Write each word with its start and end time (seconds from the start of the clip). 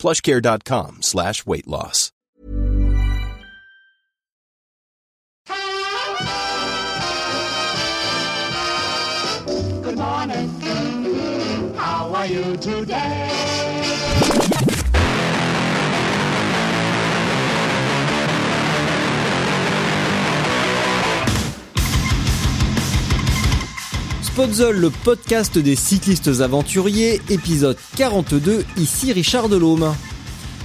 plushcare.com 0.00 1.02
slash 1.02 1.46
weight 1.46 1.68
loss. 1.68 2.10
Good 9.82 9.98
morning. 9.98 10.48
How 11.76 12.12
are 12.14 12.26
you 12.26 12.56
today? 12.56 13.19
Spotzol, 24.40 24.78
le 24.78 24.88
podcast 24.88 25.58
des 25.58 25.76
cyclistes 25.76 26.40
aventuriers, 26.40 27.20
épisode 27.28 27.76
42, 27.96 28.64
ici 28.78 29.12
Richard 29.12 29.50
Delhomme. 29.50 29.94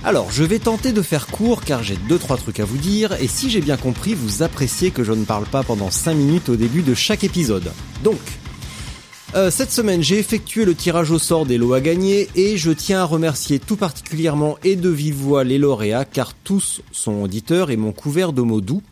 Alors, 0.06 0.32
je 0.32 0.46
vais 0.46 0.60
tenter 0.60 0.94
de 0.94 1.02
faire 1.02 1.28
court 1.28 1.60
car 1.60 1.84
j'ai 1.84 1.98
2-3 1.98 2.38
trucs 2.38 2.62
à 2.62 2.64
vous 2.64 2.78
dire 2.78 3.22
et 3.22 3.28
si 3.28 3.50
j'ai 3.50 3.60
bien 3.60 3.76
compris, 3.76 4.14
vous 4.14 4.44
appréciez 4.44 4.92
que 4.92 5.04
je 5.04 5.12
ne 5.12 5.26
parle 5.26 5.44
pas 5.44 5.62
pendant 5.62 5.92
5 5.92 6.14
minutes 6.14 6.48
au 6.48 6.56
début 6.56 6.84
de 6.84 6.94
chaque 6.94 7.26
épisode. 7.26 7.70
Donc, 8.02 8.22
euh, 9.36 9.52
cette 9.52 9.74
semaine, 9.74 10.02
j'ai 10.02 10.20
effectué 10.20 10.64
le 10.64 10.74
tirage 10.74 11.12
au 11.12 11.20
sort 11.20 11.46
des 11.46 11.58
lots 11.58 11.74
à 11.74 11.82
gagner 11.82 12.30
et 12.36 12.56
je 12.56 12.72
tiens 12.72 13.02
à 13.02 13.06
remercier 13.06 13.60
tout 13.60 13.76
particulièrement 13.76 14.58
et 14.64 14.78
de 14.78 14.88
vive 14.88 15.42
les 15.42 15.58
lauréats 15.58 16.06
car 16.06 16.34
tous 16.34 16.80
sont 16.94 17.22
auditeurs 17.24 17.72
et 17.72 17.76
m'ont 17.76 17.92
couvert 17.92 18.32
de 18.32 18.42
mots 18.42 18.62
doux. 18.62 18.84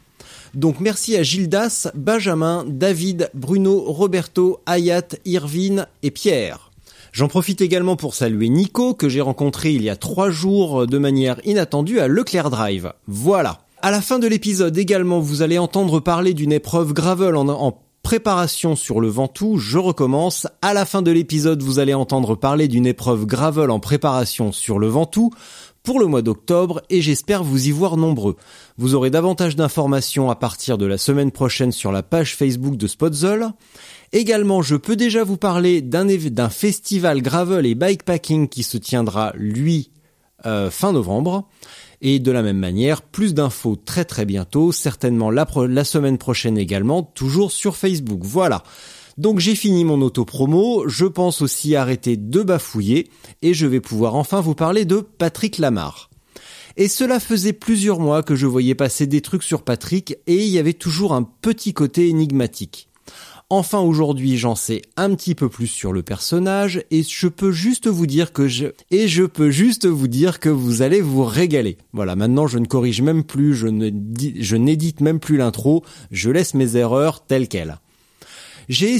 Donc 0.54 0.80
merci 0.80 1.16
à 1.18 1.24
Gildas, 1.24 1.90
Benjamin, 1.96 2.64
David, 2.68 3.32
Bruno, 3.34 3.82
Roberto, 3.82 4.60
Ayat, 4.68 5.08
Irvine 5.26 5.88
et 6.04 6.12
Pierre. 6.12 6.70
J'en 7.12 7.28
profite 7.28 7.62
également 7.62 7.96
pour 7.96 8.14
saluer 8.14 8.50
Nico 8.50 8.94
que 8.94 9.10
j'ai 9.10 9.22
rencontré 9.22 9.72
il 9.72 9.82
y 9.82 9.90
a 9.90 9.96
trois 9.96 10.30
jours 10.30 10.86
de 10.86 10.98
manière 10.98 11.40
inattendue 11.44 12.00
à 12.00 12.08
Leclerc 12.08 12.50
Drive. 12.50 12.94
Voilà. 13.08 13.62
À 13.82 13.92
la 13.92 14.02
fin 14.02 14.20
de 14.20 14.28
l'épisode 14.28 14.78
également, 14.78 15.20
vous 15.20 15.42
allez 15.42 15.58
entendre 15.58 16.00
parler 16.00 16.34
d'une 16.34 16.52
épreuve 16.52 16.94
gravel 16.94 17.36
en, 17.36 17.48
en 17.50 17.80
préparation 18.04 18.76
sur 18.76 19.00
le 19.02 19.08
Ventoux. 19.08 19.58
Je 19.58 19.78
recommence. 19.78 20.48
À 20.62 20.74
la 20.74 20.86
fin 20.86 21.02
de 21.02 21.12
l'épisode, 21.12 21.64
vous 21.64 21.80
allez 21.80 21.94
entendre 21.94 22.36
parler 22.36 22.68
d'une 22.68 22.86
épreuve 22.86 23.26
gravel 23.26 23.72
en 23.72 23.80
préparation 23.80 24.52
sur 24.52 24.78
le 24.78 24.88
Ventoux 24.88 25.32
pour 25.84 26.00
le 26.00 26.08
mois 26.08 26.22
d'octobre 26.22 26.82
et 26.90 27.02
j'espère 27.02 27.44
vous 27.44 27.68
y 27.68 27.72
voir 27.72 27.98
nombreux. 27.98 28.38
Vous 28.78 28.96
aurez 28.96 29.10
davantage 29.10 29.58
d'informations 29.58 30.30
à 30.30 30.36
partir 30.36 30.78
de 30.78 30.86
la 30.86 30.98
semaine 30.98 31.32
prochaine 31.32 31.74
sur 31.74 31.92
la 31.92 32.02
page 32.04 32.36
Facebook 32.36 32.78
de 32.78 32.88
Spotzol. 32.88 33.50
Également, 34.14 34.62
je 34.62 34.78
peux 34.78 34.96
déjà 34.96 35.24
vous 35.24 35.38
parler 35.38 35.82
d'un 35.82 36.50
festival 36.50 37.22
gravel 37.22 37.66
et 37.66 37.76
bikepacking 37.76 38.48
qui 38.48 38.64
se 38.64 38.78
tiendra, 38.78 39.34
lui, 39.36 39.92
euh, 40.46 40.72
fin 40.72 40.94
novembre. 40.94 41.50
Et 42.02 42.20
de 42.20 42.32
la 42.32 42.44
même 42.44 42.58
manière, 42.58 43.02
plus 43.02 43.34
d'infos 43.34 43.76
très 43.76 44.06
très 44.06 44.26
bientôt, 44.26 44.72
certainement 44.72 45.32
la 45.32 45.84
semaine 45.84 46.18
prochaine 46.18 46.58
également, 46.58 47.04
toujours 47.04 47.52
sur 47.52 47.76
Facebook. 47.76 48.20
Voilà. 48.24 48.64
Donc 49.18 49.40
j'ai 49.40 49.56
fini 49.56 49.86
mon 49.86 50.02
auto-promo, 50.02 50.88
je 50.88 51.06
pense 51.06 51.42
aussi 51.42 51.76
arrêter 51.76 52.18
de 52.18 52.42
bafouiller 52.42 53.10
et 53.42 53.54
je 53.54 53.68
vais 53.68 53.80
pouvoir 53.80 54.16
enfin 54.16 54.42
vous 54.42 54.56
parler 54.56 54.86
de 54.86 55.02
Patrick 55.02 55.60
Lamar. 55.60 56.10
Et 56.78 56.88
cela 56.88 57.20
faisait 57.20 57.54
plusieurs 57.54 58.00
mois 58.00 58.24
que 58.24 58.36
je 58.36 58.48
voyais 58.48 58.74
passer 58.74 59.06
des 59.06 59.22
trucs 59.22 59.44
sur 59.44 59.62
Patrick 59.62 60.18
et 60.26 60.44
il 60.44 60.50
y 60.50 60.58
avait 60.58 60.74
toujours 60.74 61.14
un 61.14 61.22
petit 61.24 61.74
côté 61.74 62.10
énigmatique. 62.10 62.90
Enfin 63.52 63.82
aujourd'hui 63.82 64.38
j'en 64.38 64.56
sais 64.56 64.82
un 64.98 65.14
petit 65.14 65.36
peu 65.36 65.48
plus 65.48 65.68
sur 65.68 65.94
le 65.94 66.02
personnage 66.02 66.84
et 66.90 67.04
je 67.04 67.28
peux 67.28 67.52
juste 67.52 67.86
vous 67.88 68.08
dire 68.08 68.34
que 68.34 68.48
je 68.48 68.68
et 68.90 69.08
je 69.08 69.26
peux 69.26 69.52
juste 69.52 69.86
vous 69.86 70.08
dire 70.08 70.40
que 70.40 70.50
vous 70.50 70.82
allez 70.82 71.02
vous 71.02 71.24
régaler. 71.24 71.78
Voilà, 71.92 72.16
maintenant 72.16 72.48
je 72.48 72.58
ne 72.58 72.66
corrige 72.66 73.04
même 73.04 73.24
plus, 73.24 73.54
je 73.54 73.68
je 74.40 74.56
n'édite 74.56 75.02
même 75.02 75.20
plus 75.20 75.38
l'intro, 75.38 75.84
je 76.10 76.32
laisse 76.32 76.56
mes 76.56 76.78
erreurs 76.78 77.24
telles 77.28 77.48
quelles. 77.48 77.78
J'ai 78.70 78.98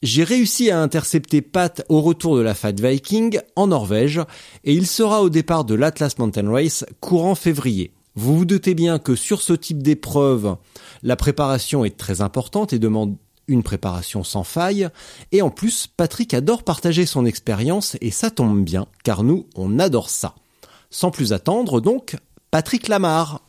j'ai 0.00 0.22
réussi 0.22 0.70
à 0.70 0.80
intercepter 0.80 1.42
Pat 1.42 1.84
au 1.88 2.00
retour 2.00 2.36
de 2.36 2.40
la 2.40 2.54
Fat 2.54 2.70
Viking 2.72 3.40
en 3.56 3.66
Norvège 3.66 4.20
et 4.62 4.72
il 4.72 4.86
sera 4.86 5.22
au 5.22 5.28
départ 5.28 5.64
de 5.64 5.74
l'Atlas 5.74 6.18
Mountain 6.18 6.48
Race 6.48 6.84
courant 7.00 7.34
février. 7.34 7.90
Vous 8.14 8.36
vous 8.36 8.44
doutez 8.44 8.74
bien 8.74 9.00
que 9.00 9.16
sur 9.16 9.42
ce 9.42 9.52
type 9.54 9.82
d'épreuve, 9.82 10.56
la 11.02 11.16
préparation 11.16 11.84
est 11.84 11.96
très 11.96 12.20
importante 12.20 12.72
et 12.72 12.78
demande 12.78 13.16
une 13.48 13.64
préparation 13.64 14.22
sans 14.22 14.44
faille. 14.44 14.88
Et 15.32 15.42
en 15.42 15.50
plus, 15.50 15.88
Patrick 15.88 16.32
adore 16.32 16.62
partager 16.62 17.04
son 17.04 17.26
expérience 17.26 17.96
et 18.00 18.12
ça 18.12 18.30
tombe 18.30 18.62
bien 18.62 18.86
car 19.02 19.24
nous, 19.24 19.46
on 19.56 19.80
adore 19.80 20.10
ça. 20.10 20.36
Sans 20.90 21.10
plus 21.10 21.32
attendre 21.32 21.80
donc, 21.80 22.16
Patrick 22.52 22.86
Lamar. 22.86 23.40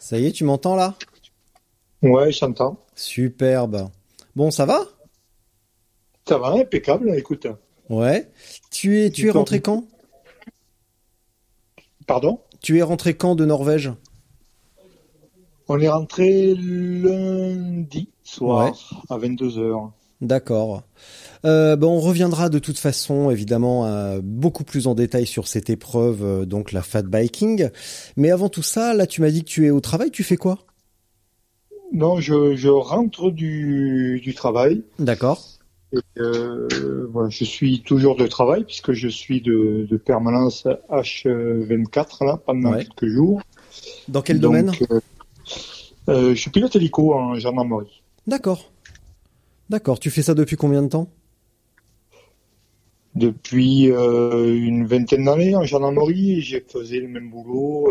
Ça 0.00 0.18
y 0.18 0.26
est, 0.26 0.32
tu 0.32 0.42
m'entends 0.42 0.74
là? 0.74 0.96
Ouais, 2.02 2.30
j'entends. 2.32 2.84
Superbe. 2.94 3.88
Bon, 4.34 4.50
ça 4.50 4.66
va? 4.66 4.80
Ça 6.28 6.38
va, 6.38 6.48
impeccable, 6.48 7.14
écoute. 7.16 7.46
Ouais. 7.88 8.30
Tu 8.70 9.00
es, 9.00 9.10
tu 9.10 9.28
es 9.28 9.30
rentré 9.30 9.60
quand? 9.60 9.84
Pardon? 12.06 12.40
Tu 12.60 12.78
es 12.78 12.82
rentré 12.82 13.14
quand 13.14 13.34
de 13.34 13.44
Norvège? 13.44 13.92
On 15.68 15.80
est 15.80 15.88
rentré 15.88 16.54
lundi 16.54 18.08
soir 18.22 19.04
à 19.08 19.18
22h. 19.18 19.90
D'accord. 20.20 20.82
Euh, 21.44 21.76
bon, 21.76 21.96
on 21.96 22.00
reviendra 22.00 22.48
de 22.48 22.58
toute 22.58 22.78
façon, 22.78 23.30
évidemment, 23.30 23.86
euh, 23.86 24.20
beaucoup 24.22 24.64
plus 24.64 24.86
en 24.86 24.94
détail 24.94 25.26
sur 25.26 25.48
cette 25.48 25.68
épreuve, 25.68 26.24
euh, 26.24 26.44
donc 26.46 26.72
la 26.72 26.82
fat 26.82 27.02
biking. 27.02 27.68
Mais 28.16 28.30
avant 28.30 28.48
tout 28.48 28.62
ça, 28.62 28.94
là, 28.94 29.06
tu 29.06 29.20
m'as 29.20 29.30
dit 29.30 29.44
que 29.44 29.48
tu 29.48 29.66
es 29.66 29.70
au 29.70 29.80
travail. 29.80 30.10
Tu 30.10 30.24
fais 30.24 30.36
quoi? 30.36 30.58
Non, 31.92 32.20
je, 32.20 32.56
je 32.56 32.68
rentre 32.68 33.30
du, 33.30 34.20
du 34.22 34.34
travail. 34.34 34.82
D'accord. 34.98 35.42
Et, 35.92 35.98
euh, 36.18 37.06
voilà, 37.12 37.28
je 37.30 37.44
suis 37.44 37.80
toujours 37.82 38.16
de 38.16 38.26
travail 38.26 38.64
puisque 38.64 38.92
je 38.92 39.08
suis 39.08 39.40
de, 39.40 39.86
de 39.88 39.96
permanence 39.96 40.66
H24 40.90 42.24
là 42.26 42.36
pendant 42.44 42.72
Ouais. 42.72 42.84
quelques 42.84 43.06
jours. 43.06 43.40
Dans 44.08 44.22
quel 44.22 44.40
Donc, 44.40 44.52
domaine? 44.52 44.72
euh, 44.90 45.00
euh, 46.08 46.30
Je 46.34 46.40
suis 46.40 46.50
pilote 46.50 46.74
hélico 46.76 47.14
en 47.14 47.36
gendarmerie. 47.36 48.02
D'accord. 48.26 48.70
D'accord. 49.70 49.98
Tu 50.00 50.10
fais 50.10 50.22
ça 50.22 50.34
depuis 50.34 50.56
combien 50.56 50.82
de 50.82 50.88
temps? 50.88 51.08
Depuis 53.14 53.90
euh, 53.90 54.54
une 54.54 54.86
vingtaine 54.86 55.24
d'années 55.24 55.56
en 55.56 55.64
gendarmerie, 55.64 56.42
j'ai 56.42 56.60
faisais 56.60 56.98
le 57.00 57.08
même 57.08 57.30
boulot 57.30 57.88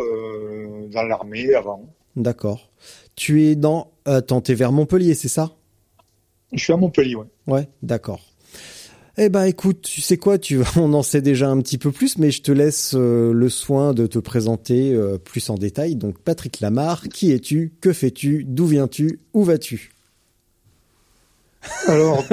dans 0.91 1.03
l'armée 1.03 1.53
avant. 1.55 1.83
D'accord. 2.15 2.71
Tu 3.15 3.43
es 3.45 3.55
dans... 3.55 3.91
Attends, 4.05 4.41
t'es 4.41 4.53
vers 4.53 4.71
Montpellier, 4.71 5.13
c'est 5.15 5.27
ça? 5.27 5.55
Je 6.53 6.63
suis 6.63 6.73
à 6.73 6.77
Montpellier, 6.77 7.15
ouais. 7.15 7.25
Ouais, 7.47 7.69
d'accord. 7.81 8.21
Eh 9.17 9.29
ben 9.29 9.45
écoute, 9.45 9.81
tu 9.81 10.01
sais 10.01 10.17
quoi, 10.17 10.37
tu 10.37 10.59
on 10.75 10.93
en 10.93 11.01
sait 11.03 11.21
déjà 11.21 11.49
un 11.49 11.59
petit 11.61 11.77
peu 11.77 11.91
plus, 11.91 12.17
mais 12.17 12.31
je 12.31 12.41
te 12.41 12.51
laisse 12.51 12.93
euh, 12.95 13.31
le 13.33 13.49
soin 13.49 13.93
de 13.93 14.07
te 14.07 14.19
présenter 14.19 14.93
euh, 14.93 15.17
plus 15.17 15.49
en 15.49 15.55
détail. 15.55 15.95
Donc 15.95 16.19
Patrick 16.19 16.59
Lamar, 16.59 17.07
qui 17.07 17.31
es-tu? 17.31 17.73
Que 17.81 17.93
fais-tu? 17.93 18.43
D'où 18.45 18.65
viens-tu? 18.67 19.21
Où 19.33 19.43
vas-tu? 19.43 19.91
Alors, 21.87 22.23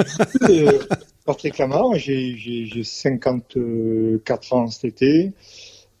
euh, 0.49 0.79
Patrick 1.25 1.57
Lamar, 1.57 1.95
j'ai 1.95 2.35
j'ai- 2.37 2.65
j'ai 2.65 2.83
54 2.83 4.53
ans 4.53 4.67
cet 4.69 4.85
été. 4.85 5.31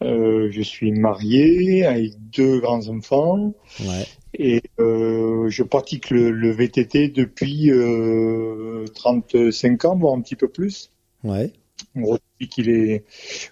Euh, 0.03 0.49
je 0.51 0.61
suis 0.61 0.91
marié 0.91 1.85
avec 1.85 2.11
deux 2.31 2.59
grands-enfants 2.59 3.53
Ouais. 3.79 4.05
et 4.37 4.61
euh, 4.79 5.49
je 5.49 5.63
pratique 5.63 6.09
le, 6.09 6.31
le 6.31 6.51
VTT 6.51 7.07
depuis 7.09 7.71
euh, 7.71 8.85
35 8.95 9.85
ans, 9.85 9.95
voire 9.97 10.13
un 10.15 10.21
petit 10.21 10.35
peu 10.35 10.47
plus. 10.47 10.91
Ouais. 11.23 11.51
Depuis 11.95 12.49
qu'il 12.49 12.69
est, 12.69 13.03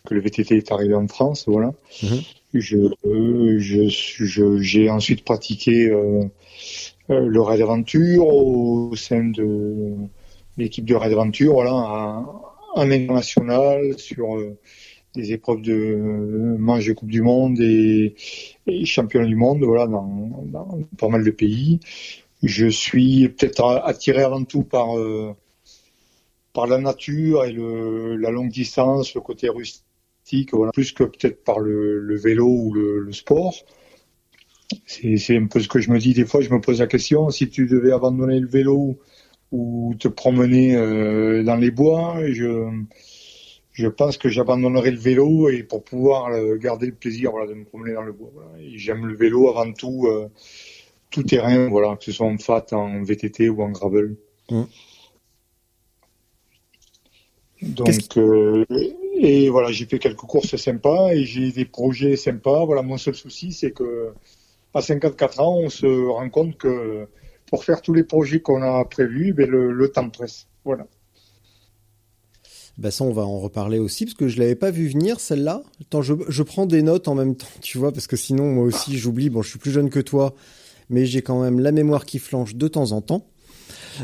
que 0.06 0.14
le 0.14 0.22
VTT 0.22 0.58
est 0.58 0.72
arrivé 0.72 0.94
en 0.96 1.08
France, 1.08 1.46
voilà. 1.48 1.74
Mhm. 2.04 2.22
Je, 2.54 2.78
euh, 3.06 3.60
je, 3.60 3.88
je- 3.88 4.58
j'ai 4.62 4.90
ensuite 4.90 5.24
pratiqué 5.24 5.90
le 7.10 7.42
raid 7.42 7.62
aventure 7.62 8.28
au 8.28 8.96
sein 8.96 9.26
de 9.26 9.94
l'équipe 10.58 10.86
de 10.86 10.96
raid 10.96 11.12
aventure, 11.14 11.54
voilà, 11.54 11.74
en, 11.74 12.44
en 12.76 12.92
international 12.92 13.98
sur 13.98 14.38
des 15.16 15.34
épreuves 15.34 15.62
de 15.62 16.56
manche 16.58 16.86
de 16.86 16.94
Coupe 16.94 17.10
du 17.10 17.22
Monde 17.22 17.60
et, 17.60 18.16
et 18.68 18.86
champion 18.86 19.26
du 19.26 19.36
monde, 19.36 19.64
voilà, 19.64 19.88
dans, 19.88 20.80
pas 20.98 21.10
mal 21.10 21.24
de 21.24 21.32
pays. 21.32 21.80
Je 22.44 22.68
suis 22.68 23.30
peut-être 23.30 23.82
attiré 23.84 24.24
avant 24.24 24.44
tout 24.44 24.64
par 24.64 24.98
euh, 24.98 25.36
par 26.54 26.68
la 26.68 26.80
nature 26.80 27.46
et 27.46 27.52
le, 27.52 28.18
la 28.18 28.32
longue 28.32 28.50
distance, 28.50 29.14
le 29.16 29.22
côté 29.22 29.48
rustique, 29.50 30.54
voilà, 30.54 30.72
plus 30.72 30.92
que 30.92 31.04
peut-être 31.04 31.44
par 31.44 31.60
le, 31.60 32.16
vélo 32.18 32.48
ou 32.48 32.74
le, 32.74 33.00
le 33.00 33.14
sport. 33.14 33.56
C'est 34.86 35.38
un 35.38 35.48
peu 35.48 35.60
ce 35.60 35.68
que 35.68 35.80
je 35.80 35.92
me 35.92 36.00
dis 36.00 36.14
des 36.14 36.26
fois. 36.26 36.42
Je 36.42 36.50
me 36.50 36.62
pose 36.62 36.80
la 36.80 36.88
question 36.88 37.30
si 37.30 37.50
tu 37.50 37.68
devais 37.68 37.92
abandonner 37.92 38.40
le 38.40 38.48
vélo 38.48 38.98
ou 39.52 39.94
te 40.00 40.08
promener 40.08 40.76
euh, 40.78 41.44
dans 41.44 41.58
les 41.58 41.72
bois, 41.72 42.20
je 42.32 42.70
je 43.74 43.88
pense 43.88 44.18
que 44.18 44.30
j'abandonnerai 44.30 44.92
le 44.92 44.98
vélo 44.98 45.50
et 45.50 45.64
pour 45.64 45.84
pouvoir 45.84 46.30
garder 46.58 46.88
le 46.88 46.94
plaisir 46.94 47.32
voilà, 47.32 47.48
de 47.48 47.54
me 47.54 47.64
promener 47.64 47.94
dans 47.94 48.04
le 48.04 48.12
bois. 48.12 48.30
Voilà. 48.34 48.52
J'aime 48.76 49.06
le 49.06 49.16
vélo 49.16 49.50
avant 49.50 49.72
tout, 49.72 50.08
euh, 50.08 50.30
tout 51.10 51.24
terrain, 51.24 51.70
voilà, 51.70 51.96
que 51.96 52.04
ce 52.04 52.12
soit 52.12 52.28
en 52.28 52.38
fat, 52.38 52.66
en 52.72 53.02
VTT 53.04 53.50
ou 53.50 53.62
en 53.62 53.70
gravel. 53.70 54.16
Mmh. 54.50 54.64
Donc, 57.62 58.18
euh, 58.18 58.66
et 59.16 59.50
voilà, 59.50 59.72
j'ai 59.72 59.86
fait 59.86 60.00
quelques 60.00 60.18
courses 60.18 60.56
sympas 60.56 61.12
et 61.12 61.24
j'ai 61.24 61.52
des 61.52 61.66
projets 61.66 62.16
sympas. 62.16 62.66
Voilà, 62.66 62.82
mon 62.82 62.98
seul 62.98 63.16
souci, 63.16 63.54
c'est 63.54 63.72
que 63.72 64.14
à 64.74 64.82
54 64.82 65.40
ans, 65.40 65.58
on 65.58 65.70
se 65.70 65.86
rend 65.86 66.30
compte 66.30 66.58
que 66.58 67.08
pour 67.46 67.64
faire 67.64 67.82
tous 67.82 67.94
les 67.94 68.04
projets 68.04 68.40
qu'on 68.40 68.64
a 68.64 68.84
prévus, 68.86 69.34
ben 69.34 69.50
le, 69.50 69.72
le 69.72 69.92
temps 69.92 70.10
presse. 70.10 70.48
Voilà. 70.66 70.88
Bah 72.78 72.90
ça, 72.92 73.04
on 73.04 73.12
va 73.12 73.24
en 73.24 73.40
reparler 73.40 73.80
aussi 73.80 74.06
parce 74.06 74.16
que 74.16 74.28
je 74.28 74.40
l'avais 74.40 74.56
pas 74.56 74.72
vu 74.72 74.88
venir 74.88 75.20
celle-là. 75.20 75.62
Attends, 75.82 76.02
je, 76.02 76.14
je, 76.30 76.44
prends 76.44 76.66
des 76.66 76.82
notes 76.82 77.08
en 77.08 77.16
même 77.16 77.36
temps, 77.36 77.48
tu 77.62 77.78
vois, 77.78 77.92
parce 77.92 78.08
que 78.08 78.16
sinon 78.16 78.52
moi 78.52 78.64
aussi 78.64 78.98
j'oublie. 78.98 79.30
Bon, 79.30 79.42
je 79.42 79.50
suis 79.50 79.60
plus 79.60 79.72
jeune 79.72 79.90
que 79.90 80.00
toi, 80.00 80.34
mais 80.90 81.06
j'ai 81.06 81.22
quand 81.22 81.42
même 81.42 81.60
la 81.60 81.72
mémoire 81.72 82.06
qui 82.06 82.20
flanche 82.20 82.56
de 82.56 82.68
temps 82.68 82.92
en 82.92 83.02
temps. 83.02 83.28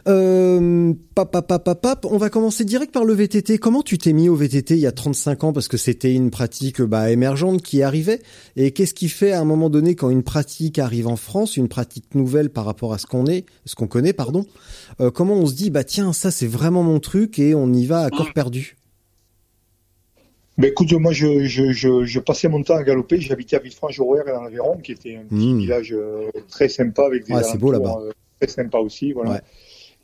Euh, 0.08 0.94
pap, 1.16 1.32
pap, 1.32 1.48
pap, 1.48 1.82
pap, 1.82 2.06
on 2.06 2.18
va 2.18 2.30
commencer 2.30 2.66
direct 2.66 2.94
par 2.94 3.06
le 3.06 3.14
VTT. 3.14 3.58
Comment 3.58 3.82
tu 3.82 3.98
t'es 3.98 4.14
mis 4.14 4.30
au 4.30 4.36
VTT 4.36 4.76
il 4.76 4.80
y 4.80 4.88
a 4.88 4.92
35 4.92 5.44
ans 5.46 5.54
parce 5.54 5.68
que 5.68 5.78
c'était 5.78 6.14
une 6.14 6.32
pratique 6.32 6.82
bah, 6.82 7.12
émergente 7.12 7.62
qui 7.62 7.84
arrivait 7.84 8.22
Et 8.56 8.72
qu'est-ce 8.72 8.94
qui 8.94 9.10
fait 9.10 9.32
à 9.32 9.40
un 9.40 9.46
moment 9.46 9.70
donné 9.70 9.96
quand 9.96 10.10
une 10.10 10.24
pratique 10.24 10.80
arrive 10.80 11.08
en 11.08 11.16
France, 11.16 11.58
une 11.58 11.68
pratique 11.68 12.16
nouvelle 12.16 12.50
par 12.50 12.66
rapport 12.66 12.94
à 12.94 12.98
ce 12.98 13.06
qu'on 13.06 13.26
est, 13.26 13.46
ce 13.66 13.76
qu'on 13.76 13.88
connaît, 13.88 14.14
pardon 14.14 14.46
euh, 15.00 15.12
Comment 15.12 15.36
on 15.36 15.46
se 15.46 15.56
dit 15.56 15.70
bah 15.70 15.84
tiens 15.84 16.14
ça 16.14 16.32
c'est 16.32 16.48
vraiment 16.48 16.84
mon 16.84 17.00
truc 17.00 17.40
et 17.40 17.56
on 17.56 17.72
y 17.74 17.86
va 17.86 18.02
à 18.02 18.10
corps 18.10 18.34
perdu? 18.34 18.78
Ben 20.58 20.72
écoute, 20.72 20.92
moi 20.94 21.12
je, 21.12 21.46
je, 21.46 21.72
je, 21.72 22.04
je, 22.04 22.20
passais 22.20 22.48
mon 22.48 22.64
temps 22.64 22.76
à 22.76 22.84
galoper. 22.84 23.22
J'habitais 23.22 23.58
à 23.58 23.60
Villefranche-Rouer 23.60 24.24
dans 24.26 24.42
l'Aveyron, 24.42 24.78
qui 24.78 24.92
était 24.92 25.16
un 25.16 25.26
petit 25.26 25.54
mmh. 25.54 25.60
village 25.60 25.94
euh, 25.94 26.32
très 26.50 26.68
sympa 26.68 27.06
avec 27.06 27.28
des 27.28 27.34
ouais, 27.34 27.44
c'est 27.44 27.60
beau 27.60 27.72
là-bas. 27.72 28.00
Très 28.40 28.50
sympa 28.50 28.80
aussi, 28.80 29.14
voilà. 29.14 29.34
Ouais. 29.34 29.42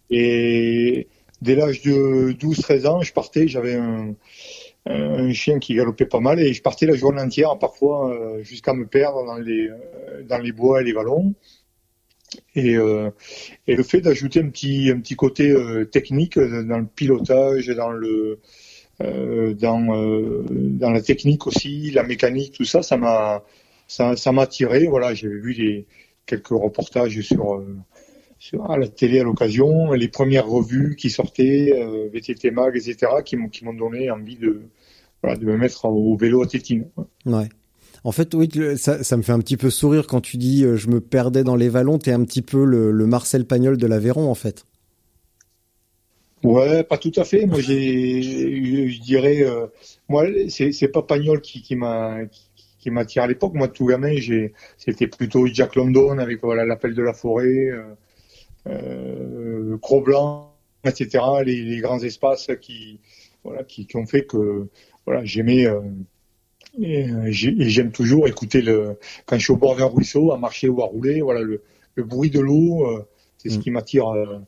Et 0.09 1.07
dès 1.41 1.55
l'âge 1.55 1.81
de 1.81 2.31
12-13 2.33 2.87
ans, 2.87 3.01
je 3.01 3.13
partais, 3.13 3.47
j'avais 3.47 3.75
un, 3.75 4.15
chien 5.31 5.59
qui 5.59 5.75
galopait 5.75 6.05
pas 6.05 6.19
mal 6.19 6.41
et 6.41 6.53
je 6.53 6.61
partais 6.61 6.85
la 6.85 6.95
journée 6.95 7.21
entière, 7.21 7.57
parfois 7.57 8.13
euh, 8.13 8.43
jusqu'à 8.43 8.73
me 8.73 8.85
perdre 8.85 9.25
dans 9.25 9.37
les, 9.37 9.69
euh, 9.69 10.23
dans 10.27 10.39
les 10.39 10.51
bois 10.51 10.81
et 10.81 10.83
les 10.83 10.91
vallons. 10.93 11.33
Et, 12.55 12.75
euh, 12.75 13.09
le 13.67 13.83
fait 13.83 14.01
d'ajouter 14.01 14.41
un 14.41 14.49
petit, 14.49 15.15
côté 15.15 15.55
technique 15.91 16.37
dans 16.37 16.79
le 16.79 16.85
pilotage, 16.85 17.67
dans 17.67 17.91
la 20.91 21.01
technique 21.01 21.47
aussi, 21.47 21.91
la 21.91 22.03
mécanique, 22.03 22.53
tout 22.53 22.65
ça, 22.65 22.81
ça 22.81 22.97
m'a, 22.97 23.43
attiré. 24.41 24.87
Voilà, 24.87 25.13
j'ai 25.13 25.27
vu 25.27 25.85
quelques 26.25 26.47
reportages 26.47 27.21
sur 27.21 27.63
à 28.67 28.77
la 28.77 28.87
télé 28.87 29.19
à 29.19 29.23
l'occasion, 29.23 29.91
les 29.93 30.07
premières 30.07 30.47
revues 30.47 30.95
qui 30.95 31.09
sortaient, 31.09 31.73
euh, 31.73 32.09
VTT 32.13 32.51
Mag, 32.51 32.75
etc., 32.75 33.11
qui 33.23 33.37
m'ont 33.37 33.49
qui 33.49 33.65
m'ont 33.65 33.73
donné 33.73 34.11
envie 34.11 34.37
de 34.37 34.61
voilà, 35.21 35.37
de 35.37 35.45
me 35.45 35.57
mettre 35.57 35.85
au 35.85 36.15
vélo 36.17 36.43
à 36.43 36.47
Tétine. 36.47 36.87
Ouais. 37.25 37.49
En 38.03 38.11
fait, 38.11 38.33
oui, 38.33 38.49
ça, 38.75 39.01
ça, 39.03 39.15
me 39.15 39.21
fait 39.21 39.31
un 39.31 39.39
petit 39.39 39.55
peu 39.55 39.69
sourire 39.69 40.07
quand 40.07 40.19
tu 40.19 40.35
dis 40.35 40.65
euh, 40.65 40.75
je 40.75 40.89
me 40.89 40.99
perdais 40.99 41.43
dans 41.43 41.55
les 41.55 41.69
vallons. 41.69 41.97
T'es 41.97 42.11
un 42.11 42.23
petit 42.25 42.41
peu 42.41 42.65
le, 42.65 42.91
le 42.91 43.05
Marcel 43.05 43.45
Pagnol 43.45 43.77
de 43.77 43.87
l'Aveyron, 43.87 44.29
en 44.29 44.35
fait. 44.35 44.65
Ouais, 46.43 46.83
pas 46.83 46.97
tout 46.97 47.13
à 47.15 47.23
fait. 47.23 47.45
Moi, 47.45 47.61
j'ai, 47.61 48.21
je, 48.21 49.01
dirais, 49.01 49.43
euh, 49.43 49.67
moi, 50.09 50.25
c'est, 50.49 50.73
c'est 50.73 50.89
pas 50.89 51.01
Pagnol 51.01 51.39
qui, 51.39 51.61
qui 51.61 51.77
m'a, 51.77 52.25
qui, 52.25 52.49
qui 52.79 52.91
m'attire 52.91 53.23
à 53.23 53.27
l'époque. 53.27 53.53
Moi, 53.53 53.69
tout 53.69 53.85
gamin, 53.85 54.13
j'ai, 54.17 54.53
c'était 54.77 55.07
plutôt 55.07 55.47
Jack 55.47 55.75
London 55.75 56.17
avec 56.17 56.41
voilà 56.41 56.65
l'appel 56.65 56.93
de 56.93 57.01
la 57.01 57.13
forêt. 57.13 57.69
Euh, 57.71 57.83
euh, 58.67 59.77
Cro-Blanc, 59.77 60.53
etc. 60.85 61.23
Les, 61.45 61.61
les, 61.63 61.79
grands 61.79 61.99
espaces 61.99 62.49
qui, 62.61 62.99
voilà, 63.43 63.63
qui, 63.63 63.87
qui 63.87 63.97
ont 63.97 64.05
fait 64.05 64.25
que 64.25 64.67
voilà, 65.05 65.23
j'aimais 65.25 65.65
euh, 65.65 65.81
et, 66.81 67.07
j'aime 67.31 67.91
toujours 67.91 68.27
écouter 68.27 68.61
le 68.61 68.97
quand 69.25 69.37
je 69.37 69.43
suis 69.43 69.53
au 69.53 69.57
bord 69.57 69.75
d'un 69.75 69.85
ruisseau, 69.85 70.31
à 70.31 70.37
marcher 70.37 70.69
ou 70.69 70.81
à 70.81 70.85
rouler, 70.85 71.21
voilà 71.21 71.41
le, 71.41 71.61
le 71.95 72.03
bruit 72.03 72.29
de 72.29 72.39
l'eau, 72.39 72.87
euh, 72.87 73.05
c'est 73.37 73.49
ce 73.49 73.57
mm. 73.59 73.61
qui 73.61 73.71
m'attire 73.71 74.07
euh, 74.09 74.39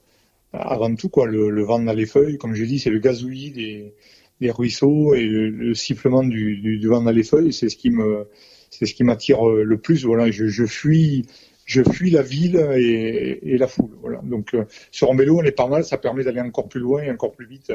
avant 0.54 0.94
tout 0.96 1.10
quoi. 1.10 1.28
Le, 1.28 1.50
le, 1.50 1.64
vent 1.64 1.80
dans 1.80 1.94
les 1.94 2.06
feuilles, 2.06 2.38
comme 2.38 2.56
je 2.56 2.64
dis, 2.64 2.80
c'est 2.80 2.90
le 2.90 3.00
gazouillis 3.00 3.52
des, 3.52 3.94
des 4.42 4.52
ruisseaux 4.52 5.14
et 5.14 5.24
le, 5.24 5.50
le 5.50 5.74
sifflement 5.76 6.24
du, 6.24 6.58
du, 6.58 6.80
du, 6.80 6.88
vent 6.88 7.02
dans 7.02 7.12
les 7.12 7.24
feuilles, 7.24 7.54
c'est 7.54 7.70
ce 7.70 7.76
qui 7.76 7.92
me 7.92 8.28
c'est 8.72 8.86
ce 8.86 8.94
qui 8.94 9.04
m'attire 9.04 9.48
euh, 9.48 9.64
le 9.64 9.78
plus. 9.78 10.06
Voilà, 10.06 10.32
je, 10.32 10.48
je 10.48 10.66
fuis 10.66 11.26
je 11.66 11.82
fuis 11.84 12.12
la 12.12 12.22
ville 12.22 12.56
et, 12.76 13.40
et 13.44 13.58
la 13.58 13.68
foule. 13.68 13.92
Voilà. 14.02 14.22
Donc 14.24 14.54
euh, 14.54 14.66
sur 14.92 15.12
un 15.12 15.16
vélo, 15.16 15.40
on 15.40 15.44
est 15.44 15.52
pas 15.52 15.68
mal, 15.68 15.84
ça 15.84 15.98
permet 15.98 16.24
d'aller 16.24 16.42
encore 16.42 16.70
plus 16.70 16.80
loin 16.80 17.04
et 17.04 17.12
encore 17.12 17.34
plus 17.34 17.48
vite 17.48 17.72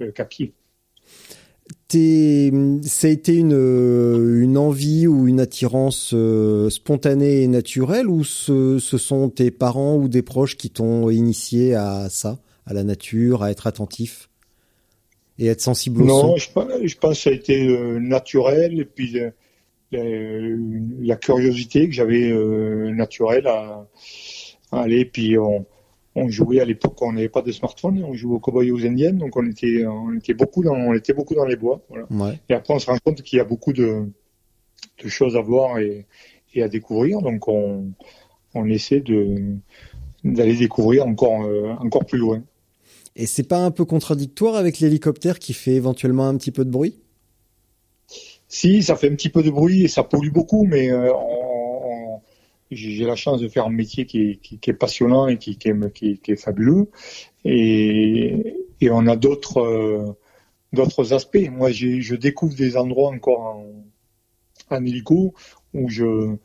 euh, 0.00 0.10
qu'à 0.12 0.24
pied. 0.24 0.52
Ça 1.88 3.06
a 3.06 3.10
été 3.10 3.34
une, 3.34 3.52
une 3.52 4.56
envie 4.56 5.06
ou 5.06 5.28
une 5.28 5.40
attirance 5.40 6.12
euh, 6.14 6.70
spontanée 6.70 7.42
et 7.42 7.48
naturelle 7.48 8.08
ou 8.08 8.24
ce, 8.24 8.78
ce, 8.78 8.96
sont 8.96 9.28
tes 9.28 9.50
parents 9.50 9.96
ou 9.96 10.08
des 10.08 10.22
proches 10.22 10.56
qui 10.56 10.70
t'ont 10.70 11.10
initié 11.10 11.74
à 11.74 12.08
ça, 12.08 12.38
à 12.64 12.72
la 12.72 12.82
nature, 12.82 13.42
à 13.42 13.50
être 13.50 13.66
attentif 13.66 14.30
et 15.38 15.46
être 15.46 15.60
sensible 15.60 16.02
au 16.02 16.06
non, 16.06 16.20
son? 16.20 16.26
Non, 16.28 16.36
je, 16.36 16.86
je, 16.86 16.96
pense 16.96 17.16
que 17.16 17.22
ça 17.22 17.30
a 17.30 17.32
été 17.32 17.68
euh, 17.68 17.98
naturel 17.98 18.78
et 18.78 18.84
puis 18.84 19.18
euh, 19.18 19.30
la, 19.92 20.02
la, 21.00 21.16
curiosité 21.16 21.88
que 21.88 21.94
j'avais 21.94 22.30
euh, 22.30 22.90
naturelle 22.92 23.46
à, 23.46 23.86
à, 24.72 24.80
aller. 24.80 25.04
Puis 25.04 25.38
on, 25.38 25.66
on 26.14 26.28
jouait 26.28 26.60
à 26.60 26.64
l'époque, 26.64 27.00
on 27.02 27.12
n'avait 27.12 27.28
pas 27.28 27.42
de 27.42 27.52
smartphone, 27.52 28.02
on 28.04 28.14
jouait 28.14 28.34
aux 28.34 28.40
cowboys 28.40 28.70
aux 28.70 28.84
indiennes, 28.84 29.18
donc 29.18 29.36
on 29.36 29.46
était, 29.46 29.86
on 29.86 30.14
était 30.14 30.34
beaucoup 30.34 30.62
dans, 30.62 30.74
on 30.74 30.94
était 30.94 31.14
beaucoup 31.14 31.34
dans 31.34 31.46
les 31.46 31.56
bois. 31.56 31.82
Voilà. 31.88 32.06
Ouais. 32.10 32.38
Et 32.48 32.54
après 32.54 32.74
on 32.74 32.78
se 32.78 32.86
rend 32.86 32.98
compte 32.98 33.22
qu'il 33.22 33.38
y 33.38 33.40
a 33.40 33.44
beaucoup 33.44 33.72
de, 33.72 34.04
de 35.02 35.08
choses 35.08 35.36
à 35.36 35.40
voir 35.40 35.78
et, 35.78 36.06
et, 36.54 36.62
à 36.62 36.68
découvrir, 36.68 37.20
donc 37.22 37.48
on, 37.48 37.92
on 38.54 38.68
essaie 38.68 39.00
de 39.00 39.56
d'aller 40.24 40.54
découvrir 40.54 41.06
encore 41.06 41.42
euh, 41.44 41.72
encore 41.80 42.04
plus 42.04 42.18
loin. 42.18 42.42
Et 43.16 43.26
c'est 43.26 43.42
pas 43.42 43.58
un 43.58 43.70
peu 43.70 43.84
contradictoire 43.84 44.54
avec 44.56 44.80
l'hélicoptère 44.80 45.38
qui 45.38 45.52
fait 45.52 45.74
éventuellement 45.74 46.28
un 46.28 46.36
petit 46.36 46.52
peu 46.52 46.64
de 46.64 46.70
bruit? 46.70 47.01
Si, 48.52 48.82
ça 48.82 48.96
fait 48.96 49.10
un 49.10 49.14
petit 49.14 49.30
peu 49.30 49.42
de 49.42 49.50
bruit 49.50 49.84
et 49.84 49.88
ça 49.88 50.04
pollue 50.04 50.30
beaucoup, 50.30 50.66
mais 50.66 50.92
euh, 50.92 51.10
j'ai 52.70 53.06
la 53.06 53.16
chance 53.16 53.40
de 53.40 53.48
faire 53.48 53.64
un 53.64 53.70
métier 53.70 54.04
qui 54.04 54.38
est, 54.62 54.72
passionnant 54.74 55.26
et 55.26 55.38
qui, 55.38 55.58
est, 55.64 56.28
est, 56.28 56.36
fabuleux. 56.36 56.90
Et, 57.46 58.54
on 58.90 59.06
a 59.06 59.16
d'autres 59.16 59.62
euh, 60.76 61.14
aspects. 61.14 61.48
Moi, 61.50 61.70
je 61.72 62.14
découvre 62.14 62.54
des 62.54 62.76
endroits 62.76 63.08
encore 63.08 63.64
en, 64.70 64.84
hélico 64.84 65.32
où 65.72 65.88
je, 65.88 66.36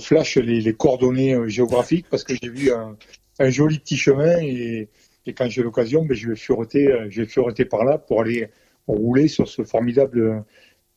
flash 0.00 0.36
les, 0.36 0.74
coordonnées 0.74 1.34
euh, 1.34 1.48
géographiques 1.48 2.08
parce 2.10 2.24
que 2.24 2.34
j'ai 2.34 2.50
vu 2.50 2.70
un, 2.72 3.48
joli 3.48 3.78
petit 3.78 3.96
chemin 3.96 4.38
et, 4.42 4.90
et 5.24 5.32
quand 5.32 5.48
j'ai 5.48 5.62
l'occasion, 5.62 6.04
ben, 6.04 6.14
je 6.14 6.28
vais 6.28 6.36
fureter, 6.36 6.94
je 7.08 7.22
vais 7.22 7.26
fureter 7.26 7.64
par 7.64 7.86
là 7.86 7.96
pour 7.96 8.20
aller 8.20 8.50
rouler 8.86 9.28
sur 9.28 9.48
ce 9.48 9.64
formidable 9.64 10.44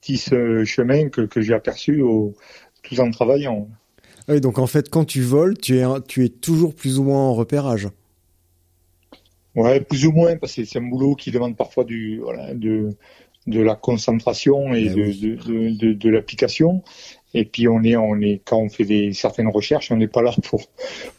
petit 0.02 0.18
chemin 0.18 1.10
que, 1.10 1.22
que 1.22 1.42
j'ai 1.42 1.54
aperçu 1.54 2.02
au, 2.02 2.34
tout 2.84 3.00
en 3.00 3.12
travaillant. 3.12 3.68
Oui, 4.28 4.42
donc 4.42 4.60
en 4.60 4.68
fait, 4.68 4.90
quand 4.90 5.06
tu 5.06 5.22
voles, 5.22 5.58
tu 5.58 5.78
es, 5.80 5.86
tu 6.08 6.26
es 6.26 6.30
toujours 6.30 6.76
plus 6.76 7.00
ou 7.00 7.04
moins 7.04 7.22
en 7.22 7.34
repérage. 7.34 7.88
Ouais, 9.56 9.82
plus 9.82 10.06
ou 10.06 10.12
moins, 10.12 10.38
parce 10.38 10.54
que 10.56 10.64
c'est 10.64 10.80
un 10.80 10.84
boulot 10.84 11.16
qui 11.16 11.32
demande 11.32 11.58
parfois 11.58 11.84
du, 11.84 12.20
voilà, 12.20 12.54
de, 12.54 12.96
de 13.48 13.62
la 13.62 13.76
concentration 13.76 14.74
et, 14.74 14.86
eh 14.86 14.90
de, 14.90 15.04
oui. 15.04 15.38
de, 15.46 15.88
de, 15.88 15.94
de 15.94 16.10
l'application. 16.10 16.84
Et 17.34 17.46
puis 17.46 17.68
on 17.68 17.82
est, 17.84 17.96
on 17.96 18.20
est, 18.22 18.42
quand 18.44 18.58
on 18.58 18.70
fait 18.70 18.84
des 18.84 19.14
certaines 19.14 19.48
recherches, 19.48 19.92
on 19.92 19.98
n'est 19.98 20.08
pas 20.08 20.22
là 20.22 20.34
pour 20.44 20.62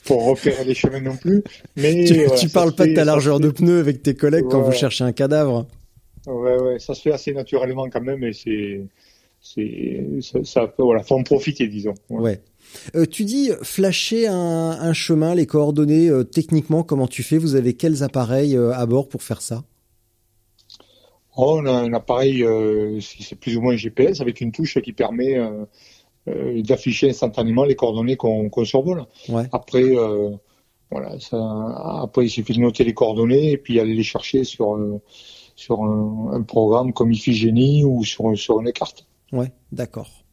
pour 0.05 0.25
repérer 0.27 0.65
les 0.65 0.75
chemins 0.75 1.01
non 1.01 1.17
plus. 1.17 1.43
Mais 1.77 2.05
tu, 2.07 2.15
voilà, 2.15 2.39
tu 2.39 2.49
parles 2.49 2.75
pas 2.75 2.87
de 2.87 2.95
ta 2.95 3.05
largeur 3.05 3.39
fait... 3.39 3.45
de 3.45 3.51
pneu 3.51 3.79
avec 3.81 4.03
tes 4.03 4.15
collègues 4.15 4.47
quand 4.51 4.61
vous 4.61 4.73
cherchez 4.73 5.05
un 5.05 5.13
cadavre. 5.13 5.67
Ouais, 6.27 6.59
ouais, 6.59 6.79
ça 6.79 6.95
se 6.95 7.03
fait 7.03 7.13
assez 7.13 7.33
naturellement 7.33 7.89
quand 7.91 8.01
même, 8.01 8.23
et 8.23 8.33
c'est, 8.33 8.81
ça, 10.21 10.45
ça, 10.45 10.75
voilà, 10.79 11.03
faut 11.03 11.17
en 11.17 11.25
profiter, 11.25 11.67
disons. 11.67 11.95
Ouais. 12.09 12.41
Euh, 12.95 13.07
tu 13.07 13.25
dis 13.25 13.51
flasher 13.63 14.29
un, 14.29 14.35
un, 14.81 14.93
chemin, 14.93 15.35
les 15.35 15.47
coordonnées. 15.47 16.09
Euh, 16.09 16.23
techniquement, 16.23 16.85
comment 16.85 17.09
tu 17.09 17.23
fais? 17.23 17.39
Vous 17.39 17.57
avez 17.57 17.75
quels 17.75 18.03
appareils 18.03 18.57
euh, 18.57 18.73
à 18.73 18.87
bord 18.87 19.09
pour 19.09 19.23
faire 19.23 19.43
ça? 19.43 19.65
Oh, 21.37 21.59
On 21.59 21.67
a 21.67 21.73
un 21.73 21.93
appareil, 21.93 22.45
c'est 23.01 23.37
plus 23.37 23.57
ou 23.57 23.63
moins 23.63 23.75
GPS, 23.75 24.21
avec 24.21 24.41
une 24.41 24.53
touche 24.53 24.79
qui 24.81 24.93
permet 24.93 25.41
d'afficher 26.27 27.09
instantanément 27.09 27.65
les 27.65 27.75
coordonnées 27.75 28.17
qu'on 28.17 28.51
qu 28.51 28.67
survole. 28.67 29.07
Ouais. 29.31 29.45
Après, 29.51 29.95
voilà, 30.91 31.19
ça, 31.21 31.39
après 32.03 32.27
il 32.27 32.29
suffit 32.29 32.53
de 32.53 32.61
noter 32.61 32.85
les 32.85 32.93
coordonnées 32.93 33.53
et 33.53 33.57
puis 33.57 33.81
aller 33.81 33.95
les 33.95 34.03
chercher 34.03 34.45
sur 34.45 34.77
sur 35.63 35.83
un, 35.85 36.33
un, 36.33 36.43
programme 36.43 36.93
comme 36.93 37.13
Iphigénie 37.13 37.85
ou 37.85 38.05
sur, 38.05 38.37
sur 38.37 38.61
une 38.61 38.73
carte. 38.73 39.07
Ouais, 39.33 39.53
d'accord. 39.71 40.25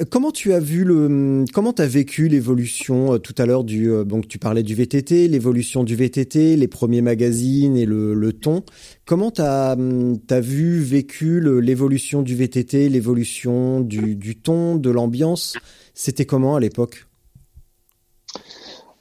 Euh, 0.00 0.04
comment 0.08 0.30
tu 0.30 0.52
as 0.52 0.60
vu 0.60 0.84
le, 0.84 1.44
comment 1.52 1.72
as 1.72 1.86
vécu 1.86 2.28
l'évolution 2.28 3.14
euh, 3.14 3.18
tout 3.18 3.34
à 3.38 3.46
l'heure 3.46 3.64
du, 3.64 3.90
euh, 3.90 4.04
donc 4.04 4.28
tu 4.28 4.38
parlais 4.38 4.62
du 4.62 4.74
VTT, 4.74 5.28
l'évolution 5.28 5.84
du 5.84 5.96
VTT, 5.96 6.56
les 6.56 6.68
premiers 6.68 7.02
magazines 7.02 7.76
et 7.76 7.86
le, 7.86 8.14
le 8.14 8.32
ton. 8.32 8.62
Comment 9.04 9.30
t'as, 9.30 9.72
as 9.72 10.40
vu, 10.40 10.80
vécu 10.80 11.40
l'évolution 11.60 12.22
du 12.22 12.36
VTT, 12.36 12.88
l'évolution 12.88 13.80
du, 13.80 14.14
du 14.14 14.36
ton, 14.36 14.76
de 14.76 14.90
l'ambiance? 14.90 15.56
C'était 15.94 16.24
comment 16.24 16.56
à 16.56 16.60
l'époque? 16.60 17.06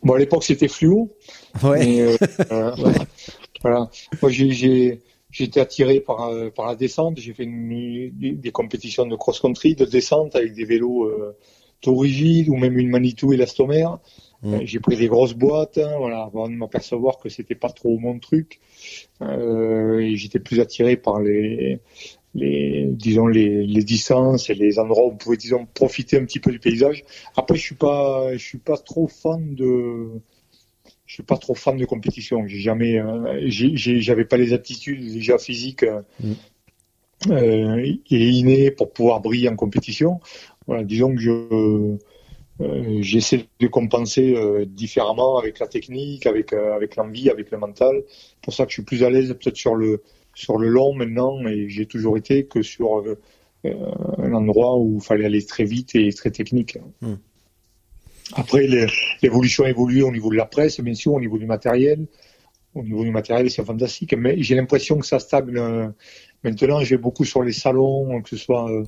Bon, 0.03 0.15
à 0.15 0.20
l'époque 0.20 0.44
c'était 0.44 0.68
fluo. 0.68 1.15
Ouais. 1.63 1.80
Mais, 1.80 2.01
euh, 2.51 2.75
ouais. 2.77 2.94
Voilà. 3.62 3.89
Moi 4.22 4.32
j'ai 4.32 5.00
été 5.40 5.60
attiré 5.60 6.00
par, 6.00 6.28
euh, 6.30 6.50
par 6.50 6.68
la 6.68 6.76
descente. 6.76 7.20
J'ai 7.20 7.34
fait 7.34 7.44
une, 7.44 8.12
des, 8.14 8.32
des, 8.32 8.52
compétitions 8.52 9.06
de 9.06 9.16
cross-country, 9.16 9.76
de 9.76 9.86
descente 9.86 10.36
avec 10.36 10.54
des 10.54 10.66
vélos 10.66 11.06
euh, 11.06 11.36
tout 11.82 11.96
rigides 11.98 12.50
ou 12.50 12.56
même 12.56 12.78
une 12.78 12.90
Manitou 12.90 13.34
élastomère. 13.34 14.00
Mmh. 14.44 14.54
Euh, 14.54 14.60
j'ai 14.64 14.80
pris 14.80 14.98
des 14.98 15.08
grosses 15.08 15.34
boîtes, 15.34 15.78
hein, 15.78 15.96
voilà, 15.98 16.24
avant 16.24 16.48
de 16.48 16.54
m'apercevoir 16.54 17.18
que 17.18 17.30
c'était 17.30 17.56
pas 17.56 17.70
trop 17.70 17.98
mon 18.00 18.18
truc. 18.20 18.60
Euh, 19.22 20.00
et 20.00 20.16
j'étais 20.16 20.40
plus 20.40 20.60
attiré 20.60 20.98
par 20.98 21.20
les, 21.20 21.80
les 22.34 22.88
disons 22.92 23.28
les, 23.28 23.66
les, 23.68 23.84
distances 23.84 24.50
et 24.50 24.56
les 24.56 24.80
endroits 24.80 25.06
où 25.06 25.12
on 25.12 25.18
pouvait 25.18 25.38
disons 25.38 25.68
profiter 25.74 26.18
un 26.18 26.26
petit 26.26 26.40
peu 26.40 26.52
du 26.52 26.60
paysage. 26.60 27.04
Après, 27.36 27.56
je 27.56 27.62
suis 27.62 27.76
pas, 27.76 28.32
je 28.34 28.44
suis 28.44 28.58
pas 28.58 28.78
trop 28.78 29.08
fan 29.08 29.54
de 29.54 30.08
je 31.12 31.15
suis 31.15 31.24
pas 31.24 31.36
trop 31.36 31.56
fan 31.56 31.75
de 31.75 31.84
compétition. 31.84 32.48
J'ai 32.48 32.62
jamais, 32.62 32.98
euh, 32.98 33.44
j'avais 33.50 34.24
pas 34.24 34.38
les 34.38 34.53
aptitudes 34.53 35.12
déjà 35.12 35.38
physiques 35.38 35.84
euh, 35.84 36.01
mm. 36.22 37.32
euh, 37.32 37.86
et 38.10 38.30
innées 38.30 38.72
pour 38.72 38.94
pouvoir 38.94 39.20
briller 39.20 39.50
en 39.50 39.58
compétition. 39.58 40.22
Voilà, 40.68 40.86
disons 40.86 41.13
que 41.13 41.20
je 41.20 41.32
euh, 42.62 43.01
j'essaie 43.01 43.46
de 43.60 43.68
compenser 43.68 44.38
différemment 44.68 45.38
avec 45.38 45.60
la 45.60 45.68
technique, 45.68 46.25
avec 46.27 46.53
avec 46.53 46.96
l'envie, 46.96 47.30
avec 47.30 47.51
le 47.51 47.58
mental. 47.58 48.03
C'est 48.08 48.41
pour 48.41 48.53
ça 48.53 48.63
que 48.63 48.70
je 48.70 48.75
suis 48.75 48.84
plus 48.84 49.03
à 49.03 49.10
l'aise 49.10 49.36
peut-être 49.38 49.58
sur 49.58 49.75
le 49.75 50.03
sur 50.34 50.58
le 50.58 50.70
long 50.70 50.94
maintenant 50.94 51.46
et 51.46 51.68
j'ai 51.68 51.88
toujours 51.88 52.15
été 52.15 52.46
que 52.46 52.62
sur 52.62 53.03
un 53.65 54.34
endroit 54.34 54.77
où 54.77 55.00
il 55.01 55.03
fallait 55.03 55.25
aller 55.25 55.46
très 55.46 55.65
vite 55.65 55.94
et 55.94 56.13
très 56.13 56.32
technique. 56.32 56.77
Mm. 57.01 57.15
Après, 58.34 58.68
l'évolution 59.22 59.66
a 59.66 59.70
évolué 59.70 60.01
au 60.04 60.12
niveau 60.12 60.30
de 60.30 60.36
la 60.36 60.46
presse, 60.46 60.80
bien 60.80 60.94
sûr, 60.94 61.13
au 61.13 61.20
niveau 61.20 61.38
du 61.38 61.46
matériel. 61.46 62.08
Au 62.74 62.84
niveau 62.84 63.04
du 63.04 63.12
matériel, 63.12 63.51
c'est 63.51 63.66
fantastique, 63.66 64.13
mais 64.13 64.42
j'ai 64.42 64.56
l'impression 64.56 64.98
que 64.98 65.06
ça 65.06 65.20
stagne. 65.20 65.58
Euh, 65.58 65.90
maintenant, 66.44 66.82
je 66.82 66.92
vais 66.92 67.01
beaucoup 67.01 67.25
sur 67.25 67.44
les 67.44 67.51
salons, 67.51 68.22
que 68.22 68.30
ce 68.30 68.38
soit 68.38 68.72
euh, 68.72 68.86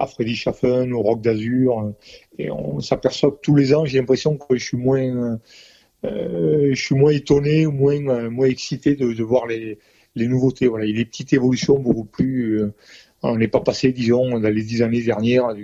à 0.00 0.06
Freddy 0.06 0.34
Schaffen, 0.34 0.92
au 0.92 1.00
Rock 1.02 1.22
d'Azur, 1.22 1.78
euh, 1.78 1.92
et 2.38 2.50
on 2.50 2.80
s'aperçoit 2.80 3.30
que 3.30 3.38
tous 3.40 3.54
les 3.54 3.72
ans, 3.72 3.84
j'ai 3.84 3.98
l'impression 3.98 4.36
que 4.36 4.56
je 4.56 4.64
suis 4.64 4.76
moins, 4.76 5.38
je 6.02 6.74
suis 6.74 6.96
moins 6.96 7.12
étonné 7.12 7.66
moins, 7.66 8.30
moins 8.30 8.46
excité 8.46 8.96
de, 8.96 9.22
voir 9.22 9.46
les, 9.46 9.78
nouveautés. 10.16 10.66
Voilà, 10.66 10.86
il 10.86 10.90
y 10.90 10.94
a 10.94 10.96
des 10.96 11.04
petites 11.04 11.32
évolutions 11.32 11.78
beaucoup 11.78 12.06
plus. 12.06 12.62
on 13.22 13.36
n'est 13.36 13.48
pas 13.48 13.60
passé, 13.60 13.92
disons, 13.92 14.40
dans 14.40 14.48
les 14.48 14.62
dix 14.62 14.82
années 14.82 15.02
dernières 15.02 15.54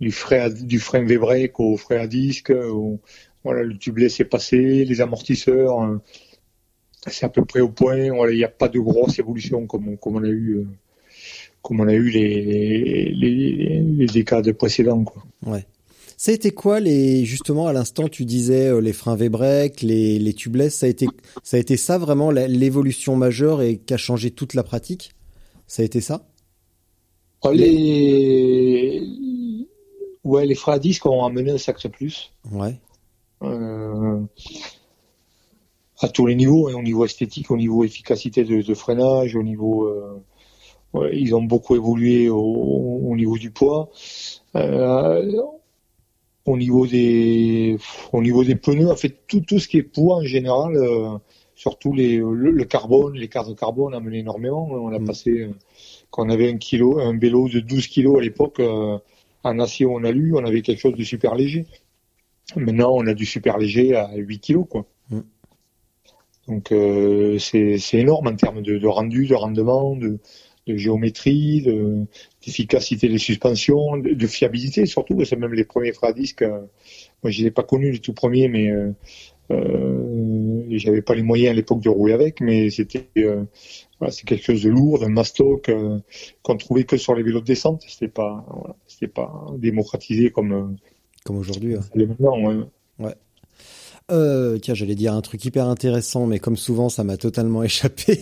du 0.00 0.10
frein, 0.10 0.50
du 0.50 0.78
frein 0.78 1.04
V-brake 1.04 1.58
au 1.60 1.76
frein 1.76 1.98
à 1.98 2.06
disque. 2.06 2.50
Où, 2.50 3.00
voilà, 3.44 3.62
le 3.62 3.76
tubeless 3.76 4.20
est 4.20 4.24
passé, 4.24 4.84
les 4.84 5.00
amortisseurs, 5.00 5.80
hein, 5.80 6.02
c'est 7.06 7.24
à 7.24 7.28
peu 7.28 7.44
près 7.44 7.60
au 7.60 7.68
point. 7.68 8.12
Voilà, 8.12 8.32
il 8.32 8.36
n'y 8.36 8.44
a 8.44 8.48
pas 8.48 8.68
de 8.68 8.78
grosse 8.78 9.18
évolution 9.18 9.66
comme, 9.66 9.96
comme 9.96 10.16
on 10.16 10.24
a 10.24 10.28
eu, 10.28 10.56
euh, 10.56 10.66
comme 11.62 11.80
on 11.80 11.88
a 11.88 11.94
eu 11.94 12.10
les, 12.10 13.12
les, 13.14 13.82
les 13.82 14.06
décades 14.06 14.52
précédents. 14.52 15.04
Quoi. 15.04 15.22
Ouais. 15.46 15.66
Ça 16.20 16.32
a 16.32 16.34
été 16.34 16.50
quoi 16.50 16.80
les 16.80 17.24
justement 17.24 17.68
à 17.68 17.72
l'instant 17.72 18.08
tu 18.08 18.24
disais 18.24 18.66
euh, 18.66 18.80
les 18.80 18.92
freins 18.92 19.14
V-brake, 19.14 19.82
les, 19.82 20.18
les 20.18 20.34
tubeless, 20.34 20.74
ça 20.74 20.86
a 20.86 20.88
été 20.88 21.06
ça 21.44 21.58
a 21.58 21.60
été 21.60 21.76
ça 21.76 21.96
vraiment 21.96 22.32
l'évolution 22.32 23.14
majeure 23.14 23.62
et 23.62 23.76
qui 23.76 23.94
a 23.94 23.96
changé 23.96 24.32
toute 24.32 24.54
la 24.54 24.64
pratique? 24.64 25.12
Ça 25.68 25.82
a 25.82 25.84
été 25.84 26.00
ça? 26.00 26.26
Les 27.52 29.00
Ouais, 30.24 30.46
les 30.46 30.54
freins 30.54 30.74
à 30.74 30.78
disque 30.78 31.06
ont 31.06 31.24
amené 31.24 31.52
un 31.52 31.58
sacré 31.58 31.88
plus. 31.88 32.32
Ouais. 32.50 32.78
Euh, 33.42 34.20
à 36.00 36.08
tous 36.08 36.26
les 36.26 36.34
niveaux, 36.34 36.68
hein, 36.68 36.74
au 36.74 36.82
niveau 36.82 37.04
esthétique, 37.04 37.50
au 37.50 37.56
niveau 37.56 37.84
efficacité 37.84 38.44
de, 38.44 38.62
de 38.62 38.74
freinage, 38.74 39.36
au 39.36 39.42
niveau, 39.42 39.84
euh, 39.86 40.22
ouais, 40.92 41.10
ils 41.18 41.34
ont 41.34 41.42
beaucoup 41.42 41.74
évolué 41.76 42.28
au, 42.28 42.38
au 42.38 43.16
niveau 43.16 43.38
du 43.38 43.50
poids. 43.50 43.90
Euh, 44.56 45.42
au 46.46 46.56
niveau 46.56 46.86
des, 46.86 47.76
au 48.12 48.22
niveau 48.22 48.42
des 48.44 48.54
pneus, 48.54 48.90
en 48.90 48.96
fait, 48.96 49.26
tout, 49.26 49.40
tout 49.40 49.58
ce 49.58 49.68
qui 49.68 49.78
est 49.78 49.82
poids 49.82 50.16
en 50.16 50.24
général, 50.24 50.76
euh, 50.76 51.18
surtout 51.54 51.92
les, 51.92 52.16
le, 52.16 52.50
le, 52.50 52.64
carbone, 52.64 53.14
les 53.14 53.28
cartes 53.28 53.50
de 53.50 53.54
carbone 53.54 53.92
a 53.92 53.98
amené 53.98 54.18
énormément. 54.18 54.66
On 54.70 54.92
a 54.92 54.98
mm. 54.98 55.04
passé, 55.04 55.50
quand 56.10 56.26
on 56.26 56.30
avait 56.30 56.50
un 56.50 56.56
kilo, 56.56 56.98
un 57.00 57.18
vélo 57.18 57.48
de 57.48 57.60
12 57.60 57.86
kilos 57.88 58.18
à 58.18 58.22
l'époque, 58.22 58.60
euh, 58.60 58.98
en 59.48 59.58
acier 59.58 59.86
ou 59.86 59.94
en 59.94 60.04
alu, 60.04 60.34
on 60.34 60.44
avait 60.44 60.62
quelque 60.62 60.80
chose 60.80 60.94
de 60.94 61.04
super 61.04 61.34
léger. 61.34 61.66
Maintenant, 62.56 62.92
on 62.94 63.06
a 63.06 63.14
du 63.14 63.26
super 63.26 63.58
léger 63.58 63.94
à 63.94 64.14
8 64.14 64.38
kilos, 64.40 64.66
quoi. 64.68 64.86
Mm. 65.10 65.20
Donc, 66.48 66.72
euh, 66.72 67.38
c'est 67.38 67.78
énorme 67.92 68.28
en 68.28 68.34
termes 68.34 68.62
de, 68.62 68.78
de, 68.78 68.86
rendu, 68.86 69.26
de 69.26 69.34
rendement, 69.34 69.94
de, 69.96 70.18
de 70.66 70.76
géométrie, 70.76 71.62
d'efficacité 72.44 73.08
des 73.08 73.18
suspensions, 73.18 73.98
de, 73.98 74.10
de, 74.10 74.26
fiabilité 74.26 74.86
surtout. 74.86 75.22
C'est 75.24 75.36
même 75.36 75.52
les 75.52 75.64
premiers 75.64 75.92
freins 75.92 76.08
à 76.08 76.12
disque. 76.12 76.42
Euh, 76.42 76.60
moi, 77.22 77.30
je 77.30 77.42
les 77.42 77.48
ai 77.48 77.50
pas 77.50 77.64
connus 77.64 77.92
les 77.92 77.98
tout 77.98 78.14
premiers, 78.14 78.48
mais 78.48 78.70
euh, 78.70 78.92
euh, 79.50 80.64
j'avais 80.70 81.02
pas 81.02 81.14
les 81.14 81.22
moyens 81.22 81.50
à 81.50 81.54
l'époque 81.54 81.80
de 81.80 81.88
rouler 81.88 82.12
avec, 82.12 82.40
mais 82.40 82.70
c'était 82.70 83.08
euh, 83.18 83.44
voilà, 83.98 84.12
c'est 84.12 84.24
quelque 84.24 84.44
chose 84.44 84.62
de 84.62 84.70
lourd, 84.70 85.02
un 85.02 85.08
mastoc 85.08 85.68
euh, 85.68 85.98
qu'on 86.42 86.56
trouvait 86.56 86.84
que 86.84 86.96
sur 86.96 87.14
les 87.14 87.22
vélos 87.22 87.40
de 87.40 87.46
descente. 87.46 87.82
C'était 87.88 88.08
pas, 88.08 88.44
voilà, 88.48 88.76
c'était 88.86 89.08
pas 89.08 89.46
démocratisé 89.58 90.30
comme 90.30 90.52
euh, 90.52 90.66
comme 91.24 91.38
aujourd'hui. 91.38 91.74
Hein. 91.74 91.80
Maintenant, 91.94 92.40
ouais. 92.40 92.64
ouais. 93.00 93.14
Euh, 94.10 94.58
tiens, 94.58 94.74
j'allais 94.74 94.94
dire 94.94 95.12
un 95.14 95.20
truc 95.20 95.44
hyper 95.44 95.66
intéressant, 95.66 96.26
mais 96.26 96.38
comme 96.38 96.56
souvent, 96.56 96.88
ça 96.88 97.04
m'a 97.04 97.16
totalement 97.16 97.62
échappé. 97.64 98.20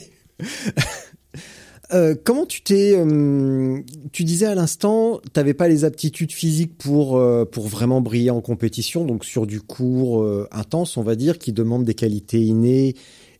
Euh, 1.92 2.14
comment 2.22 2.46
tu 2.46 2.62
t'es, 2.62 2.94
euh, 2.96 3.80
tu 4.12 4.24
disais 4.24 4.46
à 4.46 4.54
l'instant, 4.54 5.20
t'avais 5.32 5.54
pas 5.54 5.68
les 5.68 5.84
aptitudes 5.84 6.32
physiques 6.32 6.76
pour 6.76 7.16
euh, 7.16 7.44
pour 7.44 7.68
vraiment 7.68 8.00
briller 8.00 8.30
en 8.30 8.40
compétition, 8.40 9.04
donc 9.04 9.24
sur 9.24 9.46
du 9.46 9.60
cours 9.60 10.26
intense, 10.50 10.96
on 10.96 11.02
va 11.02 11.14
dire, 11.14 11.38
qui 11.38 11.52
demande 11.52 11.84
des 11.84 11.94
qualités 11.94 12.40
innées 12.40 12.94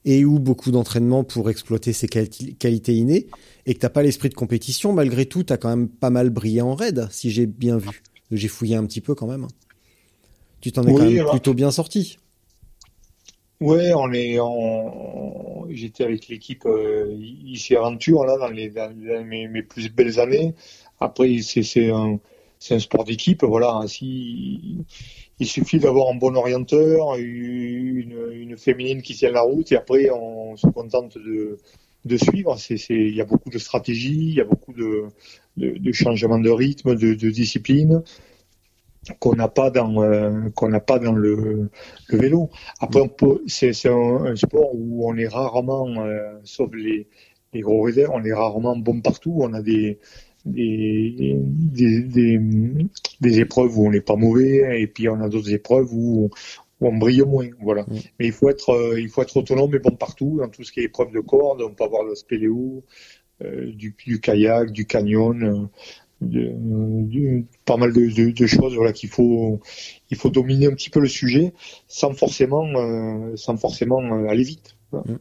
et 0.04 0.24
ou 0.24 0.38
beaucoup 0.38 0.70
d'entraînement 0.70 1.24
pour 1.24 1.50
exploiter 1.50 1.92
ces 1.92 2.06
quali 2.06 2.54
qualités 2.54 2.94
innées, 2.94 3.26
et 3.66 3.74
que 3.74 3.80
t'as 3.80 3.88
pas 3.88 4.04
l'esprit 4.04 4.28
de 4.28 4.34
compétition. 4.34 4.92
Malgré 4.92 5.26
tout, 5.26 5.42
t'as 5.42 5.56
quand 5.56 5.68
même 5.68 5.88
pas 5.88 6.10
mal 6.10 6.30
brillé 6.30 6.60
en 6.60 6.76
raid, 6.76 7.08
si 7.10 7.30
j'ai 7.30 7.46
bien 7.46 7.76
vu. 7.76 8.02
J'ai 8.30 8.48
fouillé 8.48 8.76
un 8.76 8.84
petit 8.84 9.00
peu 9.00 9.16
quand 9.16 9.26
même. 9.26 9.48
Tu 10.60 10.70
t'en 10.70 10.84
es 10.84 10.92
oui, 10.92 10.98
quand 10.98 11.10
même 11.10 11.30
plutôt 11.30 11.54
bien 11.54 11.72
sorti. 11.72 12.18
Ouais, 13.60 13.92
on 13.94 14.12
est, 14.12 14.38
j'étais 15.74 16.04
avec 16.04 16.28
l'équipe 16.28 16.66
euh, 16.66 17.16
ici 17.18 17.74
Aventure 17.74 18.24
là 18.24 18.36
dans, 18.36 18.48
les, 18.48 18.68
dans 18.68 18.92
mes, 19.24 19.62
plus 19.62 19.90
belles 19.90 20.20
années. 20.20 20.54
Après, 21.00 21.38
c'est 21.40 21.90
un, 21.90 22.18
un 22.70 22.78
sport 22.78 23.04
d'équipe, 23.04 23.44
voilà. 23.44 23.80
Si 23.86 24.84
il 25.38 25.46
suffit 25.46 25.78
d'avoir 25.78 26.10
un 26.10 26.16
bon 26.16 26.34
orienteur, 26.36 27.16
une, 27.16 28.56
féminine 28.58 29.02
qui 29.02 29.14
tient 29.14 29.30
la 29.32 29.42
route, 29.42 29.70
et 29.72 29.76
après 29.76 30.10
on 30.10 30.56
se 30.56 30.66
contente 30.66 31.18
de 31.18 31.58
de 32.06 32.16
suivre. 32.16 32.56
Il 32.90 33.14
y 33.14 33.20
a 33.20 33.24
beaucoup 33.24 33.50
de 33.50 33.58
stratégie, 33.58 34.28
il 34.30 34.34
y 34.34 34.40
a 34.40 34.44
beaucoup 34.44 34.72
de, 34.72 35.06
de, 35.56 35.76
de 35.78 35.92
changements 35.92 36.38
de 36.38 36.50
rythme, 36.50 36.94
de, 36.94 37.14
de 37.14 37.30
discipline 37.30 38.02
qu'on 39.18 39.34
n'a 39.34 39.48
pas 39.48 39.70
dans 39.70 40.02
euh, 40.02 40.50
qu'on 40.54 40.68
n'a 40.68 40.80
pas 40.80 40.98
dans 40.98 41.12
le, 41.12 41.70
le 42.08 42.18
vélo. 42.18 42.50
Après, 42.80 43.00
c'est, 43.46 43.86
un, 43.86 44.24
un, 44.24 44.36
sport 44.36 44.70
où 44.74 45.08
on 45.08 45.16
est 45.16 45.28
rarement, 45.28 45.88
euh, 46.00 46.38
sauf 46.44 46.70
les 46.74 47.08
les 47.52 47.60
gros 47.60 47.82
réserves, 47.82 48.12
on 48.14 48.24
est 48.24 48.34
rarement 48.34 48.76
bon 48.76 49.00
partout. 49.00 49.36
On 49.40 49.52
a 49.52 49.62
des 49.62 49.98
des, 50.44 51.36
des, 51.40 52.38
des, 53.20 53.40
épreuves 53.40 53.76
où 53.76 53.86
on 53.88 53.90
n'est 53.90 54.00
pas 54.00 54.14
mauvais 54.14 54.80
et 54.80 54.86
puis 54.86 55.08
on 55.08 55.20
a 55.20 55.28
d'autres 55.28 55.52
épreuves 55.52 55.92
où, 55.92 56.30
où, 56.80 56.86
on 56.86 56.96
brille 56.96 57.22
moins. 57.22 57.48
Voilà. 57.60 57.84
Mais 58.20 58.26
il 58.26 58.32
faut 58.32 58.48
être 58.48 58.70
euh, 58.70 59.00
il 59.00 59.08
faut 59.08 59.22
être 59.22 59.36
autonome 59.36 59.74
et 59.74 59.80
bon 59.80 59.96
partout 59.96 60.38
dans 60.38 60.48
tout 60.48 60.62
ce 60.62 60.70
qui 60.70 60.80
est 60.80 60.84
épreuve 60.84 61.10
de 61.12 61.20
corde. 61.20 61.62
On 61.62 61.74
peut 61.74 61.84
avoir 61.84 62.04
le 62.04 62.14
spéléo, 62.14 62.84
du, 63.40 63.94
du, 64.06 64.20
kayak, 64.20 64.70
du 64.70 64.86
canyon. 64.86 65.68
Euh, 66.22 67.42
pas 67.66 67.76
mal 67.76 67.92
de, 67.92 68.30
de, 68.30 68.46
choses 68.46 68.74
voilà 68.74 68.94
qu'il 68.94 69.10
faut 69.10 69.60
il 70.10 70.16
faut 70.16 70.30
dominer 70.30 70.64
un 70.64 70.70
petit 70.70 70.88
peu 70.88 70.98
le 70.98 71.08
sujet 71.08 71.52
sans 71.88 72.14
forcément 72.14 72.64
sans 73.36 73.58
forcément 73.58 74.00
aller 74.26 74.42
vite. 74.42 74.76
Mm. 74.92 75.16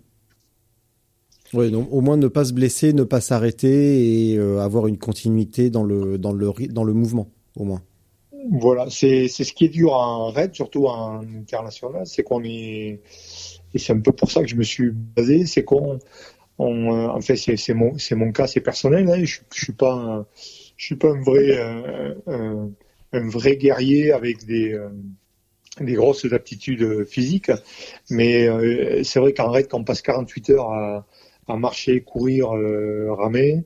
Oui, 1.54 1.72
donc 1.72 1.88
au 1.92 2.02
moins 2.02 2.18
ne 2.18 2.28
pas 2.28 2.44
se 2.46 2.54
blesser, 2.54 2.94
ne 2.94 3.04
pas 3.04 3.22
s'arrêter 3.22 4.32
et 4.32 4.38
euh, 4.38 4.60
avoir 4.60 4.88
une 4.88 4.98
continuité 4.98 5.70
dans 5.70 5.84
le 5.84 6.18
dans 6.18 6.34
le 6.34 6.52
dans 6.70 6.84
le 6.84 6.94
mouvement, 6.94 7.30
au 7.56 7.64
moins. 7.64 7.82
Voilà, 8.52 8.88
c'est 8.90 9.28
c'est 9.28 9.44
ce 9.44 9.54
qui 9.54 9.66
est 9.66 9.70
dur 9.70 9.94
en 9.94 10.32
raid, 10.32 10.54
surtout 10.54 10.88
en 10.88 11.22
international, 11.22 12.06
c'est 12.06 12.24
qu'on 12.24 12.44
est 12.44 13.00
et 13.74 13.78
c'est 13.78 13.94
un 13.94 14.00
peu 14.00 14.12
pour 14.12 14.32
ça 14.32 14.42
que 14.42 14.48
je 14.48 14.56
me 14.56 14.64
suis 14.64 14.92
basé, 14.92 15.46
c'est 15.46 15.64
qu'on 15.64 16.00
on, 16.58 16.94
euh, 16.94 17.08
en 17.08 17.22
fait 17.22 17.36
c'est 17.36 17.74
mon 17.74 17.98
c'est 17.98 18.16
mon 18.16 18.32
cas, 18.32 18.48
c'est 18.48 18.62
personnel, 18.62 19.10
hein, 19.10 19.24
je, 19.24 19.40
je 19.54 19.64
suis 19.64 19.74
pas 19.74 20.26
je 20.78 20.86
suis 20.86 20.96
pas 20.96 21.10
un 21.10 21.22
vrai 21.22 21.58
euh, 21.58 22.68
un, 23.14 23.30
vrai 23.30 23.58
guerrier 23.58 24.12
avec 24.12 24.46
des 24.46 24.78
des 25.82 25.94
grosses 25.94 26.26
aptitudes 26.32 27.06
physiques, 27.06 27.52
mais 28.10 28.48
c'est 29.04 29.20
vrai 29.20 29.34
qu'en 29.34 29.50
raid, 29.50 29.68
quand 29.68 29.80
on 29.80 29.84
passe 29.84 30.02
48 30.02 30.50
heures 30.52 30.72
à, 30.72 31.06
à 31.48 31.56
marcher, 31.58 32.02
courir, 32.02 32.56
euh, 32.56 33.14
ramer, 33.14 33.64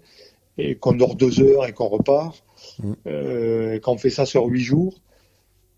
et 0.57 0.75
qu'on 0.75 0.93
dort 0.93 1.15
deux 1.15 1.41
heures 1.41 1.65
et 1.65 1.73
qu'on 1.73 1.87
repart, 1.87 2.43
mm. 2.79 2.93
euh, 3.07 3.79
quand 3.79 3.93
on 3.93 3.97
fait 3.97 4.09
ça 4.09 4.25
sur 4.25 4.45
huit 4.45 4.61
jours, 4.61 4.99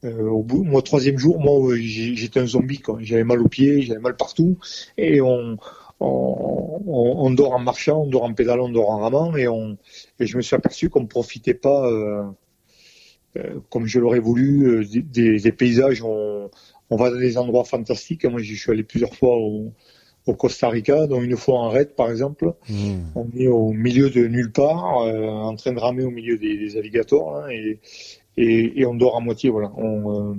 euh, 0.04 0.28
au 0.28 0.42
bout, 0.42 0.64
moi 0.64 0.82
troisième 0.82 1.20
jour, 1.20 1.40
moi 1.40 1.76
j'étais 1.78 2.40
un 2.40 2.48
zombie, 2.48 2.80
quoi. 2.80 2.98
J'avais 3.02 3.24
mal 3.24 3.40
aux 3.40 3.48
pieds, 3.48 3.84
j'avais 3.84 4.00
mal 4.00 4.16
partout, 4.16 4.58
et 4.98 5.22
on, 5.22 5.58
on, 6.01 7.25
on, 7.25 7.31
dort 7.31 7.53
en 7.53 7.60
marchant, 7.60 8.03
on 8.03 8.08
dort 8.08 8.24
en 8.24 8.34
pédalant, 8.34 8.65
on 8.65 8.70
dort 8.70 8.89
en 8.89 9.00
ramant, 9.00 9.36
et 9.36 9.48
on, 9.48 9.77
et 10.20 10.25
je 10.25 10.38
me 10.38 10.41
suis 10.41 10.55
aperçu 10.55 10.89
qu'on 10.89 11.01
ne 11.01 11.08
profitait 11.08 11.53
pas 11.53 11.88
euh, 11.88 12.24
euh, 13.38 13.60
comme 13.70 13.86
je 13.86 14.00
l'aurais 14.00 14.20
voulu 14.20 14.67
euh, 14.67 14.86
des, 14.86 15.39
des, 15.39 15.51
paysages. 15.51 16.03
On, 16.03 16.50
on 16.89 16.96
va 16.98 17.10
dans 17.10 17.17
des 17.17 17.38
endroits 17.38 17.63
fantastiques. 17.63 18.25
Moi, 18.25 18.41
je 18.41 18.53
suis 18.53 18.72
allé 18.72 18.84
plusieurs 18.84 19.15
fois 19.15 19.38
au, 19.38 19.72
au 20.27 20.34
Costa 20.36 20.70
Rica, 20.70 21.08
dont 21.08 21.22
une 21.22 21.38
fois 21.38 21.60
en 21.60 21.70
raid 21.70 21.96
par 21.96 22.12
exemple, 22.12 22.53
hmm. 22.70 23.00
on 23.15 23.27
est 23.38 23.48
au 23.48 23.72
milieu 23.72 24.10
de 24.10 24.27
nulle 24.27 24.51
part, 24.51 25.01
euh, 25.01 25.27
en 25.27 25.55
train 25.55 25.74
de 25.74 25.79
ramer 25.79 26.03
au 26.03 26.12
milieu 26.12 26.38
des, 26.38 26.58
des 26.58 26.77
alligators, 26.77 27.38
hein, 27.38 27.50
et, 27.50 27.79
et, 28.38 28.81
et, 28.81 28.86
on 28.86 28.93
dort 28.96 29.17
à 29.17 29.20
moitié. 29.20 29.50
Voilà, 29.50 29.72
on, 29.77 30.31
euh, 30.31 30.36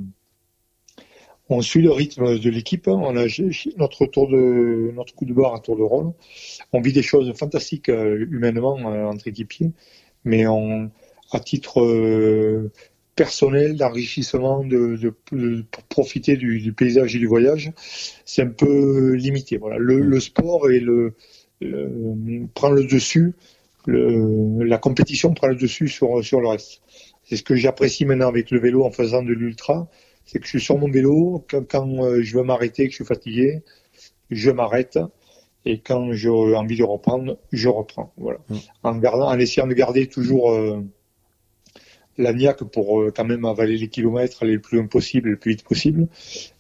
on 1.49 1.61
suit 1.61 1.83
le 1.83 1.91
rythme 1.91 2.39
de 2.39 2.51
l'équipe. 2.51 2.89
Hein. 2.89 3.01
On 3.03 3.17
a 3.17 3.27
notre 3.77 4.07
tour 4.07 4.29
de 4.29 4.93
notre 4.95 5.15
coup 5.15 5.25
de 5.25 5.35
barre 5.35 5.55
à 5.55 5.61
tour 5.61 5.77
de 5.77 5.83
rôle. 5.83 6.13
On 6.73 6.81
vit 6.81 6.93
des 6.93 7.03
choses 7.03 7.33
fantastiques 7.37 7.89
euh, 7.89 8.27
humainement 8.31 8.75
entre 8.75 9.29
équipiers, 9.29 9.73
mais 10.25 10.47
on, 10.47 10.91
à 11.33 11.41
titre 11.41 11.81
personnel, 13.15 13.77
d'enrichissement, 13.77 14.65
de, 14.65 14.97
de, 14.97 15.15
de, 15.33 15.65
pour 15.71 15.83
profiter 15.85 16.37
du, 16.37 16.61
du, 16.61 16.73
paysage 16.73 17.15
et 17.15 17.19
du 17.19 17.27
voyage, 17.27 17.73
c'est 18.25 18.43
un 18.43 18.49
peu 18.49 19.13
limité. 19.13 19.59
Voilà, 19.59 19.79
le, 19.79 20.01
le 20.01 20.21
sport 20.21 20.71
et 20.71 20.81
le, 20.81 21.15
le, 21.61 22.47
prend 22.55 22.71
le 22.71 22.85
dessus, 22.85 23.35
le, 23.87 24.65
la 24.65 24.79
compétition 24.79 25.35
prend 25.35 25.49
le 25.49 25.57
dessus 25.57 25.89
sur 25.89 26.25
sur 26.25 26.41
le 26.41 26.49
reste. 26.49 26.81
C'est 27.25 27.37
ce 27.37 27.43
que 27.43 27.55
j'apprécie 27.55 28.05
maintenant 28.05 28.29
avec 28.29 28.51
le 28.51 28.59
vélo 28.59 28.85
en 28.85 28.91
faisant 28.91 29.23
de 29.23 29.33
l'ultra, 29.33 29.89
c'est 30.25 30.39
que 30.39 30.45
je 30.45 30.51
suis 30.51 30.61
sur 30.61 30.79
mon 30.79 30.91
vélo 30.91 31.45
quand, 31.51 31.67
quand 31.69 32.05
euh, 32.05 32.23
je 32.23 32.37
veux 32.37 32.45
m'arrêter, 32.45 32.85
que 32.87 32.91
je 32.91 32.97
suis 32.97 33.05
fatigué, 33.05 33.63
je 34.31 34.51
m'arrête. 34.51 34.99
Et 35.65 35.79
quand 35.79 36.13
j'ai 36.13 36.29
envie 36.29 36.77
de 36.77 36.85
reprendre, 36.85 37.39
je 37.53 37.69
reprends. 37.69 38.13
Voilà. 38.17 38.41
Mm. 38.49 38.57
En 38.83 38.97
gardant, 38.97 39.29
en 39.29 39.39
essayant 39.39 39.67
de 39.67 39.75
garder 39.75 40.07
toujours 40.09 40.51
euh, 40.51 40.85
la 42.19 42.33
niaque 42.33 42.65
pour 42.65 43.01
euh, 43.01 43.13
quand 43.15 43.25
même 43.25 43.45
avaler 43.45 43.79
les 43.79 43.89
kilomètres, 43.89 44.43
aller 44.43 44.55
le 44.55 44.61
plus 44.61 44.79
loin 44.79 44.87
possible, 44.87 45.31
le 45.31 45.37
plus 45.37 45.53
vite 45.53 45.65
possible. 45.65 46.09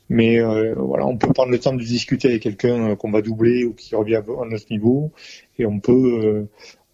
Mais 0.09 0.38
euh, 0.40 0.75
voilà, 0.77 1.07
on 1.07 1.16
peut 1.16 1.33
prendre 1.33 1.51
le 1.51 1.59
temps 1.59 1.72
de 1.72 1.83
discuter 1.83 2.29
avec 2.29 2.42
quelqu'un 2.42 2.96
qu'on 2.96 3.11
va 3.11 3.22
doubler 3.22 3.64
ou 3.64 3.72
qui 3.72 3.94
revient 3.94 4.16
à 4.16 4.44
notre 4.48 4.66
niveau, 4.70 5.11
et 5.59 5.64
on 5.64 5.81
peut 5.81 6.46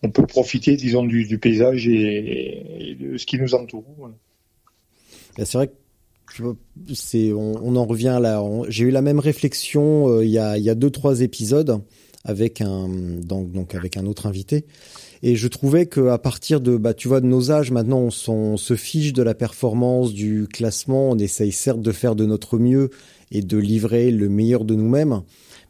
on 0.05 0.11
peut 0.11 0.27
profiter, 0.27 0.77
disons, 0.77 1.03
du, 1.03 1.25
du 1.25 1.39
paysage 1.39 1.89
et, 1.89 2.97
de 3.01 3.17
ce 3.17 3.27
qui 3.27 3.39
nous 3.39 3.57
entoure. 3.57 3.85
C'est 5.37 5.55
vrai 5.55 5.67
que 5.67 5.73
c'est 6.95 7.33
on, 7.33 7.55
on, 7.63 7.77
en 7.77 7.85
revient 7.85 8.19
là. 8.21 8.43
J'ai 8.69 8.85
eu 8.85 8.91
la 8.91 9.03
même 9.03 9.19
réflexion 9.19 10.21
il 10.21 10.31
y 10.31 10.39
a 10.39 10.57
il 10.59 10.65
y 10.65 10.71
a 10.71 10.75
deux 10.75 10.91
trois 10.91 11.21
épisodes 11.21 11.81
avec 12.25 12.61
un 12.61 12.89
donc 12.89 13.53
donc 13.53 13.75
avec 13.75 13.97
un 13.97 14.07
autre 14.07 14.27
invité 14.27 14.65
et 15.23 15.37
je 15.37 15.49
trouvais 15.49 15.87
que 15.87 16.09
à 16.09 16.19
partir 16.19 16.61
de, 16.61 16.77
bah, 16.77 16.95
tu 16.95 17.09
vois, 17.09 17.21
de 17.21 17.27
nos 17.27 17.51
âges, 17.51 17.71
maintenant, 17.71 18.09
on, 18.29 18.57
se 18.57 18.77
fiche 18.77 19.13
de 19.13 19.23
la 19.23 19.35
performance, 19.35 20.13
du 20.13 20.47
classement. 20.53 21.11
On 21.11 21.19
essaye 21.19 21.53
certes 21.53 21.81
de 21.81 21.93
faire 21.93 22.15
de 22.15 22.25
notre 22.25 22.59
mieux 22.59 22.91
et 23.31 23.43
de 23.43 23.59
livrer 23.59 24.11
le 24.11 24.29
meilleur 24.29 24.65
de 24.65 24.75
nous-mêmes. 24.75 25.23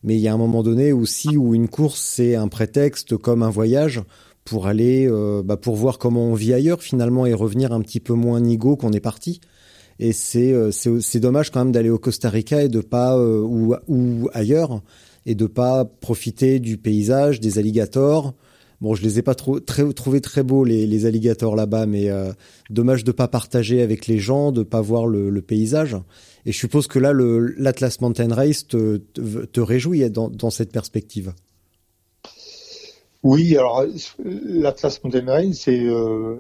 Mais 0.05 0.17
il 0.17 0.21
y 0.21 0.29
a 0.29 0.35
un 0.35 0.39
moment 0.39 0.63
donné 0.63 0.93
aussi 0.93 1.37
où 1.37 1.55
une 1.55 1.69
course, 1.69 2.01
c'est 2.01 2.35
un 2.35 2.49
prétexte 2.49 3.17
comme 3.17 3.43
un 3.43 3.51
voyage 3.51 4.03
pour 4.45 4.67
aller, 4.67 5.07
euh, 5.09 5.43
bah, 5.43 5.57
pour 5.57 5.77
voir 5.77 5.99
comment 5.99 6.27
on 6.27 6.35
vit 6.35 6.53
ailleurs 6.53 6.83
finalement 6.83 7.27
et 7.27 7.35
revenir 7.35 7.73
un 7.73 7.81
petit 7.81 8.01
peu 8.01 8.13
moins 8.13 8.41
nigo 8.41 8.77
qu'on 8.77 8.93
est 8.93 9.01
parti. 9.01 9.41
Et 9.99 10.13
c'est 10.13 10.53
euh, 10.53 10.71
c'est 10.71 11.21
dommage 11.21 11.51
quand 11.51 11.65
même 11.65 11.73
d'aller 11.73 11.91
au 11.91 11.99
Costa 11.99 12.31
Rica 12.31 12.63
et 12.63 12.69
de 12.69 12.81
pas 12.81 13.17
euh, 13.17 13.41
ou, 13.41 13.75
ou 13.89 14.29
ailleurs 14.33 14.83
et 15.27 15.35
de 15.35 15.47
pas 15.47 15.85
profiter 15.85 16.61
du 16.61 16.79
paysage, 16.79 17.41
des 17.41 17.59
alligators, 17.59 18.35
Bon, 18.81 18.95
je 18.95 19.03
les 19.03 19.19
ai 19.19 19.23
pas 19.23 19.35
trop 19.35 19.59
très, 19.59 19.93
trouvé 19.93 20.21
très 20.21 20.45
beaux 20.45 20.63
les, 20.63 20.87
les 20.87 21.05
alligators 21.05 21.57
là-bas, 21.57 21.87
mais 21.87 22.11
euh, 22.11 22.33
dommage 22.71 23.03
de 23.03 23.11
pas 23.11 23.27
partager 23.27 23.83
avec 23.83 24.07
les 24.07 24.19
gens, 24.19 24.53
de 24.53 24.63
pas 24.63 24.81
voir 24.81 25.07
le, 25.07 25.31
le 25.31 25.43
paysage. 25.43 25.97
Et 26.47 26.53
je 26.53 26.59
suppose 26.59 26.87
que 26.87 27.01
là, 27.01 27.13
le 27.13 27.55
l'Atlas 27.59 28.01
Mountain 28.01 28.33
Race 28.33 28.69
te, 28.69 28.99
te, 28.99 29.47
te 29.47 29.61
réjouit 29.61 30.09
dans, 30.11 30.29
dans, 30.29 30.51
cette 30.51 30.71
perspective. 30.71 31.33
Oui, 33.25 33.57
alors 33.57 33.85
l'Atlas 34.25 35.03
Mountain 35.03 35.27
Race, 35.27 35.57
c'est 35.65 35.85
euh, 35.85 36.37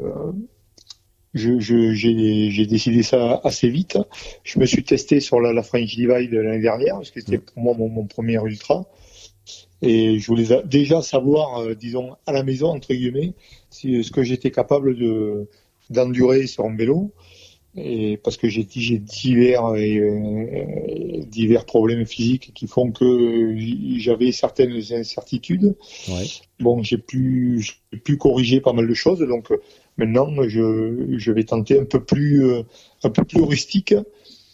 j'ai 1.35 1.61
je, 1.61 2.62
décidé 2.64 3.03
ça 3.03 3.41
assez 3.45 3.69
vite. 3.69 3.99
Je 4.45 4.59
me 4.59 4.67
suis 4.67 4.83
testé 4.83 5.21
sur 5.21 5.41
la, 5.41 5.53
la 5.53 5.62
French 5.62 5.95
Divide 5.95 6.33
l'année 6.33 6.61
dernière, 6.61 6.97
parce 6.97 7.11
que 7.11 7.21
c'était 7.21 7.38
pour 7.38 7.62
moi 7.62 7.75
mon, 7.77 7.88
mon 7.88 8.07
premier 8.07 8.38
ultra. 8.43 8.87
Et 9.81 10.19
je 10.19 10.27
voulais 10.27 10.62
déjà 10.64 11.03
savoir, 11.03 11.61
euh, 11.61 11.75
disons, 11.75 12.17
à 12.27 12.33
la 12.33 12.43
maison, 12.43 12.69
entre 12.69 12.93
guillemets, 12.95 13.35
si, 13.71 14.03
ce 14.03 14.11
que 14.11 14.23
j'étais 14.23 14.51
capable 14.51 14.97
de 14.97 15.49
d'endurer 15.91 16.47
sur 16.47 16.64
un 16.64 16.77
vélo. 16.77 17.12
Et 17.77 18.17
parce 18.17 18.37
que 18.37 18.49
j'ai 18.49 18.64
divers 18.64 19.77
et, 19.77 19.99
euh, 19.99 21.23
divers 21.29 21.64
problèmes 21.64 22.05
physiques 22.07 22.51
qui 22.53 22.67
font 22.67 22.91
que 22.91 23.55
j'avais 23.99 24.33
certaines 24.33 24.81
incertitudes. 24.91 25.77
Ouais. 26.09 26.27
Bon, 26.59 26.83
j'ai 26.83 26.99
pu 26.99 27.62
j'ai 27.93 27.99
pu 27.99 28.17
corriger 28.17 28.61
pas 28.61 28.73
mal 28.73 28.88
de 28.88 28.95
choses. 28.95 29.21
Donc 29.21 29.53
maintenant, 29.99 30.31
je, 30.47 31.15
je 31.19 31.33
vais 31.33 31.45
tenter 31.45 31.79
un 31.79 31.85
peu 31.85 32.03
plus 32.03 32.47
euh, 32.47 32.63
un 33.05 33.11
peu 33.11 33.25
plus 33.25 33.43
rustique 33.43 33.95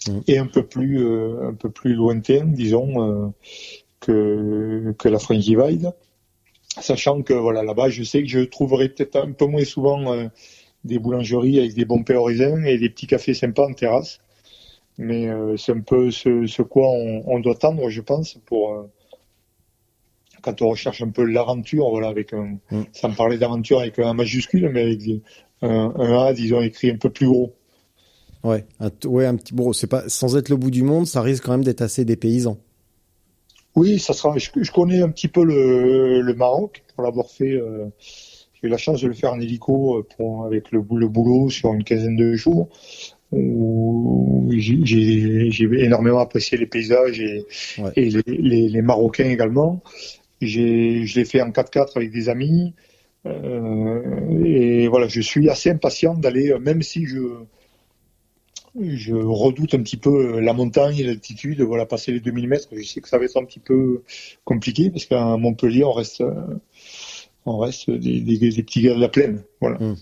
mmh. 0.09 0.19
et 0.27 0.39
un 0.39 0.47
peu 0.47 0.65
plus 0.65 0.99
un 1.43 1.55
peu 1.55 1.71
plus 1.71 1.95
lointain, 1.95 2.45
disons 2.47 3.33
que, 4.01 4.95
que 4.99 5.09
la 5.09 5.19
French 5.19 5.45
Divide. 5.45 5.93
Sachant 6.81 7.23
que 7.23 7.35
voilà 7.35 7.63
là-bas, 7.63 7.89
je 7.89 8.03
sais 8.03 8.23
que 8.23 8.29
je 8.29 8.41
trouverai 8.41 8.89
peut-être 8.89 9.17
un 9.17 9.31
peu 9.33 9.47
moins 9.47 9.65
souvent 9.65 10.13
euh, 10.13 10.27
des 10.85 10.99
boulangeries 10.99 11.61
avec 11.61 11.75
des 11.75 11.85
bons 11.85 12.03
pains 12.03 12.65
et 12.65 12.79
des 12.79 12.91
petits 12.91 13.07
cafés 13.07 13.35
sympas 13.35 13.67
en 13.67 13.73
terrasse. 13.73 14.21
Mais 14.99 15.29
euh, 15.29 15.57
c'est 15.57 15.73
un 15.73 15.81
peu 15.81 16.11
ce, 16.11 16.47
ce 16.47 16.63
quoi 16.63 16.89
on, 16.89 17.23
on, 17.27 17.41
doit 17.41 17.55
tendre, 17.55 17.89
je 17.91 18.01
pense, 18.01 18.39
pour 18.47 18.73
euh, 18.73 18.91
quand 20.45 20.61
on 20.63 20.69
recherche 20.69 21.03
un 21.03 21.09
peu 21.09 21.25
l'aventure, 21.25 21.89
voilà, 21.89 22.09
avec 22.09 22.33
un, 22.35 22.59
mm. 22.71 22.83
sans 22.93 23.11
parler 23.13 23.39
d'aventure 23.39 23.81
avec 23.81 23.99
un 23.99 24.13
majuscule, 24.13 24.69
mais 24.73 24.83
avec 24.83 25.01
un, 25.63 25.95
un, 25.97 26.27
A, 26.27 26.33
disons, 26.35 26.61
écrit 26.61 26.91
un 26.91 26.97
peu 26.97 27.11
plus 27.11 27.27
gros. 27.27 27.55
Ouais, 28.45 28.67
un, 28.79 28.91
ouais, 29.07 29.25
un 29.25 29.37
petit 29.37 29.55
bon, 29.55 29.73
c'est 29.73 29.87
pas 29.87 30.07
sans 30.09 30.37
être 30.37 30.51
le 30.51 30.57
bout 30.57 30.71
du 30.71 30.83
monde, 30.83 31.07
ça 31.07 31.23
risque 31.23 31.45
quand 31.45 31.53
même 31.53 31.65
d'être 31.65 31.81
assez 31.81 32.05
dépaysant. 32.05 32.59
Oui, 33.75 33.99
ça 33.99 34.13
sera. 34.13 34.37
Je, 34.37 34.71
connais 34.71 35.01
un 35.03 35.09
petit 35.09 35.29
peu 35.29 35.43
le, 35.45 36.21
le 36.21 36.35
Maroc 36.35 36.85
pour 36.95 37.03
l'avoir 37.03 37.31
fait. 37.31 37.53
Euh, 37.53 37.87
j'ai 38.55 38.69
eu 38.69 38.71
la 38.71 38.77
chance 38.77 39.01
de 39.01 39.09
le 39.09 39.15
faire 39.15 39.33
en 39.33 39.41
hélico 39.41 39.99
euh, 39.99 40.07
pour, 40.17 40.45
avec 40.45 40.71
le, 40.71 40.85
le 40.95 41.09
boulot 41.09 41.49
sur 41.51 41.73
une 41.73 41.83
quinzaine 41.83 42.17
de 42.17 42.35
jours. 42.35 42.69
J'ai 44.51 45.65
énormément 45.85 46.21
apprécié 46.21 46.57
les 46.57 46.67
paysages 46.67 47.19
et, 47.19 47.45
et 47.97 48.11
les, 48.11 48.23
les, 48.27 48.69
les, 48.69 48.83
Marocains 48.83 49.29
également. 49.29 49.83
Je 50.47 51.15
l'ai 51.15 51.25
fait 51.25 51.43
en 51.43 51.51
4x4 51.51 51.97
avec 51.97 52.11
des 52.11 52.29
amis. 52.29 52.75
Euh, 53.27 54.45
et 54.45 54.89
voilà, 54.89 55.09
je 55.09 55.21
suis 55.21 55.49
assez 55.49 55.71
impatient 55.71 56.15
d'aller, 56.15 56.55
même 56.61 56.83
si 56.83 57.07
je, 57.07 57.19
je 58.81 59.15
redoute 59.15 59.75
un 59.75 59.83
petit 59.83 59.97
peu 59.97 60.41
la 60.41 60.53
montagne 60.53 60.99
et 60.99 61.05
l'altitude, 61.05 61.63
voilà, 61.63 61.87
passer 61.87 62.13
les 62.13 62.21
2000 62.21 62.49
mètres, 62.49 62.69
je 62.73 62.83
sais 62.83 63.01
que 63.01 63.09
ça 63.09 63.19
va 63.19 63.25
être 63.25 63.39
un 63.39 63.45
petit 63.45 63.61
peu 63.61 64.03
compliqué 64.45 64.91
parce 64.91 65.07
qu'à 65.07 65.37
Montpellier, 65.39 65.85
on 65.85 65.93
reste, 65.93 66.23
on 67.47 67.59
reste 67.59 67.91
des, 67.91 68.21
des, 68.21 68.37
des 68.37 68.63
petits 68.63 68.83
gars 68.83 68.95
de 68.95 69.01
la 69.01 69.09
plaine, 69.09 69.43
voilà. 69.61 69.81
Hum. 69.81 69.97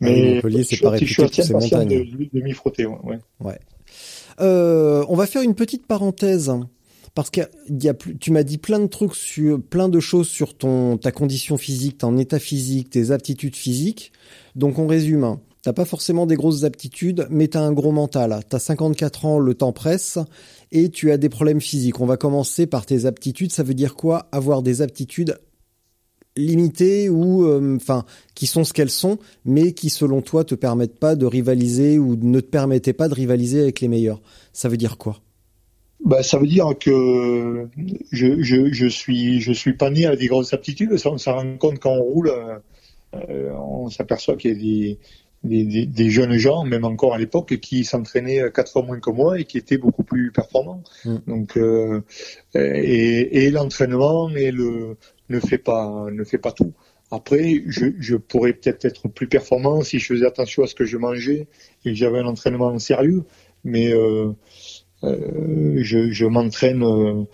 Mais 0.00 0.36
Montpellier, 0.36 0.64
c'est 0.64 0.78
pas 0.78 0.90
réputé 0.90 1.22
pour 1.22 1.34
ses 1.34 1.52
montagnes. 1.52 1.88
De, 1.88 2.28
de 2.32 2.40
m'y 2.42 2.52
frotter, 2.52 2.86
ouais. 2.86 3.18
ouais. 3.40 3.58
Euh, 4.40 5.04
on 5.08 5.16
va 5.16 5.26
faire 5.26 5.42
une 5.42 5.54
petite 5.54 5.86
parenthèse 5.86 6.50
parce 7.14 7.30
qu'il 7.30 7.48
y 7.68 7.88
a 7.88 7.94
tu 7.94 8.30
m'as 8.30 8.42
dit 8.42 8.58
plein 8.58 8.78
de 8.78 8.86
trucs 8.86 9.14
sur 9.14 9.60
plein 9.62 9.88
de 9.88 10.00
choses 10.00 10.28
sur 10.28 10.56
ton 10.56 10.96
ta 10.96 11.12
condition 11.12 11.56
physique, 11.56 11.98
ton 11.98 12.16
état 12.18 12.38
physique, 12.38 12.90
tes 12.90 13.10
aptitudes 13.10 13.56
physiques. 13.56 14.12
Donc 14.56 14.78
on 14.78 14.86
résume. 14.86 15.24
Hein. 15.24 15.40
T'as 15.62 15.74
pas 15.74 15.84
forcément 15.84 16.24
des 16.24 16.36
grosses 16.36 16.64
aptitudes, 16.64 17.26
mais 17.28 17.48
t'as 17.48 17.60
un 17.60 17.72
gros 17.72 17.92
mental. 17.92 18.40
T'as 18.48 18.58
54 18.58 19.24
ans, 19.26 19.38
le 19.38 19.52
temps 19.52 19.72
presse, 19.72 20.18
et 20.72 20.88
tu 20.88 21.10
as 21.10 21.18
des 21.18 21.28
problèmes 21.28 21.60
physiques. 21.60 22.00
On 22.00 22.06
va 22.06 22.16
commencer 22.16 22.66
par 22.66 22.86
tes 22.86 23.04
aptitudes. 23.04 23.52
Ça 23.52 23.62
veut 23.62 23.74
dire 23.74 23.94
quoi 23.94 24.28
Avoir 24.32 24.62
des 24.62 24.80
aptitudes 24.80 25.38
limitées 26.36 27.10
ou 27.10 27.44
euh, 27.44 27.76
enfin 27.76 28.04
qui 28.34 28.46
sont 28.46 28.64
ce 28.64 28.72
qu'elles 28.72 28.88
sont, 28.88 29.18
mais 29.44 29.72
qui 29.72 29.90
selon 29.90 30.22
toi 30.22 30.44
te 30.44 30.54
permettent 30.54 30.98
pas 30.98 31.14
de 31.14 31.26
rivaliser 31.26 31.98
ou 31.98 32.16
ne 32.16 32.40
te 32.40 32.46
permettaient 32.46 32.94
pas 32.94 33.08
de 33.08 33.14
rivaliser 33.14 33.60
avec 33.60 33.80
les 33.80 33.88
meilleurs? 33.88 34.22
Ça 34.54 34.70
veut 34.70 34.78
dire 34.78 34.96
quoi? 34.96 35.20
Bah, 36.04 36.22
ça 36.22 36.38
veut 36.38 36.46
dire 36.46 36.66
que 36.78 37.68
je, 38.10 38.42
je, 38.42 38.72
je 38.72 38.86
suis 38.86 39.40
je 39.40 39.52
suis 39.52 39.74
pas 39.74 39.90
né 39.90 40.06
avec 40.06 40.20
des 40.20 40.26
grosses 40.28 40.52
aptitudes. 40.52 40.96
Ça, 40.96 41.10
on 41.10 41.18
s'en 41.18 41.36
rend 41.36 41.56
compte 41.58 41.78
quand 41.78 41.92
on 41.92 42.02
roule, 42.02 42.32
euh, 43.14 43.52
on 43.52 43.88
s'aperçoit 43.90 44.36
qu'il 44.36 44.52
y 44.52 44.54
a 44.54 44.96
des, 45.44 45.64
des, 45.64 45.86
des, 45.86 46.10
jeunes 46.10 46.36
gens, 46.36 46.64
même 46.64 46.84
encore 46.84 47.14
à 47.14 47.18
l'époque, 47.18 47.58
qui 47.58 47.84
s'entraînaient 47.84 48.50
quatre 48.52 48.72
fois 48.72 48.82
moins 48.82 49.00
que 49.00 49.10
moi 49.10 49.38
et 49.40 49.44
qui 49.44 49.58
étaient 49.58 49.78
beaucoup 49.78 50.04
plus 50.04 50.32
performants. 50.32 50.82
Mm. 51.04 51.16
Donc 51.26 51.56
euh, 51.56 52.02
et, 52.54 53.44
et 53.44 53.50
l'entraînement 53.50 54.30
et 54.30 54.50
le, 54.50 54.96
ne 55.28 55.40
fait 55.40 55.58
pas, 55.58 56.06
ne 56.10 56.24
fait 56.24 56.38
pas 56.38 56.52
tout. 56.52 56.72
Après, 57.10 57.62
je, 57.66 57.86
je 57.98 58.16
pourrais 58.16 58.52
peut-être 58.52 58.84
être 58.84 59.08
plus 59.08 59.26
performant 59.26 59.82
si 59.82 59.98
je 59.98 60.06
faisais 60.06 60.26
attention 60.26 60.62
à 60.62 60.66
ce 60.66 60.74
que 60.74 60.84
je 60.84 60.96
mangeais 60.96 61.48
et 61.84 61.90
que 61.90 61.96
j'avais 61.96 62.20
un 62.20 62.26
entraînement 62.26 62.78
sérieux. 62.78 63.24
Mais 63.64 63.92
euh, 63.92 64.32
euh, 65.02 65.76
je, 65.78 66.10
je 66.10 66.26
m'entraîne 66.26 66.82
euh, 66.82 67.24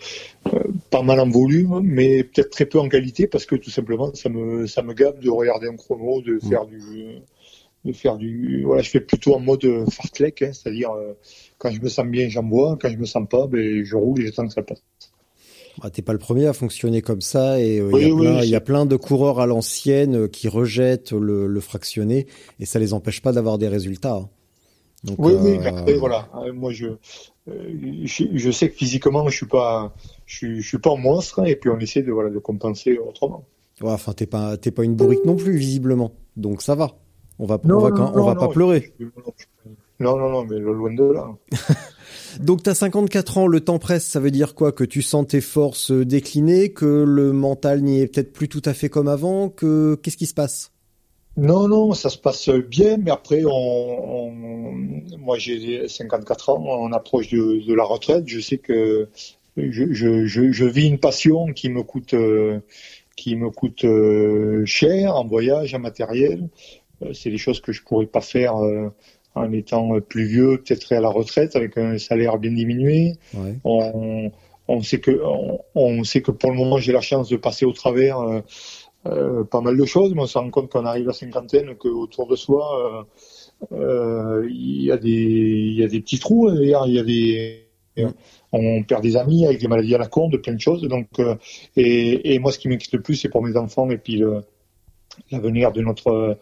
pas 0.91 1.03
mal 1.03 1.21
en 1.21 1.29
volume, 1.29 1.81
mais 1.83 2.23
peut-être 2.23 2.51
très 2.51 2.67
peu 2.67 2.79
en 2.79 2.89
qualité 2.89 3.27
parce 3.27 3.47
que 3.47 3.57
tout 3.57 3.71
simplement 3.71 4.15
ça 4.15 4.29
me 4.29 4.67
ça 4.67 4.83
me 4.83 4.95
gave 4.95 5.19
de 5.19 5.31
regarder 5.31 5.69
un 5.69 5.77
chrono, 5.77 6.23
de 6.23 6.35
mmh. 6.35 6.49
faire 6.49 6.67
du 6.67 6.81
de 7.85 7.93
faire 7.93 8.17
du 8.17 8.63
voilà, 8.65 8.83
je 8.83 8.91
fais 8.91 9.01
plutôt 9.01 9.35
en 9.35 9.41
mode 9.41 9.67
fartlek, 9.91 10.43
hein, 10.43 10.51
c'est-à-dire 10.53 10.91
euh, 10.91 11.15
quand 11.59 11.71
je 11.71 11.81
me 11.81 11.89
sens 11.89 12.07
bien, 12.07 12.29
j'en 12.29 12.43
bois, 12.43 12.79
quand 12.81 12.89
je 12.89 12.99
me 12.99 13.07
sens 13.07 13.27
pas, 13.29 13.47
ben 13.47 13.85
je 13.85 13.97
roule 13.97 14.21
et 14.21 14.27
j'attends 14.27 14.47
que 14.47 14.53
ça 14.53 14.63
passe. 14.63 14.83
Ah, 15.83 15.91
T'es 15.91 16.03
pas 16.03 16.13
le 16.13 16.19
premier 16.19 16.47
à 16.47 16.55
fonctionner 16.55 17.03
comme 17.03 17.21
ça 17.21 17.61
et 17.61 17.79
euh, 17.81 17.91
il 17.95 18.45
y, 18.45 18.49
y, 18.49 18.57
a 18.57 18.61
plein 18.61 18.87
de 18.87 18.97
coureurs 18.97 19.41
à 19.41 19.47
l'ancienne 19.47 20.23
euh, 20.23 20.29
qui 20.29 20.49
rejettent 20.49 21.13
le, 21.13 21.47
le, 21.47 21.61
fractionné 21.61 22.27
et 22.59 22.65
ça 22.65 22.79
les 22.79 22.95
empêche 22.95 23.21
pas 23.21 23.33
d'avoir 23.33 23.59
des 23.59 23.69
résultats. 23.69 24.15
Hein. 24.15 24.31
Donc, 25.05 25.19
oui, 25.19 25.35
oui, 25.39 25.59
euh... 25.59 25.99
voilà. 25.99 26.31
Euh, 26.35 26.53
moi, 26.55 26.73
je, 26.73 26.87
je, 27.47 28.25
je, 28.35 28.51
sais 28.51 28.71
que 28.71 28.75
physiquement, 28.75 29.29
je 29.29 29.37
suis 29.37 29.47
pas, 29.47 29.95
je 30.27 30.37
suis, 30.37 30.63
je 30.63 30.69
suis 30.69 30.79
pas 30.79 30.91
un 30.93 30.97
monstre 30.97 31.47
et 31.47 31.57
puis 31.57 31.71
on 31.71 31.79
essaie 31.79 32.03
de 32.03 32.13
voilà 32.13 32.31
de 32.31 32.39
compenser 32.39 32.99
autrement. 32.99 33.45
Ouais, 33.81 33.91
enfin, 33.91 34.13
t'es 34.13 34.27
pas, 34.27 34.57
t'es 34.57 34.71
pas 34.71 34.85
une 34.85 34.95
bourrique 34.95 35.25
non 35.25 35.37
plus 35.37 35.57
visiblement, 35.57 36.13
donc 36.37 36.63
ça 36.63 36.75
va. 36.75 36.97
On 37.39 37.45
va, 37.45 37.61
on 37.65 37.79
va, 37.79 37.91
non, 37.91 38.13
on 38.15 38.25
va 38.25 38.35
pas 38.35 38.49
pleurer. 38.49 38.95
Non, 40.01 40.17
non, 40.17 40.31
non, 40.31 40.45
mais 40.45 40.59
loin 40.59 40.95
de 40.95 41.05
là. 41.05 41.29
Donc 42.41 42.63
tu 42.63 42.71
as 42.71 42.75
54 42.75 43.39
ans, 43.39 43.47
le 43.47 43.61
temps 43.61 43.79
presse, 43.79 44.05
ça 44.05 44.21
veut 44.21 44.31
dire 44.31 44.55
quoi? 44.55 44.73
Que 44.73 44.85
tu 44.85 45.01
sens 45.01 45.27
tes 45.27 45.41
forces 45.41 45.91
décliner, 45.91 46.73
que 46.73 47.05
le 47.07 47.33
mental 47.33 47.83
n'y 47.83 48.01
est 48.01 48.07
peut-être 48.07 48.33
plus 48.33 48.49
tout 48.49 48.63
à 48.65 48.75
fait 48.75 48.89
comme 48.91 49.09
avant, 49.09 49.49
que 49.49 49.95
qu'est-ce 50.03 50.17
qui 50.17 50.27
se 50.27 50.35
passe? 50.35 50.73
Non, 51.37 51.69
non, 51.69 51.93
ça 51.93 52.09
se 52.09 52.19
passe 52.19 52.49
bien, 52.49 52.97
mais 52.97 53.11
après, 53.11 53.45
on, 53.45 53.51
on... 53.51 54.33
moi 55.19 55.39
j'ai 55.39 55.87
54 55.89 56.51
ans, 56.51 56.65
on 56.67 56.93
approche 56.93 57.29
de, 57.29 57.67
de, 57.67 57.75
la 57.75 57.85
retraite. 57.85 58.27
Je 58.27 58.41
sais 58.41 58.59
que 58.59 59.09
je, 59.57 59.93
je, 59.93 60.27
je, 60.27 60.53
je, 60.53 60.65
vis 60.65 60.87
une 60.87 60.99
passion 60.99 61.47
qui 61.49 61.69
me 61.69 61.83
coûte, 61.83 62.15
qui 63.17 63.37
me 63.37 63.51
coûte 63.51 63.85
cher 64.67 65.17
en 65.17 65.27
voyage, 65.27 65.75
en 65.75 65.79
matériel. 65.79 66.49
C'est 67.13 67.31
des 67.31 67.39
choses 67.39 67.61
que 67.61 67.73
je 67.73 67.83
pourrais 67.83 68.07
pas 68.07 68.23
faire 68.23 68.55
en 69.35 69.53
étant 69.53 70.01
plus 70.01 70.25
vieux, 70.25 70.63
peut-être 70.63 70.93
à 70.93 71.01
la 71.01 71.11
retraite 71.11 71.57
avec 71.57 71.77
un 71.77 71.99
salaire 71.99 72.39
bien 72.39 72.53
diminué. 72.53 73.17
Ouais. 73.35 73.57
On, 73.65 74.33
on, 74.67 74.83
sait 74.83 75.01
que 75.01 75.21
on, 75.23 75.61
on, 75.75 76.05
sait 76.05 76.23
que 76.23 76.31
pour 76.31 76.51
le 76.51 76.57
moment 76.57 76.79
j'ai 76.79 76.93
la 76.93 77.03
chance 77.03 77.29
de 77.29 77.37
passer 77.37 77.67
au 77.67 77.73
travers 77.73 78.19
euh, 79.11 79.45
pas 79.45 79.61
mal 79.61 79.77
de 79.77 79.85
choses, 79.85 80.15
mais 80.15 80.23
on 80.23 80.27
se 80.27 80.39
rend 80.39 80.51
compte 80.51 80.71
qu'on 80.71 80.85
arrive 80.85 81.09
à 81.09 81.13
cinquantaine, 81.13 81.77
que 81.77 81.89
autour 81.89 82.27
de 82.27 82.37
soi 82.37 83.07
euh, 83.73 84.47
il 84.51 84.83
y 84.83 84.93
a 84.93 84.97
des 84.97 85.75
y 85.79 85.83
a 85.83 85.89
des 85.89 86.01
petits 86.01 86.19
trous, 86.19 86.51
il 86.51 86.69
y 86.69 86.99
a 86.99 87.03
des 87.03 87.63
on 88.53 88.83
perd 88.83 89.03
des 89.03 89.17
amis 89.17 89.47
avec 89.47 89.61
des 89.61 89.69
maladies 89.69 89.95
à 89.95 89.99
la 89.99 90.07
con, 90.07 90.29
de 90.29 90.37
plein 90.37 90.55
de 90.55 90.61
choses. 90.61 90.83
Donc 90.83 91.09
euh, 91.19 91.37
et, 91.77 92.35
et 92.35 92.39
moi 92.39 92.53
ce 92.53 92.59
qui 92.59 92.69
m'inquiète 92.69 92.93
le 92.93 93.03
plus 93.03 93.17
c'est 93.17 93.29
pour 93.29 93.43
mes 93.43 93.57
enfants 93.57 93.91
et 93.91 93.99
puis 93.99 94.23
l'avenir 95.31 95.73
de 95.73 95.81
notre 95.83 96.39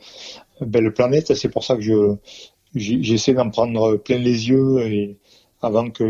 belle 0.60 0.92
planète. 0.92 1.34
C'est 1.34 1.50
pour 1.50 1.64
ça 1.64 1.76
que 1.76 1.82
je 1.82 2.16
j'essaie 2.74 3.34
d'en 3.34 3.50
prendre 3.50 3.96
plein 3.96 4.18
les 4.18 4.48
yeux 4.48 4.80
et 4.80 5.16
avant 5.62 5.90
que 5.90 6.04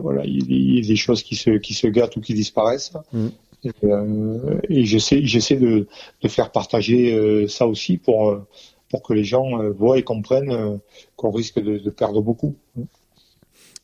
voilà 0.00 0.24
il 0.24 0.52
y 0.52 0.78
ait 0.78 0.82
des 0.82 0.96
choses 0.96 1.22
qui 1.22 1.36
se 1.36 1.50
qui 1.50 1.74
se 1.74 1.86
gâtent 1.86 2.16
ou 2.16 2.20
qui 2.20 2.34
disparaissent. 2.34 2.92
Mm. 3.12 3.28
Et, 3.64 3.70
euh, 3.84 4.60
et 4.68 4.84
j'essaie 4.84 5.24
j'essaie 5.24 5.56
de, 5.56 5.86
de 6.20 6.28
faire 6.28 6.50
partager 6.50 7.14
euh, 7.14 7.46
ça 7.46 7.66
aussi 7.66 7.96
pour 7.96 8.30
euh, 8.30 8.46
pour 8.88 9.02
que 9.02 9.14
les 9.14 9.24
gens 9.24 9.70
voient 9.70 9.98
et 9.98 10.02
comprennent 10.02 10.78
qu'on 11.16 11.30
risque 11.30 11.58
de, 11.58 11.78
de, 11.78 11.88
perdre 11.88 12.20
beaucoup. 12.20 12.56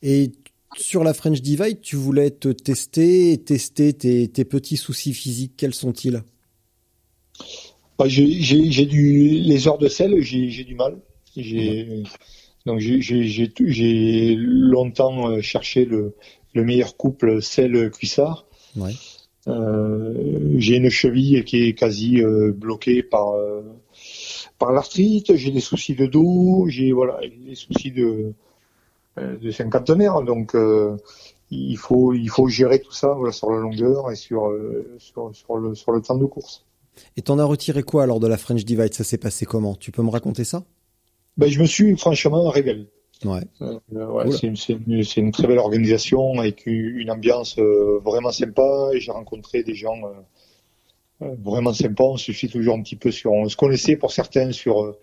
Et 0.03 0.33
sur 0.77 1.03
la 1.03 1.15
French 1.15 1.41
Divide, 1.41 1.81
tu 1.81 1.95
voulais 1.95 2.29
te 2.29 2.49
tester 2.49 3.31
et 3.31 3.39
tester 3.39 3.93
tes, 3.93 4.27
tes 4.27 4.45
petits 4.45 4.77
soucis 4.77 5.15
physiques. 5.15 5.53
Quels 5.57 5.73
sont-ils? 5.73 6.21
Bah, 7.97 8.05
J'ai 8.07 8.85
du 8.85 9.29
les 9.29 9.67
heures 9.67 9.79
de 9.79 9.87
sel, 9.87 10.21
j'ai 10.21 10.63
du 10.63 10.75
mal. 10.75 10.99
J'ai 11.35 12.03
donc 12.67 12.79
j'ai 12.79 14.35
longtemps 14.35 15.41
cherché 15.41 15.85
le, 15.85 16.13
le 16.53 16.63
meilleur 16.63 16.97
couple 16.97 17.41
sel 17.41 17.89
cuissard. 17.89 18.45
Ouais. 18.75 18.93
Euh, 19.49 20.53
j'ai 20.57 20.77
une 20.77 20.89
cheville 20.89 21.43
qui 21.43 21.63
est 21.63 21.73
quasi 21.73 22.21
euh, 22.21 22.51
bloquée 22.51 23.03
par 23.03 23.31
euh, 23.31 23.61
par 24.57 24.71
l'arthrite. 24.71 25.35
J'ai 25.35 25.51
des 25.51 25.59
soucis 25.59 25.95
de 25.95 26.05
dos. 26.05 26.65
J'ai 26.67 26.91
voilà 26.91 27.19
des 27.21 27.55
soucis 27.55 27.91
de 27.91 28.33
de 29.17 29.51
cinquantenaire. 29.51 30.21
Donc 30.21 30.55
il 31.51 31.77
faut 31.77 32.13
il 32.13 32.29
faut 32.29 32.47
gérer 32.47 32.79
tout 32.79 32.93
ça 32.93 33.13
voilà, 33.13 33.31
sur 33.31 33.51
la 33.51 33.59
longueur 33.59 34.11
et 34.11 34.15
sur 34.15 34.53
sur 34.99 35.31
sur 35.33 35.57
le 35.57 35.75
sur 35.75 35.91
le 35.91 36.01
temps 36.01 36.17
de 36.17 36.25
course. 36.25 36.65
Et 37.17 37.21
t'en 37.21 37.39
as 37.39 37.45
retiré 37.45 37.83
quoi 37.83 38.03
alors 38.03 38.19
de 38.19 38.27
la 38.27 38.37
French 38.37 38.65
Divide? 38.65 38.93
Ça 38.93 39.03
s'est 39.03 39.17
passé 39.17 39.45
comment? 39.45 39.75
Tu 39.75 39.91
peux 39.91 40.03
me 40.03 40.09
raconter 40.09 40.43
ça? 40.43 40.63
Ben, 41.37 41.49
je 41.49 41.59
me 41.59 41.65
suis 41.65 41.95
franchement 41.97 42.49
régalé. 42.49 42.87
Ouais. 43.25 43.41
Euh, 43.61 43.79
ouais 43.91 44.31
c'est 44.31 45.17
une, 45.17 45.31
très 45.31 45.47
belle 45.47 45.59
organisation 45.59 46.39
avec 46.39 46.65
une 46.65 47.11
ambiance 47.11 47.57
euh, 47.59 47.99
vraiment 48.03 48.31
sympa. 48.31 48.91
J'ai 48.93 49.11
rencontré 49.11 49.63
des 49.63 49.75
gens 49.75 49.97
euh, 51.21 51.35
vraiment 51.43 51.73
sympas. 51.73 52.05
On 52.05 52.17
se 52.17 52.31
suit 52.31 52.49
toujours 52.49 52.75
un 52.75 52.81
petit 52.81 52.95
peu 52.95 53.11
sur. 53.11 53.33
On 53.33 53.49
se 53.49 53.57
connaissait 53.57 53.97
pour 53.97 54.13
certains 54.13 54.53
sur 54.53 54.95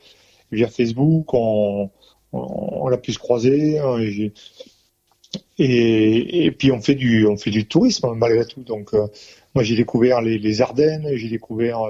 via 0.50 0.68
Facebook. 0.68 1.34
On, 1.34 1.90
on, 2.32 2.38
on, 2.38 2.88
a 2.88 2.96
pu 2.96 3.12
se 3.12 3.18
croiser. 3.18 3.80
Et, 5.58 6.44
et, 6.46 6.50
puis 6.52 6.72
on 6.72 6.80
fait 6.80 6.94
du 6.94 7.26
on 7.26 7.36
fait 7.36 7.50
du 7.50 7.66
tourisme 7.66 8.14
malgré 8.14 8.46
tout. 8.46 8.62
Donc 8.62 8.94
moi 9.54 9.62
j'ai 9.62 9.76
découvert 9.76 10.22
les, 10.22 10.38
les 10.38 10.62
Ardennes. 10.62 11.06
J'ai 11.16 11.28
découvert 11.28 11.86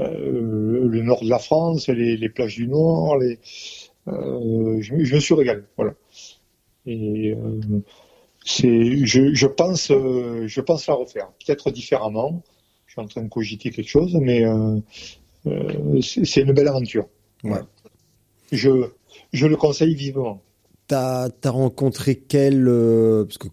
euh, 0.00 0.88
le 0.88 1.02
nord 1.02 1.22
de 1.22 1.28
la 1.28 1.38
France, 1.38 1.88
les, 1.88 2.16
les 2.16 2.28
plages 2.28 2.56
du 2.56 2.66
Nord, 2.66 3.18
les, 3.18 3.38
je, 4.06 4.80
je, 4.80 5.14
me 5.14 5.20
suis 5.20 5.34
régalé, 5.34 5.62
voilà. 5.76 5.94
Et 6.86 7.32
euh, 7.32 7.60
c'est, 8.44 9.06
je, 9.06 9.34
je, 9.34 9.46
pense, 9.46 9.88
je 9.88 10.60
pense 10.60 10.86
la 10.86 10.94
refaire, 10.94 11.30
peut-être 11.44 11.70
différemment. 11.70 12.42
Je 12.86 12.92
suis 12.92 13.00
en 13.00 13.06
train 13.06 13.22
de 13.22 13.28
cogiter 13.28 13.70
quelque 13.70 13.88
chose, 13.88 14.14
mais 14.20 14.44
c'est 16.02 16.40
une 16.40 16.52
belle 16.52 16.68
aventure. 16.68 17.08
Ouais. 17.44 17.60
Je, 18.50 18.88
je 19.32 19.46
le 19.46 19.56
conseille 19.56 19.94
vivement. 19.94 20.42
T'as 20.88 21.28
as 21.42 21.50
rencontré 21.50 22.16
quel 22.16 22.64
parce 23.24 23.38
que 23.38 23.48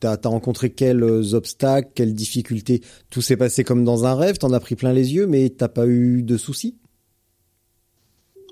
t'as 0.00 0.16
as 0.24 0.28
rencontré 0.28 0.70
quels 0.70 1.04
obstacles, 1.34 1.90
quelles 1.94 2.14
difficultés? 2.14 2.80
Tout 3.10 3.20
s'est 3.20 3.36
passé 3.36 3.62
comme 3.62 3.84
dans 3.84 4.06
un 4.06 4.14
rêve, 4.14 4.38
t'en 4.38 4.52
as 4.52 4.60
pris 4.60 4.74
plein 4.74 4.92
les 4.92 5.14
yeux, 5.14 5.26
mais 5.26 5.50
t'as 5.50 5.68
pas 5.68 5.86
eu 5.86 6.22
de 6.22 6.36
soucis? 6.36 6.79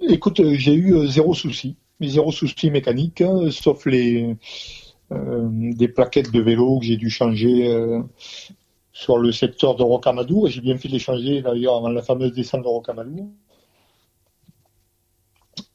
Écoute, 0.08 0.40
j'ai 0.54 0.74
eu 0.74 1.06
zéro 1.06 1.34
souci, 1.34 1.76
zéro 2.00 2.32
souci 2.32 2.70
mécanique, 2.70 3.20
hein, 3.20 3.50
sauf 3.50 3.86
les 3.86 4.36
des 5.10 5.88
plaquettes 5.88 6.30
de 6.32 6.40
vélo 6.40 6.78
que 6.80 6.86
j'ai 6.86 6.96
dû 6.96 7.10
changer 7.10 7.70
sur 8.92 9.18
le 9.18 9.32
secteur 9.32 9.76
de 9.76 9.82
Rocamadour, 9.82 10.48
et 10.48 10.50
j'ai 10.50 10.60
bien 10.60 10.76
fait 10.76 10.88
les 10.88 10.98
changer 10.98 11.42
d'ailleurs 11.42 11.76
avant 11.76 11.90
la 11.90 12.02
fameuse 12.02 12.32
descente 12.32 12.62
de 12.62 12.68
Rocamadour. 12.68 13.28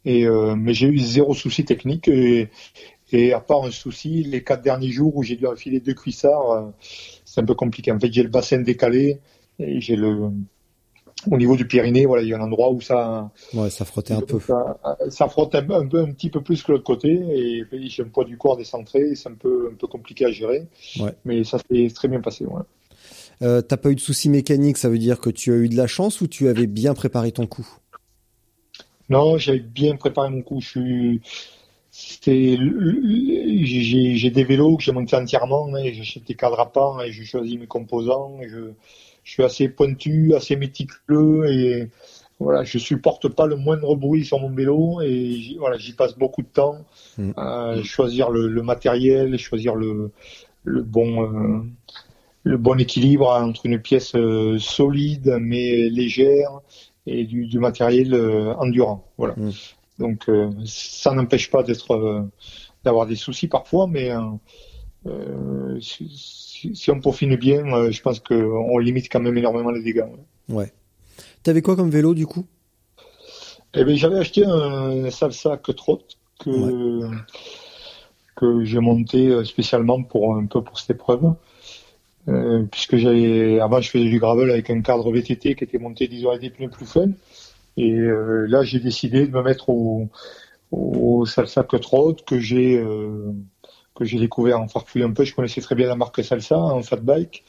Et, 0.06 0.26
euh, 0.26 0.56
mais 0.56 0.74
j'ai 0.74 0.88
eu 0.88 0.98
zéro 0.98 1.34
souci 1.34 1.64
technique. 1.66 2.10
Et, 2.10 2.50
à 3.34 3.40
part 3.40 3.64
un 3.64 3.72
souci, 3.72 4.24
les 4.24 4.44
quatre 4.44 4.64
derniers 4.64 4.90
jours 4.90 5.16
où 5.16 5.24
j'ai 5.24 5.36
dû 5.36 5.46
enfiler 5.46 5.80
deux 5.80 5.94
cuissards, 5.94 6.52
euh, 6.52 6.72
c'est 7.24 7.42
un 7.42 7.46
peu 7.46 7.54
compliqué. 7.54 7.92
En 7.92 8.00
fait, 8.00 8.12
j'ai 8.12 8.24
le 8.24 8.30
bassin 8.30 8.60
décalé 8.60 9.20
et 9.60 9.80
j'ai 9.80 9.96
le 9.96 10.32
au 11.30 11.38
niveau 11.38 11.56
du 11.56 11.68
Pyrénées, 11.68 12.06
voilà, 12.06 12.24
il 12.24 12.30
y 12.30 12.34
a 12.34 12.38
un 12.38 12.42
endroit 12.42 12.72
où 12.72 12.82
ça, 12.82 13.32
ouais, 13.54 13.70
ça 13.70 13.86
frottait 13.86 14.14
un 14.14 14.22
peu. 14.22 14.40
Ça, 15.10 15.28
frotte 15.28 15.56
un, 15.56 15.64
peu, 15.64 16.00
un 16.02 16.12
petit 16.12 16.30
peu 16.30 16.42
plus 16.42 16.64
que 16.64 16.72
l'autre 16.72 16.84
côté, 16.84 17.10
et, 17.12 17.66
j'ai 17.90 18.04
un 18.04 18.08
poids 18.08 18.26
du 18.26 18.38
corps 18.38 18.58
décentré, 18.58 19.16
c'est 19.16 19.30
un 19.30 19.36
peu, 19.36 19.70
un 19.72 19.76
peu 19.76 19.88
compliqué 19.88 20.26
à 20.26 20.32
gérer. 20.32 20.68
Ouais. 21.00 21.14
Mais 21.26 21.44
ça 21.44 21.58
s'est 21.60 21.92
très 21.94 22.08
bien 22.08 22.22
passé. 22.22 22.46
Ouais. 22.46 22.62
Euh, 23.42 23.62
T'as 23.62 23.78
pas 23.78 23.90
eu 23.90 23.96
de 23.96 24.00
soucis 24.00 24.30
mécaniques, 24.30 24.78
ça 24.78 24.90
veut 24.90 25.00
dire 25.00 25.20
que 25.20 25.30
tu 25.30 25.52
as 25.52 25.56
eu 25.56 25.70
de 25.70 25.76
la 25.76 25.88
chance 25.88 26.22
ou 26.22 26.28
tu 26.28 26.48
avais 26.48 26.68
bien 26.68 26.94
préparé 26.94 27.32
ton 27.32 27.48
coup? 27.48 27.68
Non, 29.10 29.38
j'avais 29.38 29.60
bien 29.60 29.96
préparé 29.96 30.30
mon 30.30 30.42
coup. 30.42 30.62
Je 30.62 31.18
j'ai 31.92 32.58
des 34.32 34.44
vélos 34.44 34.78
que 34.78 34.84
j'ai 34.84 34.92
montés 34.92 35.16
entièrement, 35.16 35.68
hein, 35.76 35.84
j'ai 35.84 36.02
acheté 36.02 36.22
des 36.22 36.34
cadres 36.34 36.60
à 36.60 36.72
part 36.72 37.04
et 37.04 37.12
j'ai 37.12 37.24
choisi 37.24 37.58
mes 37.58 37.68
composants. 37.68 38.40
je, 38.42 38.72
suis 39.32 39.44
assez 39.44 39.70
pointu, 39.70 40.34
assez 40.36 40.56
méticuleux 40.56 41.46
et 41.50 41.90
voilà, 42.40 42.64
je 42.64 42.78
supporte 42.78 43.30
pas 43.30 43.46
le 43.46 43.56
moindre 43.56 43.96
bruit 43.96 44.26
sur 44.26 44.40
mon 44.40 44.50
vélo 44.50 45.02
et 45.02 45.56
voilà, 45.60 45.78
j'y 45.78 45.94
passe 45.94 46.18
beaucoup 46.18 46.42
de 46.42 46.48
temps 46.48 46.78
mm. 47.18 47.32
à 47.38 47.76
choisir 47.84 48.30
le, 48.30 48.62
matériel, 48.62 49.38
choisir 49.38 49.76
le, 49.76 50.12
le 50.64 50.84
bon 50.84 51.24
euh, 51.24 51.62
le 52.44 52.58
bon 52.58 52.80
équilibre 52.80 53.30
entre 53.30 53.66
une 53.66 53.80
pièce 53.80 54.16
euh, 54.16 54.58
solide 54.60 55.38
mais 55.40 55.90
légère 55.90 56.60
et 57.06 57.26
du, 57.26 57.60
matériel 57.60 58.14
euh, 58.14 58.54
endurant. 58.56 59.06
Voilà. 59.18 59.36
Mm. 59.38 59.52
Donc 60.00 60.30
euh, 60.30 60.52
ça 60.66 61.14
n'empêche 61.14 61.52
pas 61.52 61.64
d'être 61.64 61.92
euh, 61.92 62.22
d'avoir 62.84 63.06
des 63.06 63.16
soucis 63.16 63.48
parfois, 63.48 63.88
mais 63.88 64.12
si, 66.74 66.92
on 66.92 67.00
peaufine 67.00 67.36
bien, 67.36 67.92
je 67.92 68.02
pense 68.02 68.20
qu'on 68.20 68.78
limite 68.78 69.12
quand 69.12 69.20
même 69.20 69.38
énormément 69.38 69.72
les 69.72 69.82
dégâts. 69.82 70.06
Ouais. 70.50 70.72
T'avais 71.44 71.62
quoi 71.62 71.76
comme 71.76 71.90
vélo 71.90 72.14
du 72.14 72.26
coup? 72.26 72.46
Eh 73.74 73.84
bien, 73.84 73.96
j'avais 73.96 74.20
acheté 74.20 74.46
un 74.46 75.10
Salsa 75.10 75.58
Cutrot 75.58 76.02
que 76.40 77.10
que 78.36 78.64
j'ai 78.64 78.80
monté 78.80 79.44
spécialement 79.46 80.02
pour 80.04 80.36
un 80.36 80.46
peu 80.46 80.64
pour 80.64 80.80
cette 80.80 80.92
épreuve. 80.92 81.34
Euh, 82.30 82.64
puisque 82.72 82.96
j'avais 82.96 83.60
avant 83.60 83.82
je 83.82 83.90
faisais 83.90 84.06
du 84.06 84.18
gravel 84.18 84.50
avec 84.50 84.70
un 84.70 84.80
cadre 84.82 85.12
VTT 85.12 85.56
qui 85.56 85.64
était 85.66 85.78
monté 85.78 86.08
disons 86.08 86.30
avec 86.30 86.42
des 86.42 86.52
pneus 86.52 86.70
plus 86.70 86.86
fun 86.86 87.10
et 87.76 87.92
euh, 87.92 88.46
là 88.48 88.64
j'ai 88.64 88.80
décidé 88.80 89.28
de 89.28 89.32
me 89.32 89.44
mettre 89.44 89.68
au, 89.68 90.08
au 90.72 91.26
Salsa 91.26 91.64
Cutroad 91.64 92.24
que 92.24 92.40
j'ai 92.40 92.78
euh, 92.78 93.34
que 93.96 94.06
j'ai 94.06 94.20
découvert 94.20 94.60
en 94.60 94.68
farfouillant 94.68 95.10
un 95.10 95.14
peu. 95.14 95.24
Je 95.24 95.36
connaissais 95.36 95.62
très 95.62 95.76
bien 95.76 95.88
la 95.88 95.96
marque 95.96 96.24
Salsa 96.24 96.58
en 96.58 96.82
fat 96.82 96.98
bike. 96.98 97.44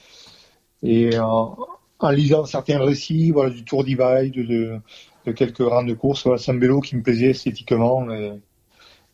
Et 0.82 1.18
en, 1.18 1.56
en 1.98 2.10
lisant 2.10 2.44
certains 2.44 2.78
récits 2.78 3.30
voilà 3.30 3.50
du 3.50 3.64
Tour 3.64 3.84
Divide 3.84 4.34
de, 4.34 4.78
de 5.26 5.32
quelques 5.32 5.58
rangs 5.58 5.84
de 5.84 5.94
course 5.94 6.24
voilà, 6.24 6.38
c'est 6.38 6.52
un 6.52 6.58
vélo 6.58 6.80
qui 6.80 6.96
me 6.96 7.02
plaisait 7.02 7.30
esthétiquement 7.30 8.10
et, 8.10 8.32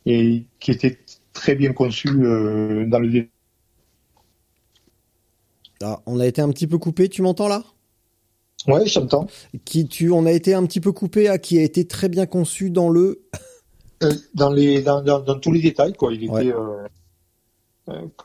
et 0.06 0.44
qui 0.58 0.72
était 0.72 0.98
très 1.32 1.54
bien 1.54 1.72
conçu 1.72 2.08
dans 2.08 2.98
le 2.98 3.28
ah, 5.82 6.00
on 6.04 6.20
a 6.20 6.26
été 6.26 6.42
un 6.42 6.50
petit 6.50 6.66
peu 6.66 6.76
coupé, 6.76 7.08
tu 7.08 7.22
m'entends 7.22 7.48
là? 7.48 7.64
Ouais, 8.66 8.86
j'entends. 8.86 9.26
Qui 9.64 9.88
tu 9.88 10.10
on 10.10 10.26
a 10.26 10.32
été 10.32 10.52
un 10.52 10.66
petit 10.66 10.80
peu 10.80 10.92
coupé 10.92 11.28
à 11.28 11.38
qui 11.38 11.58
a 11.58 11.62
été 11.62 11.86
très 11.86 12.10
bien 12.10 12.26
conçu 12.26 12.70
dans 12.70 12.90
le 12.90 13.22
euh, 14.02 14.12
dans 14.34 14.52
les 14.52 14.82
dans, 14.82 15.22
tous 15.40 15.52
les 15.52 15.62
détails 15.62 15.94
quoi, 15.94 16.12
il 16.12 16.24
était 16.24 16.52
euh, 16.52 16.84
euh, 16.84 16.88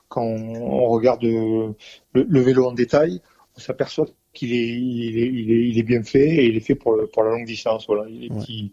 quand 0.08 0.24
on 0.24 0.88
regarde 0.90 1.24
le, 1.24 1.76
vélo 2.14 2.66
en 2.66 2.74
détail, 2.74 3.22
on 3.58 3.60
s'aperçoit 3.60 4.08
qu'il 4.34 4.54
est 4.54 4.68
il 4.68 5.78
est, 5.78 5.84
bien 5.84 6.04
fait 6.04 6.28
et 6.28 6.46
il 6.48 6.58
est 6.58 6.62
fait 6.62 6.76
pour 6.76 6.98
pour 7.14 7.24
la 7.24 7.32
longue 7.32 7.46
distance 7.46 7.88
voilà, 7.88 8.06
les 8.10 8.30
petits 8.30 8.72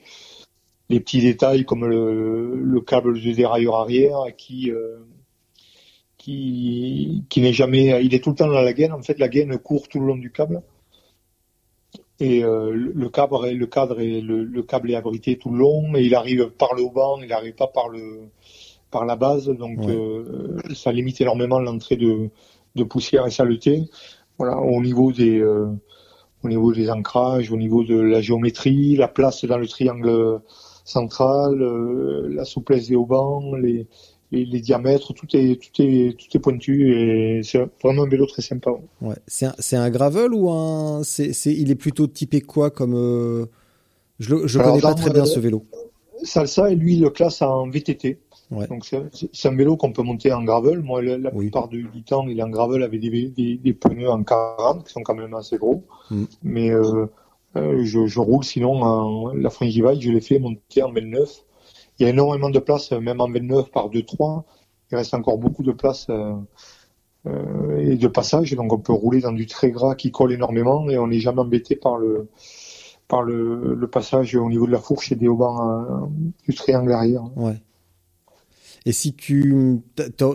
les 0.88 1.00
petits 1.00 1.20
détails 1.20 1.64
comme 1.64 1.86
le, 1.86 2.56
le 2.56 2.80
câble 2.80 3.20
de 3.20 3.32
dérailleur 3.32 3.76
arrière 3.76 4.18
qui 4.36 4.70
qui, 6.22 7.24
qui 7.28 7.40
n'est 7.40 7.52
jamais, 7.52 8.04
il 8.04 8.14
est 8.14 8.22
tout 8.22 8.30
le 8.30 8.36
temps 8.36 8.46
dans 8.46 8.60
la 8.60 8.72
gaine. 8.72 8.92
En 8.92 9.02
fait, 9.02 9.18
la 9.18 9.28
gaine 9.28 9.58
court 9.58 9.88
tout 9.88 9.98
le 9.98 10.06
long 10.06 10.16
du 10.16 10.30
câble. 10.30 10.62
Et 12.20 12.44
euh, 12.44 12.70
le, 12.72 13.08
cadre, 13.08 13.50
le 13.50 13.66
cadre 13.66 14.00
est, 14.00 14.20
le, 14.20 14.62
câble 14.62 14.92
est 14.92 14.94
abrité 14.94 15.36
tout 15.36 15.50
le 15.50 15.58
long, 15.58 15.88
mais 15.88 16.04
il 16.04 16.14
arrive 16.14 16.50
par 16.50 16.74
le 16.74 16.82
haut 16.82 17.18
il 17.20 17.26
n'arrive 17.26 17.54
pas 17.54 17.66
par 17.66 17.88
le, 17.88 18.28
par 18.92 19.04
la 19.04 19.16
base, 19.16 19.48
donc 19.48 19.78
euh, 19.88 20.58
ça 20.74 20.92
limite 20.92 21.20
énormément 21.20 21.58
l'entrée 21.58 21.96
de, 21.96 22.28
de 22.76 22.84
poussière 22.84 23.26
et 23.26 23.30
saleté. 23.30 23.88
Voilà, 24.38 24.58
au 24.58 24.80
niveau 24.80 25.10
des, 25.10 25.40
euh, 25.40 25.66
au 26.44 26.48
niveau 26.48 26.72
des 26.72 26.90
ancrages, 26.90 27.50
au 27.50 27.56
niveau 27.56 27.82
de 27.82 27.98
la 27.98 28.20
géométrie, 28.20 28.94
la 28.96 29.08
place 29.08 29.44
dans 29.44 29.58
le 29.58 29.66
triangle 29.66 30.40
central, 30.84 31.58
la 32.28 32.44
souplesse 32.44 32.88
des 32.88 32.96
haubans, 32.96 33.56
les, 33.56 33.86
les, 34.32 34.60
diamètres, 34.60 35.12
tout 35.12 35.26
est, 35.34 35.60
tout 35.60 35.82
est, 35.82 36.16
tout 36.18 36.36
est 36.36 36.40
pointu 36.40 36.92
et 36.96 37.42
c'est 37.42 37.64
vraiment 37.82 38.04
un 38.04 38.08
vélo 38.08 38.26
très 38.26 38.42
sympa. 38.42 38.70
Ouais. 39.00 39.14
C'est 39.26 39.46
un, 39.46 39.54
c'est 39.58 39.76
un 39.76 39.90
gravel 39.90 40.32
ou 40.32 40.50
un, 40.50 41.02
c'est, 41.04 41.32
c'est, 41.32 41.52
il 41.52 41.70
est 41.70 41.76
plutôt 41.76 42.06
typé 42.06 42.40
quoi 42.40 42.70
comme, 42.70 42.94
euh... 42.94 43.46
je 44.18 44.34
le, 44.34 44.46
je 44.46 44.58
connais 44.58 44.80
pas 44.80 44.94
très 44.94 45.10
bien 45.10 45.24
ce 45.24 45.38
vélo. 45.38 45.64
Salsa, 46.24 46.70
et 46.70 46.76
lui, 46.76 46.94
il 46.94 47.02
le 47.02 47.10
classe 47.10 47.42
en 47.42 47.68
VTT. 47.68 48.18
Ouais. 48.52 48.66
Donc 48.66 48.84
c'est, 48.84 49.48
un 49.48 49.56
vélo 49.56 49.76
qu'on 49.78 49.92
peut 49.92 50.02
monter 50.02 50.30
en 50.32 50.44
gravel. 50.44 50.80
Moi, 50.80 51.00
la, 51.02 51.30
plupart 51.30 51.68
du, 51.68 51.88
temps, 52.04 52.26
il 52.28 52.38
est 52.38 52.42
en 52.42 52.50
gravel 52.50 52.82
avec 52.82 53.00
des, 53.00 53.28
des, 53.30 53.56
des, 53.56 53.72
pneus 53.72 54.10
en 54.10 54.22
40 54.22 54.84
qui 54.86 54.92
sont 54.92 55.02
quand 55.02 55.14
même 55.14 55.32
assez 55.32 55.56
gros. 55.56 55.84
Mm. 56.10 56.24
Mais 56.42 56.70
euh, 56.70 57.06
euh, 57.56 57.82
je, 57.82 58.06
je, 58.06 58.20
roule 58.20 58.44
sinon 58.44 58.82
en, 58.82 59.32
la 59.32 59.48
Frangivide, 59.48 60.00
je 60.00 60.10
l'ai 60.10 60.20
fait 60.20 60.38
monter 60.38 60.82
en 60.82 60.92
29 60.92 61.44
il 61.98 62.04
y 62.04 62.06
a 62.06 62.08
énormément 62.10 62.50
de 62.50 62.58
place, 62.58 62.90
même 62.92 63.20
en 63.20 63.30
29 63.30 63.70
par 63.70 63.88
2-3. 63.90 64.42
Il 64.90 64.96
reste 64.96 65.14
encore 65.14 65.38
beaucoup 65.38 65.62
de 65.62 65.72
place 65.72 66.06
euh, 66.10 66.34
euh, 67.26 67.78
et 67.78 67.96
de 67.96 68.08
passage. 68.08 68.52
Donc 68.54 68.72
on 68.72 68.78
peut 68.78 68.92
rouler 68.92 69.20
dans 69.20 69.32
du 69.32 69.46
très 69.46 69.70
gras 69.70 69.94
qui 69.94 70.10
colle 70.10 70.32
énormément 70.32 70.88
et 70.90 70.98
on 70.98 71.06
n'est 71.06 71.20
jamais 71.20 71.40
embêté 71.40 71.76
par 71.76 71.96
le 71.96 72.28
par 73.08 73.22
le, 73.22 73.74
le, 73.74 73.86
passage 73.88 74.34
au 74.34 74.48
niveau 74.48 74.66
de 74.66 74.72
la 74.72 74.78
fourche 74.78 75.12
et 75.12 75.16
des 75.16 75.28
haubans 75.28 76.10
du 76.48 76.54
triangle 76.54 76.92
arrière. 76.92 77.24
Ouais. 77.36 77.60
Et 78.84 78.92
si 78.92 79.14
tu, 79.14 79.80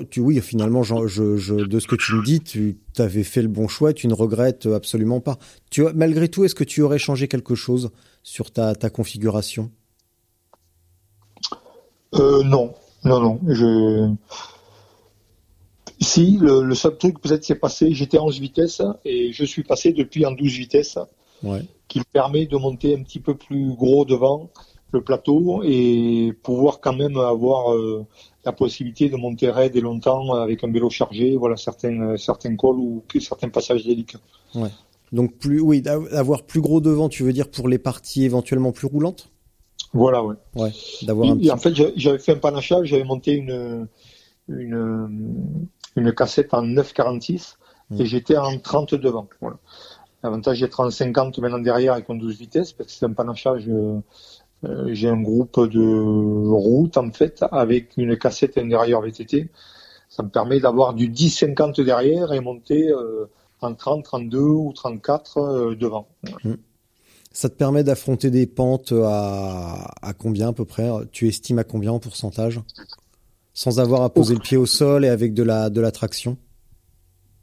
tu 0.10 0.20
oui, 0.22 0.40
finalement, 0.42 0.82
je, 0.82 1.08
je, 1.08 1.54
de 1.54 1.80
ce 1.80 1.88
que 1.88 1.96
tu 1.96 2.14
me 2.14 2.24
dis, 2.24 2.40
tu 2.42 2.78
avais 2.98 3.24
fait 3.24 3.42
le 3.42 3.50
bon 3.50 3.68
choix, 3.68 3.94
tu 3.94 4.08
ne 4.08 4.14
regrettes 4.14 4.68
absolument 4.68 5.20
pas. 5.20 5.38
Tu, 5.70 5.84
malgré 5.94 6.30
tout, 6.30 6.46
est-ce 6.46 6.56
que 6.56 6.64
tu 6.64 6.82
aurais 6.82 7.00
changé 7.00 7.28
quelque 7.28 7.56
chose 7.56 7.92
sur 8.24 8.52
ta, 8.52 8.74
ta 8.76 8.90
configuration? 8.90 9.70
Euh, 12.16 12.44
non, 12.44 12.74
non, 13.04 13.20
non. 13.20 13.40
Je... 13.48 14.14
Si, 16.00 16.38
le, 16.40 16.74
seul 16.76 16.98
truc 16.98 17.20
peut-être 17.20 17.42
qui 17.42 17.48
s'est 17.48 17.56
passé, 17.56 17.94
j'étais 17.94 18.18
en 18.18 18.28
11 18.28 18.40
vitesses 18.40 18.82
et 19.04 19.34
je 19.34 19.44
suis 19.44 19.64
passé 19.64 19.94
depuis 19.94 20.26
en 20.26 20.32
12 20.32 20.52
vitesses, 20.54 21.00
qui 21.88 22.00
me 22.00 22.04
permet 22.06 22.46
de 22.46 22.56
monter 22.56 22.96
un 22.96 23.04
petit 23.04 23.20
peu 23.20 23.36
plus 23.36 23.74
gros 23.74 24.06
devant 24.06 24.50
le 24.92 25.02
plateau 25.02 25.64
et 25.64 26.34
pouvoir 26.44 26.80
quand 26.80 26.94
même 26.94 27.18
avoir 27.18 27.74
euh, 27.74 28.06
la 28.48 28.54
possibilité 28.54 29.10
de 29.10 29.18
monter 29.18 29.50
raide 29.50 29.76
et 29.76 29.82
longtemps 29.82 30.34
avec 30.34 30.64
un 30.64 30.72
vélo 30.72 30.90
chargé, 30.90 31.36
voilà 31.36 31.58
certains 31.58 32.18
certains 32.18 32.56
cols 32.56 32.80
ou 32.80 33.04
certains 33.20 33.50
passages 33.50 33.86
délicats. 33.86 34.20
Ouais. 34.56 34.70
Donc 35.12 35.38
plus 35.38 35.60
oui, 35.60 35.84
avoir 36.12 36.44
plus 36.44 36.62
gros 36.62 36.82
devant, 36.82 37.10
tu 37.10 37.24
veux 37.24 37.34
dire 37.34 37.50
pour 37.50 37.68
les 37.68 37.78
parties 37.78 38.24
éventuellement 38.24 38.72
plus 38.72 38.88
roulantes? 38.88 39.30
Voilà, 39.94 40.24
ouais. 40.24 40.36
Ouais, 40.56 40.72
d'avoir 41.04 41.30
un 41.30 41.50
En 41.50 41.58
fait, 41.58 41.74
j'avais 41.96 42.20
fait 42.20 42.34
un 42.34 42.40
panachage, 42.40 42.88
j'avais 42.88 43.06
monté 43.06 43.34
une, 43.34 43.88
une, 44.50 45.48
une 45.96 46.14
cassette 46.14 46.54
en 46.54 46.64
9,46 46.64 47.56
et 47.92 48.04
hmm. 48.04 48.06
j'étais 48.06 48.38
en 48.38 48.58
30 48.58 48.96
devant. 48.96 49.28
Voilà. 49.42 49.58
L'avantage 50.24 50.60
d'être 50.60 50.80
en 50.80 50.90
50 50.90 51.38
maintenant 51.40 51.60
derrière 51.60 51.94
avec 51.94 52.10
un 52.10 52.16
12 52.16 52.38
vitesses, 52.38 52.74
parce 52.74 52.90
que 52.90 52.94
c'est 52.98 53.06
un 53.06 53.14
panachage, 53.14 53.68
euh, 53.70 53.72
euh, 53.72 54.02
j'ai 54.88 55.08
un 55.10 55.22
groupe 55.22 55.60
de 55.70 56.48
route 56.50 56.98
en 56.98 57.12
fait, 57.12 57.44
avec 57.52 57.92
une 57.98 58.18
cassette 58.18 58.58
dérailleur 58.60 59.02
VTT. 59.02 59.50
ça 60.10 60.24
me 60.24 60.30
permet 60.30 60.60
d'avoir 60.60 60.94
du 60.94 61.10
10-50 61.10 61.82
derrière 61.84 62.34
et 62.34 62.40
monter 62.40 62.90
euh, 62.90 63.30
en 63.62 63.74
30, 63.76 64.04
32 64.04 64.40
ou 64.40 64.74
34 64.74 65.38
euh, 65.38 65.76
devant. 65.76 66.08
Ça 67.32 67.50
te 67.50 67.56
permet 67.56 67.84
d'affronter 67.84 68.32
des 68.32 68.48
pentes 68.48 68.94
à, 69.04 69.92
à 70.02 70.14
combien 70.14 70.50
à 70.50 70.54
peu 70.54 70.66
près? 70.66 70.90
Tu 71.12 71.28
estimes 71.28 71.60
à 71.60 71.64
combien 71.64 71.92
en 71.92 72.00
pourcentage? 72.00 72.60
Sans 73.54 73.80
avoir 73.80 74.02
à 74.02 74.10
poser 74.12 74.34
le 74.34 74.40
pied 74.40 74.58
au 74.58 74.66
sol 74.66 75.06
et 75.06 75.10
avec 75.10 75.34
de 75.36 75.44
la, 75.44 75.70
de 75.70 75.82
la 75.82 75.92
traction? 75.92 76.38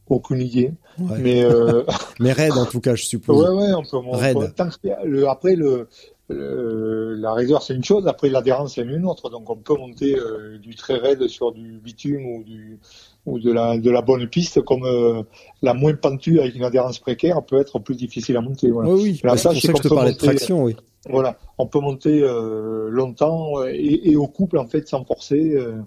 Aucune 0.09 0.41
idée. 0.43 0.73
Ouais. 0.99 1.19
Mais, 1.21 1.45
euh, 1.45 1.83
Mais 2.21 2.33
raide 2.33 2.53
en 2.53 2.67
tout 2.67 2.81
cas, 2.81 2.95
je 2.95 3.05
suppose. 3.05 3.43
ouais, 3.43 3.49
ouais, 3.67 3.73
on 3.75 3.83
peut, 3.83 3.97
on 3.97 4.17
Raide. 4.17 4.39
peut- 4.39 4.53
tant 4.55 4.69
que 4.69 4.75
c'est- 4.83 4.97
le, 5.05 5.29
après, 5.29 5.55
le, 5.57 5.89
la 6.31 7.33
raideur, 7.33 7.63
c'est 7.63 7.75
une 7.75 7.85
chose, 7.85 8.07
après 8.07 8.29
l'adhérence, 8.31 8.75
c'est 8.75 8.83
une 8.83 9.05
autre. 9.07 9.31
Donc, 9.31 9.51
on 9.51 9.57
peut 9.57 9.77
monter 9.77 10.17
euh, 10.17 10.59
du 10.59 10.75
très 10.75 10.97
raide 10.97 11.27
sur 11.29 11.53
du 11.53 11.81
bitume 11.83 12.25
ou, 12.27 12.43
du, 12.45 12.79
ou 13.27 13.39
de, 13.39 13.53
la, 13.53 13.79
de 13.79 13.91
la 13.91 14.03
bonne 14.03 14.27
piste, 14.29 14.63
comme 14.63 14.85
euh, 14.85 15.23
la 15.63 15.75
moins 15.75 15.95
pentue 15.95 16.41
avec 16.41 16.55
une 16.55 16.65
adhérence 16.65 16.99
précaire 16.99 17.43
peut 17.43 17.61
être 17.61 17.79
plus 17.79 17.95
difficile 17.97 18.37
à 18.37 18.41
monter. 18.41 18.71
Voilà. 18.71 18.91
Oui, 18.91 19.01
oui. 19.03 19.21
Là, 19.23 19.37
c'est 19.37 19.43
ça, 19.45 19.49
pour 19.51 19.59
je 19.61 19.67
ça 19.67 19.73
que 19.73 19.79
te 19.89 19.89
de 19.89 20.17
traction, 20.17 20.65
oui. 20.65 20.77
Voilà, 21.11 21.37
on 21.59 21.67
peut 21.67 21.81
monter 21.81 22.23
euh, 22.23 22.89
longtemps 22.89 23.61
euh, 23.61 23.71
et, 23.71 24.11
et 24.13 24.17
au 24.17 24.27
couple 24.27 24.57
en 24.57 24.67
fait 24.67 24.89
sans 24.89 25.05
forcer 25.05 25.53
euh, 25.55 25.83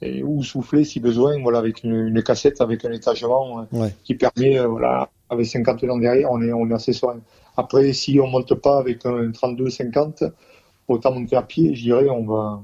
et, 0.00 0.22
ou 0.22 0.42
souffler 0.42 0.84
si 0.84 0.98
besoin. 0.98 1.38
Voilà, 1.42 1.58
avec 1.58 1.84
une, 1.84 2.06
une 2.08 2.22
cassette 2.22 2.60
avec 2.60 2.84
un 2.84 2.92
étagement 2.92 3.60
euh, 3.60 3.62
Ouais. 3.78 3.94
qui 4.04 4.14
permet, 4.14 4.58
euh, 4.58 4.66
voilà, 4.66 5.10
avec 5.28 5.46
50 5.46 5.84
ans 5.84 5.98
derrière, 5.98 6.30
on 6.30 6.40
est 6.40 6.52
on 6.52 6.70
est 6.70 6.74
assez 6.74 6.94
serein. 6.94 7.20
Après, 7.56 7.92
si 7.92 8.18
on 8.20 8.28
monte 8.28 8.54
pas 8.54 8.78
avec 8.78 9.04
un 9.06 9.30
32-50, 9.30 10.32
autant 10.88 11.12
monter 11.12 11.36
à 11.36 11.42
pied. 11.42 11.74
Je 11.74 11.82
dirais, 11.82 12.08
on 12.08 12.24
va 12.24 12.62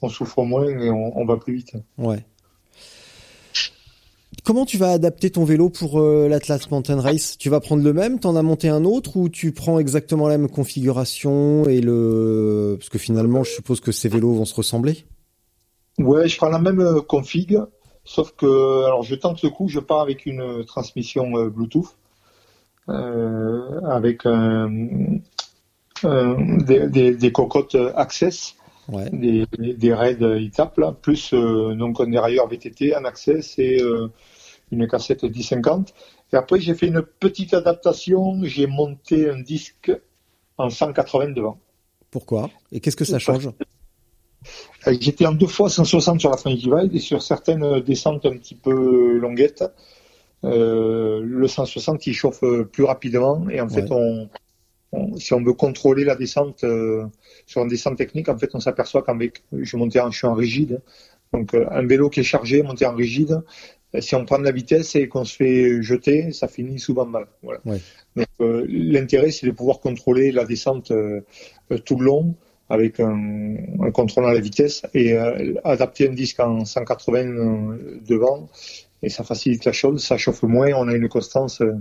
on 0.00 0.08
souffre 0.08 0.42
moins 0.44 0.68
et 0.68 0.90
on, 0.90 1.18
on 1.18 1.24
va 1.24 1.36
plus 1.36 1.56
vite. 1.56 1.72
Ouais. 1.96 2.24
Comment 4.44 4.64
tu 4.64 4.78
vas 4.78 4.92
adapter 4.92 5.30
ton 5.30 5.44
vélo 5.44 5.68
pour 5.68 6.00
euh, 6.00 6.28
l'Atlas 6.28 6.70
Mountain 6.70 7.00
Race? 7.00 7.36
Tu 7.36 7.50
vas 7.50 7.60
prendre 7.60 7.82
le 7.82 7.92
même, 7.92 8.18
t'en 8.18 8.36
as 8.36 8.42
monté 8.42 8.68
un 8.68 8.84
autre 8.84 9.16
ou 9.16 9.28
tu 9.28 9.52
prends 9.52 9.78
exactement 9.78 10.28
la 10.28 10.38
même 10.38 10.48
configuration 10.48 11.66
et 11.66 11.80
le 11.80 12.76
parce 12.78 12.88
que 12.88 12.98
finalement 12.98 13.42
je 13.42 13.50
suppose 13.50 13.80
que 13.80 13.92
ces 13.92 14.08
vélos 14.08 14.32
vont 14.32 14.44
se 14.44 14.54
ressembler? 14.54 15.04
Ouais, 15.98 16.28
je 16.28 16.36
prends 16.36 16.48
la 16.48 16.60
même 16.60 16.80
euh, 16.80 17.00
config, 17.00 17.58
sauf 18.04 18.32
que 18.36 18.84
alors 18.84 19.02
je 19.02 19.16
tente 19.16 19.42
le 19.42 19.50
coup, 19.50 19.68
je 19.68 19.80
pars 19.80 20.00
avec 20.00 20.24
une 20.24 20.40
euh, 20.40 20.62
transmission 20.62 21.48
Bluetooth, 21.48 21.97
avec 22.88 24.24
un- 24.26 25.18
un- 26.04 26.56
des, 26.58 26.88
des- 26.88 27.14
des 27.14 27.32
cocottes 27.32 27.74
euh, 27.74 27.92
Access, 27.96 28.54
Ouais. 28.90 29.10
des, 29.10 29.44
des 29.58 29.92
raids 29.92 30.16
étapes 30.42 30.78
là, 30.78 30.92
plus 30.92 31.34
euh, 31.34 31.74
donc 31.74 32.00
un 32.00 32.06
dérailleur 32.08 32.48
VTT, 32.48 32.94
un 32.94 33.04
Access 33.04 33.58
et 33.58 33.82
euh, 33.82 34.08
une 34.72 34.88
cassette 34.88 35.24
1050. 35.24 35.92
Et 36.32 36.36
après 36.36 36.58
j'ai 36.58 36.72
fait 36.74 36.86
une 36.86 37.02
petite 37.02 37.52
adaptation, 37.52 38.40
j'ai 38.44 38.66
monté 38.66 39.28
un 39.28 39.40
disque 39.40 39.92
en 40.56 40.70
180 40.70 41.32
devant. 41.32 41.58
Pourquoi? 42.10 42.48
Et 42.72 42.80
qu'est-ce 42.80 42.96
que 42.96 43.04
ça 43.04 43.18
change? 43.18 43.48
Euh, 44.86 44.94
J'étais 44.98 45.26
en 45.26 45.32
deux 45.32 45.46
fois 45.48 45.68
160 45.68 46.20
sur 46.20 46.30
la 46.30 46.38
French 46.38 46.56
Divide 46.58 46.94
et 46.94 46.98
sur 47.00 47.20
certaines 47.22 47.80
descentes 47.80 48.24
un 48.24 48.38
petit 48.38 48.54
peu 48.54 49.18
longuettes, 49.18 49.64
euh, 50.44 51.20
le 51.24 51.48
160 51.48 52.06
il 52.06 52.14
chauffe 52.14 52.42
plus 52.72 52.84
rapidement 52.84 53.48
et 53.50 53.60
en 53.60 53.68
fait 53.68 53.86
on, 53.90 54.28
on- 54.92 55.16
si 55.16 55.34
on 55.34 55.42
veut 55.42 55.52
contrôler 55.54 56.04
la 56.04 56.14
descente 56.16 56.64
euh, 56.64 57.04
sur 57.46 57.62
une 57.62 57.68
descente 57.68 57.96
technique, 57.98 58.28
en 58.28 58.38
fait 58.38 58.50
on 58.54 58.60
s'aperçoit 58.60 59.02
qu'avec 59.02 59.42
je 59.52 59.76
montais 59.76 60.00
en, 60.00 60.10
je 60.10 60.18
suis 60.18 60.26
en 60.26 60.34
rigide, 60.34 60.80
donc 61.32 61.54
euh, 61.54 61.66
un 61.70 61.86
vélo 61.86 62.08
qui 62.10 62.20
est 62.20 62.24
chargé, 62.24 62.62
monté 62.62 62.86
en 62.86 62.94
rigide, 62.94 63.42
euh, 63.94 64.00
si 64.00 64.14
on 64.14 64.24
prend 64.24 64.38
de 64.38 64.44
la 64.44 64.52
vitesse 64.52 64.94
et 64.96 65.08
qu'on 65.08 65.24
se 65.24 65.34
fait 65.36 65.82
jeter, 65.82 66.32
ça 66.32 66.46
finit 66.48 66.78
souvent 66.78 67.06
mal. 67.06 67.26
Voilà. 67.42 67.60
Ouais. 67.66 67.80
Donc 68.16 68.26
euh, 68.40 68.66
l'intérêt 68.68 69.30
c'est 69.30 69.46
de 69.46 69.52
pouvoir 69.52 69.80
contrôler 69.80 70.30
la 70.32 70.44
descente 70.44 70.90
euh, 70.90 71.20
euh, 71.72 71.78
tout 71.78 71.96
le 71.96 72.04
long 72.06 72.34
avec 72.70 73.00
un, 73.00 73.56
un 73.80 73.90
contrôle 73.90 74.26
à 74.26 74.34
la 74.34 74.40
vitesse 74.40 74.82
et 74.94 75.14
euh, 75.14 75.54
adapter 75.64 76.08
un 76.08 76.12
disque 76.12 76.38
en 76.40 76.64
180 76.66 77.18
euh, 77.26 77.98
devant 78.06 78.48
et 79.02 79.08
ça 79.08 79.24
facilite 79.24 79.64
la 79.64 79.72
chose, 79.72 80.02
ça 80.04 80.16
chauffe 80.16 80.42
moins, 80.42 80.72
on 80.74 80.88
a 80.88 80.94
une 80.94 81.08
constance 81.08 81.60
euh, 81.60 81.72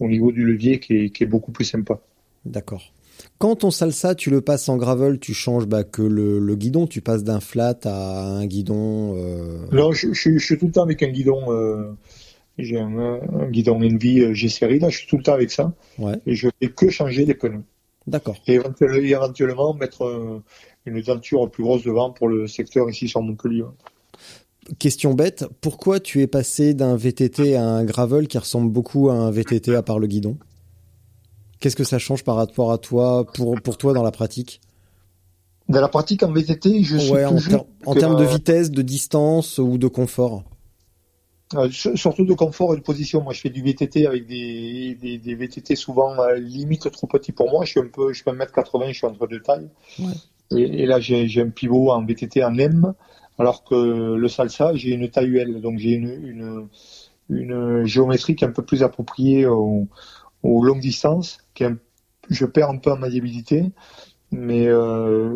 au 0.00 0.08
niveau 0.08 0.32
du 0.32 0.44
levier 0.44 0.80
qui 0.80 0.96
est, 0.96 1.10
qui 1.10 1.24
est 1.24 1.26
beaucoup 1.26 1.52
plus 1.52 1.64
sympa. 1.64 2.00
D'accord. 2.44 2.92
Quand 3.38 3.56
ton 3.56 3.70
salsa, 3.70 4.14
tu 4.14 4.30
le 4.30 4.40
passes 4.40 4.68
en 4.68 4.76
gravel, 4.76 5.18
tu 5.20 5.32
changes 5.34 5.66
bah, 5.66 5.84
que 5.84 6.02
le, 6.02 6.38
le 6.38 6.56
guidon, 6.56 6.86
tu 6.86 7.00
passes 7.02 7.22
d'un 7.24 7.40
flat 7.40 7.78
à 7.84 8.22
un 8.24 8.46
guidon. 8.46 9.14
euh, 9.16 9.66
Non, 9.72 9.92
je, 9.92 10.12
je, 10.12 10.30
je 10.38 10.44
suis 10.44 10.58
tout 10.58 10.66
le 10.66 10.72
temps 10.72 10.82
avec 10.82 11.02
un 11.02 11.08
guidon, 11.08 11.40
euh, 11.52 11.92
j'ai 12.58 12.78
un, 12.80 12.96
un 12.98 13.48
guidon 13.50 13.76
Envy 13.82 14.20
euh, 14.20 14.34
G-Série, 14.34 14.78
là 14.80 14.88
je 14.88 14.98
suis 14.98 15.06
tout 15.06 15.16
le 15.18 15.22
temps 15.22 15.34
avec 15.34 15.50
ça 15.50 15.72
Ouais, 15.98 16.14
et 16.26 16.34
je 16.34 16.48
fais 16.60 16.68
que 16.68 16.90
changer 16.90 17.24
les 17.24 17.34
pneus. 17.34 17.62
d'accord. 18.06 18.36
Et 18.46 18.54
éventuellement, 18.54 18.96
et 18.98 19.10
éventuellement 19.10 19.74
mettre 19.74 20.02
euh, 20.04 20.42
une 20.86 21.00
denture 21.00 21.48
plus 21.50 21.62
grosse 21.62 21.84
devant 21.84 22.10
pour 22.10 22.28
le 22.28 22.46
secteur 22.48 22.88
ici 22.90 23.08
sur 23.08 23.22
Montpellier. 23.22 23.64
Question 24.78 25.14
bête, 25.14 25.44
pourquoi 25.60 25.98
tu 25.98 26.20
es 26.22 26.28
passé 26.28 26.72
d'un 26.72 26.94
VTT 26.96 27.56
à 27.56 27.64
un 27.64 27.84
gravel 27.84 28.28
qui 28.28 28.38
ressemble 28.38 28.70
beaucoup 28.70 29.10
à 29.10 29.14
un 29.14 29.30
VTT 29.30 29.74
à 29.74 29.82
part 29.82 29.98
le 29.98 30.06
guidon? 30.06 30.38
Qu'est-ce 31.58 31.74
que 31.76 31.84
ça 31.84 31.98
change 31.98 32.22
par 32.22 32.36
rapport 32.36 32.70
à 32.70 32.78
toi, 32.78 33.24
pour, 33.24 33.60
pour 33.60 33.76
toi 33.76 33.92
dans 33.92 34.02
la 34.04 34.12
pratique? 34.12 34.60
Dans 35.68 35.80
la 35.80 35.88
pratique 35.88 36.22
en 36.22 36.32
VTT, 36.32 36.82
je 36.82 36.96
suis 36.96 37.12
Ouais, 37.12 37.24
en, 37.24 37.34
ter- 37.40 37.64
termes 37.94 38.16
de 38.16 38.24
vitesse, 38.24 38.70
de 38.70 38.82
distance 38.82 39.58
ou 39.58 39.78
de 39.78 39.88
confort? 39.88 40.44
Euh, 41.54 41.70
sur- 41.70 41.96
surtout 41.98 42.24
de 42.24 42.32
confort 42.32 42.72
et 42.72 42.76
de 42.78 42.82
position. 42.82 43.20
Moi, 43.20 43.32
je 43.34 43.40
fais 43.40 43.50
du 43.50 43.62
VTT 43.62 44.06
avec 44.06 44.26
des, 44.26 44.96
des, 45.00 45.18
des 45.18 45.34
VTT 45.34 45.76
souvent 45.76 46.18
euh, 46.20 46.36
limite 46.36 46.90
trop 46.90 47.06
petits 47.06 47.32
pour 47.32 47.50
moi. 47.50 47.64
Je 47.64 47.72
suis 47.72 47.80
un 47.80 47.88
peu, 47.88 48.12
je 48.12 48.22
fais 48.22 48.30
1m80, 48.30 48.88
je 48.92 48.96
suis 48.98 49.06
entre 49.06 49.26
deux 49.26 49.40
tailles. 49.42 49.68
Ouais. 49.98 50.12
Et, 50.56 50.82
et 50.82 50.86
là, 50.86 50.98
j'ai 50.98 51.28
j'ai 51.28 51.42
un 51.42 51.50
pivot 51.50 51.90
en 51.90 52.04
VTT 52.04 52.42
en 52.42 52.56
M, 52.58 52.94
alors 53.38 53.64
que 53.64 54.14
le 54.14 54.28
salsa, 54.28 54.74
j'ai 54.74 54.90
une 54.90 55.08
taille 55.10 55.28
UL. 55.28 55.60
Donc, 55.60 55.78
j'ai 55.78 55.92
une, 55.92 56.10
une, 56.10 56.68
une 57.30 57.84
géométrie 57.86 58.36
qui 58.36 58.44
est 58.44 58.48
un 58.48 58.52
peu 58.52 58.64
plus 58.64 58.82
appropriée 58.82 59.46
aux, 59.46 59.88
aux 60.42 60.64
longues 60.64 60.80
distances. 60.80 61.38
Qui 61.54 61.64
un- 61.64 61.78
je 62.30 62.46
perds 62.46 62.70
un 62.70 62.78
peu 62.78 62.92
en 62.92 62.96
maniabilité, 62.98 63.64
mais, 64.30 64.66
euh, 64.68 65.30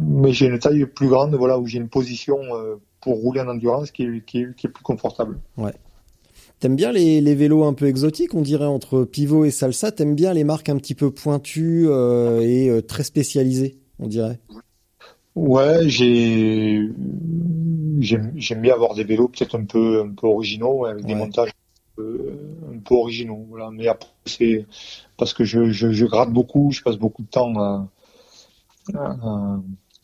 mais 0.00 0.32
j'ai 0.32 0.46
une 0.46 0.58
taille 0.58 0.84
plus 0.86 1.08
grande, 1.08 1.34
voilà, 1.34 1.58
où 1.58 1.66
j'ai 1.66 1.78
une 1.78 1.88
position 1.88 2.38
euh, 2.54 2.76
pour 3.00 3.16
rouler 3.16 3.40
en 3.40 3.48
endurance 3.48 3.92
qui 3.92 4.02
est, 4.02 4.24
qui 4.24 4.40
est, 4.42 4.54
qui 4.56 4.66
est 4.66 4.70
plus 4.70 4.82
confortable. 4.82 5.38
T'aimes 6.58 6.76
bien 6.76 6.90
les, 6.90 7.20
les 7.20 7.34
vélos 7.34 7.64
un 7.64 7.74
peu 7.74 7.86
exotiques, 7.86 8.34
on 8.34 8.40
dirait 8.40 8.64
entre 8.64 9.04
pivot 9.04 9.44
et 9.44 9.50
salsa? 9.50 9.92
T'aimes 9.92 10.14
bien 10.14 10.32
les 10.32 10.42
marques 10.42 10.68
un 10.70 10.78
petit 10.78 10.94
peu 10.94 11.10
pointues 11.10 11.86
euh, 11.88 12.40
et 12.40 12.70
euh, 12.70 12.80
très 12.80 13.04
spécialisées, 13.04 13.78
on 13.98 14.06
dirait? 14.06 14.40
Ouais, 15.36 15.88
j'ai 15.88 16.88
j'aime 18.00 18.32
j'aime 18.36 18.60
bien 18.62 18.74
avoir 18.74 18.94
des 18.94 19.04
vélos 19.04 19.28
peut-être 19.28 19.56
un 19.58 19.64
peu 19.64 20.02
un 20.02 20.14
peu 20.14 20.26
originaux 20.26 20.86
avec 20.86 21.04
des 21.04 21.14
montages 21.14 21.50
un 21.98 22.78
peu 22.78 22.94
originaux. 22.94 23.46
Voilà. 23.48 23.70
Mais 23.70 23.88
après 23.88 24.10
c'est 24.26 24.66
parce 25.18 25.34
que 25.34 25.44
je, 25.44 25.70
je 25.70 25.92
je 25.92 26.06
gratte 26.06 26.32
beaucoup, 26.32 26.70
je 26.72 26.82
passe 26.82 26.96
beaucoup 26.98 27.22
de 27.22 27.28
temps 27.28 27.58
à 27.60 27.88
à, 28.94 29.58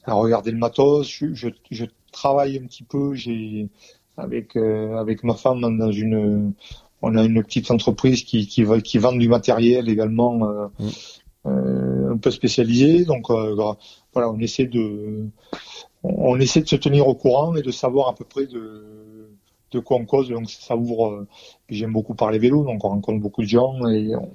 à 0.05 0.15
regarder 0.15 0.51
le 0.53 0.59
matos. 0.59 1.09
Je, 1.09 1.35
je 1.35 1.49
je 1.71 1.85
travaille 2.13 2.59
un 2.59 2.67
petit 2.67 2.85
peu. 2.85 3.15
J'ai 3.15 3.69
avec 4.17 4.57
euh, 4.57 4.97
avec 4.99 5.25
ma 5.25 5.35
femme 5.35 5.61
dans 5.79 5.93
une 5.93 6.55
on 7.03 7.17
a 7.17 7.25
une 7.25 7.43
petite 7.45 7.71
entreprise 7.71 8.25
qui 8.25 8.47
qui 8.47 8.65
va 8.65 8.81
qui 8.81 8.99
vend 8.99 9.13
du 9.13 9.29
matériel 9.29 9.89
également 9.89 10.49
euh, 10.49 10.69
Mm. 10.79 10.89
euh, 11.47 12.13
un 12.15 12.19
peu 12.19 12.31
spécialisé. 12.31 13.05
Donc 13.05 13.31
euh, 13.31 13.55
voilà, 14.13 14.31
on 14.31 14.39
essaie 14.39 14.67
de 14.67 15.27
on 16.03 16.39
essaie 16.41 16.63
de 16.63 16.69
se 16.69 16.77
tenir 16.77 17.07
au 17.09 17.15
courant 17.15 17.55
et 17.57 17.63
de 17.63 17.71
savoir 17.71 18.09
à 18.09 18.15
peu 18.15 18.25
près 18.25 18.47
de 18.47 19.29
de 19.71 19.79
quoi 19.81 19.97
on 19.97 20.05
cause. 20.05 20.29
Donc 20.29 20.51
ça 20.51 20.77
ouvre. 20.77 21.07
euh, 21.09 21.27
J'aime 21.69 21.93
beaucoup 21.93 22.15
parler 22.15 22.39
vélo, 22.39 22.65
donc 22.65 22.85
on 22.85 22.89
rencontre 22.91 23.21
beaucoup 23.21 23.43
de 23.43 23.49
gens 23.49 23.89
et 23.89 24.15
on, 24.15 24.31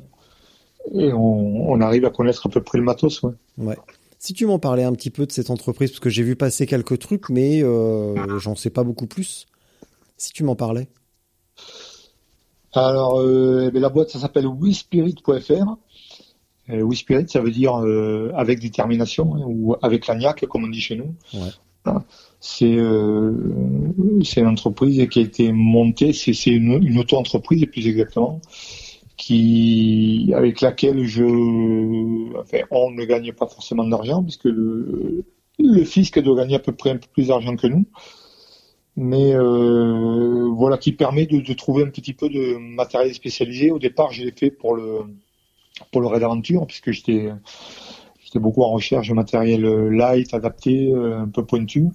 et 0.99 1.13
on, 1.13 1.69
on 1.71 1.81
arrive 1.81 2.05
à 2.05 2.09
connaître 2.09 2.47
à 2.47 2.49
peu 2.49 2.61
près 2.63 2.77
le 2.79 2.83
matos. 2.83 3.21
Ouais. 3.23 3.33
Ouais. 3.57 3.77
Si 4.19 4.33
tu 4.33 4.47
m'en 4.47 4.57
parlais 4.57 4.83
un 4.83 4.93
petit 4.93 5.11
peu 5.11 5.27
de 5.27 5.31
cette 5.31 5.51
entreprise, 5.51 5.91
parce 5.91 5.99
que 5.99 6.09
j'ai 6.09 6.23
vu 6.23 6.35
passer 6.35 6.65
quelques 6.65 6.97
trucs, 6.97 7.29
mais 7.29 7.61
euh, 7.63 8.39
j'en 8.39 8.55
sais 8.55 8.71
pas 8.71 8.83
beaucoup 8.83 9.05
plus. 9.05 9.45
Si 10.17 10.33
tu 10.33 10.43
m'en 10.43 10.55
parlais. 10.55 10.87
Alors 12.73 13.19
euh, 13.19 13.65
eh 13.67 13.71
bien, 13.71 13.81
la 13.81 13.89
boîte 13.89 14.09
ça 14.09 14.19
s'appelle 14.19 14.47
WeSpirit.fr. 14.47 15.77
Euh, 16.69 17.25
ça 17.27 17.39
veut 17.41 17.51
dire 17.51 17.77
euh, 17.77 18.31
avec 18.35 18.59
détermination 18.59 19.35
hein, 19.35 19.43
ou 19.45 19.75
avec 19.81 20.07
l'agnac 20.07 20.45
comme 20.47 20.65
on 20.65 20.67
dit 20.67 20.81
chez 20.81 20.95
nous. 20.95 21.15
Ouais. 21.33 21.49
Voilà. 21.85 22.03
C'est 22.39 22.75
euh, 22.77 23.33
c'est 24.23 24.41
une 24.41 24.47
entreprise 24.47 25.07
qui 25.09 25.19
a 25.19 25.21
été 25.21 25.51
montée, 25.51 26.13
c'est 26.13 26.33
c'est 26.33 26.51
une, 26.51 26.83
une 26.83 26.99
auto-entreprise 26.99 27.65
plus 27.71 27.87
exactement, 27.87 28.41
qui 29.15 30.31
avec 30.35 30.61
laquelle 30.61 31.05
je, 31.05 31.23
enfin, 32.39 32.59
on 32.71 32.91
ne 32.91 33.05
gagne 33.05 33.31
pas 33.33 33.47
forcément 33.47 33.87
d'argent 33.87 34.21
puisque 34.21 34.45
le, 34.45 35.23
le 35.59 35.83
fisc 35.83 36.19
doit 36.19 36.35
gagner 36.35 36.55
à 36.55 36.59
peu 36.59 36.73
près 36.73 36.91
un 36.91 36.97
peu 36.97 37.07
plus 37.13 37.27
d'argent 37.29 37.55
que 37.55 37.67
nous. 37.67 37.85
mais 38.97 39.33
euh, 39.33 40.49
voilà 40.53 40.77
qui 40.77 40.91
permet 40.91 41.25
de, 41.25 41.39
de, 41.39 41.53
trouver 41.53 41.83
un 41.83 41.89
petit 41.89 42.13
peu 42.13 42.29
de 42.29 42.57
matériel 42.57 43.13
spécialisé. 43.13 43.71
Au 43.71 43.79
départ, 43.79 44.11
je 44.11 44.23
l'ai 44.23 44.31
fait 44.31 44.51
pour 44.51 44.75
le 44.75 45.01
pour 45.91 46.01
le 46.01 46.07
Raid 46.07 46.23
Aventure 46.23 46.65
puisque 46.67 46.91
j'étais 46.91 47.29
j'étais 48.23 48.39
beaucoup 48.39 48.63
en 48.63 48.71
recherche 48.71 49.09
de 49.09 49.13
matériel 49.13 49.61
light, 49.89 50.33
adapté, 50.33 50.93
un 50.93 51.27
peu 51.27 51.45
pointu. 51.45 51.87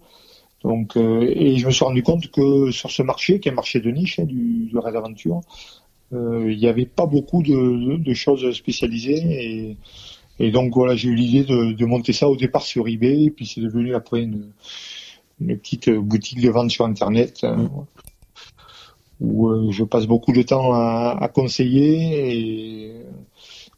Donc 0.63 0.97
et 0.97 1.57
je 1.57 1.67
me 1.67 1.71
suis 1.71 1.85
rendu 1.85 2.03
compte 2.03 2.31
que 2.31 2.71
sur 2.71 2.91
ce 2.91 3.03
marché, 3.03 3.41
qui 3.41 3.49
est 3.49 3.53
un 3.53 3.55
marché 3.57 3.81
de 3.81 3.91
niche 3.91 4.19
hein, 4.19 4.25
du, 4.25 4.67
du 4.67 4.79
Raid 4.79 4.97
Aventure, 4.97 5.41
il 6.13 6.57
n'y 6.59 6.69
avait 6.69 6.87
pas 6.87 7.07
beaucoup 7.07 7.43
de, 7.43 7.97
de 7.97 8.15
choses 8.15 8.51
spécialisées 8.53 9.23
et 9.71 9.77
et 10.39 10.51
donc 10.51 10.75
voilà, 10.75 10.97
j'ai 10.97 11.09
eu 11.09 11.15
l'idée 11.15 11.45
de, 11.45 11.73
de, 11.73 11.87
monter 11.87 12.13
ça 12.13 12.29
au 12.29 12.37
départ 12.37 12.63
sur 12.63 12.89
eBay, 12.89 13.25
et 13.25 13.31
puis 13.31 13.47
c'est 13.47 13.61
devenu 13.61 13.95
après 13.95 14.23
une, 14.23 14.51
une, 15.41 15.59
petite 15.59 15.91
boutique 15.91 16.41
de 16.41 16.51
vente 16.51 16.71
sur 16.71 16.85
Internet, 16.85 17.45
euh, 17.45 17.55
mm. 17.57 17.71
où 19.21 19.49
euh, 19.49 19.71
je 19.71 19.85
passe 19.85 20.07
beaucoup 20.07 20.33
de 20.33 20.43
temps 20.43 20.73
à, 20.73 21.17
à, 21.21 21.29
conseiller 21.29 22.37
et 22.37 22.93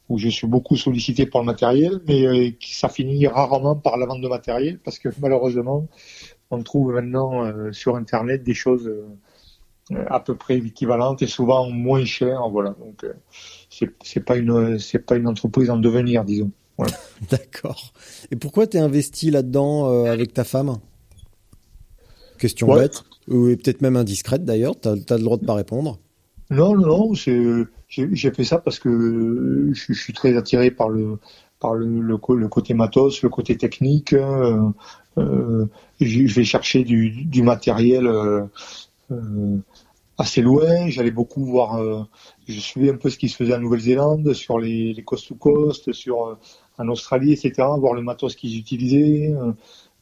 où 0.08 0.18
je 0.18 0.28
suis 0.28 0.46
beaucoup 0.46 0.76
sollicité 0.76 1.26
pour 1.26 1.40
le 1.40 1.46
matériel, 1.46 2.00
mais 2.06 2.26
euh, 2.26 2.50
ça 2.60 2.88
finit 2.88 3.26
rarement 3.26 3.76
par 3.76 3.96
la 3.96 4.06
vente 4.06 4.20
de 4.20 4.28
matériel, 4.28 4.78
parce 4.78 4.98
que 4.98 5.08
malheureusement, 5.20 5.86
on 6.50 6.62
trouve 6.62 6.92
maintenant 6.92 7.72
sur 7.72 7.96
Internet 7.96 8.44
des 8.44 8.54
choses 8.54 8.92
à 10.08 10.20
peu 10.20 10.36
près 10.36 10.58
équivalentes 10.58 11.22
et 11.22 11.26
souvent 11.26 11.68
moins 11.70 12.04
chères, 12.04 12.48
voilà. 12.50 12.76
Donc 12.78 13.04
c'est 13.70 14.20
pas 14.20 14.36
une 14.36 14.78
c'est 14.78 14.98
pas 14.98 15.16
une 15.16 15.26
entreprise 15.26 15.70
en 15.70 15.78
devenir, 15.78 16.24
disons. 16.24 16.52
D'accord. 17.30 17.92
Et 18.30 18.36
pourquoi 18.36 18.66
tu 18.66 18.76
es 18.76 18.80
investi 18.80 19.30
là-dedans 19.30 19.88
euh, 19.88 20.12
avec 20.12 20.32
ta 20.32 20.44
femme? 20.44 20.78
Question 22.38 22.74
bête, 22.74 23.04
ou 23.28 23.46
peut-être 23.46 23.80
même 23.80 23.96
indiscrète 23.96 24.44
d'ailleurs, 24.44 24.74
tu 24.78 24.88
as, 24.88 25.16
le 25.16 25.22
droit 25.22 25.36
de 25.36 25.46
pas 25.46 25.54
répondre. 25.54 25.98
Non, 26.50 26.76
non, 26.76 26.86
non, 26.86 27.14
j'ai 27.14 28.30
fait 28.30 28.44
ça 28.44 28.58
parce 28.58 28.78
que 28.78 29.70
je, 29.72 29.92
suis 29.92 30.12
très 30.12 30.36
attiré 30.36 30.70
par 30.70 30.88
le 30.88 31.18
par 31.58 31.74
le, 31.74 31.86
le, 31.86 32.48
côté 32.48 32.74
matos, 32.74 33.22
le 33.22 33.30
côté 33.30 33.56
technique. 33.56 34.12
Euh, 34.12 34.68
euh, 35.16 35.66
je 36.00 36.34
vais 36.34 36.44
chercher 36.44 36.84
du, 36.84 37.10
du 37.24 37.42
matériel 37.42 38.06
euh, 38.06 38.44
euh 39.10 39.58
assez 40.16 40.42
loin. 40.42 40.88
J'allais 40.90 41.10
beaucoup 41.10 41.44
voir, 41.44 41.76
euh, 41.82 42.02
je 42.46 42.60
suivais 42.60 42.90
un 42.90 42.96
peu 42.96 43.10
ce 43.10 43.18
qui 43.18 43.28
se 43.28 43.36
faisait 43.36 43.54
en 43.54 43.58
Nouvelle-Zélande, 43.58 44.32
sur 44.32 44.60
les, 44.60 44.92
les 44.92 45.02
coast 45.02 45.26
to 45.26 45.34
coast, 45.34 45.92
sur 45.92 46.38
en 46.78 46.88
Australie, 46.88 47.32
etc. 47.32 47.66
Voir 47.78 47.94
le 47.94 48.02
matos 48.02 48.36
qu'ils 48.36 48.56
utilisaient 48.56 49.34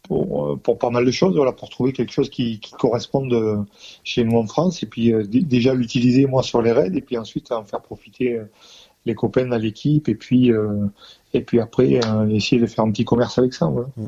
pour, 0.03 0.59
pour 0.61 0.79
pas 0.79 0.91
mal 0.91 1.05
de 1.05 1.11
choses, 1.11 1.37
voilà, 1.37 1.53
pour 1.53 1.71
trouver 1.71 1.93
quelque 1.93 2.13
chose 2.13 2.29
qui, 2.29 2.61
qui 2.61 2.73
corresponde 2.73 3.67
chez 4.05 4.25
nous 4.25 4.37
en 4.37 4.47
France. 4.47 4.83
Et 4.83 4.87
puis 4.87 5.13
déjà 5.29 5.75
l'utiliser 5.75 6.27
moi 6.27 6.43
sur 6.43 6.61
les 6.63 6.73
raids, 6.73 6.93
et 6.95 7.01
puis 7.01 7.17
ensuite 7.17 7.53
en 7.53 7.65
faire 7.65 7.81
profiter 7.81 8.41
les 9.07 9.15
copains 9.15 9.47
de 9.47 9.57
l'équipe, 9.57 10.09
et 10.09 10.15
puis 10.15 10.51
et 11.35 11.41
puis 11.41 11.61
après 11.61 12.01
essayer 12.31 12.61
de 12.61 12.67
faire 12.67 12.85
un 12.85 12.91
petit 12.91 13.05
commerce 13.05 13.39
avec 13.39 13.55
ça. 13.55 13.67
Voilà. 13.67 13.89
Mm. 13.97 14.07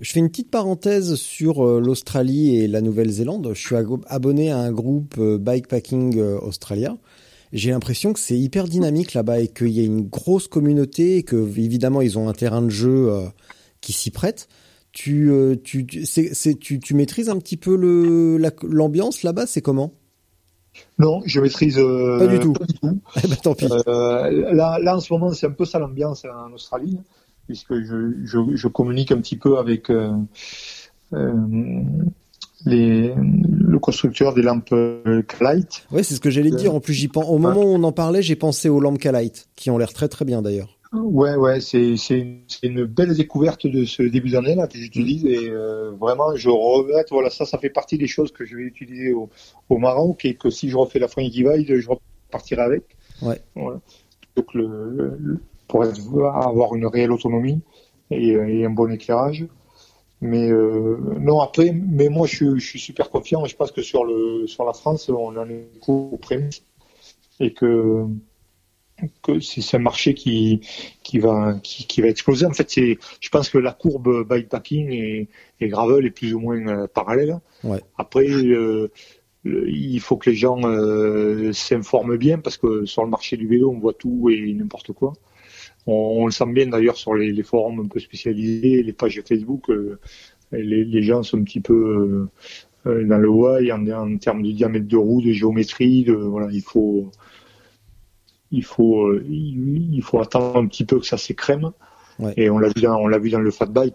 Je 0.00 0.12
fais 0.12 0.20
une 0.20 0.28
petite 0.28 0.50
parenthèse 0.50 1.16
sur 1.16 1.66
euh, 1.66 1.80
l'Australie 1.80 2.56
et 2.56 2.68
la 2.68 2.80
Nouvelle-Zélande. 2.80 3.50
Je 3.54 3.60
suis 3.60 3.74
abonné 4.06 4.52
à 4.52 4.58
un 4.58 4.70
groupe 4.70 5.16
euh, 5.18 5.38
Bikepacking 5.38 6.18
euh, 6.18 6.38
Australia. 6.38 6.96
J'ai 7.52 7.70
l'impression 7.70 8.12
que 8.12 8.20
c'est 8.20 8.38
hyper 8.38 8.68
dynamique 8.68 9.14
là-bas 9.14 9.40
et 9.40 9.48
qu'il 9.48 9.70
y 9.70 9.80
a 9.80 9.82
une 9.82 10.02
grosse 10.02 10.46
communauté 10.46 11.16
et 11.16 11.22
que 11.24 11.36
évidemment 11.58 12.00
ils 12.02 12.18
ont 12.18 12.28
un 12.28 12.34
terrain 12.34 12.60
de 12.60 12.68
jeu 12.68 13.10
qui 13.80 13.94
s'y 13.94 14.10
prête. 14.10 14.48
Tu, 14.92 15.30
tu, 15.62 15.86
c'est, 16.04 16.58
tu, 16.58 16.80
tu, 16.80 16.94
maîtrises 16.94 17.28
un 17.28 17.38
petit 17.38 17.56
peu 17.56 17.76
l'ambiance 18.62 19.22
là-bas, 19.22 19.46
c'est 19.46 19.62
comment? 19.62 19.92
Non, 20.98 21.22
je 21.24 21.40
maîtrise 21.40 21.76
pas 21.76 22.26
du 22.26 22.38
tout. 22.40 22.54
Eh 23.22 23.28
ben, 23.28 23.36
tant 23.36 23.54
pis. 23.54 23.68
là, 23.68 24.78
là, 24.78 24.96
en 24.96 25.00
ce 25.00 25.12
moment, 25.12 25.32
c'est 25.32 25.46
un 25.46 25.52
peu 25.52 25.64
ça 25.64 25.78
l'ambiance 25.78 26.24
en 26.24 26.52
Australie 26.52 26.98
puisque 27.48 27.74
je, 27.74 28.12
je, 28.24 28.38
je, 28.54 28.68
communique 28.68 29.10
un 29.10 29.20
petit 29.20 29.36
peu 29.36 29.58
avec 29.58 29.88
euh, 29.88 30.12
euh, 31.14 31.32
les, 32.66 33.14
le 33.14 33.78
constructeur 33.78 34.34
des 34.34 34.42
lampes 34.42 34.74
Kalight. 35.26 35.86
Oui, 35.90 36.04
c'est 36.04 36.14
ce 36.14 36.20
que 36.20 36.30
j'allais 36.30 36.50
dire. 36.50 36.74
En 36.74 36.80
plus, 36.80 36.92
j'y 36.92 37.08
pense. 37.08 37.24
Au 37.26 37.38
moment 37.38 37.62
où 37.62 37.74
on 37.74 37.82
en 37.84 37.92
parlait, 37.92 38.20
j'ai 38.20 38.36
pensé 38.36 38.68
aux 38.68 38.80
lampes 38.80 38.98
Kalight, 38.98 39.48
qui 39.56 39.70
ont 39.70 39.78
l'air 39.78 39.92
très 39.92 40.08
très 40.08 40.26
bien 40.26 40.42
d'ailleurs. 40.42 40.77
Ouais, 40.92 41.34
ouais, 41.36 41.60
c'est 41.60 41.98
c'est 41.98 42.38
une 42.62 42.84
belle 42.84 43.14
découverte 43.14 43.66
de 43.66 43.84
ce 43.84 44.02
début 44.02 44.30
d'année 44.30 44.54
là 44.54 44.66
que 44.66 44.78
j'utilise 44.78 45.26
et 45.26 45.50
euh, 45.50 45.90
vraiment 45.90 46.34
je 46.34 46.48
regrette. 46.48 47.08
Voilà, 47.10 47.28
ça, 47.28 47.44
ça 47.44 47.58
fait 47.58 47.68
partie 47.68 47.98
des 47.98 48.06
choses 48.06 48.32
que 48.32 48.46
je 48.46 48.56
vais 48.56 48.62
utiliser 48.62 49.12
au, 49.12 49.28
au 49.68 49.76
Maroc 49.76 50.24
et 50.24 50.34
que 50.34 50.48
si 50.48 50.70
je 50.70 50.76
refais 50.78 50.98
la 50.98 51.08
Flying 51.08 51.30
Divide, 51.30 51.78
je 51.78 51.88
repartirai 51.90 52.62
avec. 52.62 52.96
Ouais. 53.20 53.38
Voilà. 53.54 53.80
Donc 54.34 54.54
le, 54.54 55.18
le, 55.18 55.40
pour 55.66 55.84
avoir 55.84 56.74
une 56.74 56.86
réelle 56.86 57.12
autonomie 57.12 57.60
et, 58.10 58.30
et 58.30 58.64
un 58.64 58.70
bon 58.70 58.90
éclairage. 58.90 59.46
Mais 60.22 60.50
euh, 60.50 60.96
non, 61.20 61.40
après, 61.40 61.72
mais 61.72 62.08
moi 62.08 62.26
je, 62.26 62.56
je, 62.56 62.66
suis 62.66 62.80
super 62.80 63.10
confiant. 63.10 63.44
Je 63.44 63.54
pense 63.54 63.72
que 63.72 63.82
sur 63.82 64.04
le 64.04 64.46
sur 64.46 64.64
la 64.64 64.72
France, 64.72 65.10
on 65.10 65.36
en 65.36 65.48
est 65.50 65.68
au 65.86 66.16
prémices 66.16 66.62
et 67.40 67.52
que 67.52 68.06
que 69.22 69.40
c'est 69.40 69.76
un 69.76 69.80
marché 69.80 70.14
qui 70.14 70.60
qui 71.02 71.18
va 71.18 71.58
qui, 71.62 71.86
qui 71.86 72.00
va 72.00 72.08
exploser. 72.08 72.46
En 72.46 72.52
fait, 72.52 72.70
c'est 72.70 72.98
je 73.20 73.28
pense 73.28 73.48
que 73.50 73.58
la 73.58 73.72
courbe 73.72 74.26
bikepacking 74.28 74.90
et, 74.92 75.28
et 75.60 75.68
gravel 75.68 76.06
est 76.06 76.10
plus 76.10 76.34
ou 76.34 76.40
moins 76.40 76.66
euh, 76.66 76.86
parallèle. 76.86 77.38
Ouais. 77.64 77.80
Après, 77.96 78.28
euh, 78.28 78.90
il 79.44 80.00
faut 80.00 80.16
que 80.16 80.30
les 80.30 80.36
gens 80.36 80.60
euh, 80.64 81.52
s'informent 81.52 82.16
bien 82.16 82.38
parce 82.38 82.56
que 82.56 82.84
sur 82.86 83.04
le 83.04 83.10
marché 83.10 83.36
du 83.36 83.46
vélo, 83.46 83.70
on 83.70 83.78
voit 83.78 83.94
tout 83.94 84.30
et 84.30 84.52
n'importe 84.52 84.92
quoi. 84.92 85.12
On, 85.86 86.26
le 86.26 86.32
sent 86.32 86.52
bien 86.52 86.66
d'ailleurs 86.66 86.96
sur 86.96 87.14
les, 87.14 87.42
forums 87.42 87.80
un 87.80 87.88
peu 87.88 87.98
spécialisés, 87.98 88.82
les 88.82 88.92
pages 88.92 89.22
Facebook, 89.26 89.70
euh, 89.70 89.98
les, 90.52 91.02
gens 91.02 91.22
sont 91.22 91.38
un 91.38 91.44
petit 91.44 91.60
peu 91.60 92.28
dans 92.84 93.18
le 93.18 93.28
why 93.30 93.72
en, 93.72 93.88
en, 93.88 94.18
termes 94.18 94.42
de 94.42 94.50
diamètre 94.50 94.86
de 94.86 94.96
roue, 94.98 95.22
de 95.22 95.32
géométrie, 95.32 96.04
de 96.04 96.12
voilà, 96.12 96.48
il 96.52 96.60
faut 96.60 97.10
il 98.50 98.64
faut 98.64 99.12
il, 99.20 100.00
faut 100.02 100.20
attendre 100.20 100.56
un 100.56 100.66
petit 100.66 100.84
peu 100.84 100.98
que 100.98 101.06
ça 101.06 101.16
s'écrème. 101.18 101.70
Et 102.36 102.50
on 102.50 102.58
l'a 102.58 102.66
vu, 102.66 102.82
dans, 102.82 102.96
on 102.96 103.06
l'a 103.06 103.18
vu 103.18 103.30
dans 103.30 103.38
le 103.38 103.50
fat 103.52 103.66
bike. 103.66 103.94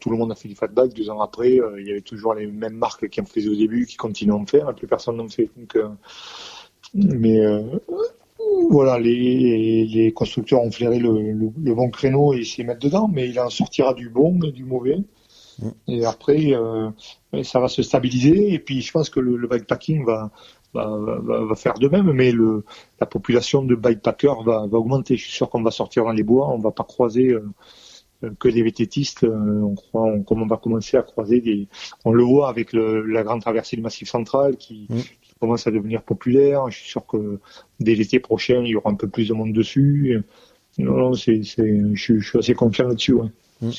tout 0.00 0.10
le 0.10 0.16
monde 0.16 0.32
a 0.32 0.34
fait 0.34 0.48
du 0.48 0.56
fat 0.56 0.66
bike. 0.66 0.92
Deux 0.92 1.08
ans 1.08 1.20
après, 1.20 1.60
il 1.78 1.86
y 1.86 1.92
avait 1.92 2.00
toujours 2.00 2.34
les 2.34 2.48
mêmes 2.48 2.74
marques 2.74 3.08
qui 3.08 3.20
en 3.20 3.24
faisaient 3.24 3.48
au 3.48 3.54
début, 3.54 3.86
qui 3.86 3.96
continuent 3.96 4.32
à 4.32 4.36
en 4.36 4.46
faire. 4.46 4.74
Plus 4.74 4.88
personne 4.88 5.16
n'en 5.18 5.28
fait. 5.28 5.48
Donc, 5.56 5.78
mais 6.94 7.40
voilà, 8.70 8.98
les, 8.98 9.84
les, 9.84 10.12
constructeurs 10.12 10.62
ont 10.62 10.70
flairé 10.70 10.98
le, 10.98 11.32
le, 11.32 11.74
bon 11.74 11.90
créneau 11.90 12.34
et 12.34 12.44
s'y 12.44 12.64
mettre 12.64 12.80
dedans, 12.80 13.08
mais 13.12 13.28
il 13.28 13.38
en 13.40 13.50
sortira 13.50 13.94
du 13.94 14.08
bon 14.08 14.40
et 14.42 14.52
du 14.52 14.64
mauvais. 14.64 14.98
Et 15.88 16.04
après, 16.04 16.52
euh, 16.52 16.90
ça 17.42 17.60
va 17.60 17.68
se 17.68 17.82
stabiliser. 17.82 18.52
Et 18.52 18.58
puis, 18.58 18.80
je 18.80 18.92
pense 18.92 19.10
que 19.10 19.20
le, 19.20 19.36
le 19.36 19.46
bikepacking 19.48 20.04
va, 20.04 20.30
va, 20.74 20.96
va, 20.96 21.44
va, 21.44 21.54
faire 21.54 21.74
de 21.74 21.88
même, 21.88 22.12
mais 22.12 22.32
le, 22.32 22.64
la 23.00 23.06
population 23.06 23.62
de 23.62 23.74
bikepackers 23.74 24.42
va, 24.42 24.66
va 24.66 24.78
augmenter. 24.78 25.16
Je 25.16 25.22
suis 25.22 25.32
sûr 25.32 25.50
qu'on 25.50 25.62
va 25.62 25.70
sortir 25.70 26.04
dans 26.04 26.12
les 26.12 26.22
bois, 26.22 26.48
on 26.48 26.58
va 26.58 26.70
pas 26.70 26.84
croiser 26.84 27.28
euh, 27.28 28.30
que 28.38 28.48
des 28.48 28.62
vététistes. 28.62 29.24
Euh, 29.24 29.62
on 29.62 29.74
croit, 29.74 30.04
on, 30.04 30.24
on 30.28 30.46
va 30.46 30.56
commencer 30.56 30.96
à 30.96 31.02
croiser 31.02 31.40
des, 31.40 31.68
on 32.04 32.12
le 32.12 32.22
voit 32.22 32.48
avec 32.48 32.72
le, 32.72 33.04
la 33.06 33.22
grande 33.22 33.40
traversée 33.40 33.76
du 33.76 33.82
Massif 33.82 34.08
Central 34.08 34.56
qui, 34.56 34.86
mm 34.88 35.00
commence 35.40 35.66
à 35.66 35.70
devenir 35.70 36.02
populaire. 36.02 36.70
Je 36.70 36.76
suis 36.76 36.90
sûr 36.90 37.06
que 37.06 37.40
dès 37.80 37.94
l'été 37.94 38.20
prochain, 38.20 38.62
il 38.62 38.68
y 38.68 38.76
aura 38.76 38.90
un 38.90 38.94
peu 38.94 39.08
plus 39.08 39.28
de 39.28 39.34
monde 39.34 39.52
dessus. 39.52 40.22
Non, 40.78 40.96
non 40.96 41.14
c'est, 41.14 41.42
c'est, 41.42 41.80
je, 41.94 42.20
suis 42.20 42.38
assez 42.38 42.54
confiant 42.54 42.88
là-dessus. 42.88 43.14
Ouais. 43.14 43.28
Mmh. 43.62 43.70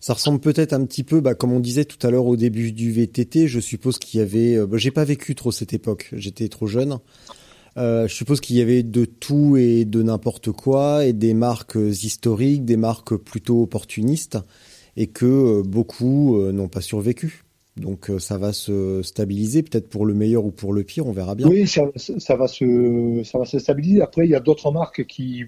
Ça 0.00 0.14
ressemble 0.14 0.40
peut-être 0.40 0.72
un 0.72 0.84
petit 0.86 1.04
peu, 1.04 1.20
bah, 1.20 1.34
comme 1.34 1.52
on 1.52 1.60
disait 1.60 1.84
tout 1.84 2.04
à 2.06 2.10
l'heure 2.10 2.26
au 2.26 2.36
début 2.36 2.72
du 2.72 2.90
VTT. 2.90 3.48
Je 3.48 3.60
suppose 3.60 3.98
qu'il 3.98 4.18
y 4.18 4.22
avait, 4.22 4.56
euh, 4.56 4.66
bah, 4.66 4.78
j'ai 4.78 4.90
pas 4.90 5.04
vécu 5.04 5.34
trop 5.34 5.52
cette 5.52 5.72
époque. 5.72 6.08
J'étais 6.12 6.48
trop 6.48 6.66
jeune. 6.66 6.98
Euh, 7.76 8.08
je 8.08 8.14
suppose 8.14 8.40
qu'il 8.40 8.56
y 8.56 8.62
avait 8.62 8.82
de 8.82 9.04
tout 9.04 9.56
et 9.56 9.84
de 9.84 10.02
n'importe 10.02 10.50
quoi, 10.52 11.06
et 11.06 11.12
des 11.12 11.34
marques 11.34 11.76
historiques, 11.76 12.64
des 12.64 12.76
marques 12.76 13.14
plutôt 13.14 13.62
opportunistes, 13.62 14.38
et 14.96 15.06
que 15.06 15.26
euh, 15.26 15.62
beaucoup 15.62 16.38
euh, 16.38 16.52
n'ont 16.52 16.68
pas 16.68 16.80
survécu. 16.80 17.44
Donc 17.76 18.10
euh, 18.10 18.18
ça 18.18 18.36
va 18.36 18.52
se 18.52 19.00
stabiliser, 19.02 19.62
peut-être 19.62 19.88
pour 19.88 20.04
le 20.04 20.14
meilleur 20.14 20.44
ou 20.44 20.50
pour 20.50 20.72
le 20.72 20.82
pire, 20.82 21.06
on 21.06 21.12
verra 21.12 21.34
bien. 21.34 21.48
Oui, 21.48 21.66
ça, 21.66 21.84
va 21.84 22.48
se 22.48 23.22
ça 23.24 23.38
va 23.38 23.44
se 23.44 23.58
stabiliser. 23.58 24.02
Après, 24.02 24.26
il 24.26 24.30
y 24.30 24.34
a 24.34 24.40
d'autres 24.40 24.70
marques 24.72 25.06
qui, 25.06 25.44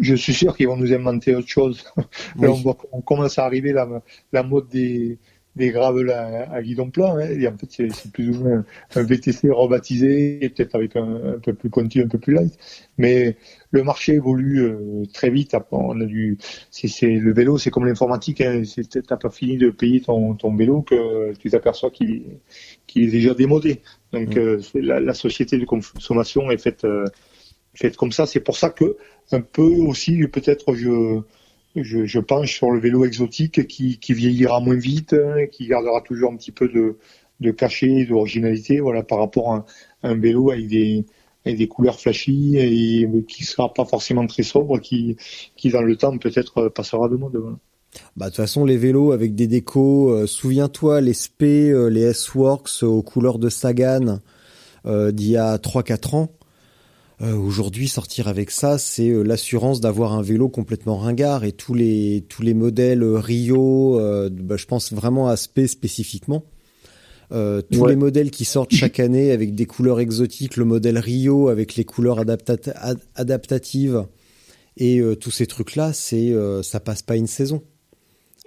je 0.00 0.14
suis 0.14 0.34
sûr 0.34 0.56
qu'ils 0.56 0.68
vont 0.68 0.76
nous 0.76 0.92
inventer 0.92 1.34
autre 1.34 1.48
chose. 1.48 1.84
on, 2.38 3.00
commence 3.02 3.38
à 3.38 3.44
arriver 3.44 3.72
la, 3.72 4.02
la 4.32 4.42
mode 4.42 4.68
des 4.68 5.18
des 5.56 5.70
gravels 5.70 6.10
à, 6.10 6.52
à 6.52 6.62
guidon 6.62 6.90
plat. 6.90 7.12
Hein, 7.12 7.28
et 7.28 7.46
en 7.48 7.56
fait, 7.56 7.88
c'est 7.90 8.12
plus 8.12 8.30
ou 8.30 8.44
moins 8.44 8.64
un 8.94 9.02
VTC 9.02 9.50
rebaptisé, 9.50 10.44
et 10.44 10.48
peut-être 10.48 10.74
avec 10.74 10.96
un, 10.96 11.34
un, 11.34 11.38
peu 11.38 11.54
plus 11.54 11.70
pointu, 11.70 12.02
un 12.02 12.08
peu 12.08 12.18
plus 12.18 12.34
light. 12.34 12.56
Mais 12.98 13.36
le 13.70 13.82
marché 13.82 14.14
évolue 14.14 14.60
euh, 14.60 15.04
très 15.12 15.30
vite. 15.30 15.56
On 15.70 16.00
a 16.00 16.04
du, 16.04 16.38
c'est 16.70 17.06
le 17.06 17.32
vélo, 17.32 17.58
c'est 17.58 17.70
comme 17.70 17.86
l'informatique. 17.86 18.40
Hein, 18.40 18.62
T'as 19.06 19.16
pas 19.16 19.30
fini 19.30 19.56
de 19.56 19.70
payer 19.70 20.00
ton, 20.00 20.34
ton 20.34 20.54
vélo 20.54 20.82
que 20.82 21.32
tu 21.34 21.50
t'aperçois 21.50 21.90
qu'il 21.90 22.38
est 22.96 23.06
déjà 23.06 23.34
démodé. 23.34 23.80
Donc, 24.12 24.34
mmh. 24.34 24.38
euh, 24.38 24.60
la, 24.74 25.00
la, 25.00 25.14
société 25.14 25.58
de 25.58 25.64
consommation 25.64 26.50
est 26.50 26.58
faite, 26.58 26.84
euh, 26.84 27.04
faite 27.74 27.96
comme 27.96 28.12
ça. 28.12 28.26
C'est 28.26 28.40
pour 28.40 28.56
ça 28.56 28.70
que 28.70 28.96
un 29.32 29.40
peu 29.40 29.62
aussi, 29.62 30.26
peut-être, 30.26 30.74
je 30.74 31.20
je, 31.76 32.04
je, 32.04 32.18
penche 32.18 32.56
sur 32.56 32.72
le 32.72 32.80
vélo 32.80 33.04
exotique 33.04 33.68
qui, 33.68 33.98
qui 33.98 34.12
vieillira 34.12 34.58
moins 34.60 34.76
vite, 34.76 35.12
hein, 35.12 35.46
qui 35.52 35.68
gardera 35.68 36.00
toujours 36.00 36.32
un 36.32 36.36
petit 36.36 36.50
peu 36.50 36.68
de, 36.68 36.96
de 37.40 37.50
cachet, 37.52 38.06
d'originalité, 38.06 38.80
voilà, 38.80 39.02
par 39.02 39.18
rapport 39.18 39.52
à 39.52 39.66
un, 40.02 40.14
vélo 40.14 40.50
avec 40.50 40.66
des, 40.66 41.04
avec 41.44 41.58
des 41.58 41.68
couleurs 41.68 42.00
flashy 42.00 42.56
et 42.56 43.08
qui 43.28 43.44
sera 43.44 43.72
pas 43.72 43.84
forcément 43.84 44.26
très 44.26 44.42
sobre, 44.42 44.80
qui, 44.80 45.16
qui 45.56 45.70
dans 45.70 45.82
le 45.82 45.96
temps 45.96 46.16
peut-être 46.18 46.68
passera 46.68 47.08
de 47.08 47.16
mode. 47.16 47.36
Voilà. 47.36 47.56
Bah 48.16 48.26
de 48.26 48.30
toute 48.30 48.36
façon 48.36 48.64
les 48.64 48.76
vélos 48.76 49.12
avec 49.12 49.34
des 49.34 49.46
décos, 49.46 50.10
euh, 50.10 50.26
souviens-toi 50.26 51.00
les 51.00 51.14
SP, 51.14 51.70
euh, 51.70 51.88
les 51.90 52.02
S-Works 52.02 52.82
aux 52.82 53.02
couleurs 53.02 53.38
de 53.38 53.48
Sagan 53.48 54.20
euh, 54.86 55.10
d'il 55.10 55.30
y 55.30 55.36
a 55.36 55.56
3-4 55.56 56.16
ans 56.16 56.28
euh, 57.20 57.34
Aujourd'hui, 57.34 57.88
sortir 57.88 58.28
avec 58.28 58.50
ça, 58.50 58.78
c'est 58.78 59.08
euh, 59.08 59.22
l'assurance 59.22 59.80
d'avoir 59.80 60.12
un 60.12 60.22
vélo 60.22 60.48
complètement 60.48 60.96
ringard 60.96 61.44
et 61.44 61.52
tous 61.52 61.74
les 61.74 62.24
tous 62.28 62.42
les 62.42 62.54
modèles 62.54 63.02
euh, 63.02 63.18
Rio, 63.18 64.00
bah, 64.30 64.56
je 64.56 64.66
pense 64.66 64.92
vraiment 64.92 65.28
à 65.28 65.36
SP 65.36 65.66
spécifiquement. 65.66 66.44
Euh, 67.32 67.62
tous 67.62 67.80
ouais. 67.80 67.90
les 67.90 67.96
modèles 67.96 68.30
qui 68.30 68.44
sortent 68.44 68.74
chaque 68.74 68.98
année 68.98 69.30
avec 69.30 69.54
des 69.54 69.66
couleurs 69.66 70.00
exotiques, 70.00 70.56
le 70.56 70.64
modèle 70.64 70.98
Rio 70.98 71.48
avec 71.48 71.76
les 71.76 71.84
couleurs 71.84 72.18
adapta 72.18 72.56
adaptatives 73.14 74.04
et 74.76 74.98
euh, 74.98 75.14
tous 75.14 75.30
ces 75.30 75.46
trucs-là, 75.46 75.92
c'est 75.92 76.32
euh, 76.32 76.62
ça 76.62 76.80
passe 76.80 77.02
pas 77.02 77.16
une 77.16 77.28
saison. 77.28 77.62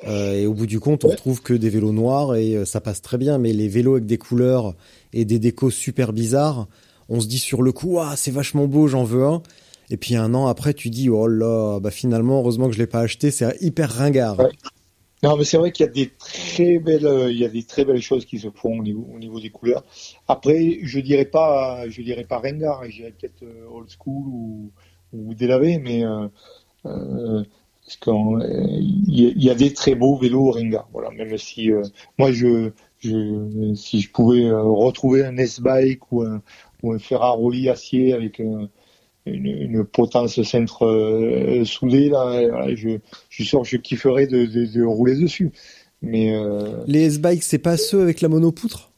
et 0.05 0.45
au 0.45 0.53
bout 0.53 0.65
du 0.65 0.81
compte, 0.81 1.05
on 1.05 1.09
ouais. 1.09 1.15
trouve 1.15 1.41
que 1.41 1.53
des 1.53 1.69
vélos 1.69 1.93
noirs 1.93 2.35
et 2.35 2.65
ça 2.65 2.81
passe 2.81 3.01
très 3.01 3.17
bien, 3.17 3.37
mais 3.37 3.53
les 3.53 3.69
vélos 3.69 3.93
avec 3.93 4.05
des 4.05 4.17
couleurs 4.17 4.75
et 5.13 5.23
des 5.23 5.39
décos 5.39 5.71
super 5.71 6.11
bizarres, 6.11 6.67
on 7.09 7.19
se 7.19 7.27
dit 7.27 7.39
sur 7.39 7.61
le 7.61 7.71
coup, 7.71 7.99
ah, 7.99 8.15
c'est 8.15 8.31
vachement 8.31 8.67
beau, 8.67 8.87
j'en 8.87 9.03
veux 9.03 9.25
un. 9.25 9.41
Et 9.89 9.97
puis 9.97 10.15
un 10.15 10.33
an 10.33 10.47
après, 10.47 10.73
tu 10.73 10.89
dis, 10.89 11.09
oh 11.09 11.27
là, 11.27 11.79
bah 11.79 11.91
finalement, 11.91 12.39
heureusement 12.39 12.67
que 12.67 12.73
je 12.73 12.79
l'ai 12.79 12.87
pas 12.87 13.01
acheté, 13.01 13.31
c'est 13.31 13.61
hyper 13.61 13.91
ringard. 13.91 14.37
Non, 15.21 15.37
mais 15.37 15.45
c'est 15.45 15.57
vrai 15.57 15.71
qu'il 15.71 15.85
y 15.85 15.89
a 15.89 15.91
des 15.91 16.11
très 16.19 16.79
belles, 16.79 17.29
il 17.29 17.37
y 17.37 17.45
a 17.45 17.49
des 17.49 17.63
très 17.63 17.85
belles 17.85 18.01
choses 18.01 18.25
qui 18.25 18.39
se 18.39 18.49
font 18.49 18.79
au 18.79 18.83
niveau, 18.83 19.07
au 19.13 19.19
niveau 19.19 19.39
des 19.39 19.49
couleurs. 19.49 19.83
Après, 20.27 20.79
je 20.81 20.99
dirais 20.99 21.25
pas, 21.25 21.87
je 21.89 22.01
dirais 22.01 22.25
pas 22.25 22.39
ringard, 22.39 22.83
je 22.85 22.97
dirais 22.97 23.13
peut-être 23.17 23.43
euh, 23.43 23.65
old 23.71 23.89
school 23.89 24.27
ou, 24.27 24.71
ou 25.13 25.33
délavé, 25.33 25.79
mais 25.79 26.05
euh, 26.05 26.27
euh, 26.85 27.43
parce 27.85 27.97
qu'il 27.97 29.05
y, 29.07 29.49
a 29.49 29.55
des 29.55 29.73
très 29.73 29.95
beaux 29.95 30.17
vélos 30.17 30.51
ringard. 30.51 30.87
Voilà, 30.93 31.09
même 31.11 31.37
si 31.37 31.71
euh, 31.71 31.83
moi 32.17 32.31
je, 32.31 32.71
si 33.01 34.01
je 34.01 34.11
pouvais 34.11 34.49
retrouver 34.51 35.25
un 35.25 35.37
S-bike 35.37 36.11
ou 36.11 36.23
un, 36.23 36.41
ou 36.83 36.93
un 36.93 36.99
Ferrari 36.99 37.69
acier 37.69 38.13
avec 38.13 38.39
un, 38.39 38.69
une, 39.25 39.45
une, 39.47 39.83
potence 39.83 40.41
centre 40.43 40.85
euh, 40.85 41.63
soudée 41.65 42.09
là, 42.09 42.47
voilà, 42.49 42.75
je, 42.75 42.89
je 43.29 43.35
suis 43.35 43.45
sûr 43.45 43.61
que 43.61 43.67
je 43.67 43.77
kifferais 43.77 44.27
de, 44.27 44.45
de, 44.45 44.65
de 44.65 44.83
rouler 44.83 45.15
dessus. 45.15 45.51
Mais 46.01 46.35
euh... 46.35 46.83
les 46.85 47.03
S-bikes, 47.05 47.43
c'est 47.43 47.57
pas 47.57 47.77
ceux 47.77 48.01
avec 48.01 48.21
la 48.21 48.27
monopoutre? 48.27 48.91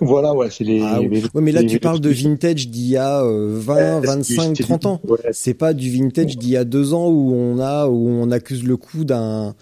Voilà, 0.00 0.34
ouais, 0.34 0.48
c'est 0.50 0.64
les, 0.64 0.80
ah, 0.82 1.00
les, 1.00 1.24
ouais, 1.24 1.42
mais 1.42 1.52
là, 1.52 1.64
tu 1.64 1.80
parles 1.80 2.00
de 2.00 2.10
vintage 2.10 2.68
d'il 2.68 2.90
y 2.90 2.96
a 2.96 3.24
euh, 3.24 3.58
20, 3.58 4.00
25, 4.00 4.56
30 4.56 4.86
ans. 4.86 5.00
Ouais. 5.04 5.18
C'est 5.32 5.54
pas 5.54 5.74
du 5.74 5.90
vintage 5.90 6.38
d'il 6.38 6.50
y 6.50 6.56
a 6.56 6.64
deux 6.64 6.94
ans 6.94 7.08
où 7.08 7.34
on 7.34 7.58
a, 7.58 7.88
où 7.88 8.08
on 8.08 8.30
accuse 8.30 8.62
le 8.62 8.76
coup 8.76 9.04
d'un, 9.04 9.56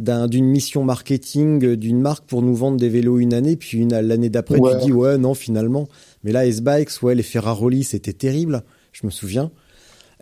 d'une 0.00 0.46
mission 0.46 0.82
marketing 0.82 1.76
d'une 1.76 2.00
marque 2.00 2.24
pour 2.26 2.42
nous 2.42 2.54
vendre 2.54 2.78
des 2.78 2.88
vélos 2.88 3.18
une 3.18 3.34
année, 3.34 3.56
puis 3.56 3.78
une 3.78 3.90
l'année 3.90 4.30
d'après, 4.30 4.58
ouais. 4.58 4.78
tu 4.78 4.86
dis, 4.86 4.92
ouais, 4.92 5.18
non, 5.18 5.34
finalement. 5.34 5.88
Mais 6.24 6.32
là, 6.32 6.46
S-Bikes, 6.46 7.02
ouais, 7.02 7.14
les 7.14 7.22
Ferraroli, 7.22 7.84
c'était 7.84 8.12
terrible. 8.12 8.62
Je 8.92 9.06
me 9.06 9.10
souviens. 9.10 9.50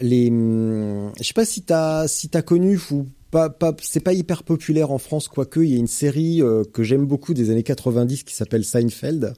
Les, 0.00 0.28
hum, 0.30 1.12
je 1.18 1.24
sais 1.24 1.34
pas 1.34 1.44
si 1.44 1.62
t'as, 1.62 2.08
si 2.08 2.28
t'as 2.28 2.42
connu 2.42 2.78
ou 2.90 3.06
pas, 3.30 3.50
pas, 3.50 3.74
c'est 3.82 4.00
pas 4.00 4.12
hyper 4.12 4.42
populaire 4.42 4.90
en 4.90 4.98
France, 4.98 5.28
quoique 5.28 5.60
il 5.60 5.70
y 5.70 5.74
a 5.74 5.78
une 5.78 5.86
série 5.86 6.42
euh, 6.42 6.64
que 6.72 6.82
j'aime 6.82 7.06
beaucoup 7.06 7.34
des 7.34 7.50
années 7.50 7.62
90 7.62 8.24
qui 8.24 8.34
s'appelle 8.34 8.64
Seinfeld. 8.64 9.34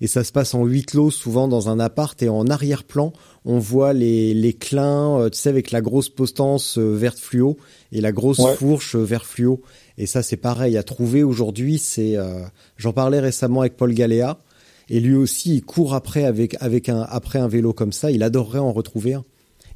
Et 0.00 0.06
ça 0.06 0.24
se 0.24 0.32
passe 0.32 0.54
en 0.54 0.64
huit 0.64 0.94
lots, 0.94 1.10
souvent 1.10 1.48
dans 1.48 1.68
un 1.68 1.80
appart, 1.80 2.20
et 2.22 2.28
en 2.28 2.46
arrière-plan, 2.46 3.12
on 3.44 3.58
voit 3.58 3.92
les, 3.92 4.34
les 4.34 4.52
clins, 4.52 5.20
euh, 5.20 5.30
tu 5.30 5.38
sais, 5.38 5.48
avec 5.48 5.70
la 5.70 5.80
grosse 5.80 6.08
postance 6.08 6.78
euh, 6.78 6.94
verte 6.94 7.18
fluo 7.18 7.56
et 7.92 8.00
la 8.00 8.12
grosse 8.12 8.38
ouais. 8.38 8.54
fourche 8.54 8.94
euh, 8.96 9.04
vert 9.04 9.24
fluo. 9.24 9.62
Et 9.98 10.06
ça, 10.06 10.22
c'est 10.22 10.36
pareil 10.36 10.76
à 10.76 10.82
trouver 10.82 11.22
aujourd'hui. 11.22 11.78
C'est, 11.78 12.16
euh, 12.16 12.40
j'en 12.76 12.92
parlais 12.92 13.20
récemment 13.20 13.60
avec 13.60 13.76
Paul 13.76 13.94
Galéa, 13.94 14.38
et 14.88 15.00
lui 15.00 15.16
aussi, 15.16 15.56
il 15.56 15.62
court 15.62 15.94
après 15.94 16.24
avec 16.24 16.56
avec 16.60 16.88
un 16.88 17.00
après 17.08 17.38
un 17.38 17.48
vélo 17.48 17.72
comme 17.72 17.92
ça. 17.92 18.10
Il 18.10 18.22
adorerait 18.22 18.60
en 18.60 18.72
retrouver 18.72 19.14
un. 19.14 19.24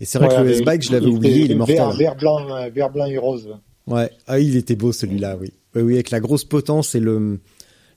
Et 0.01 0.05
c'est 0.05 0.19
vrai 0.19 0.29
ouais, 0.29 0.37
que 0.37 0.41
le 0.43 0.51
S-Bike, 0.53 0.83
je 0.83 0.93
l'avais 0.93 1.07
oublié, 1.07 1.45
il 1.47 1.53
est 1.53 1.55
mortel. 1.55 1.77
Vert, 1.77 1.97
vert, 1.97 2.17
blanc, 2.17 2.71
vert 2.73 2.91
blanc 2.91 3.07
et 3.07 3.19
rose. 3.19 3.49
Ouais, 3.87 4.11
ah, 4.27 4.39
il 4.39 4.57
était 4.57 4.77
beau 4.77 4.93
celui-là, 4.93 5.37
oui. 5.41 5.53
Oui, 5.75 5.83
oui, 5.83 5.95
avec 5.95 6.11
la 6.11 6.21
grosse 6.21 6.45
potence 6.45 6.95
et 6.95 7.01
le 7.01 7.41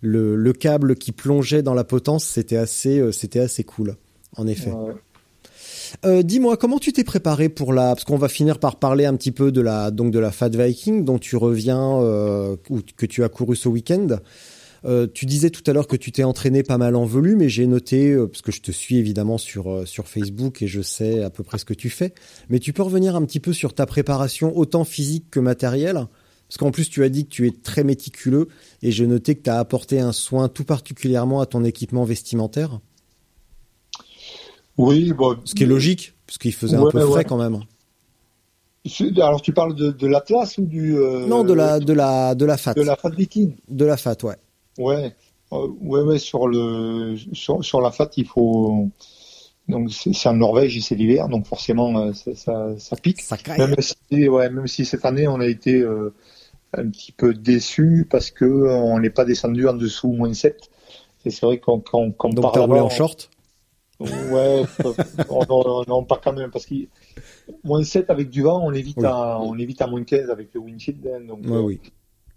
le, 0.04 0.36
le 0.36 0.54
câble 0.54 0.96
qui 0.96 1.12
plongeait 1.12 1.64
dans 1.64 1.74
la 1.74 1.86
potence, 1.86 2.26
c'était 2.26 2.58
assez, 2.58 3.00
euh, 3.00 3.12
c'était 3.12 3.40
assez 3.40 3.64
cool, 3.64 3.96
en 4.36 4.46
effet. 4.46 4.70
Ouais. 4.70 4.94
Euh, 6.06 6.24
Dis-moi, 6.24 6.58
comment 6.58 6.80
tu 6.80 6.92
t'es 6.92 7.04
préparé 7.04 7.50
pour 7.50 7.72
la 7.72 7.96
parce 7.96 8.04
qu'on 8.04 8.18
va 8.18 8.28
finir 8.28 8.60
par 8.60 8.78
parler 8.78 9.06
un 9.06 9.16
petit 9.16 9.32
peu 9.32 9.52
de 9.52 9.62
la 9.62 9.92
donc 9.92 10.12
de 10.12 10.20
la 10.20 10.32
Fat 10.32 10.50
Viking 10.50 11.06
dont 11.06 11.20
tu 11.20 11.38
reviens 11.38 12.00
euh, 12.02 12.56
ou 12.70 12.80
que 12.98 13.06
tu 13.06 13.24
as 13.24 13.30
couru 13.30 13.56
ce 13.56 13.70
week-end. 13.70 14.08
Euh, 14.86 15.08
tu 15.14 15.26
disais 15.26 15.50
tout 15.50 15.62
à 15.68 15.72
l'heure 15.72 15.88
que 15.88 15.96
tu 15.96 16.12
t'es 16.12 16.24
entraîné 16.24 16.62
pas 16.64 16.78
mal 16.78 16.96
en 16.96 17.06
volume 17.06 17.42
et 17.42 17.48
j'ai 17.48 17.68
noté 17.68 18.18
parce 18.18 18.42
que 18.42 18.52
je 18.52 18.62
te 18.62 18.72
suis 18.72 18.98
évidemment 18.98 19.38
sur 19.38 19.88
sur 19.88 20.08
Facebook 20.08 20.62
et 20.62 20.68
je 20.68 20.82
sais 20.82 21.24
à 21.24 21.30
peu 21.30 21.44
près 21.44 21.60
ce 21.60 21.66
que 21.66 21.74
tu 21.74 21.90
fais. 21.90 22.14
Mais 22.50 22.60
tu 22.60 22.74
peux 22.74 22.84
revenir 22.84 23.16
un 23.16 23.24
petit 23.24 23.40
peu 23.40 23.54
sur 23.54 23.74
ta 23.74 23.86
préparation 23.86 24.58
autant 24.58 24.84
physique 24.84 25.26
que 25.32 25.40
matérielle 25.40 26.08
parce 26.54 26.60
qu'en 26.60 26.72
plus, 26.72 26.88
tu 26.88 27.04
as 27.04 27.10
dit 27.10 27.26
que 27.26 27.32
tu 27.32 27.48
es 27.48 27.52
très 27.52 27.84
méticuleux 27.84 28.48
et 28.84 28.92
j'ai 28.92 29.08
noté 29.08 29.34
que 29.34 29.42
tu 29.42 29.50
as 29.50 29.58
apporté 29.58 30.00
un 30.00 30.12
soin 30.12 30.50
tout 30.50 30.64
particulièrement 30.64 31.42
à 31.42 31.48
ton 31.48 31.64
équipement 31.64 32.04
vestimentaire. 32.04 32.80
Oui, 34.78 35.14
bon, 35.14 35.36
ce 35.46 35.56
qui 35.56 35.64
est 35.64 35.66
logique, 35.66 36.14
parce 36.28 36.38
qu'il 36.38 36.54
faisait 36.54 36.78
ouais, 36.78 36.90
un 36.90 36.92
peu 36.92 37.00
frais 37.00 37.16
ouais. 37.16 37.26
quand 37.26 37.38
même. 37.38 37.60
Alors 39.18 39.42
tu 39.42 39.52
parles 39.52 39.74
de, 39.74 39.90
de 39.90 40.06
l'Atlas 40.06 40.60
ou 40.60 40.68
du 40.68 40.96
euh, 40.96 41.26
Non, 41.26 41.44
de 41.44 41.54
la 41.54 41.80
de 41.80 41.92
la 41.92 42.36
de 42.36 42.46
la 42.46 42.58
Fat. 42.58 42.76
De 42.76 42.84
la 42.84 42.98
Fat 42.98 43.10
Viking. 43.10 43.56
De 43.68 43.86
la 43.86 43.98
Fat, 43.98 44.18
ouais. 44.22 44.36
Ouais, 44.78 45.16
euh, 45.54 45.68
ouais, 45.82 46.02
ouais. 46.02 46.20
Sur 46.20 46.48
le 46.48 47.16
sur, 47.34 47.66
sur 47.66 47.82
la 47.82 47.90
Fat, 47.90 48.12
il 48.16 48.28
faut 48.28 48.90
donc 49.70 49.92
c'est 49.92 50.30
en 50.30 50.34
Norvège 50.34 50.78
et 50.78 50.82
c'est 50.82 50.94
l'hiver, 50.94 51.30
donc 51.30 51.48
forcément 51.48 51.98
euh, 51.98 52.14
ça, 52.14 52.36
ça, 52.36 52.78
ça 52.78 52.96
pique. 52.96 53.22
Ça 53.22 53.38
même 53.58 53.76
si, 53.80 54.30
ouais, 54.30 54.52
même 54.52 54.68
si 54.68 54.86
cette 54.86 55.06
année 55.06 55.28
on 55.28 55.40
a 55.40 55.48
été 55.48 55.80
euh, 55.80 56.14
un 56.74 56.90
petit 56.90 57.12
peu 57.12 57.34
déçu 57.34 58.08
parce 58.10 58.32
que 58.32 58.46
on 58.46 59.00
n'est 59.00 59.10
pas 59.10 59.26
descendu 59.26 59.68
en 59.68 59.74
dessous 59.74 60.12
moins 60.12 60.34
7. 60.34 60.70
Et 61.26 61.32
c'est 61.32 61.46
vrai 61.46 61.60
qu'on 61.60 61.80
qu 61.80 61.92
qu 61.92 62.30
Donc 62.30 62.54
t'as 62.54 62.62
roulé 62.62 62.80
en 62.80 62.90
short? 62.90 63.30
Ouais, 64.00 64.64
non, 65.50 65.84
non, 65.88 66.04
pas 66.04 66.20
quand 66.22 66.34
même, 66.34 66.52
parce 66.52 66.66
que 66.66 66.76
moins 67.64 67.84
7 67.84 68.10
avec 68.10 68.30
du 68.30 68.42
vent, 68.42 68.62
on 68.64 68.74
évite, 68.74 68.98
oui. 68.98 69.06
à, 69.06 69.40
on 69.40 69.58
évite 69.58 69.82
à 69.82 69.88
moins 69.88 70.04
15 70.04 70.30
avec 70.30 70.54
le 70.54 70.60
windshield. 70.60 71.08
Hein, 71.08 71.22
donc, 71.26 71.46
ouais, 71.46 71.60
oui. 71.60 71.80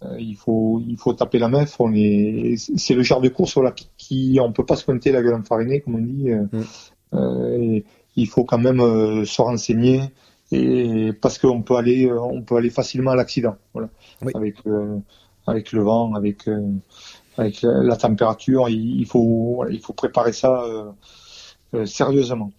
Euh, 0.04 0.16
il 0.18 0.36
faut, 0.36 0.80
il 0.86 0.96
faut 0.96 1.14
taper 1.14 1.38
la 1.38 1.48
meuf. 1.48 1.80
On 1.80 1.92
est, 1.94 2.54
c'est 2.56 2.94
le 2.94 3.02
genre 3.02 3.20
de 3.20 3.28
course 3.28 3.52
sur 3.52 3.62
la 3.62 3.72
qui, 3.96 4.38
on 4.40 4.52
peut 4.52 4.66
pas 4.66 4.76
se 4.76 4.84
pointer 4.84 5.10
la 5.10 5.22
gueule 5.22 5.34
enfarinée, 5.34 5.80
comme 5.80 5.96
on 5.96 5.98
dit. 5.98 6.30
Euh, 6.30 6.42
mm. 6.52 6.64
euh, 7.14 7.58
et 7.58 7.84
il 8.16 8.28
faut 8.28 8.44
quand 8.44 8.58
même 8.58 8.80
euh, 8.80 9.24
se 9.24 9.40
renseigner 9.40 10.02
et 10.52 11.12
parce 11.20 11.38
qu'on 11.38 11.62
peut 11.62 11.76
aller, 11.76 12.10
on 12.12 12.42
peut 12.42 12.56
aller 12.56 12.70
facilement 12.70 13.10
à 13.10 13.16
l'accident. 13.16 13.56
Voilà. 13.72 13.88
Oui. 14.22 14.32
Avec, 14.34 14.56
avec 15.46 15.72
le 15.72 15.82
vent, 15.82 16.14
avec, 16.14 16.48
avec 17.36 17.62
la, 17.62 17.96
température, 17.96 18.68
il, 18.68 19.00
il, 19.00 19.06
faut, 19.06 19.64
il 19.70 19.80
faut 19.80 19.92
préparer 19.92 20.32
ça 20.32 20.64
euh, 21.74 21.84
sérieusement. 21.86 22.52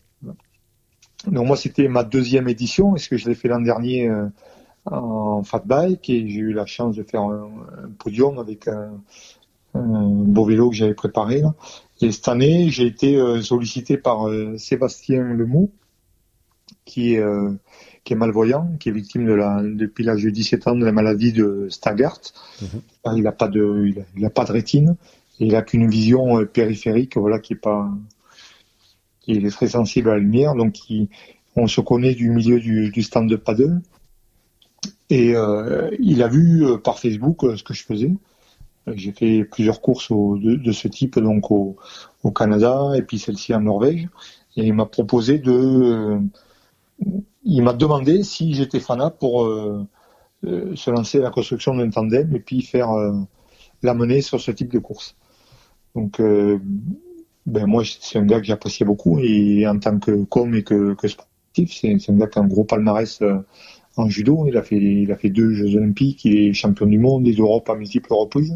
Donc 1.25 1.47
moi 1.47 1.57
c'était 1.57 1.87
ma 1.87 2.03
deuxième 2.03 2.47
édition, 2.47 2.95
est-ce 2.95 3.09
que 3.09 3.17
je 3.17 3.27
l'ai 3.27 3.35
fait 3.35 3.47
l'an 3.47 3.61
dernier 3.61 4.07
euh, 4.07 4.27
en 4.85 5.43
fat 5.43 5.63
bike 5.65 6.09
et 6.09 6.29
j'ai 6.29 6.39
eu 6.39 6.53
la 6.53 6.65
chance 6.65 6.95
de 6.95 7.03
faire 7.03 7.21
un, 7.21 7.49
un 7.83 7.89
podium 7.97 8.37
avec 8.37 8.67
un, 8.67 8.91
un, 9.73 10.07
beau 10.07 10.45
vélo 10.45 10.69
que 10.69 10.75
j'avais 10.75 10.93
préparé. 10.93 11.41
Là. 11.41 11.55
Et 12.01 12.11
cette 12.11 12.27
année 12.27 12.69
j'ai 12.69 12.85
été 12.85 13.15
euh, 13.15 13.41
sollicité 13.41 13.97
par 13.97 14.27
euh, 14.27 14.57
Sébastien 14.57 15.23
Lemoux 15.23 15.71
qui 16.87 17.13
est 17.15 17.23
qui 18.03 18.13
est 18.13 18.15
malvoyant, 18.15 18.71
qui 18.79 18.87
est 18.89 18.93
victime 18.93 19.25
de 19.25 19.33
la, 19.33 19.61
depuis 19.61 20.03
l'âge 20.05 20.23
de 20.23 20.29
17 20.29 20.67
ans 20.67 20.75
de 20.75 20.85
la 20.85 20.93
maladie 20.93 21.33
de 21.33 21.67
Stargardt. 21.69 22.33
Mhm. 22.61 22.81
Il 23.17 23.23
n'a 23.23 23.33
pas 23.33 23.49
de, 23.49 23.85
il 23.87 23.99
a, 23.99 24.03
il 24.15 24.25
a 24.25 24.29
pas 24.29 24.45
de 24.45 24.51
rétine. 24.53 24.95
Il 25.39 25.55
a 25.55 25.61
qu'une 25.61 25.89
vision 25.89 26.39
euh, 26.39 26.45
périphérique, 26.45 27.17
voilà, 27.17 27.37
qui 27.39 27.53
est 27.53 27.57
pas, 27.57 27.89
il 29.27 29.45
est 29.45 29.49
très 29.51 29.67
sensible 29.67 30.09
à 30.09 30.13
la 30.13 30.19
lumière, 30.19 30.55
donc 30.55 30.89
il- 30.89 31.09
on 31.57 31.67
se 31.67 31.81
connaît 31.81 32.13
du 32.15 32.29
milieu 32.29 32.59
du, 32.59 32.89
du 32.91 33.03
stand 33.03 33.29
de 33.29 33.35
paddle. 33.35 33.81
Et 35.09 35.35
euh, 35.35 35.89
il 35.99 36.21
a 36.23 36.27
vu 36.27 36.65
euh, 36.65 36.77
par 36.77 36.99
Facebook 36.99 37.43
euh, 37.43 37.55
ce 37.57 37.63
que 37.63 37.73
je 37.73 37.83
faisais. 37.83 38.11
Euh, 38.87 38.93
J'ai 38.95 39.11
fait 39.11 39.43
plusieurs 39.43 39.81
courses 39.81 40.11
au- 40.11 40.37
de, 40.37 40.55
de 40.55 40.71
ce 40.71 40.87
type 40.87 41.19
donc 41.19 41.51
au, 41.51 41.75
au 42.23 42.31
Canada 42.31 42.91
et 42.95 43.01
puis 43.01 43.19
celle-ci 43.19 43.53
en 43.53 43.61
Norvège. 43.61 44.07
Et 44.55 44.65
il 44.65 44.73
m'a 44.73 44.85
proposé 44.85 45.39
de, 45.39 45.51
euh, 45.51 46.19
il 47.43 47.63
m'a 47.63 47.73
demandé 47.73 48.23
si 48.23 48.53
j'étais 48.53 48.79
fanat 48.79 49.11
pour 49.11 49.45
euh, 49.45 49.87
euh, 50.45 50.75
se 50.75 50.91
lancer 50.91 51.17
à 51.17 51.21
la 51.21 51.29
construction 51.31 51.75
d'un 51.75 51.89
tandem 51.89 52.35
et 52.35 52.39
puis 52.39 52.61
faire 52.61 52.91
euh, 52.91 53.11
l'amener 53.81 54.21
sur 54.21 54.39
ce 54.39 54.51
type 54.51 54.71
de 54.71 54.77
course. 54.77 55.15
Donc 55.95 56.19
euh, 56.19 56.59
ben 57.47 57.65
moi 57.65 57.83
c'est 57.85 58.19
un 58.19 58.25
gars 58.25 58.39
que 58.39 58.45
j'appréciais 58.45 58.85
beaucoup 58.85 59.17
et 59.19 59.67
en 59.67 59.79
tant 59.79 59.97
que 59.97 60.25
com 60.25 60.53
et 60.53 60.63
que, 60.63 60.95
sportif, 61.07 61.73
c'est 61.73 62.09
un 62.09 62.13
gars 62.13 62.27
qui 62.27 62.37
a 62.37 62.43
un 62.43 62.47
gros 62.47 62.65
palmarès 62.65 63.23
en 63.95 64.09
judo. 64.09 64.45
Il 64.47 64.57
a 64.57 64.61
fait 64.61 64.77
il 64.77 65.11
a 65.11 65.15
fait 65.15 65.29
deux 65.29 65.53
Jeux 65.53 65.75
Olympiques, 65.75 66.23
il 66.25 66.37
est 66.37 66.53
champion 66.53 66.85
du 66.85 66.99
monde 66.99 67.27
et 67.27 67.33
d'Europe 67.33 67.67
à 67.69 67.75
multiples 67.75 68.13
reprises 68.13 68.53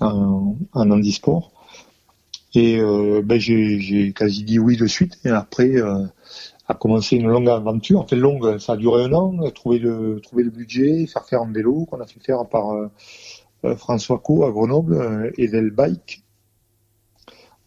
en, 0.00 0.56
en 0.72 0.90
handisport. 0.90 1.52
Et 2.54 2.80
ben 3.22 3.38
j'ai 3.38 4.12
quasi 4.16 4.42
dit 4.42 4.58
oui 4.58 4.76
de 4.76 4.86
suite. 4.88 5.20
Et 5.24 5.28
après 5.28 5.74
a 6.68 6.74
commencé 6.74 7.16
une 7.16 7.28
longue 7.28 7.48
aventure. 7.48 8.00
Enfin 8.00 8.16
longue, 8.16 8.58
ça 8.58 8.74
a 8.74 8.76
duré 8.76 9.04
un 9.04 9.12
an. 9.12 9.50
Trouver 9.50 9.78
le 9.78 10.20
trouver 10.22 10.44
le 10.44 10.50
budget, 10.50 11.06
faire 11.06 11.24
faire 11.24 11.42
un 11.42 11.52
vélo 11.52 11.86
qu'on 11.86 12.00
a 12.00 12.06
fait 12.06 12.20
faire 12.20 12.46
par 12.46 12.70
euh, 12.72 12.88
euh, 13.64 13.74
François 13.76 14.18
Co 14.18 14.44
à 14.44 14.50
Grenoble 14.50 14.94
euh, 14.94 15.30
et 15.38 15.48
Del 15.48 15.70
Bike. 15.70 16.22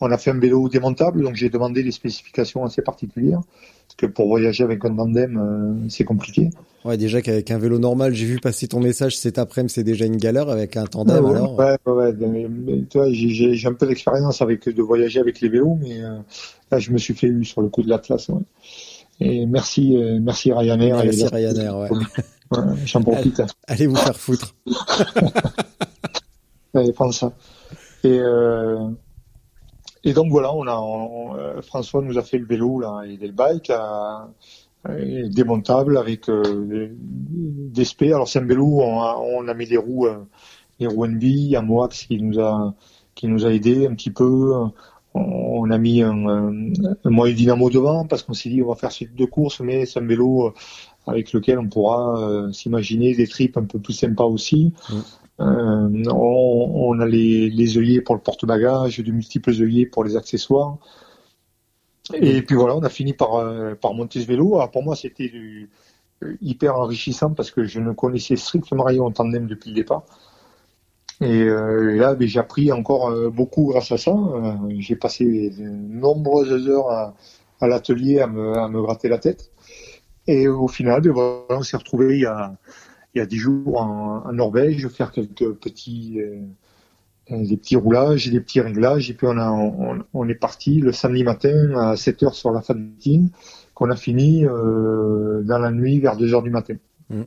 On 0.03 0.11
a 0.11 0.17
fait 0.17 0.31
un 0.31 0.39
vélo 0.39 0.67
démontable, 0.67 1.21
donc 1.23 1.35
j'ai 1.35 1.49
demandé 1.49 1.83
des 1.83 1.91
spécifications 1.91 2.63
assez 2.63 2.81
particulières. 2.81 3.41
Parce 3.87 3.95
que 3.97 4.05
pour 4.07 4.27
voyager 4.27 4.63
avec 4.63 4.83
un 4.85 4.95
tandem, 4.95 5.37
euh, 5.37 5.89
c'est 5.89 6.05
compliqué. 6.05 6.49
Ouais, 6.85 6.97
déjà 6.97 7.21
qu'avec 7.21 7.51
un 7.51 7.59
vélo 7.59 7.77
normal, 7.77 8.15
j'ai 8.15 8.25
vu 8.25 8.39
passer 8.39 8.67
ton 8.67 8.79
message 8.79 9.15
cet 9.17 9.37
après-midi, 9.37 9.73
c'est 9.75 9.83
déjà 9.83 10.05
une 10.05 10.17
galère 10.17 10.49
avec 10.49 10.75
un 10.77 10.85
tandem 10.85 11.23
ouais, 11.23 11.35
alors. 11.35 11.55
ouais, 11.59 11.77
ouais, 11.85 12.13
mais, 12.13 12.47
vois, 12.93 13.11
j'ai- 13.11 13.29
j'ai 13.29 13.53
j'ai 13.53 13.67
un 13.67 13.73
peu 13.73 13.85
d'expérience 13.85 14.41
avec 14.41 14.67
de 14.67 14.81
voyager 14.81 15.19
avec 15.19 15.41
les 15.41 15.49
vélos, 15.49 15.77
mais 15.79 16.01
euh, 16.01 16.17
là 16.71 16.79
je 16.79 16.91
me 16.91 16.97
suis 16.97 17.13
fait 17.13 17.27
eu 17.27 17.45
sur 17.45 17.61
le 17.61 17.69
coup 17.69 17.83
de 17.83 17.89
l'Atlas. 17.89 18.29
Ouais. 18.29 18.41
Et 19.23 19.45
merci, 19.45 19.95
euh, 19.95 20.19
merci 20.21 20.51
Ryanair. 20.51 20.97
Merci 20.97 21.21
et- 21.21 21.27
Ryanair, 21.27 21.77
ouais. 21.77 21.89
Ouais, 21.91 22.57
J'en 22.85 23.01
profite. 23.01 23.41
Allez 23.67 23.87
vous 23.87 23.95
faire 23.95 24.15
foutre. 24.17 24.55
Ouais, 26.73 26.89
prends 26.93 27.11
ça. 27.11 27.33
Et, 28.05 28.17
euh, 28.17 28.87
et 30.05 30.13
donc 30.13 30.31
voilà, 30.31 30.53
on 30.55 30.65
a, 30.67 30.77
on- 30.77 31.35
euh, 31.35 31.61
François 31.61 32.01
nous 32.01 32.17
a 32.17 32.21
fait 32.21 32.37
le 32.37 32.45
vélo 32.45 32.79
là, 32.79 33.01
et 33.05 33.17
le 33.17 33.31
bike 33.33 33.69
démontable 35.29 35.97
avec 35.97 36.29
euh, 36.29 36.89
des 36.97 37.83
spé. 37.85 38.13
Alors 38.13 38.27
c'est 38.29 38.39
un 38.39 38.45
vélo, 38.45 38.79
on 38.81 39.01
a, 39.01 39.17
on 39.17 39.47
a 39.49 39.53
mis 39.53 39.65
les 39.65 39.75
roues, 39.77 40.07
euh, 40.07 40.23
les 40.79 40.87
roues 40.87 41.05
NB, 41.07 41.23
un 41.55 41.61
Moax 41.61 42.05
qui 42.05 42.21
nous 42.21 42.39
a 42.39 42.73
qui 43.15 43.27
nous 43.27 43.45
a 43.45 43.53
aidé 43.53 43.85
un 43.85 43.93
petit 43.93 44.09
peu. 44.11 44.53
On, 45.13 45.69
a 45.69 45.77
mis 45.77 46.01
un, 46.01 46.25
un, 46.27 47.09
moyen 47.09 47.35
dynamo 47.35 47.69
devant 47.69 48.05
parce 48.05 48.23
qu'on 48.23 48.33
s'est 48.33 48.49
dit 48.49 48.61
on 48.61 48.69
va 48.69 48.75
faire 48.75 48.91
ce 48.91 48.99
type 48.99 49.15
de 49.15 49.25
course, 49.25 49.59
mais 49.59 49.85
c'est 49.85 49.99
un 49.99 50.05
vélo 50.05 50.47
euh, 50.47 50.53
avec 51.07 51.33
lequel 51.33 51.59
on 51.59 51.67
pourra 51.67 52.19
euh, 52.19 52.51
s'imaginer 52.51 53.13
des 53.15 53.27
trips 53.27 53.57
un 53.57 53.63
peu 53.63 53.79
plus 53.79 53.93
sympas 53.93 54.25
aussi. 54.25 54.73
Euh, 55.39 56.03
on, 56.09 56.71
on 56.75 56.99
a 56.99 57.05
les, 57.05 57.49
les 57.49 57.77
œillets 57.77 58.01
pour 58.01 58.15
le 58.15 58.21
porte-bagages, 58.21 58.99
de 58.99 59.11
multiples 59.11 59.51
œillets 59.51 59.85
pour 59.85 60.03
les 60.03 60.15
accessoires. 60.15 60.77
Et 62.13 62.41
puis 62.41 62.55
voilà, 62.55 62.75
on 62.75 62.83
a 62.83 62.89
fini 62.89 63.13
par, 63.13 63.35
euh, 63.35 63.75
par 63.75 63.93
monter 63.93 64.21
ce 64.21 64.27
vélo. 64.27 64.55
Alors 64.55 64.71
pour 64.71 64.83
moi, 64.83 64.95
c'était 64.95 65.31
hyper 66.41 66.75
enrichissant 66.75 67.33
parce 67.33 67.51
que 67.51 67.63
je 67.63 67.79
ne 67.79 67.91
connaissais 67.93 68.35
strictement 68.35 68.83
rien 68.83 69.01
en 69.01 69.11
tandem 69.11 69.47
depuis 69.47 69.69
le 69.69 69.75
départ. 69.75 70.03
Et 71.21 71.43
euh, 71.43 71.95
là, 71.95 72.15
ben, 72.15 72.27
j'ai 72.27 72.39
appris 72.39 72.71
encore 72.71 73.09
euh, 73.09 73.29
beaucoup 73.29 73.67
grâce 73.67 73.91
à 73.91 73.97
ça. 73.97 74.11
Euh, 74.11 74.53
j'ai 74.79 74.95
passé 74.95 75.51
de 75.51 75.63
nombreuses 75.63 76.67
heures 76.67 76.89
à, 76.89 77.67
l'atelier 77.67 78.19
à 78.19 78.27
me, 78.27 78.81
gratter 78.81 79.07
la 79.07 79.19
tête. 79.19 79.51
Et 80.27 80.47
au 80.47 80.67
final, 80.67 81.01
ben, 81.01 81.11
voilà, 81.11 81.45
on 81.49 81.63
s'est 81.63 81.77
retrouvé 81.77 82.15
il 82.15 82.21
y 82.21 82.25
a, 82.25 82.55
il 83.13 83.19
y 83.19 83.21
a 83.21 83.25
10 83.25 83.37
jours 83.37 83.81
en, 83.81 84.25
en 84.25 84.33
Norvège, 84.33 84.87
faire 84.87 85.11
quelques 85.11 85.53
petits, 85.53 86.19
euh, 87.31 87.45
des 87.45 87.57
petits 87.57 87.75
roulages, 87.75 88.29
des 88.29 88.39
petits 88.39 88.61
réglages. 88.61 89.09
Et 89.09 89.13
puis 89.13 89.27
on, 89.27 90.29
est 90.29 90.35
parti 90.35 90.79
le 90.79 90.91
samedi 90.91 91.23
matin 91.23 91.75
à 91.77 91.95
7 91.95 92.23
heures 92.23 92.35
sur 92.35 92.51
la 92.51 92.61
Fatine, 92.61 93.29
qu'on 93.73 93.89
a 93.89 93.95
fini 93.95 94.45
euh, 94.45 95.41
dans 95.43 95.59
la 95.59 95.71
nuit 95.71 95.99
vers 95.99 96.17
2 96.17 96.33
heures 96.33 96.43
du 96.43 96.49
matin. 96.49 96.75
Euh, 97.11 97.23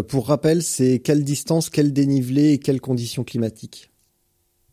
pour 0.00 0.28
rappel, 0.28 0.62
c'est 0.62 1.00
quelle 1.00 1.24
distance, 1.24 1.68
quel 1.68 1.92
dénivelé 1.92 2.52
et 2.52 2.58
quelles 2.58 2.80
conditions 2.80 3.24
climatiques? 3.24 3.90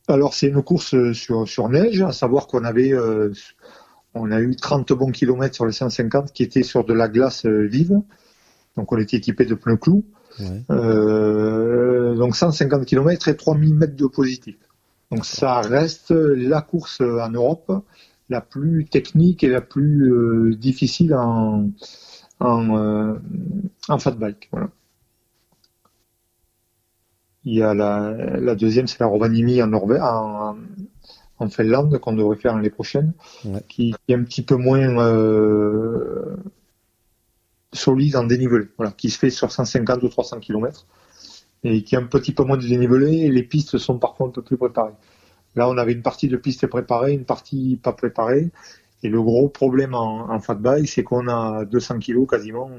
Alors 0.08 0.34
c'est 0.34 0.48
une 0.48 0.64
course 0.64 0.94
euh, 0.96 1.14
sur, 1.14 1.48
sur 1.48 1.70
neige, 1.70 2.02
à 2.02 2.12
savoir 2.12 2.48
qu'on 2.48 2.64
avait 2.64 2.94
euh, 2.94 3.32
on 4.14 4.32
a 4.32 4.40
eu 4.40 4.56
30 4.56 4.94
bons 4.94 5.12
kilomètres 5.12 5.56
sur 5.56 5.66
les 5.66 5.72
150 5.72 6.32
qui 6.34 6.44
étaient 6.44 6.64
sur 6.64 6.84
de 6.84 6.94
la 6.94 7.08
glace 7.08 7.46
euh, 7.46 7.68
vive. 7.68 8.00
Donc 8.76 8.92
on 8.92 8.98
était 8.98 9.18
équipé 9.18 9.46
de 9.46 9.56
pneus 9.56 9.78
clous. 9.78 10.06
Ouais. 10.40 10.64
Euh, 10.72 12.16
donc 12.16 12.36
150 12.36 12.86
km 12.86 13.28
et 13.28 13.36
3000 13.36 13.76
mètres 13.76 13.96
de 13.96 14.08
positif. 14.08 14.56
Donc 15.12 15.26
ça 15.26 15.62
reste 15.62 16.12
la 16.12 16.62
course 16.62 17.02
en 17.02 17.30
Europe 17.30 17.72
la 18.30 18.42
plus 18.42 18.86
technique 18.86 19.44
et 19.44 19.50
la 19.50 19.62
plus 19.62 20.12
euh, 20.12 20.56
difficile 20.56 21.14
en, 21.16 21.70
en, 22.40 22.78
euh, 22.78 23.16
en 23.90 24.00
fat 24.00 24.12
bike. 24.12 24.50
Voilà. 24.52 24.70
Il 27.46 27.54
y 27.56 27.62
a 27.64 27.74
la, 27.74 28.12
la 28.40 28.56
deuxième, 28.56 28.88
c'est 28.88 29.00
la 29.00 29.08
Rovaniemi 29.08 29.62
en 29.62 29.68
Norvège, 29.68 30.02
en, 30.02 30.58
en 31.40 31.50
Finlande 31.50 31.98
qu'on 32.00 32.14
devrait 32.14 32.38
faire 32.38 32.56
l'année 32.56 32.70
prochaine, 32.70 33.14
Ouais. 33.46 33.62
qui 33.70 33.96
est 34.08 34.14
un 34.14 34.24
petit 34.24 34.42
peu 34.42 34.56
moins 34.56 34.80
euh, 35.00 36.36
solide 37.74 38.16
en 38.16 38.24
dénivelé, 38.24 38.68
voilà, 38.78 38.92
qui 38.92 39.10
se 39.10 39.18
fait 39.20 39.30
sur 39.30 39.52
150 39.52 40.04
ou 40.04 40.10
300 40.10 40.40
km 40.40 40.86
et 41.64 41.84
qui 41.84 41.96
a 41.96 42.00
un 42.00 42.04
petit 42.06 42.34
peu 42.34 42.44
moins 42.44 42.58
de 42.58 42.66
dénivelé 42.68 43.18
et 43.20 43.30
les 43.32 43.44
pistes 43.44 43.78
sont 43.78 43.98
parfois 44.00 44.28
un 44.28 44.32
peu 44.32 44.42
plus 44.42 44.58
préparées. 44.58 44.94
Là, 45.56 45.68
on 45.70 45.78
avait 45.78 45.94
une 45.94 46.02
partie 46.02 46.28
de 46.28 46.38
piste 46.38 46.66
préparée, 46.68 47.14
une 47.14 47.26
partie 47.26 47.78
pas 47.82 47.92
préparée. 47.94 48.50
Et 49.04 49.10
le 49.10 49.22
gros 49.22 49.50
problème 49.50 49.94
en, 49.94 50.30
en 50.32 50.40
fat 50.40 50.56
bike, 50.56 50.88
c'est 50.88 51.04
qu'on 51.04 51.28
a 51.28 51.66
200 51.66 52.00
kg 52.00 52.26
quasiment 52.28 52.70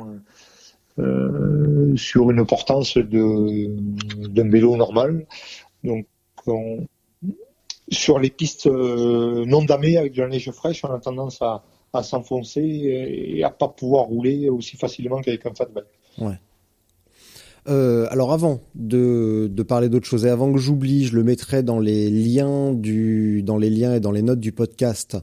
euh, 0.99 1.03
euh, 1.03 1.60
sur 1.97 2.30
une 2.30 2.45
portance 2.47 2.97
d'un 2.99 4.49
vélo 4.51 4.76
normal. 4.76 5.26
Donc, 5.84 6.07
on- 6.47 6.86
sur 7.93 8.18
les 8.20 8.30
pistes 8.30 8.66
euh, 8.68 9.45
non 9.47 9.64
damées 9.64 9.97
avec 9.97 10.12
de 10.14 10.22
la 10.22 10.28
neige 10.28 10.51
fraîche, 10.53 10.84
on 10.84 10.93
a 10.93 11.01
tendance 11.01 11.43
à, 11.43 11.64
à 11.93 12.03
s'enfoncer 12.05 12.61
et 12.62 13.43
à 13.43 13.51
pas 13.51 13.66
pouvoir 13.68 14.05
rouler 14.05 14.49
aussi 14.49 14.76
facilement 14.76 15.20
qu'avec 15.20 15.45
un 15.47 15.55
fat 15.55 15.66
bike. 15.74 15.86
Euh, 17.68 18.07
alors 18.11 18.32
avant 18.32 18.61
de, 18.74 19.49
de 19.53 19.62
parler 19.62 19.88
d'autre 19.88 20.07
chose 20.07 20.24
et 20.24 20.30
avant 20.30 20.53
que 20.53 20.59
j'oublie, 20.59 21.05
je 21.05 21.14
le 21.14 21.24
mettrai 21.24 21.62
dans 21.62 21.78
les 21.78 22.09
liens 22.11 22.72
du 22.72 23.43
dans 23.43 23.59
les 23.59 23.68
liens 23.70 23.95
et 23.95 24.01
dans 24.01 24.12
les 24.12 24.22
notes 24.22 24.41
du 24.41 24.53
podcast. 24.53 25.18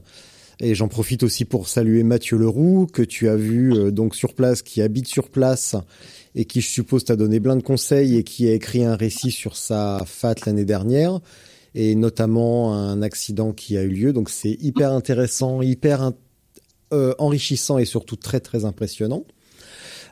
Et 0.60 0.74
j'en 0.74 0.88
profite 0.88 1.22
aussi 1.22 1.44
pour 1.44 1.68
saluer 1.68 2.02
Mathieu 2.02 2.36
Leroux 2.36 2.86
que 2.92 3.02
tu 3.02 3.28
as 3.28 3.36
vu 3.36 3.72
euh, 3.74 3.90
donc 3.90 4.14
sur 4.14 4.34
place, 4.34 4.62
qui 4.62 4.82
habite 4.82 5.06
sur 5.06 5.30
place 5.30 5.74
et 6.38 6.44
qui 6.44 6.60
je 6.60 6.68
suppose 6.68 7.04
t'a 7.04 7.16
donné 7.16 7.40
plein 7.40 7.56
de 7.56 7.62
conseils 7.62 8.16
et 8.16 8.22
qui 8.22 8.48
a 8.48 8.52
écrit 8.52 8.84
un 8.84 8.94
récit 8.94 9.32
sur 9.32 9.56
sa 9.56 10.00
fat 10.06 10.36
l'année 10.46 10.64
dernière 10.64 11.18
et 11.74 11.96
notamment 11.96 12.74
un 12.74 13.02
accident 13.02 13.52
qui 13.52 13.76
a 13.76 13.82
eu 13.82 13.88
lieu. 13.88 14.12
Donc 14.12 14.30
c'est 14.30 14.56
hyper 14.60 14.92
intéressant, 14.92 15.60
hyper 15.62 16.12
euh, 16.92 17.12
enrichissant 17.18 17.78
et 17.78 17.84
surtout 17.84 18.14
très 18.14 18.38
très 18.38 18.64
impressionnant. 18.64 19.24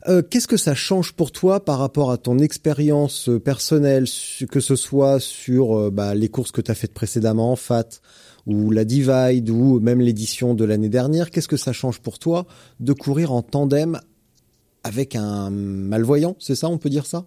Euh, 0.08 0.20
Qu'est-ce 0.20 0.48
que 0.48 0.56
ça 0.56 0.74
change 0.74 1.12
pour 1.12 1.30
toi 1.30 1.64
par 1.64 1.78
rapport 1.78 2.10
à 2.10 2.18
ton 2.18 2.40
expérience 2.40 3.28
euh, 3.28 3.38
personnelle, 3.38 4.06
que 4.50 4.60
ce 4.60 4.74
soit 4.74 5.20
sur 5.20 5.92
bah, 5.92 6.16
les 6.16 6.28
courses 6.28 6.50
que 6.50 6.60
tu 6.60 6.72
as 6.72 6.74
faites 6.74 6.92
précédemment 6.92 7.52
en 7.52 7.56
FAT, 7.56 8.00
ou 8.46 8.72
la 8.72 8.84
Divide, 8.84 9.48
ou 9.48 9.78
même 9.78 10.00
l'édition 10.00 10.54
de 10.54 10.64
l'année 10.64 10.88
dernière? 10.88 11.30
Qu'est-ce 11.30 11.48
que 11.48 11.56
ça 11.56 11.72
change 11.72 12.00
pour 12.00 12.18
toi 12.18 12.46
de 12.80 12.92
courir 12.92 13.32
en 13.32 13.42
tandem 13.42 14.00
avec 14.86 15.16
un 15.16 15.50
malvoyant 15.50 16.36
C'est 16.38 16.54
ça, 16.54 16.68
on 16.68 16.78
peut 16.78 16.88
dire 16.90 17.06
ça? 17.06 17.26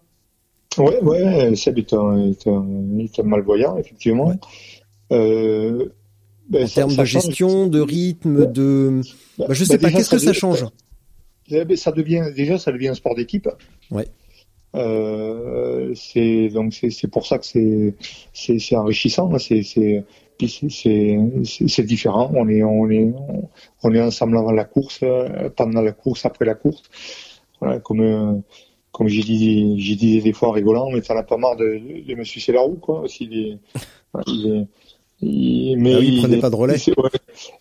Ouais, 0.77 0.99
ouais, 1.01 1.55
Seb 1.55 1.77
est 1.79 1.93
un, 1.93 2.17
est 2.29 2.47
un, 2.47 2.65
est 2.99 3.19
un 3.19 3.23
malvoyant, 3.23 3.77
effectivement. 3.77 4.27
Ouais. 4.27 4.35
Euh, 5.11 5.89
ben, 6.47 6.63
En 6.63 6.67
ça- 6.67 6.75
termes 6.75 6.91
ça 6.91 7.01
de 7.01 7.05
change. 7.07 7.23
gestion, 7.25 7.67
de 7.67 7.81
rythme, 7.81 8.51
de... 8.51 9.01
Bah, 9.37 9.45
je 9.49 9.63
sais 9.63 9.73
Ben, 9.77 9.81
pas, 9.81 9.87
déjà, 9.87 9.97
qu'est-ce 9.97 10.09
que 10.11 10.17
ça 10.19 10.33
change? 10.33 10.65
Ça 11.75 11.91
devient 11.91 12.25
déjà 12.35 12.59
ça 12.59 12.71
devient 12.71 12.89
un 12.89 12.93
sport 12.93 13.15
d'équipe. 13.15 13.49
Ouais. 13.89 14.07
Euh, 14.75 15.91
c'est 15.95 16.49
donc 16.49 16.73
c'est 16.73 17.07
pour 17.07 17.25
ça 17.25 17.39
que 17.39 17.45
c'est 17.45 17.95
c'est 18.33 18.75
enrichissant. 18.75 19.35
C'est 19.39 19.63
c'est 19.63 20.03
c'est 21.67 21.83
différent. 21.83 22.31
On 22.35 22.47
est 22.47 22.61
on 22.61 22.87
est 22.91 23.11
on 23.83 23.93
est 23.95 24.01
ensemble 24.01 24.37
avant 24.37 24.51
la 24.51 24.63
course, 24.65 24.99
pendant 25.55 25.81
la 25.81 25.91
course, 25.91 26.25
après 26.25 26.45
la 26.45 26.53
course. 26.53 26.83
Voilà, 27.59 27.79
comme 27.79 28.43
comme 28.91 29.07
j'ai 29.07 29.21
dit 29.21 29.79
j'ai 29.79 29.95
dit 29.95 30.21
des 30.21 30.33
fois 30.33 30.49
en 30.49 30.51
rigolant, 30.51 30.89
mais 30.91 31.01
t'en 31.01 31.17
as 31.17 31.23
pas 31.23 31.37
marre 31.37 31.55
de, 31.55 32.05
de 32.07 32.15
me 32.15 32.23
sucer 32.23 32.51
la 32.51 32.61
roue 32.61 32.77
quoi. 32.77 33.01
Aussi 33.01 33.25
il, 35.21 35.77
mais 35.77 35.93
ah 35.93 35.99
il, 35.99 36.21
prenait 36.21 36.39
pas 36.39 36.49
de 36.49 36.55
relais. 36.55 36.77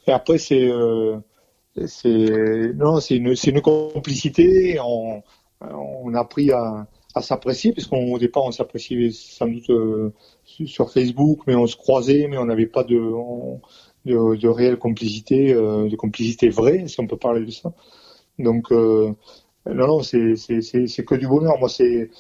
Et 0.07 0.13
après 0.13 0.39
c'est 0.39 0.69
euh, 0.69 1.19
c'est 1.87 2.73
non 2.75 3.01
c'est 3.01 3.17
une 3.17 3.35
une 3.47 3.61
complicité. 3.61 4.79
On 4.81 5.23
on 5.61 6.15
a 6.15 6.21
appris 6.21 6.51
à 6.53 6.87
à 7.15 7.23
s'apprécier, 7.23 7.73
puisqu'au 7.73 8.19
départ 8.19 8.45
on 8.45 8.53
s'appréciait 8.53 9.11
sans 9.11 9.47
doute 9.47 9.71
euh, 9.71 10.13
sur 10.45 10.91
Facebook, 10.91 11.41
mais 11.47 11.55
on 11.55 11.67
se 11.67 11.77
croisait, 11.77 12.27
mais 12.29 12.39
on 12.39 12.47
n'avait 12.47 12.67
pas 12.67 12.85
de, 12.85 12.97
de, 14.07 14.37
de, 14.37 14.49
réelle 14.49 14.79
complicité, 14.79 15.53
euh, 15.53 15.89
de 15.89 15.97
complicité 15.97 16.49
vraie, 16.49 16.87
si 16.89 17.01
on 17.01 17.07
peut 17.07 17.17
parler 17.17 17.45
de 17.45 17.51
ça. 17.51 17.73
Donc 18.39 18.73
euh, 18.73 19.13
non, 19.75 19.87
non, 19.87 20.03
c'est 20.03 21.05
que 21.05 21.15
du 21.15 21.27
bonheur. 21.27 21.59
Moi, 21.59 21.69
c'est 21.69 22.11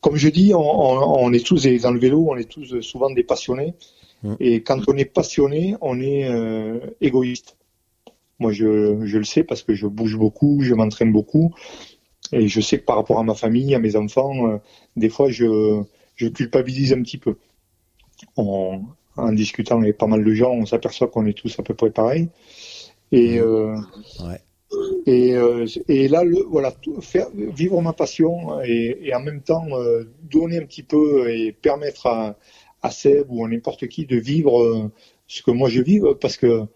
comme 0.00 0.16
je 0.16 0.28
dis, 0.28 0.52
on, 0.54 0.60
on, 0.60 1.32
est 1.32 1.44
tous 1.44 1.66
dans 1.66 1.90
le 1.90 1.98
vélo, 1.98 2.26
on 2.28 2.36
est 2.36 2.48
tous 2.48 2.80
souvent 2.80 3.10
des 3.10 3.24
passionnés. 3.24 3.74
Mmh. 4.22 4.34
Et 4.40 4.62
quand 4.62 4.80
on 4.88 4.96
est 4.96 5.04
passionné, 5.04 5.74
on 5.80 6.00
est 6.00 6.30
égoïste. 7.00 7.56
Moi, 8.38 8.52
je, 8.52 9.04
je 9.04 9.18
le 9.18 9.24
sais 9.24 9.44
parce 9.44 9.62
que 9.62 9.74
je 9.74 9.86
bouge 9.86 10.16
beaucoup, 10.16 10.60
je 10.60 10.74
m'entraîne 10.74 11.12
beaucoup. 11.12 11.54
Et 12.32 12.48
je 12.48 12.60
sais 12.60 12.78
que 12.78 12.84
par 12.84 12.96
rapport 12.96 13.18
à 13.18 13.22
ma 13.22 13.34
famille, 13.34 13.74
à 13.74 13.78
mes 13.78 13.96
enfants, 13.96 14.48
euh, 14.48 14.58
des 14.96 15.08
fois, 15.08 15.30
je, 15.30 15.82
je 16.16 16.28
culpabilise 16.28 16.92
un 16.92 17.02
petit 17.02 17.18
peu. 17.18 17.36
en 18.36 18.82
discutant 19.32 19.80
avec 19.80 19.96
pas 19.96 20.06
mal 20.06 20.24
de 20.24 20.34
gens, 20.34 20.52
on 20.52 20.66
s'aperçoit 20.66 21.08
qu'on 21.08 21.26
est 21.26 21.36
tous 21.36 21.58
à 21.58 21.62
peu 21.62 21.74
près 21.74 21.90
pareils. 21.90 22.28
Et, 23.12 23.38
euh, 23.38 23.76
ouais. 24.20 24.40
Et, 25.06 25.34
euh, 25.34 25.66
et 25.88 26.08
là, 26.08 26.24
le, 26.24 26.42
voilà, 26.48 26.72
faire, 27.00 27.28
vivre 27.34 27.80
ma 27.80 27.92
passion 27.92 28.60
et, 28.62 28.98
et 29.02 29.14
en 29.14 29.20
même 29.20 29.42
temps 29.42 29.66
donner 30.22 30.58
un 30.58 30.64
petit 30.66 30.82
peu 30.82 31.30
et 31.30 31.52
permettre 31.52 32.06
à, 32.06 32.36
à 32.82 32.90
Seb 32.90 33.26
ou 33.30 33.44
à 33.44 33.48
n'importe 33.48 33.86
qui 33.88 34.06
de 34.06 34.16
vivre 34.16 34.90
ce 35.26 35.42
que 35.42 35.50
moi 35.50 35.68
je 35.68 35.82
vis, 35.82 36.00
parce 36.20 36.36
que 36.36 36.66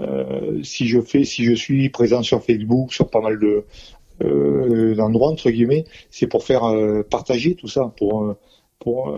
euh, 0.00 0.62
si 0.62 0.88
je 0.88 1.00
fais, 1.00 1.24
si 1.24 1.44
je 1.44 1.52
suis 1.52 1.88
présent 1.90 2.22
sur 2.22 2.42
Facebook, 2.42 2.92
sur 2.92 3.10
pas 3.10 3.20
mal 3.20 3.38
de, 3.38 3.64
euh, 4.22 4.94
d'endroits 4.94 5.28
entre 5.28 5.50
guillemets, 5.50 5.84
c'est 6.10 6.26
pour 6.26 6.44
faire 6.44 6.64
euh, 6.64 7.02
partager 7.02 7.54
tout 7.54 7.68
ça, 7.68 7.92
pour 7.96 8.34
euh, 8.86 8.88
pour 8.88 9.14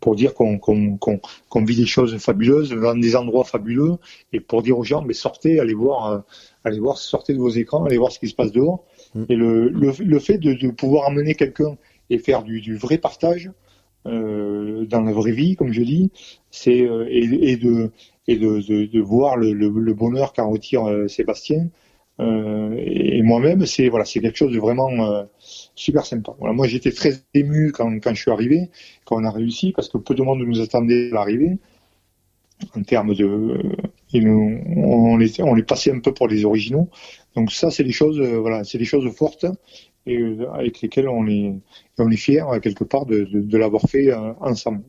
pour 0.00 0.14
dire 0.14 0.34
qu'on 0.34 0.58
qu'on 0.58 0.98
qu'on 0.98 1.64
vit 1.64 1.76
des 1.76 1.86
choses 1.86 2.16
fabuleuses 2.18 2.70
dans 2.70 2.94
des 2.94 3.16
endroits 3.16 3.44
fabuleux 3.44 3.96
et 4.32 4.40
pour 4.40 4.62
dire 4.62 4.78
aux 4.78 4.84
gens 4.84 5.02
mais 5.02 5.14
sortez, 5.14 5.58
allez 5.58 5.74
voir, 5.74 6.24
allez 6.64 6.78
voir, 6.78 6.98
sortez 6.98 7.32
de 7.32 7.38
vos 7.38 7.48
écrans, 7.48 7.84
allez 7.84 7.98
voir 7.98 8.12
ce 8.12 8.18
qui 8.18 8.28
se 8.28 8.34
passe 8.34 8.52
dehors. 8.52 8.84
Mm. 9.14 9.24
Et 9.30 9.36
le, 9.36 9.68
le, 9.68 9.92
le 9.98 10.18
fait 10.18 10.38
de, 10.38 10.52
de 10.52 10.70
pouvoir 10.70 11.06
amener 11.06 11.34
quelqu'un 11.34 11.76
et 12.10 12.18
faire 12.18 12.42
du, 12.42 12.60
du 12.60 12.76
vrai 12.76 12.98
partage 12.98 13.50
euh, 14.06 14.84
dans 14.84 15.00
la 15.00 15.12
vraie 15.12 15.32
vie, 15.32 15.56
comme 15.56 15.72
je 15.72 15.82
dis, 15.82 16.10
c'est 16.50 16.78
et, 16.78 17.50
et, 17.50 17.56
de 17.56 17.90
et 18.26 18.36
de, 18.36 18.60
de, 18.60 18.84
de 18.84 19.00
voir 19.00 19.36
le, 19.36 19.52
le, 19.52 19.94
bonheur 19.94 20.34
qu'en 20.34 20.50
retire 20.50 20.82
Sébastien, 21.08 21.62
euh, 21.62 21.87
et 22.20 23.22
moi-même, 23.22 23.64
c'est 23.66 23.88
voilà, 23.88 24.04
c'est 24.04 24.20
quelque 24.20 24.36
chose 24.36 24.52
de 24.52 24.58
vraiment 24.58 24.90
euh, 24.90 25.24
super 25.74 26.04
sympa. 26.04 26.34
Voilà, 26.38 26.54
moi, 26.54 26.66
j'étais 26.66 26.90
très 26.90 27.12
ému 27.34 27.72
quand, 27.72 28.00
quand 28.00 28.14
je 28.14 28.20
suis 28.20 28.30
arrivé, 28.30 28.70
quand 29.04 29.20
on 29.20 29.24
a 29.24 29.30
réussi, 29.30 29.72
parce 29.72 29.88
que 29.88 29.98
peu 29.98 30.14
de 30.14 30.22
monde 30.22 30.40
nous 30.40 30.60
attendait 30.60 31.10
à 31.10 31.14
l'arrivée. 31.14 31.58
En 32.76 32.82
termes 32.82 33.14
de, 33.14 33.62
nous, 34.14 34.60
on 34.76 35.20
est 35.20 35.40
on 35.40 35.56
est 35.56 35.62
passé 35.62 35.92
un 35.92 36.00
peu 36.00 36.12
pour 36.12 36.26
les 36.26 36.44
originaux. 36.44 36.88
Donc 37.36 37.52
ça, 37.52 37.70
c'est 37.70 37.84
des 37.84 37.92
choses, 37.92 38.18
euh, 38.18 38.38
voilà, 38.38 38.64
c'est 38.64 38.78
des 38.78 38.84
choses 38.84 39.08
fortes 39.14 39.46
et 40.06 40.18
avec 40.54 40.80
lesquelles 40.80 41.08
on 41.08 41.28
est, 41.28 41.54
on 41.98 42.10
est 42.10 42.16
fier 42.16 42.46
quelque 42.62 42.82
part 42.82 43.04
de, 43.06 43.24
de, 43.30 43.58
l'avoir 43.58 43.82
fait 43.82 44.12
ensemble. 44.40 44.82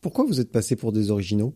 Pourquoi 0.00 0.24
vous 0.24 0.40
êtes 0.40 0.50
passé 0.50 0.76
pour 0.76 0.92
des 0.92 1.10
originaux? 1.10 1.52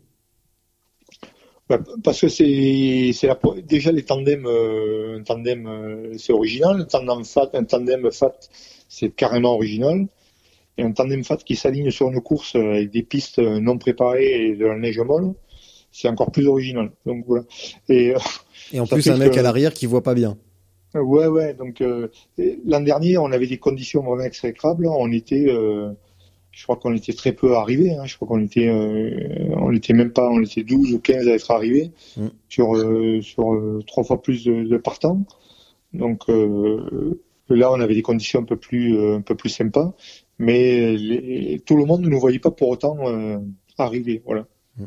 Parce 2.02 2.20
que 2.20 2.28
c'est 2.28 3.10
c'est 3.14 3.30
déjà 3.66 3.90
les 3.90 4.02
tandems 4.02 4.46
euh, 4.46 5.18
un 5.18 5.22
tandem 5.22 5.66
euh, 5.66 6.12
c'est 6.18 6.32
original. 6.32 6.80
Un 6.80 6.84
tandem 6.84 7.24
fat 7.24 7.50
un 7.54 7.64
tandem 7.64 8.10
fat 8.12 8.34
c'est 8.88 9.10
carrément 9.10 9.54
original. 9.54 10.06
Et 10.76 10.82
un 10.82 10.92
tandem 10.92 11.22
fat 11.24 11.36
qui 11.36 11.56
s'aligne 11.56 11.90
sur 11.90 12.10
une 12.10 12.20
course 12.20 12.56
avec 12.56 12.90
des 12.90 13.02
pistes 13.02 13.38
non 13.38 13.78
préparées 13.78 14.48
et 14.48 14.56
de 14.56 14.66
la 14.66 14.76
neige 14.76 14.98
molle 14.98 15.34
c'est 15.92 16.08
encore 16.08 16.32
plus 16.32 16.46
original. 16.48 16.90
Donc 17.06 17.24
voilà. 17.26 17.44
Et 17.88 18.14
et 18.72 18.80
en 18.80 18.86
plus 18.86 19.08
un 19.08 19.16
mec 19.16 19.36
à 19.36 19.42
l'arrière 19.42 19.72
qui 19.72 19.86
voit 19.86 20.02
pas 20.02 20.14
bien. 20.14 20.36
Ouais 20.94 21.26
ouais. 21.26 21.54
Donc 21.54 21.80
euh, 21.80 22.08
l'an 22.66 22.80
dernier 22.80 23.16
on 23.16 23.32
avait 23.32 23.46
des 23.46 23.58
conditions 23.58 24.02
vraiment 24.02 24.24
exécrables. 24.24 24.86
On 24.86 25.10
était 25.12 25.46
je 26.54 26.62
crois 26.62 26.76
qu'on 26.76 26.94
était 26.94 27.12
très 27.12 27.32
peu 27.32 27.56
arrivés. 27.56 27.94
Hein. 27.94 28.04
Je 28.06 28.14
crois 28.14 28.28
qu'on 28.28 28.40
était, 28.40 28.68
euh, 28.68 29.54
on 29.56 29.72
était 29.72 29.92
même 29.92 30.12
pas, 30.12 30.28
on 30.30 30.40
était 30.40 30.62
12 30.62 30.92
ou 30.92 31.00
15 31.00 31.26
à 31.28 31.32
être 31.32 31.50
arrivés 31.50 31.90
mm. 32.16 32.28
sur 32.48 32.76
euh, 32.76 33.20
sur 33.22 33.54
euh, 33.54 33.82
trois 33.86 34.04
fois 34.04 34.22
plus 34.22 34.44
de, 34.44 34.62
de 34.62 34.76
partants. 34.76 35.24
Donc 35.92 36.28
là, 36.28 37.72
on 37.72 37.80
avait 37.80 37.94
des 37.94 38.02
conditions 38.02 38.40
un 38.40 38.44
peu 38.44 38.56
plus 38.56 38.98
un 38.98 39.20
peu 39.20 39.34
plus 39.36 39.48
sympas, 39.48 39.94
mais 40.38 40.96
les, 40.96 41.60
tout 41.64 41.76
le 41.76 41.84
monde 41.84 42.02
ne 42.02 42.08
nous 42.08 42.18
voyait 42.18 42.40
pas 42.40 42.50
pour 42.50 42.68
autant 42.68 42.98
arriver. 43.78 44.22
Voilà. 44.24 44.46
Mm. 44.76 44.86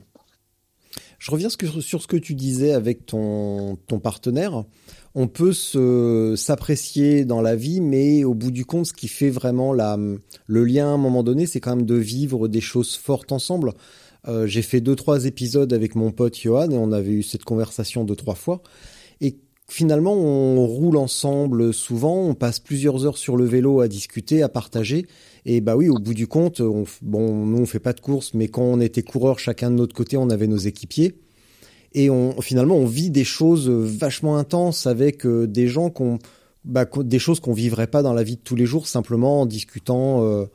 Je 1.20 1.32
reviens 1.32 1.50
sur 1.50 2.02
ce 2.02 2.08
que 2.08 2.18
tu 2.18 2.34
disais 2.34 2.74
avec 2.74 3.06
ton 3.06 3.78
ton 3.88 4.00
partenaire 4.00 4.66
on 5.20 5.28
peut 5.28 5.52
s'apprécier 6.36 7.26
dans 7.26 7.42
la 7.42 7.56
vie, 7.56 7.82
mais 7.82 8.24
au 8.24 8.36
bout 8.36 8.52
du 8.52 8.66
compte, 8.66 8.86
ce 8.86 8.94
qui 8.94 9.08
fait 9.08 9.32
vraiment 9.32 9.74
le 9.74 10.64
lien 10.64 10.86
à 10.86 10.92
un 10.92 10.98
moment 10.98 11.24
donné, 11.24 11.48
c'est 11.48 11.60
quand 11.60 11.76
même 11.76 11.88
de 11.88 11.96
vivre 11.96 12.48
des 12.48 12.62
choses 12.62 12.96
fortes 12.96 13.32
ensemble. 13.32 13.74
Euh, 14.28 14.46
j'ai 14.46 14.62
fait 14.62 14.80
deux 14.80 14.96
trois 14.96 15.26
épisodes 15.26 15.74
avec 15.74 15.96
mon 15.96 16.12
pote 16.12 16.38
Johan 16.40 16.70
et 16.70 16.78
on 16.78 16.92
avait 16.92 17.14
eu 17.14 17.24
cette 17.24 17.46
conversation 17.46 18.04
deux 18.04 18.16
trois 18.16 18.36
fois. 18.36 18.62
Et 19.20 19.40
finalement, 19.68 20.14
on 20.14 20.68
roule 20.68 20.98
ensemble 20.98 21.74
souvent, 21.74 22.22
on 22.22 22.36
passe 22.36 22.60
plusieurs 22.60 23.04
heures 23.04 23.18
sur 23.18 23.38
le 23.38 23.46
vélo 23.46 23.82
à 23.82 23.88
discuter, 23.88 24.44
à 24.44 24.50
partager. 24.50 25.08
Et 25.46 25.62
bah 25.62 25.76
oui, 25.76 25.90
au 25.90 25.98
bout 25.98 26.14
du 26.14 26.28
compte, 26.28 26.62
on, 26.62 26.84
bon, 27.02 27.44
nous 27.44 27.58
on 27.58 27.66
fait 27.66 27.80
pas 27.80 27.94
de 27.94 28.02
course, 28.02 28.36
mais 28.36 28.50
quand 28.50 28.62
on 28.62 28.80
était 28.80 29.02
coureurs 29.02 29.40
chacun 29.40 29.72
de 29.72 29.78
notre 29.78 29.96
côté, 29.96 30.16
on 30.16 30.30
avait 30.30 30.46
nos 30.46 30.58
équipiers 30.58 31.16
et 31.94 32.10
on, 32.10 32.40
finalement 32.42 32.76
on 32.76 32.86
vit 32.86 33.10
des 33.10 33.24
choses 33.24 33.70
vachement 33.70 34.38
intenses 34.38 34.88
avec 34.88 35.26
euh, 35.26 35.48
des 35.48 35.68
gens 35.68 35.90
qu'on 35.90 36.20
bah, 36.64 36.86
des 36.98 37.20
choses 37.20 37.40
qu'on 37.40 37.54
vivrait 37.54 37.88
pas 37.88 38.02
dans 38.02 38.14
la 38.14 38.24
vie 38.24 38.36
de 38.36 38.42
tous 38.42 38.56
les 38.56 38.66
jours 38.66 38.88
simplement 38.88 39.42
en 39.42 39.46
discutant 39.46 40.24
euh, 40.24 40.46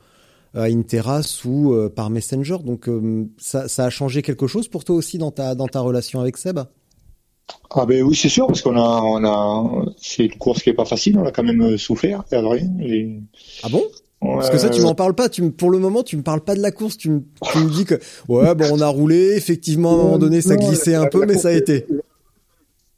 à 0.53 0.69
une 0.69 0.83
terrasse 0.83 1.43
ou 1.43 1.73
euh, 1.73 1.89
par 1.89 2.11
Messenger. 2.11 2.57
Donc 2.63 2.87
ça, 3.37 3.67
ça, 3.67 3.85
a 3.85 3.89
changé 3.89 4.21
quelque 4.21 4.45
chose 4.45 4.67
pour 4.67 4.83
toi 4.83 4.95
aussi 4.95 5.17
dans 5.17 5.31
ta 5.31 5.55
dans 5.55 5.67
ta 5.67 5.79
relation 5.79 6.19
avec 6.19 6.37
Seb? 6.37 6.59
Ah 7.71 7.85
ben 7.85 8.03
oui 8.03 8.15
c'est 8.15 8.29
sûr 8.29 8.47
parce 8.47 8.61
qu'on 8.61 8.77
a 8.77 9.01
on 9.01 9.25
a 9.25 9.85
c'est 9.97 10.25
une 10.25 10.37
course 10.37 10.61
qui 10.61 10.69
est 10.69 10.73
pas 10.73 10.85
facile 10.85 11.17
on 11.17 11.25
a 11.25 11.31
quand 11.31 11.43
même 11.43 11.77
souffert 11.77 12.23
et... 12.31 13.19
Ah 13.63 13.69
bon? 13.69 13.83
Parce 14.23 14.49
que 14.49 14.57
ça, 14.57 14.69
tu 14.69 14.81
m'en 14.81 14.95
parles 14.95 15.15
pas. 15.15 15.29
Tu 15.29 15.51
pour 15.51 15.69
le 15.69 15.79
moment, 15.79 16.03
tu 16.03 16.17
me 16.17 16.23
parles 16.23 16.41
pas 16.41 16.55
de 16.55 16.61
la 16.61 16.71
course. 16.71 16.97
Tu 16.97 17.09
me, 17.09 17.21
tu 17.51 17.57
me 17.59 17.69
dis 17.69 17.85
que 17.85 17.95
ouais, 18.27 18.55
bon, 18.55 18.65
on 18.71 18.81
a 18.81 18.87
roulé. 18.87 19.33
Effectivement, 19.35 19.91
à 19.91 19.93
un 19.93 20.03
moment 20.03 20.17
donné, 20.17 20.41
ça 20.41 20.55
glissait 20.55 20.95
un 20.95 21.07
peu, 21.07 21.25
mais 21.25 21.37
ça 21.37 21.49
a 21.49 21.53
été. 21.53 21.85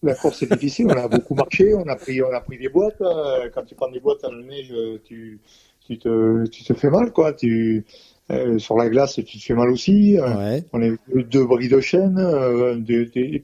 La 0.04 0.14
course 0.14 0.44
est 0.44 0.52
difficile. 0.52 0.88
On 0.90 0.98
a 0.98 1.08
beaucoup 1.08 1.34
marché. 1.34 1.74
On 1.74 1.88
a 1.88 1.96
pris, 1.96 2.22
on 2.22 2.32
a 2.32 2.40
pris 2.42 2.58
des 2.58 2.70
boîtes. 2.70 3.02
Euh, 3.02 3.50
quand 3.54 3.64
tu 3.64 3.76
prends 3.76 3.90
des 3.90 4.00
boîtes 4.00 4.24
à 4.24 4.30
la 4.30 4.44
neige, 4.44 4.74
tu, 5.04 5.40
tu 5.88 5.98
te, 5.98 6.46
tu 6.48 6.64
te 6.64 6.74
fais 6.74 6.90
mal, 6.90 7.12
quoi. 7.12 7.34
Tu, 7.34 7.86
euh, 8.32 8.58
sur 8.58 8.76
la 8.76 8.90
glace, 8.90 9.16
tu 9.16 9.24
te 9.24 9.44
fais 9.44 9.54
mal 9.54 9.70
aussi. 9.70 10.18
Euh, 10.20 10.36
ouais. 10.36 10.64
On 10.74 10.82
a 10.82 10.88
eu 10.88 11.00
deux 11.24 11.46
bris 11.46 11.70
de 11.70 11.80
chaîne, 11.80 12.18
euh, 12.18 12.76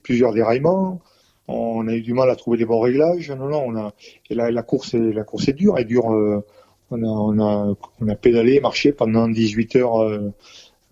plusieurs 0.01 0.34
déraillements. 0.34 1.01
On 1.47 1.88
a 1.88 1.93
eu 1.93 2.01
du 2.01 2.13
mal 2.13 2.29
à 2.29 2.36
trouver 2.36 2.57
des 2.57 2.65
bons 2.65 2.79
réglages. 2.79 3.29
Non, 3.32 3.47
non, 3.47 3.63
on 3.65 3.75
a. 3.75 3.93
Et 4.29 4.36
la, 4.36 4.51
la 4.51 4.63
course 4.63 4.93
est, 4.93 5.13
la 5.13 5.23
course 5.23 5.47
est 5.47 5.53
dure. 5.53 5.77
Elle 5.77 5.86
dure 5.86 6.43
on 6.92 7.04
a, 7.04 7.08
on 7.08 7.39
a, 7.39 7.76
on 8.02 8.08
a 8.08 8.16
pédalé, 8.16 8.60
marché 8.60 8.92
pendant 8.92 9.28
18h23, 9.30 10.32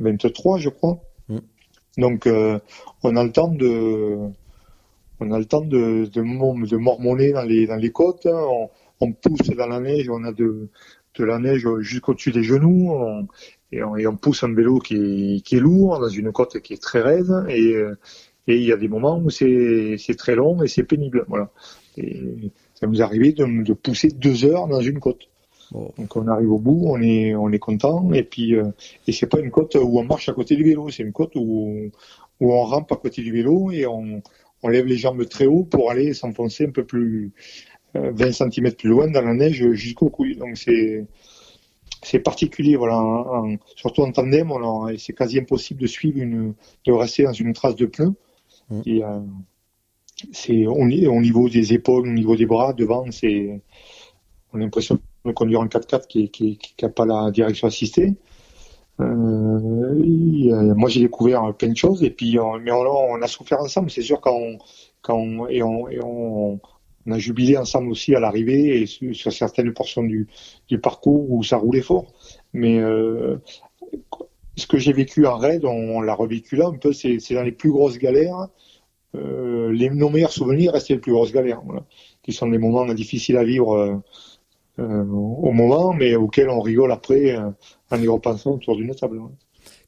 euh, 0.01 0.57
je 0.57 0.69
crois. 0.69 0.99
Mm. 1.27 1.37
Donc, 1.97 2.27
euh, 2.27 2.59
on 3.03 3.15
a 3.15 3.23
le 3.23 3.31
temps 3.31 3.49
de, 3.49 4.17
on 5.19 5.31
a 5.31 5.39
le 5.39 5.45
temps 5.45 5.61
de, 5.61 6.05
de, 6.05 6.65
de 6.65 6.77
mormonner 6.77 7.33
dans 7.33 7.43
les, 7.43 7.67
dans 7.67 7.75
les 7.75 7.91
côtes. 7.91 8.25
Hein. 8.25 8.67
On, 9.01 9.11
pousse 9.13 9.49
dans 9.49 9.67
la 9.67 9.79
neige, 9.79 10.09
on 10.09 10.23
a 10.23 10.31
de, 10.31 10.69
de 11.15 11.23
la 11.23 11.39
neige 11.39 11.67
jusqu'au-dessus 11.79 12.31
des 12.31 12.43
genoux. 12.43 12.93
et, 13.71 13.83
on, 13.83 13.95
et, 13.97 14.07
on, 14.07 14.15
pousse 14.15 14.43
un 14.43 14.53
vélo 14.53 14.79
qui 14.79 14.95
est, 14.95 15.41
qui 15.41 15.57
est 15.57 15.59
lourd 15.59 15.99
dans 15.99 16.09
une 16.09 16.31
côte 16.31 16.59
qui 16.59 16.73
est 16.73 16.81
très 16.81 17.01
raide. 17.01 17.45
Et, 17.49 17.75
et 18.47 18.55
il 18.55 18.63
y 18.63 18.71
a 18.71 18.77
des 18.77 18.87
moments 18.87 19.19
où 19.19 19.29
c'est, 19.29 19.95
c'est 19.97 20.15
très 20.15 20.35
long 20.35 20.63
et 20.63 20.67
c'est 20.67 20.83
pénible. 20.83 21.25
Voilà. 21.27 21.51
Et 21.97 22.51
ça 22.73 22.87
nous 22.87 23.01
arrivait 23.01 23.33
de, 23.33 23.63
de 23.63 23.73
pousser 23.73 24.09
deux 24.09 24.45
heures 24.45 24.67
dans 24.67 24.81
une 24.81 24.99
côte. 24.99 25.29
Donc 25.71 26.15
on 26.15 26.27
arrive 26.27 26.51
au 26.51 26.57
bout, 26.57 26.81
on 26.85 27.01
est 27.01 27.35
on 27.35 27.51
est 27.51 27.59
content 27.59 28.11
et 28.13 28.23
puis 28.23 28.55
euh, 28.55 28.71
et 29.07 29.11
c'est 29.11 29.27
pas 29.27 29.39
une 29.39 29.51
côte 29.51 29.75
où 29.75 29.99
on 29.99 30.03
marche 30.03 30.27
à 30.27 30.33
côté 30.33 30.55
du 30.55 30.63
vélo, 30.63 30.89
c'est 30.89 31.03
une 31.03 31.11
côte 31.11 31.35
où 31.35 31.91
où 32.39 32.53
on 32.53 32.63
rampe 32.63 32.91
à 32.91 32.95
côté 32.95 33.21
du 33.21 33.31
vélo 33.31 33.69
et 33.71 33.85
on 33.85 34.21
on 34.63 34.67
lève 34.67 34.85
les 34.85 34.97
jambes 34.97 35.27
très 35.27 35.45
haut 35.45 35.63
pour 35.63 35.91
aller 35.91 36.13
s'enfoncer 36.13 36.65
un 36.65 36.71
peu 36.71 36.85
plus 36.85 37.31
20 37.93 38.21
euh, 38.21 38.31
cm 38.31 38.71
plus 38.71 38.89
loin 38.89 39.09
dans 39.09 39.21
la 39.21 39.33
neige 39.33 39.71
jusqu'au 39.73 40.09
couilles. 40.09 40.37
Donc 40.37 40.57
c'est 40.57 41.05
c'est 42.01 42.19
particulier, 42.19 42.75
voilà. 42.75 43.01
surtout 43.75 44.01
en 44.03 44.11
tandem, 44.11 44.51
c'est 44.97 45.13
quasi 45.13 45.37
impossible 45.39 45.81
de 45.81 45.87
suivre 45.87 46.19
une, 46.19 46.53
de 46.85 46.91
rester 46.93 47.23
dans 47.23 47.33
une 47.33 47.53
trace 47.53 47.75
de 47.75 47.85
pneu. 47.85 48.13
Mm. 48.69 48.81
Et 48.85 49.03
euh, 49.03 49.19
c'est 50.31 50.65
au, 50.65 50.75
au 50.75 51.21
niveau 51.21 51.49
des 51.49 51.73
épaules, 51.73 52.07
au 52.07 52.11
niveau 52.11 52.35
des 52.35 52.45
bras, 52.45 52.73
devant, 52.73 53.11
c'est 53.11 53.61
on 54.53 54.57
a 54.59 54.61
l'impression 54.61 54.99
conduire 55.33 55.61
un 55.61 55.67
4x4 55.67 56.07
qui, 56.07 56.59
n'a 56.81 56.89
pas 56.89 57.05
la 57.05 57.31
direction 57.31 57.67
assistée. 57.67 58.15
Euh, 58.99 60.75
moi, 60.75 60.89
j'ai 60.89 61.01
découvert 61.01 61.53
plein 61.55 61.69
de 61.69 61.77
choses 61.77 62.03
et 62.03 62.09
puis, 62.09 62.37
on, 62.39 62.59
mais 62.59 62.71
on, 62.71 63.21
a 63.21 63.27
souffert 63.27 63.59
ensemble. 63.59 63.89
C'est 63.89 64.01
sûr 64.01 64.19
quand 64.21 64.35
on, 65.09 65.47
et 65.47 65.63
on, 65.63 66.59
a 67.09 67.17
jubilé 67.17 67.57
ensemble 67.57 67.89
aussi 67.89 68.13
à 68.13 68.19
l'arrivée 68.19 68.81
et 68.81 68.85
sur, 68.85 69.31
certaines 69.31 69.73
portions 69.73 70.03
du, 70.03 70.27
parcours 70.81 71.31
où 71.31 71.43
ça 71.43 71.57
roulait 71.57 71.81
fort. 71.81 72.13
Mais 72.53 72.79
euh, 72.79 73.37
ce 74.55 74.67
que 74.67 74.77
j'ai 74.77 74.93
vécu 74.93 75.25
en 75.25 75.37
raid, 75.37 75.63
on, 75.65 76.01
l'a 76.01 76.13
revécu 76.13 76.55
là 76.55 76.67
un 76.67 76.77
peu. 76.77 76.93
C'est 76.93 77.33
dans 77.33 77.43
les 77.43 77.51
plus 77.51 77.71
grosses 77.71 77.97
galères. 77.97 78.47
Euh, 79.15 79.71
nos 79.93 80.09
meilleurs 80.09 80.31
souvenirs 80.31 80.73
restaient 80.73 80.93
les 80.93 80.99
plus 80.99 81.13
grosses 81.13 81.31
galères, 81.31 81.61
qui 82.21 82.31
sont 82.31 82.47
des 82.47 82.59
moments 82.59 82.85
difficiles 82.93 83.37
à 83.37 83.43
vivre 83.43 84.03
euh, 84.79 84.83
euh, 84.83 85.03
au 85.03 85.51
moment, 85.51 85.93
mais 85.93 86.15
auquel 86.15 86.49
on 86.49 86.61
rigole 86.61 86.91
après 86.91 87.35
euh, 87.35 87.49
en 87.91 88.01
y 88.01 88.07
repensant 88.07 88.53
autour 88.53 88.75
d'une 88.75 88.93
table. 88.95 89.19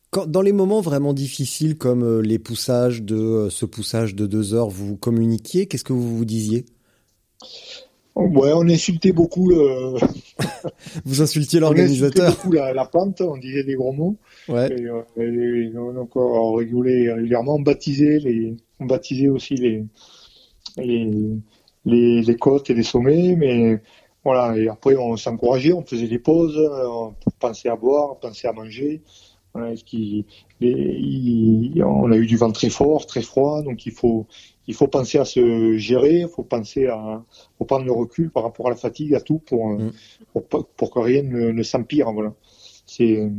Quand, 0.09 0.27
dans 0.27 0.41
les 0.41 0.51
moments 0.51 0.81
vraiment 0.81 1.13
difficiles 1.13 1.77
comme 1.77 2.03
euh, 2.03 2.21
les 2.21 2.39
poussages 2.39 3.01
de 3.01 3.47
ce 3.49 3.65
poussage 3.65 4.15
de 4.15 4.25
deux 4.25 4.53
heures, 4.53 4.69
vous 4.69 4.97
communiquiez, 4.97 5.67
qu'est-ce 5.67 5.83
que 5.83 5.93
vous 5.93 6.17
vous 6.17 6.25
disiez? 6.25 6.65
Ouais, 8.15 8.51
on 8.53 8.67
insultait 8.67 9.13
beaucoup 9.13 9.49
le. 9.49 9.97
vous 11.05 11.21
insultiez 11.21 11.61
l'organisateur. 11.61 12.27
On 12.27 12.31
beaucoup 12.31 12.51
la, 12.51 12.73
la, 12.73 12.85
pente, 12.85 13.21
on 13.21 13.37
disait 13.37 13.63
des 13.63 13.75
gros 13.75 13.93
mots. 13.93 14.17
Ouais. 14.49 14.69
Et, 14.69 15.23
et, 15.23 15.69
donc 15.69 16.15
on 16.15 16.53
rigolait 16.53 17.13
régulièrement, 17.13 17.55
on 17.55 17.61
baptisait 17.61 18.19
les, 18.19 18.57
on 18.79 18.85
baptisait 18.85 19.29
aussi 19.29 19.55
les 19.55 19.85
les, 20.77 21.09
les, 21.85 22.21
les 22.21 22.35
côtes 22.35 22.69
et 22.69 22.73
les 22.73 22.83
sommets, 22.83 23.35
mais 23.35 23.81
voilà, 24.23 24.57
et 24.57 24.67
après 24.67 24.95
on 24.95 25.17
s'encourageait, 25.17 25.73
on 25.73 25.83
faisait 25.83 26.07
des 26.07 26.19
pauses, 26.19 26.57
on 26.57 27.13
pensait 27.39 27.69
à 27.69 27.75
boire, 27.75 28.19
penser 28.19 28.47
à 28.47 28.53
manger. 28.53 29.01
Voilà, 29.53 29.75
qui, 29.75 30.25
les, 30.61 31.83
on 31.83 32.09
a 32.09 32.15
eu 32.15 32.25
du 32.25 32.37
vent 32.37 32.53
très 32.53 32.69
fort, 32.69 33.05
très 33.05 33.21
froid, 33.21 33.61
donc 33.63 33.85
il 33.85 33.91
faut, 33.91 34.25
il 34.67 34.73
faut 34.73 34.87
penser 34.87 35.17
à 35.17 35.25
se 35.25 35.75
gérer, 35.77 36.21
il 36.21 36.29
faut 36.29 36.43
penser 36.43 36.87
à, 36.87 37.21
faut 37.57 37.65
prendre 37.65 37.85
le 37.85 37.91
recul 37.91 38.29
par 38.31 38.43
rapport 38.43 38.67
à 38.67 38.69
la 38.69 38.77
fatigue, 38.77 39.13
à 39.13 39.19
tout, 39.19 39.39
pour, 39.39 39.71
mm. 39.71 39.91
pour, 40.31 40.65
pour, 40.65 40.91
que 40.91 40.99
rien 40.99 41.23
ne, 41.23 41.51
ne 41.51 41.63
s'empire. 41.63 42.13
Voilà, 42.13 42.33
c'est, 42.85 43.29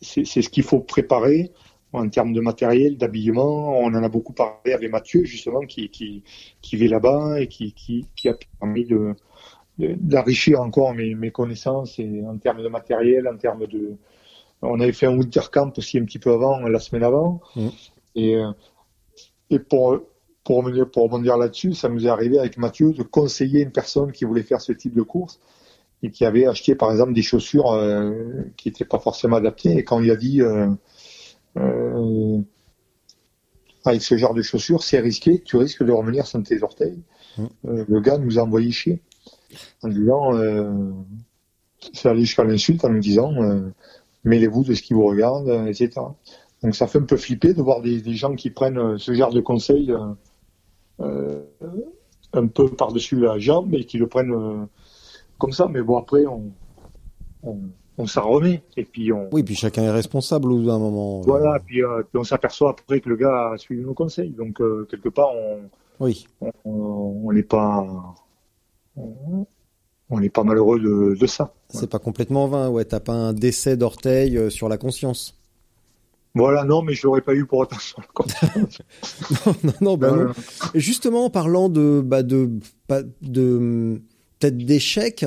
c'est, 0.00 0.24
c'est 0.24 0.42
ce 0.42 0.48
qu'il 0.48 0.62
faut 0.62 0.80
préparer 0.80 1.50
en 1.92 2.08
termes 2.08 2.32
de 2.32 2.40
matériel, 2.40 2.96
d'habillement. 2.96 3.80
On 3.80 3.86
en 3.86 4.02
a 4.02 4.08
beaucoup 4.08 4.34
parlé 4.34 4.72
avec 4.72 4.90
Mathieu 4.90 5.24
justement, 5.24 5.62
qui, 5.62 5.88
qui, 5.88 6.22
qui 6.62 6.76
vit 6.76 6.88
là-bas 6.88 7.40
et 7.40 7.48
qui, 7.48 7.72
qui, 7.72 8.06
qui 8.14 8.28
a 8.28 8.36
permis 8.60 8.84
de 8.84 9.14
d'enrichir 9.78 10.60
encore 10.60 10.94
mes, 10.94 11.14
mes, 11.14 11.30
connaissances 11.30 11.98
et 11.98 12.22
en 12.26 12.36
termes 12.38 12.62
de 12.62 12.68
matériel, 12.68 13.28
en 13.28 13.36
termes 13.36 13.66
de. 13.66 13.96
On 14.60 14.80
avait 14.80 14.92
fait 14.92 15.06
un 15.06 15.16
winter 15.16 15.40
camp 15.52 15.72
aussi 15.78 15.98
un 15.98 16.04
petit 16.04 16.18
peu 16.18 16.32
avant, 16.32 16.58
la 16.60 16.80
semaine 16.80 17.04
avant. 17.04 17.40
Mmh. 17.54 17.68
Et, 18.16 18.36
euh, 18.36 18.50
et 19.50 19.60
pour, 19.60 20.00
pour, 20.42 20.64
pour 20.92 21.02
rebondir 21.04 21.36
là-dessus, 21.36 21.74
ça 21.74 21.88
nous 21.88 22.06
est 22.06 22.10
arrivé 22.10 22.38
avec 22.38 22.58
Mathieu 22.58 22.92
de 22.92 23.02
conseiller 23.04 23.62
une 23.62 23.70
personne 23.70 24.10
qui 24.10 24.24
voulait 24.24 24.42
faire 24.42 24.60
ce 24.60 24.72
type 24.72 24.94
de 24.94 25.02
course 25.02 25.38
et 26.02 26.10
qui 26.10 26.24
avait 26.24 26.46
acheté 26.46 26.74
par 26.74 26.90
exemple 26.90 27.12
des 27.12 27.22
chaussures 27.22 27.72
euh, 27.72 28.12
qui 28.56 28.68
n'étaient 28.68 28.84
pas 28.84 28.98
forcément 28.98 29.36
adaptées. 29.36 29.76
Et 29.78 29.84
quand 29.84 30.00
il 30.00 30.10
a 30.10 30.16
dit 30.16 30.42
euh, 30.42 30.68
euh, 31.56 32.38
avec 33.84 34.02
ce 34.02 34.16
genre 34.16 34.34
de 34.34 34.42
chaussures, 34.42 34.82
c'est 34.82 35.00
risqué, 35.00 35.40
tu 35.44 35.56
risques 35.56 35.84
de 35.84 35.92
revenir 35.92 36.26
sans 36.26 36.42
tes 36.42 36.62
orteils. 36.62 37.02
Mmh. 37.36 37.44
Euh, 37.66 37.84
le 37.88 38.00
gars 38.00 38.18
nous 38.18 38.38
a 38.38 38.42
envoyé 38.42 38.70
chier 38.70 39.00
en 39.82 39.88
disant, 39.88 40.34
euh, 40.34 40.92
c'est 41.92 42.08
aller 42.08 42.22
jusqu'à 42.22 42.44
l'insulte 42.44 42.84
en 42.84 42.90
me 42.90 43.00
disant, 43.00 43.32
euh, 43.42 43.70
mêlez-vous 44.24 44.64
de 44.64 44.74
ce 44.74 44.82
qui 44.82 44.94
vous 44.94 45.06
regarde, 45.06 45.48
euh, 45.48 45.66
etc. 45.66 45.90
Donc 46.62 46.74
ça 46.74 46.86
fait 46.86 46.98
un 46.98 47.04
peu 47.04 47.16
flipper 47.16 47.54
de 47.54 47.62
voir 47.62 47.80
des, 47.80 48.00
des 48.00 48.14
gens 48.14 48.34
qui 48.34 48.50
prennent 48.50 48.78
euh, 48.78 48.98
ce 48.98 49.14
genre 49.14 49.32
de 49.32 49.40
conseils 49.40 49.94
euh, 51.00 51.42
un 52.32 52.46
peu 52.46 52.68
par-dessus 52.68 53.16
la 53.16 53.38
jambe 53.38 53.74
et 53.74 53.84
qui 53.84 53.98
le 53.98 54.06
prennent 54.06 54.68
comme 55.38 55.52
ça. 55.52 55.68
Mais 55.68 55.80
bon, 55.80 55.96
après, 55.96 56.26
on, 56.26 56.50
on, 57.44 57.58
on 57.96 58.06
s'en 58.06 58.28
remet. 58.28 58.62
Et 58.76 58.84
puis 58.84 59.12
on... 59.12 59.28
Oui, 59.32 59.44
puis 59.44 59.54
chacun 59.54 59.82
est 59.84 59.90
responsable 59.90 60.50
au 60.50 60.68
un 60.68 60.78
moment. 60.78 61.20
Voilà, 61.20 61.60
puis, 61.64 61.82
puis 62.10 62.18
on 62.18 62.24
s'aperçoit 62.24 62.70
après 62.70 63.00
que 63.00 63.08
le 63.08 63.16
gars 63.16 63.52
a 63.52 63.58
suivi 63.58 63.82
nos 63.82 63.94
conseils. 63.94 64.30
Donc 64.30 64.60
quelque 64.90 65.08
part, 65.08 65.30
on 65.32 65.60
oui. 66.00 66.26
on 66.64 67.32
n'est 67.32 67.42
pas 67.42 67.86
on 70.10 70.20
n'est 70.20 70.30
pas 70.30 70.44
malheureux 70.44 70.80
de, 70.80 71.26
ça. 71.26 71.52
C'est 71.68 71.90
pas 71.90 71.98
complètement 71.98 72.46
vain, 72.48 72.68
ouais. 72.70 72.84
T'as 72.84 73.00
pas 73.00 73.12
un 73.12 73.32
décès 73.32 73.76
d'orteil 73.76 74.36
euh, 74.36 74.50
sur 74.50 74.68
la 74.68 74.78
conscience. 74.78 75.34
Voilà, 76.34 76.64
non, 76.64 76.82
mais 76.82 76.94
je 76.94 77.06
l'aurais 77.06 77.20
pas 77.20 77.34
eu 77.34 77.46
pour 77.46 77.58
autant 77.60 77.78
sur 77.78 78.00
la 78.00 78.06
conscience. 78.14 78.78
non, 79.46 79.54
non, 79.64 79.72
non, 79.80 79.96
bah 79.96 80.10
non. 80.12 80.32
Justement, 80.74 81.26
en 81.26 81.30
parlant 81.30 81.68
de, 81.68 82.02
bah, 82.04 82.22
de, 82.22 82.50
de, 83.22 84.00
peut-être 84.38 84.56
d'échecs, 84.56 85.26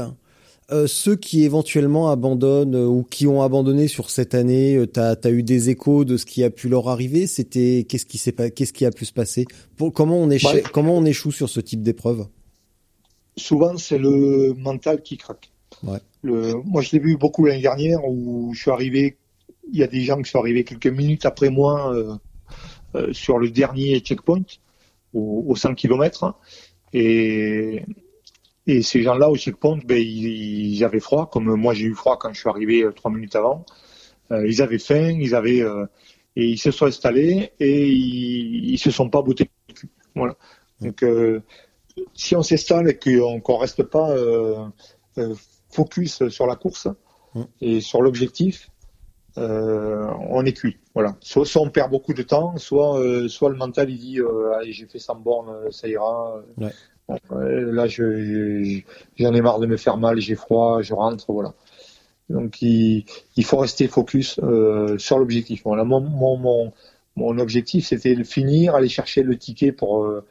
euh, 0.72 0.88
ceux 0.88 1.16
qui 1.16 1.44
éventuellement 1.44 2.10
abandonnent 2.10 2.76
euh, 2.76 2.86
ou 2.86 3.04
qui 3.04 3.28
ont 3.28 3.42
abandonné 3.42 3.88
sur 3.88 4.10
cette 4.10 4.34
année, 4.34 4.84
t'as 4.92 5.16
as 5.24 5.30
eu 5.30 5.44
des 5.44 5.70
échos 5.70 6.06
de 6.06 6.18
ce 6.18 6.26
qui 6.26 6.44
a 6.44 6.50
pu 6.50 6.70
leur 6.70 6.88
arriver? 6.88 7.28
C'était 7.28 7.86
qu'est-ce 7.88 8.06
qui 8.06 8.18
s'est 8.18 8.34
qu'est-ce 8.52 8.74
qui 8.74 8.86
a 8.86 8.92
pu 8.92 9.06
se 9.06 9.14
passer? 9.14 9.46
Pour, 9.76 9.94
Comment 9.94 10.18
on 10.18 10.30
échoue, 10.30 10.60
comment 10.72 10.96
on 10.96 11.06
échoue 11.06 11.32
sur 11.32 11.50
ce 11.50 11.60
type 11.60 11.84
d'épreuve? 11.84 12.26
Souvent 13.42 13.78
c'est 13.78 13.98
le 13.98 14.54
mental 14.54 15.02
qui 15.02 15.18
craque. 15.18 15.52
Le, 16.24 16.54
moi, 16.66 16.82
je 16.82 16.92
l'ai 16.92 17.00
vu 17.00 17.18
beaucoup 17.18 17.46
l'année 17.46 17.62
dernière 17.62 18.06
où 18.06 18.54
je 18.54 18.62
suis 18.62 18.72
arrivé. 18.72 19.18
Il 19.72 19.78
y 19.78 19.84
a 19.84 19.88
des 19.88 20.02
gens 20.02 20.22
qui 20.22 20.30
sont 20.30 20.40
arrivés 20.40 20.64
quelques 20.64 20.88
minutes 20.88 21.26
après 21.26 21.50
moi 21.50 21.94
euh, 21.94 22.16
euh, 22.96 23.14
sur 23.14 23.38
le 23.40 23.50
dernier 23.50 24.00
checkpoint 24.00 24.44
au, 25.14 25.46
au 25.48 25.56
100 25.56 25.76
km 25.76 26.36
et 26.94 27.84
et 28.68 28.84
ces 28.84 29.02
gens-là 29.02 29.30
au 29.30 29.36
checkpoint, 29.38 29.80
ben, 29.84 29.98
ils, 29.98 30.76
ils, 30.76 30.84
avaient 30.84 31.00
froid, 31.00 31.30
comme 31.32 31.56
moi 31.56 31.74
j'ai 31.74 31.86
eu 31.86 31.96
froid 31.96 32.18
quand 32.20 32.32
je 32.32 32.40
suis 32.40 32.50
arrivé 32.50 32.84
euh, 32.84 32.92
trois 32.92 33.10
minutes 33.10 33.36
avant. 33.36 33.66
Euh, 34.32 34.48
ils 34.48 34.62
avaient 34.62 34.78
faim, 34.78 35.18
ils 35.20 35.34
avaient 35.34 35.64
et 36.36 36.46
ils 36.46 36.60
se 36.60 36.70
sont 36.70 36.86
installés 36.86 37.52
et 37.60 37.88
ils, 37.88 38.72
ils 38.72 38.78
se 38.78 38.92
sont 38.92 39.10
pas 39.10 39.22
boutés. 39.22 39.50
Voilà. 40.16 40.36
Donc 40.80 41.04
si 42.14 42.36
on 42.36 42.44
s'installe 42.44 42.90
et 42.90 42.98
qu'on 42.98 43.36
ne 43.36 43.60
reste 43.60 43.84
pas 43.84 44.12
euh, 44.12 44.66
euh, 45.18 45.36
focus 45.70 46.28
sur 46.30 46.48
la 46.48 46.56
course 46.56 46.88
mm. 47.34 47.42
et 47.62 47.82
sur 47.82 48.02
l'objectif, 48.02 48.70
euh, 49.38 50.08
on 50.30 50.46
est 50.46 50.54
cuit. 50.54 50.78
Voilà. 50.94 51.16
Soit, 51.22 51.46
on 51.58 51.70
perd 51.70 51.90
beaucoup 51.90 52.14
de 52.14 52.24
temps, 52.24 52.58
soit, 52.58 53.02
soit 53.30 53.50
le 53.50 53.56
mental 53.56 53.90
il 53.90 53.98
dit 53.98 54.20
allez 54.58 54.74
j'ai 54.74 54.86
fait 54.86 55.00
100 55.00 55.16
bornes, 55.16 55.72
ça 55.72 55.88
ira. 55.88 56.42
là 57.30 57.88
je, 57.88 58.82
j'en 59.18 59.34
ai 59.34 59.42
marre 59.42 59.60
de 59.60 59.68
me 59.68 59.78
faire 59.78 59.98
mal, 59.98 60.20
j'ai 60.20 60.36
froid, 60.36 60.82
je 60.82 60.94
rentre, 60.94 61.32
voilà. 61.32 61.54
Donc 62.30 62.62
il, 62.62 63.06
il 63.38 63.46
faut 63.46 63.58
rester 63.58 63.88
focus 63.88 64.40
sur 64.98 65.18
l'objectif. 65.18 65.62
Voilà, 65.64 65.86
mon, 65.86 66.02
mon, 66.02 66.38
mon, 66.38 66.74
mon 67.16 67.40
objectif 67.40 67.88
c'était 67.88 68.16
de 68.16 68.24
finir, 68.24 68.76
aller 68.76 68.90
chercher 68.90 69.24
le 69.24 69.38
ticket 69.38 69.72
pour 69.72 70.22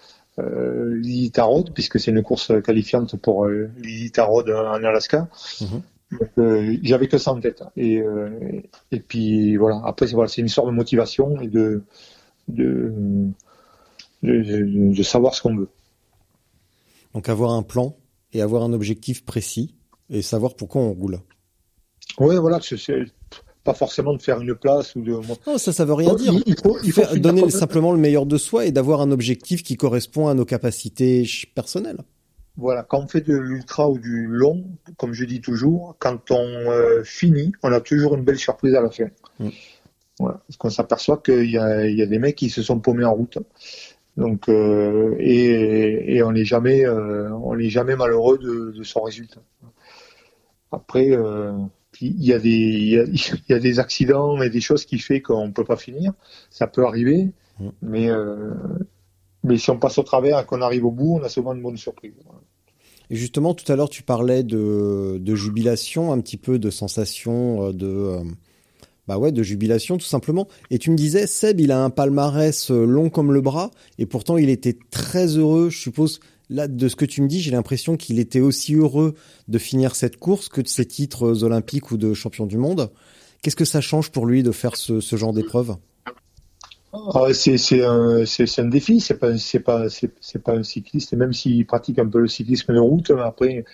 euh, 0.42 1.30
Road, 1.38 1.70
puisque 1.74 1.98
c'est 2.00 2.10
une 2.10 2.22
course 2.22 2.52
qualifiante 2.62 3.16
pour 3.16 3.46
euh, 3.46 3.70
Road 4.18 4.50
en 4.50 4.84
Alaska. 4.84 5.28
Mhm. 5.60 5.82
Euh, 6.38 6.76
j'avais 6.82 7.06
que 7.06 7.18
ça 7.18 7.32
en 7.32 7.40
tête. 7.40 7.62
Et, 7.76 8.00
euh, 8.00 8.60
et 8.90 9.00
puis 9.00 9.56
voilà, 9.56 9.80
après 9.84 10.06
c'est 10.06 10.14
voilà, 10.14 10.30
une 10.36 10.46
histoire 10.46 10.66
de 10.66 10.72
motivation 10.72 11.40
et 11.40 11.46
de, 11.46 11.84
de, 12.48 12.92
de, 14.22 14.92
de 14.92 15.02
savoir 15.02 15.34
ce 15.34 15.42
qu'on 15.42 15.56
veut. 15.56 15.68
Donc 17.14 17.28
avoir 17.28 17.52
un 17.52 17.62
plan 17.62 17.96
et 18.32 18.42
avoir 18.42 18.64
un 18.64 18.72
objectif 18.72 19.24
précis 19.24 19.74
et 20.08 20.22
savoir 20.22 20.54
pourquoi 20.56 20.82
on 20.82 20.92
roule. 20.92 21.20
Oui, 22.18 22.36
voilà, 22.36 22.58
c'est 22.60 22.76
pas 23.64 23.74
forcément 23.74 24.14
de 24.14 24.22
faire 24.22 24.40
une 24.40 24.54
place 24.54 24.94
ou 24.96 25.02
de. 25.02 25.12
Non, 25.12 25.58
ça, 25.58 25.72
ça 25.72 25.84
veut 25.84 25.94
rien 25.94 26.14
dire. 26.14 26.32
Il 26.46 26.56
faut, 26.58 26.78
il 26.82 26.92
faut 26.92 27.02
donner 27.16 27.50
simplement 27.50 27.92
le 27.92 27.98
meilleur 27.98 28.26
de 28.26 28.38
soi 28.38 28.66
et 28.66 28.72
d'avoir 28.72 29.00
un 29.00 29.10
objectif 29.10 29.62
qui 29.62 29.76
correspond 29.76 30.28
à 30.28 30.34
nos 30.34 30.44
capacités 30.44 31.28
personnelles. 31.54 31.98
Voilà, 32.56 32.82
quand 32.82 33.02
on 33.02 33.08
fait 33.08 33.20
de 33.20 33.36
l'ultra 33.36 33.88
ou 33.88 33.98
du 33.98 34.26
long, 34.26 34.64
comme 34.98 35.12
je 35.12 35.24
dis 35.24 35.40
toujours, 35.40 35.96
quand 35.98 36.30
on 36.30 36.44
euh, 36.44 37.02
finit, 37.04 37.52
on 37.62 37.72
a 37.72 37.80
toujours 37.80 38.16
une 38.16 38.24
belle 38.24 38.38
surprise 38.38 38.74
à 38.74 38.82
la 38.82 38.90
fin. 38.90 39.08
Mm. 39.38 39.48
Voilà, 40.18 40.40
parce 40.46 40.56
qu'on 40.58 40.68
s'aperçoit 40.68 41.18
qu'il 41.18 41.50
y 41.50 41.56
a, 41.56 41.86
il 41.86 41.96
y 41.96 42.02
a 42.02 42.06
des 42.06 42.18
mecs 42.18 42.36
qui 42.36 42.50
se 42.50 42.62
sont 42.62 42.78
paumés 42.78 43.04
en 43.04 43.14
route. 43.14 43.38
Donc, 44.16 44.48
euh, 44.48 45.14
et, 45.18 46.16
et 46.16 46.22
on 46.22 46.32
n'est 46.32 46.44
jamais, 46.44 46.84
euh, 46.84 47.30
on 47.32 47.58
jamais 47.58 47.96
malheureux 47.96 48.36
de, 48.36 48.74
de 48.76 48.82
son 48.82 49.02
résultat. 49.02 49.40
Après, 50.72 51.16
il 52.00 52.24
y 52.24 52.32
a 52.32 52.38
des, 52.38 52.50
il 52.50 52.88
y 52.88 52.98
a, 52.98 53.04
il 53.04 53.42
y 53.48 53.52
a 53.52 53.58
des 53.58 53.78
accidents 53.78 54.40
et 54.42 54.50
des 54.50 54.60
choses 54.60 54.84
qui 54.84 54.98
fait 54.98 55.20
qu'on 55.20 55.52
peut 55.52 55.64
pas 55.64 55.76
finir. 55.76 56.12
Ça 56.50 56.66
peut 56.66 56.84
arriver, 56.84 57.30
Mm. 57.60 57.68
mais 57.82 58.10
euh, 58.10 58.54
mais 59.44 59.58
si 59.58 59.70
on 59.70 59.78
passe 59.78 59.98
au 59.98 60.02
travers 60.02 60.38
et 60.38 60.44
qu'on 60.44 60.60
arrive 60.62 60.84
au 60.84 60.90
bout, 60.90 61.18
on 61.20 61.22
a 61.22 61.28
souvent 61.28 61.54
une 61.54 61.62
bonne 61.62 61.76
surprise. 61.76 62.12
Voilà. 62.24 62.40
Et 63.10 63.16
justement, 63.16 63.54
tout 63.54 63.70
à 63.70 63.76
l'heure, 63.76 63.88
tu 63.88 64.02
parlais 64.02 64.42
de, 64.42 65.18
de 65.20 65.34
jubilation, 65.34 66.12
un 66.12 66.20
petit 66.20 66.36
peu 66.36 66.58
de 66.58 66.70
sensation 66.70 67.68
euh, 67.68 67.72
de, 67.72 67.86
euh, 67.86 68.22
bah 69.08 69.18
ouais, 69.18 69.32
de 69.32 69.42
jubilation, 69.42 69.98
tout 69.98 70.06
simplement. 70.06 70.46
Et 70.70 70.78
tu 70.78 70.90
me 70.90 70.96
disais, 70.96 71.26
Seb, 71.26 71.58
il 71.60 71.72
a 71.72 71.82
un 71.82 71.90
palmarès 71.90 72.70
long 72.70 73.10
comme 73.10 73.32
le 73.32 73.40
bras, 73.40 73.70
et 73.98 74.06
pourtant 74.06 74.36
il 74.36 74.48
était 74.50 74.76
très 74.90 75.38
heureux. 75.38 75.70
Je 75.70 75.78
suppose, 75.78 76.20
là, 76.50 76.68
de 76.68 76.88
ce 76.88 76.96
que 76.96 77.04
tu 77.04 77.22
me 77.22 77.28
dis, 77.28 77.40
j'ai 77.40 77.52
l'impression 77.52 77.96
qu'il 77.96 78.18
était 78.18 78.40
aussi 78.40 78.74
heureux 78.74 79.14
de 79.48 79.58
finir 79.58 79.94
cette 79.94 80.18
course 80.18 80.48
que 80.48 80.60
de 80.60 80.68
ses 80.68 80.84
titres 80.84 81.44
olympiques 81.44 81.90
ou 81.92 81.96
de 81.96 82.12
champion 82.12 82.44
du 82.44 82.58
monde. 82.58 82.90
Qu'est-ce 83.42 83.56
que 83.56 83.64
ça 83.64 83.80
change 83.80 84.10
pour 84.10 84.26
lui 84.26 84.42
de 84.42 84.50
faire 84.50 84.76
ce, 84.76 85.00
genre 85.16 85.32
d'épreuve? 85.32 85.76
Ah, 86.92 87.32
c'est 87.32 87.82
un 87.84 88.64
défi. 88.64 89.00
C'est 89.00 89.18
pas 89.18 89.32
pas 89.62 90.52
un 90.52 90.62
cycliste. 90.62 91.14
Même 91.14 91.32
s'il 91.32 91.64
pratique 91.66 91.98
un 91.98 92.08
peu 92.08 92.18
le 92.20 92.28
cyclisme 92.28 92.74
de 92.74 92.80
route, 92.80 93.10
après 93.10 93.64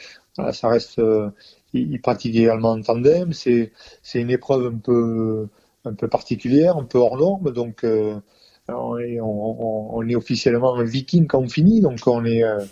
ça 0.53 0.69
reste. 0.69 0.99
euh, 0.99 1.31
il, 1.73 2.01
pratique 2.01 2.37
également 2.37 2.73
en 2.73 2.83
tandem. 2.83 3.33
C'est 3.33 3.73
une 4.15 4.31
épreuve 4.31 4.67
un 4.67 4.79
peu 4.79 5.49
un 5.85 5.95
peu 5.95 6.09
particulière, 6.09 6.77
un 6.77 6.85
peu 6.85 6.99
hors 6.99 7.17
norme. 7.17 7.53
Donc 7.53 7.85
euh, 7.85 8.21
on 8.69 10.09
est, 10.09 10.15
officiellement 10.15 10.77
un 10.77 10.85
viking 10.85 11.27
quand 11.27 11.41
on 11.41 11.49
finit. 11.49 11.81
Donc 11.81 12.01
on 12.07 12.25
est 12.25 12.43
euh, 12.43 12.65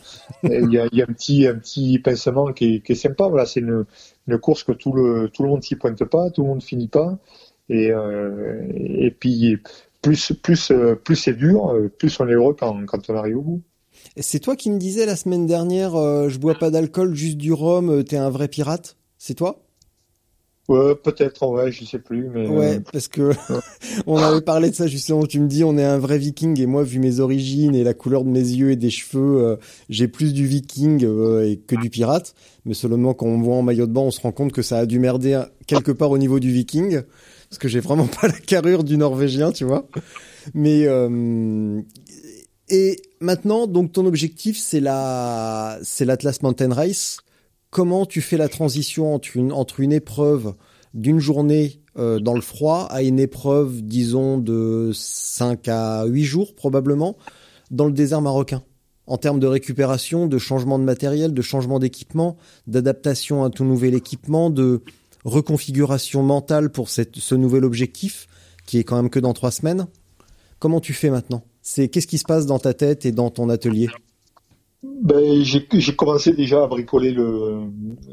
il 0.43 0.73
y 0.73 0.79
a, 0.79 1.05
un 1.05 1.13
petit 1.13 1.47
un 1.47 1.57
petit 1.57 1.99
pincement 1.99 2.53
qui 2.53 2.83
est, 2.87 2.95
sympa. 2.95 3.29
Voilà, 3.29 3.47
c'est 3.47 3.61
une 3.61 3.85
une 4.27 4.39
course 4.39 4.65
que 4.65 4.73
tout 4.73 4.93
le 4.93 5.29
tout 5.33 5.43
le 5.43 5.49
monde 5.49 5.63
s'y 5.63 5.77
pointe 5.77 6.05
pas, 6.05 6.31
tout 6.31 6.43
le 6.43 6.49
monde 6.49 6.63
finit 6.63 6.89
pas. 6.89 7.19
Et 7.69 7.91
euh, 7.91 8.63
et 8.77 9.11
puis 9.11 9.59
plus 10.03 10.33
plus 10.33 10.73
plus 11.05 11.17
c'est 11.17 11.35
dur, 11.35 11.75
plus 11.99 12.21
on 12.21 12.29
est 12.29 12.35
heureux 12.35 12.57
quand, 12.59 12.85
on 13.09 13.17
arrive 13.17 13.39
au 13.39 13.43
bout. 13.43 13.63
C'est 14.17 14.41
toi 14.41 14.55
qui 14.57 14.71
me 14.71 14.79
disais 14.79 15.07
la 15.07 15.17
semaine 15.17 15.47
dernière, 15.47 15.95
euh, 15.95 16.29
je 16.29 16.39
bois 16.39 16.55
pas 16.55 16.71
d'alcool, 16.71 17.15
juste 17.15 17.39
du 17.39 17.53
rhum, 17.53 18.05
t'es 18.05 18.17
un 18.17 18.31
vrai 18.31 18.49
pirate 18.49 18.97
C'est 19.19 19.35
toi? 19.35 19.61
Ouais, 20.67 20.95
peut-être, 20.95 21.47
ouais, 21.47 21.71
je 21.71 21.85
sais 21.85 21.99
plus, 21.99 22.31
mais 22.33 22.49
Ouais, 22.49 22.77
euh, 22.77 22.81
parce 22.91 23.09
que 23.09 23.33
on 24.07 24.17
avait 24.17 24.41
parlé 24.41 24.71
de 24.71 24.75
ça 24.75 24.87
justement. 24.87 25.27
Tu 25.27 25.39
me 25.39 25.47
dis 25.47 25.63
on 25.63 25.77
est 25.77 25.85
un 25.85 25.99
vrai 25.99 26.17
viking 26.17 26.59
et 26.59 26.65
moi 26.65 26.85
vu 26.85 26.99
mes 27.01 27.21
origines 27.21 27.75
et 27.75 27.85
la 27.85 27.93
couleur 27.93 28.25
de 28.25 28.31
mes 28.31 28.41
yeux 28.41 28.71
et 28.71 28.77
des 28.77 28.89
cheveux, 28.89 29.45
euh, 29.45 29.57
j'ai 29.91 30.09
plus 30.09 30.33
du 30.33 30.47
viking 30.47 31.05
euh, 31.05 31.47
et 31.47 31.59
que 31.59 31.77
du 31.77 31.91
pirate. 31.91 32.35
Mais 32.65 32.73
seulement 32.73 33.13
quand 33.13 33.27
on 33.27 33.37
me 33.37 33.45
voit 33.45 33.57
en 33.57 33.63
maillot 33.63 33.87
de 33.87 33.93
bain, 33.93 34.01
on 34.01 34.11
se 34.11 34.23
rend 34.23 34.33
compte 34.33 34.53
que 34.53 34.63
ça 34.63 34.79
a 34.79 34.87
dû 34.87 34.99
merder 34.99 35.43
quelque 35.67 35.93
part 35.93 36.11
au 36.11 36.17
niveau 36.17 36.41
du 36.41 36.51
viking, 36.51 37.03
parce 37.51 37.59
que 37.59 37.69
j'ai 37.69 37.81
vraiment 37.81 38.07
pas 38.21 38.29
la 38.29 38.33
carrure 38.33 38.85
du 38.85 38.97
norvégien, 38.97 39.53
tu 39.53 39.65
vois. 39.65 39.87
Mais 40.55 40.87
euh, 40.87 41.79
et 42.71 43.03
maintenant, 43.21 43.67
donc 43.67 43.93
ton 43.93 44.07
objectif 44.07 44.59
c'est 44.59 44.81
la 44.81 45.79
c'est 45.83 46.07
l'Atlas 46.07 46.41
Mountain 46.41 46.73
Race. 46.73 47.19
Comment 47.75 48.07
tu 48.07 48.21
fais 48.21 48.37
la 48.37 48.49
transition 48.49 49.15
entre 49.17 49.81
une 49.81 49.93
épreuve 49.93 50.55
d'une 50.95 51.19
journée 51.19 51.81
euh, 51.99 52.21
dans 52.21 52.35
le 52.35 52.41
froid 52.41 52.87
à 52.89 53.03
une 53.03 53.19
épreuve, 53.19 53.83
disons, 53.83 54.39
de 54.39 54.93
5 54.95 55.67
à 55.67 56.05
8 56.05 56.23
jours 56.23 56.55
probablement, 56.55 57.17
dans 57.73 57.87
le 57.87 57.93
désert 57.93 58.21
marocain? 58.21 58.63
En 59.09 59.17
termes 59.17 59.41
de 59.41 59.49
récupération, 59.49 60.29
de 60.29 60.39
changement 60.39 60.79
de 60.79 60.85
matériel, 60.85 61.35
de 61.35 61.43
changement 61.43 61.81
d'équipement, 61.81 62.37
d'adaptation 62.69 63.43
à 63.43 63.51
tout 63.51 63.65
nouvel 63.65 63.95
équipement, 63.95 64.51
de 64.51 64.83
reconfiguration 65.25 66.23
mentale 66.23 66.71
pour 66.71 66.89
ce 66.89 67.35
nouvel 67.35 67.65
objectif, 67.65 68.29
qui 68.67 68.79
est 68.79 68.85
quand 68.85 68.95
même 68.95 69.11
que 69.11 69.19
dans 69.19 69.33
trois 69.33 69.51
semaines. 69.51 69.89
Comment 70.61 70.79
tu 70.79 70.93
fais 70.93 71.11
maintenant? 71.11 71.43
C'est 71.61 71.89
Qu'est-ce 71.89 72.07
qui 72.07 72.19
se 72.19 72.25
passe 72.25 72.47
dans 72.47 72.61
ta 72.61 72.73
tête 72.73 73.05
et 73.05 73.11
dans 73.11 73.31
ton 73.31 73.49
atelier? 73.49 73.89
Ben, 75.03 75.43
j'ai 75.43 75.97
commencé 75.97 76.33
déjà 76.33 76.63
à 76.65 76.67
bricoler 76.67 77.11
le, 77.13 77.61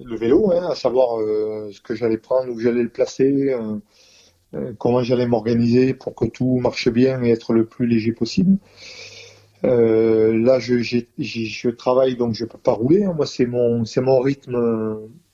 le 0.05 0.15
vélo, 0.17 0.51
hein, 0.51 0.69
à 0.71 0.75
savoir 0.75 1.19
euh, 1.19 1.69
ce 1.71 1.81
que 1.81 1.95
j'allais 1.95 2.17
prendre, 2.17 2.51
où 2.51 2.59
j'allais 2.59 2.83
le 2.83 2.89
placer, 2.89 3.53
euh, 3.53 3.77
euh, 4.55 4.73
comment 4.79 5.03
j'allais 5.03 5.27
m'organiser 5.27 5.93
pour 5.93 6.15
que 6.15 6.25
tout 6.25 6.57
marche 6.59 6.89
bien 6.89 7.23
et 7.23 7.31
être 7.31 7.53
le 7.53 7.65
plus 7.65 7.87
léger 7.87 8.13
possible. 8.13 8.57
Euh, 9.63 10.35
là, 10.37 10.59
je, 10.59 10.79
j'ai- 10.79 11.07
je 11.17 11.69
travaille 11.69 12.15
donc 12.15 12.33
je 12.33 12.45
peux 12.45 12.57
pas 12.57 12.71
rouler. 12.71 13.03
hein. 13.03 13.13
Moi, 13.15 13.25
c'est 13.27 13.45
mon 13.45 13.85
c'est 13.85 14.01
mon 14.01 14.19
rythme 14.19 14.55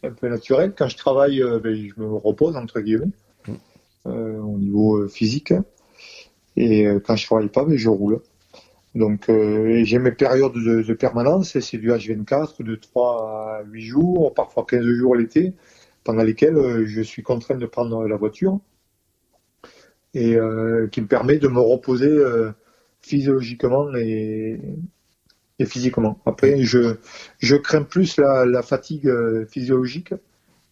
un 0.04 0.12
peu 0.12 0.28
naturel. 0.28 0.74
Quand 0.78 0.88
je 0.90 0.98
travaille, 0.98 1.42
ben, 1.64 1.76
je 1.76 2.02
me 2.02 2.14
repose 2.14 2.56
entre 2.58 2.82
guillemets 2.82 3.12
euh, 4.08 4.40
au 4.40 4.58
niveau 4.58 5.08
physique. 5.08 5.54
Et 6.58 6.86
quand 7.06 7.16
je 7.16 7.26
travaille 7.26 7.50
pas, 7.50 7.64
ben, 7.66 7.78
je 7.78 7.90
roule. 7.90 8.22
Donc 8.98 9.30
euh, 9.30 9.84
j'ai 9.84 10.00
mes 10.00 10.12
périodes 10.12 10.54
de, 10.54 10.82
de 10.82 10.93
permanence, 10.93 11.56
et 11.56 11.62
c'est 11.62 11.78
du 11.78 11.89
H24 11.91 12.64
de 12.64 12.76
3 12.76 13.60
à 13.60 13.64
8 13.64 13.82
jours, 13.82 14.34
parfois 14.34 14.66
15 14.68 14.84
jours 14.86 15.16
l'été, 15.16 15.54
pendant 16.04 16.24
lesquels 16.24 16.58
euh, 16.58 16.86
je 16.86 17.02
suis 17.02 17.24
contraint 17.24 17.56
de 17.56 17.66
prendre 17.66 18.08
la 18.08 18.18
voiture 18.18 18.60
et 20.14 20.36
euh, 20.36 20.88
qui 20.88 21.02
me 21.02 21.08
permet 21.08 21.38
de 21.38 21.48
me 21.48 21.60
reposer 21.60 22.10
euh, 22.10 22.52
physiologiquement 23.02 23.93
et, 23.95 24.60
et 25.60 25.66
physiquement. 25.66 26.20
Après, 26.26 26.64
je, 26.64 26.95
je 27.39 27.56
crains 27.56 27.84
plus 27.84 28.18
la, 28.18 28.45
la 28.45 28.64
fatigue 28.64 29.08
euh, 29.08 29.45
physiologique, 29.45 30.14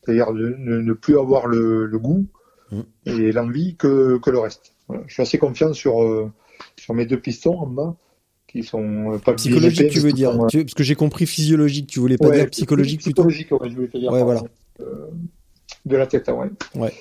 c'est-à-dire 0.02 0.34
de 0.34 0.56
ne, 0.58 0.78
ne 0.80 0.94
plus 0.94 1.20
avoir 1.20 1.48
le, 1.48 1.86
le 1.86 2.00
goût 2.00 2.26
Mm. 2.72 2.82
et 3.06 3.32
l'envie 3.32 3.76
que, 3.76 4.18
que 4.18 4.30
le 4.30 4.40
reste. 4.40 4.74
Voilà. 4.88 5.04
Je 5.08 5.14
suis 5.14 5.22
assez 5.22 5.38
confiant 5.38 5.74
sur, 5.74 6.04
euh, 6.04 6.32
sur 6.78 6.94
mes 6.94 7.06
deux 7.06 7.20
pistons 7.20 7.60
en 7.60 7.68
bas, 7.68 7.96
qui 8.56 8.64
sont 8.64 9.14
euh, 9.14 9.18
pas 9.18 9.34
Psychologique, 9.34 9.82
épais, 9.82 9.92
tu 9.92 10.00
veux 10.00 10.14
dire 10.14 10.32
sont, 10.32 10.46
euh, 10.46 10.48
Tu- 10.48 10.64
Parce 10.64 10.74
que 10.74 10.84
j'ai 10.84 10.96
compris 10.96 11.26
physiologique, 11.26 11.88
tu 11.88 12.00
voulais 12.00 12.18
pas 12.18 12.30
ouais, 12.30 12.38
dire 12.38 12.50
psychologique 12.50 13.02
plutôt 13.02 13.24
Psychologique, 13.24 13.52
ouais, 13.52 13.70
je 13.70 13.76
voulais 13.76 13.88
te 13.90 13.98
dire. 13.98 14.12
Ouais, 14.14 14.20
pardon. 14.20 14.48
Euh, 14.80 14.86
de 15.86 15.98
la 15.98 16.08
tête, 16.08 16.30
ouais. 16.30 16.94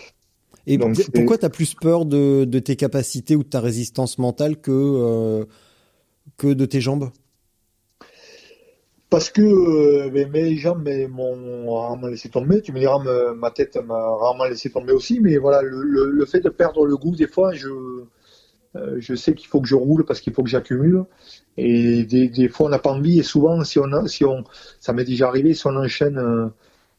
Et 0.67 0.79
Donc, 0.79 0.97
p- 0.97 1.03
c'est- 1.03 1.13
pourquoi 1.13 1.39
t'as 1.39 1.49
plus 1.49 1.75
peur 1.75 2.07
de, 2.07 2.45
de 2.45 2.59
tes 2.59 2.75
capacités 2.75 3.37
ou 3.37 3.45
de 3.45 3.49
ta 3.49 3.61
résistance 3.61 4.19
mentale 4.19 4.57
que, 4.57 4.73
euh, 4.73 5.45
que 6.39 6.53
de 6.53 6.65
tes 6.67 6.81
jambes? 6.81 7.11
Parce 9.11 9.31
que 9.31 9.43
euh, 9.43 10.29
mes 10.33 10.57
jambes 10.57 10.89
m'ont 11.09 11.79
rarement 11.81 12.09
laissé 12.09 12.31
tomber. 12.31 12.63
Tu 12.63 12.73
me 12.73 12.81
diras, 12.81 12.99
me- 12.99 13.35
ma 13.35 13.53
tête 13.53 13.77
m'a 13.77 13.95
rarement 14.17 14.47
laissé 14.47 14.71
tomber 14.71 14.93
aussi. 14.93 15.21
Mais 15.21 15.37
voilà, 15.37 15.63
le, 15.63 15.83
le, 15.83 16.11
le 16.11 16.27
fait 16.27 16.41
de 16.41 16.49
perdre 16.49 16.85
le 16.85 16.97
goût, 16.97 17.15
des 17.15 17.29
fois, 17.29 17.53
je, 17.55 17.69
euh, 18.77 18.97
je 18.99 19.15
sais 19.15 19.35
qu'il 19.35 19.49
faut 19.49 19.61
que 19.61 19.69
je 19.69 19.77
roule 19.77 20.05
parce 20.05 20.21
qu'il 20.21 20.33
faut 20.33 20.43
que 20.43 20.51
j'accumule. 20.51 21.05
Et 21.57 22.05
des, 22.05 22.29
des 22.29 22.49
fois, 22.49 22.67
on 22.67 22.71
n'a 22.71 22.79
pas 22.79 22.91
envie. 22.91 23.19
Et 23.21 23.23
souvent, 23.23 23.63
si 23.65 23.79
on, 23.79 23.93
a, 23.93 24.09
si 24.09 24.25
on, 24.25 24.45
ça 24.81 24.93
m'est 24.93 25.05
déjà 25.05 25.29
arrivé, 25.29 25.55
si 25.55 25.67
on 25.67 25.77
enchaîne 25.77 26.19
euh, 26.19 26.47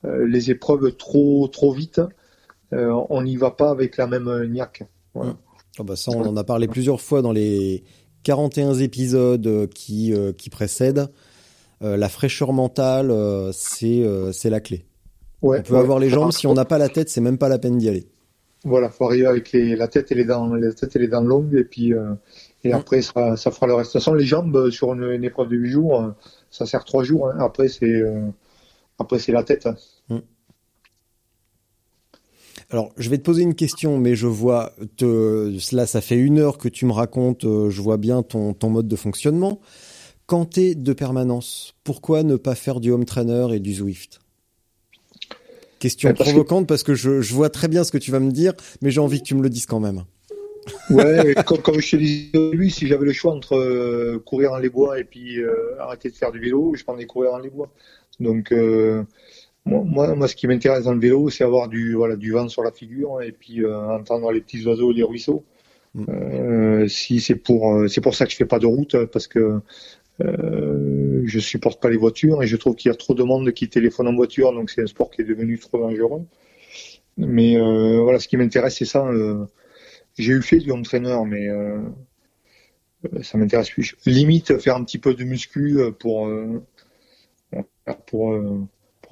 euh, 0.06 0.28
les 0.28 0.52
épreuves 0.52 0.96
trop, 0.96 1.48
trop 1.48 1.74
vite, 1.74 2.02
euh, 2.74 2.94
on 3.10 3.22
n'y 3.22 3.38
va 3.38 3.52
pas 3.52 3.70
avec 3.70 3.98
la 3.98 4.08
même 4.08 4.46
niaque. 4.52 4.84
Voilà. 5.14 5.36
Ah 5.78 5.84
bah 5.84 5.96
ça, 5.96 6.12
on 6.12 6.26
en 6.26 6.38
a 6.38 6.44
parlé 6.44 6.68
plusieurs 6.68 7.02
fois 7.02 7.22
dans 7.22 7.34
les 7.34 7.84
41 8.24 8.76
épisodes 8.76 9.70
qui, 9.74 10.14
euh, 10.14 10.32
qui 10.32 10.50
précèdent. 10.50 11.10
La 11.82 12.10
fraîcheur 12.10 12.52
mentale, 12.52 13.14
c'est 13.54 14.04
c'est 14.32 14.50
la 14.50 14.60
clé. 14.60 14.86
Ouais, 15.44 15.60
On 15.60 15.62
peut 15.62 15.74
ouais. 15.76 15.80
avoir 15.80 16.00
les 16.00 16.10
jambes, 16.10 16.32
si 16.32 16.48
on 16.48 16.56
n'a 16.56 16.66
pas 16.66 16.80
la 16.80 16.90
tête, 16.90 17.10
c'est 17.10 17.22
même 17.22 17.38
pas 17.38 17.48
la 17.48 17.60
peine 17.60 17.78
d'y 17.78 17.88
aller. 17.88 18.08
Voilà, 18.64 18.90
faut 18.90 19.06
arriver 19.06 19.28
avec 19.28 19.52
les, 19.52 19.76
la 19.76 19.88
tête 19.88 20.12
et 20.12 20.16
les 20.16 20.26
dents, 20.26 20.48
la 20.56 20.74
tête 20.74 20.96
et 20.96 21.00
les 21.00 21.08
dents 21.08 21.22
longues, 21.22 21.54
et 21.54 21.64
puis 21.64 21.94
et 22.66 22.74
Mm. 22.74 22.74
après 22.74 23.02
ça, 23.02 23.38
ça 23.38 23.52
fera 23.52 23.68
le 23.68 23.76
reste. 23.76 23.90
De 23.92 23.94
toute 23.94 24.02
façon, 24.02 24.14
les 24.14 24.26
jambes 24.26 24.56
euh, 24.58 24.72
sur 24.72 24.94
une, 24.94 25.04
une 25.12 25.24
épreuve 25.24 25.50
de 25.50 25.56
8 25.58 25.70
jours, 25.72 26.02
euh, 26.02 26.12
ça 26.52 26.66
sert 26.66 26.84
3 26.86 27.04
jours. 27.04 27.30
hein. 27.30 27.38
Après 27.40 27.68
c'est 27.70 27.86
euh, 27.86 28.28
après 29.00 29.20
c'est 29.20 29.32
la 29.32 29.44
tête. 29.44 29.68
Alors, 32.72 32.92
je 32.98 33.10
vais 33.10 33.18
te 33.20 33.24
poser 33.24 33.44
une 33.44 33.54
question, 33.54 33.98
mais 34.00 34.16
je 34.16 34.26
vois, 34.28 34.74
te, 34.98 35.52
là, 35.76 35.86
ça 35.86 36.02
fait 36.02 36.18
une 36.18 36.40
heure 36.40 36.58
que 36.58 36.68
tu 36.68 36.86
me 36.86 36.92
racontes, 36.94 37.44
je 37.44 37.82
vois 37.82 37.98
bien 37.98 38.24
ton, 38.24 38.54
ton 38.54 38.70
mode 38.72 38.88
de 38.88 38.96
fonctionnement. 38.96 39.62
Quand 40.26 40.46
t'es 40.46 40.74
de 40.74 40.94
permanence, 40.94 41.76
pourquoi 41.84 42.24
ne 42.24 42.36
pas 42.36 42.56
faire 42.56 42.80
du 42.80 42.92
home 42.92 43.06
trainer 43.06 43.48
et 43.54 43.60
du 43.60 43.76
Zwift? 43.76 44.20
Question 45.80 46.10
que- 46.14 46.24
provocante 46.24 46.68
parce 46.68 46.82
que 46.82 46.96
je, 46.96 47.22
je 47.22 47.34
vois 47.36 47.50
très 47.52 47.68
bien 47.68 47.84
ce 47.84 47.92
que 47.92 48.00
tu 48.00 48.10
vas 48.10 48.20
me 48.20 48.32
dire, 48.32 48.54
mais 48.82 48.90
j'ai 48.90 49.02
envie 49.02 49.20
que 49.20 49.26
tu 49.26 49.36
me 49.36 49.44
le 49.44 49.50
dises 49.50 49.68
quand 49.68 49.80
même. 49.80 50.04
Ouais, 50.90 51.36
comme, 51.46 51.62
comme, 51.62 51.80
je 51.80 51.92
te 51.92 51.96
disais, 51.96 52.52
lui, 52.54 52.72
si 52.72 52.88
j'avais 52.88 53.06
le 53.06 53.14
choix 53.14 53.34
entre 53.34 53.56
euh, 53.56 54.20
courir 54.26 54.52
dans 54.52 54.58
les 54.58 54.70
bois 54.70 55.00
et 55.00 55.04
puis 55.04 55.40
euh, 55.40 55.80
arrêter 55.80 56.10
de 56.10 56.16
faire 56.16 56.32
du 56.32 56.40
vélo, 56.40 56.74
je 56.76 56.84
prendrais 56.84 57.06
courir 57.06 57.32
dans 57.32 57.40
les 57.40 57.50
bois. 57.50 57.70
Donc, 58.20 58.52
euh, 58.52 59.04
moi, 59.66 60.16
moi, 60.16 60.28
ce 60.28 60.36
qui 60.36 60.48
m'intéresse 60.48 60.86
dans 60.86 60.94
le 60.94 61.00
vélo, 61.00 61.30
c'est 61.30 61.44
avoir 61.44 61.68
du, 61.68 61.94
voilà, 61.94 62.16
du 62.16 62.32
vent 62.32 62.48
sur 62.48 62.64
la 62.64 62.72
figure 62.72 63.22
et 63.22 63.32
puis 63.32 63.66
entendre 63.66 64.32
les 64.32 64.42
petits 64.42 64.66
oiseaux 64.66 64.94
des 64.94 65.04
ruisseaux. 65.04 65.44
Mm. 65.96 66.88
si 66.90 67.22
c'est 67.22 67.36
pour, 67.36 67.86
c'est 67.88 68.02
pour 68.02 68.16
ça 68.16 68.26
que 68.26 68.32
je 68.32 68.36
fais 68.36 68.46
pas 68.46 68.60
de 68.60 68.66
route 68.66 69.06
parce 69.06 69.28
que 69.28 69.60
je 70.20 71.40
supporte 71.40 71.82
pas 71.82 71.90
les 71.90 71.98
voitures 71.98 72.44
et 72.44 72.48
je 72.48 72.58
trouve 72.58 72.76
qu'il 72.76 72.92
y 72.92 72.94
a 72.94 72.98
trop 72.98 73.16
de 73.16 73.24
monde 73.24 73.52
qui 73.54 73.68
téléphone 73.70 74.08
en 74.08 74.16
voiture, 74.16 74.54
donc 74.54 74.70
c'est 74.70 74.84
un 74.84 74.88
sport 74.88 75.10
qui 75.10 75.22
est 75.22 75.26
devenu 75.26 75.58
trop 75.58 75.80
dangereux. 75.80 76.22
Mais 77.18 77.58
voilà, 77.58 78.20
ce 78.20 78.28
qui 78.28 78.38
m'intéresse, 78.38 78.78
c'est 78.78 78.86
ça 78.86 79.04
j'ai 80.18 80.34
eu 80.34 80.42
fait 80.42 80.60
du 80.60 80.72
entraîneur, 80.72 81.26
mais 81.26 81.48
euh, 81.48 81.82
ça 83.22 83.38
m'intéresse 83.38 83.70
plus. 83.70 83.96
Limite, 84.06 84.58
faire 84.60 84.76
un 84.76 84.84
petit 84.84 84.98
peu 84.98 85.14
de 85.14 85.24
muscu 85.24 85.80
euh, 85.80 85.92
pour, 85.92 86.28
euh, 86.28 86.64
pour, 88.08 88.36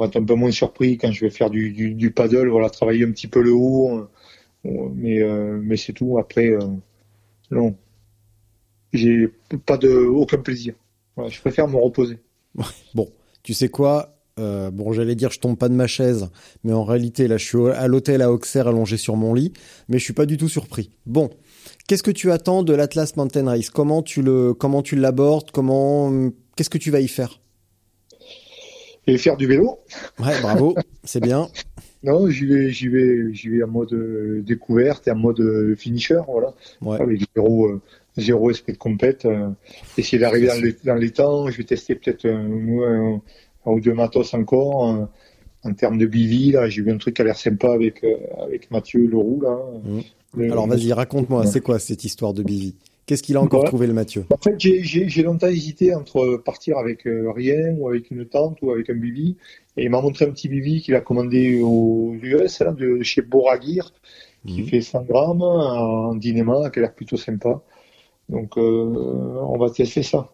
être 0.06 0.18
un 0.18 0.24
peu 0.24 0.36
moins 0.36 0.52
surpris 0.52 0.98
quand 0.98 1.12
je 1.12 1.22
vais 1.22 1.30
faire 1.30 1.50
du 1.50 2.12
paddle, 2.16 2.50
voilà, 2.50 2.70
travailler 2.70 3.06
un 3.06 3.12
petit 3.12 3.28
peu 3.28 3.42
le 3.42 3.52
haut. 3.52 4.08
Mais, 4.64 5.22
mais 5.62 5.78
c'est 5.78 5.94
tout. 5.94 6.18
Après, 6.18 6.52
non. 7.52 7.76
J'ai 8.94 9.30
pas 9.66 9.78
de, 9.78 9.90
aucun 9.90 10.38
plaisir. 10.38 10.74
je 11.28 11.40
préfère 11.42 11.68
me 11.68 11.78
reposer. 11.78 12.18
Bon, 12.94 13.10
tu 13.44 13.54
sais 13.54 13.70
quoi? 13.70 14.13
Euh, 14.40 14.72
bon, 14.72 14.94
j'allais 14.94 15.14
dire 15.14 15.30
je 15.32 15.40
tombe 15.40 15.58
pas 15.58 15.70
de 15.70 15.76
ma 15.76 15.86
chaise, 15.86 16.30
mais 16.64 16.74
en 16.74 16.84
réalité 16.84 17.28
là 17.28 17.38
je 17.38 17.46
suis 17.46 17.70
à 17.70 17.88
l'hôtel 17.88 18.22
à 18.24 18.32
Auxerre 18.32 18.68
allongé 18.68 18.98
sur 18.98 19.16
mon 19.16 19.34
lit, 19.34 19.54
mais 19.90 20.00
je 20.00 20.04
suis 20.04 20.14
pas 20.14 20.26
du 20.26 20.38
tout 20.38 20.50
surpris. 20.50 20.90
Bon, 21.06 21.30
qu'est-ce 21.88 22.02
que 22.02 22.12
tu 22.12 22.32
attends 22.32 22.64
de 22.64 22.74
l'Atlas 22.74 23.16
Mountain 23.16 23.46
Race? 23.46 23.70
Comment 23.70 24.02
tu 24.02 24.24
le 24.24 24.56
comment 24.56 24.82
tu 24.82 24.96
l'abordes? 24.96 25.52
Comment 25.52 26.32
qu'est-ce 26.56 26.72
que 26.72 26.80
tu 26.80 26.90
vas 26.90 27.00
y 27.00 27.08
faire? 27.08 27.40
Et 29.06 29.18
faire 29.18 29.38
du 29.38 29.46
vélo. 29.46 29.80
Ouais, 30.18 30.40
bravo, 30.42 30.76
c'est 31.04 31.22
bien. 31.22 31.50
Non, 32.04 32.30
j'y 32.30 32.46
vais, 32.48 32.70
j'y 32.72 32.88
vais, 32.88 33.34
j'y 33.34 33.50
vais 33.50 33.64
en 33.64 33.68
mode 33.68 33.94
euh, 33.94 34.42
découverte 34.42 35.08
et 35.08 35.12
en 35.12 35.16
mode 35.16 35.42
euh, 35.42 35.76
finisher, 35.76 36.22
voilà. 36.28 36.54
Ouais. 36.82 37.00
Avec 37.00 37.22
zéro, 37.36 37.82
zéro 38.18 38.50
esprit 38.50 38.74
de 38.74 38.78
compète. 38.78 39.28
essayer 39.98 40.18
d'arriver 40.18 40.48
dans, 40.48 40.62
les, 40.62 40.76
dans 40.84 40.96
les 40.96 41.12
temps. 41.12 41.50
Je 41.50 41.58
vais 41.58 41.64
tester 41.66 41.96
peut-être 41.96 42.26
un, 42.26 43.22
ou 43.72 43.80
deux 43.80 43.94
matos 43.94 44.34
encore. 44.34 44.90
Euh, 44.90 45.06
en 45.66 45.74
termes 45.74 45.98
de 45.98 46.06
bivy, 46.06 46.52
là, 46.52 46.68
j'ai 46.68 46.82
vu 46.82 46.92
un 46.92 46.98
truc 46.98 47.16
qui 47.16 47.22
a 47.22 47.26
l'air 47.26 47.38
sympa 47.38 47.72
avec, 47.72 48.04
euh, 48.04 48.18
avec 48.44 48.70
Mathieu 48.70 49.08
Leroux, 49.08 49.40
là. 49.42 49.58
Mmh. 49.84 50.52
Alors, 50.52 50.68
vas-y, 50.68 50.92
raconte-moi, 50.92 51.46
c'est 51.46 51.62
quoi 51.62 51.80
cette 51.80 52.04
histoire 52.04 52.34
de 52.34 52.44
bivy 52.44 52.76
Qu'est-ce 53.06 53.22
qu'il 53.22 53.38
a 53.38 53.42
encore 53.42 53.66
trouvé, 53.66 53.86
le 53.86 53.94
Mathieu? 53.94 54.26
En 54.30 54.38
fait, 54.38 54.56
j'ai 54.58 55.24
longtemps 55.24 55.48
hésité 55.48 55.94
entre 55.94 56.38
partir 56.38 56.78
avec 56.78 57.06
euh, 57.06 57.32
rien, 57.32 57.76
ou 57.78 57.88
avec 57.88 58.12
une 58.12 58.26
tente, 58.26 58.58
ou 58.62 58.72
avec 58.72 58.90
un 58.90 58.96
bivy. 58.96 59.38
Et 59.78 59.84
il 59.86 59.90
m'a 59.90 60.02
montré 60.02 60.26
un 60.26 60.32
petit 60.32 60.48
bivy 60.48 60.82
qu'il 60.82 60.96
a 60.96 61.02
commandé 61.02 61.62
aux 61.62 62.14
US, 62.22 62.60
là, 62.60 62.72
de 62.72 63.02
chez 63.04 63.22
Boragir, 63.22 63.94
qui 64.48 64.64
mmh. 64.64 64.66
fait 64.66 64.82
100 64.82 65.04
grammes, 65.04 65.42
en 65.42 66.16
Dinema, 66.16 66.70
qui 66.72 66.80
a 66.80 66.82
l'air 66.82 66.94
plutôt 66.94 67.18
sympa. 67.18 67.62
Donc, 68.28 68.58
on 68.58 69.58
va 69.58 69.70
tester 69.70 70.04
ça. 70.04 70.30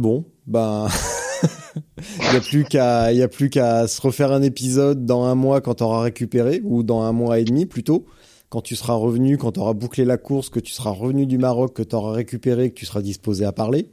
Bon, 0.00 0.24
ben, 0.46 0.88
il 2.22 2.30
n'y 2.30 2.36
a 2.38 2.40
plus 2.40 2.64
qu'à, 2.64 3.12
il 3.12 3.22
a 3.22 3.28
plus 3.28 3.50
qu'à 3.50 3.86
se 3.86 4.00
refaire 4.00 4.32
un 4.32 4.40
épisode 4.40 5.04
dans 5.04 5.24
un 5.24 5.34
mois 5.34 5.60
quand 5.60 5.74
tu 5.74 5.82
auras 5.82 6.00
récupéré, 6.00 6.62
ou 6.64 6.82
dans 6.82 7.02
un 7.02 7.12
mois 7.12 7.38
et 7.38 7.44
demi 7.44 7.66
plutôt, 7.66 8.06
quand 8.48 8.62
tu 8.62 8.76
seras 8.76 8.94
revenu, 8.94 9.36
quand 9.36 9.52
tu 9.52 9.60
auras 9.60 9.74
bouclé 9.74 10.06
la 10.06 10.16
course, 10.16 10.48
que 10.48 10.58
tu 10.58 10.72
seras 10.72 10.88
revenu 10.88 11.26
du 11.26 11.36
Maroc, 11.36 11.74
que 11.74 11.82
tu 11.82 11.94
auras 11.94 12.12
récupéré, 12.12 12.70
que 12.70 12.76
tu 12.76 12.86
seras 12.86 13.02
disposé 13.02 13.44
à 13.44 13.52
parler. 13.52 13.90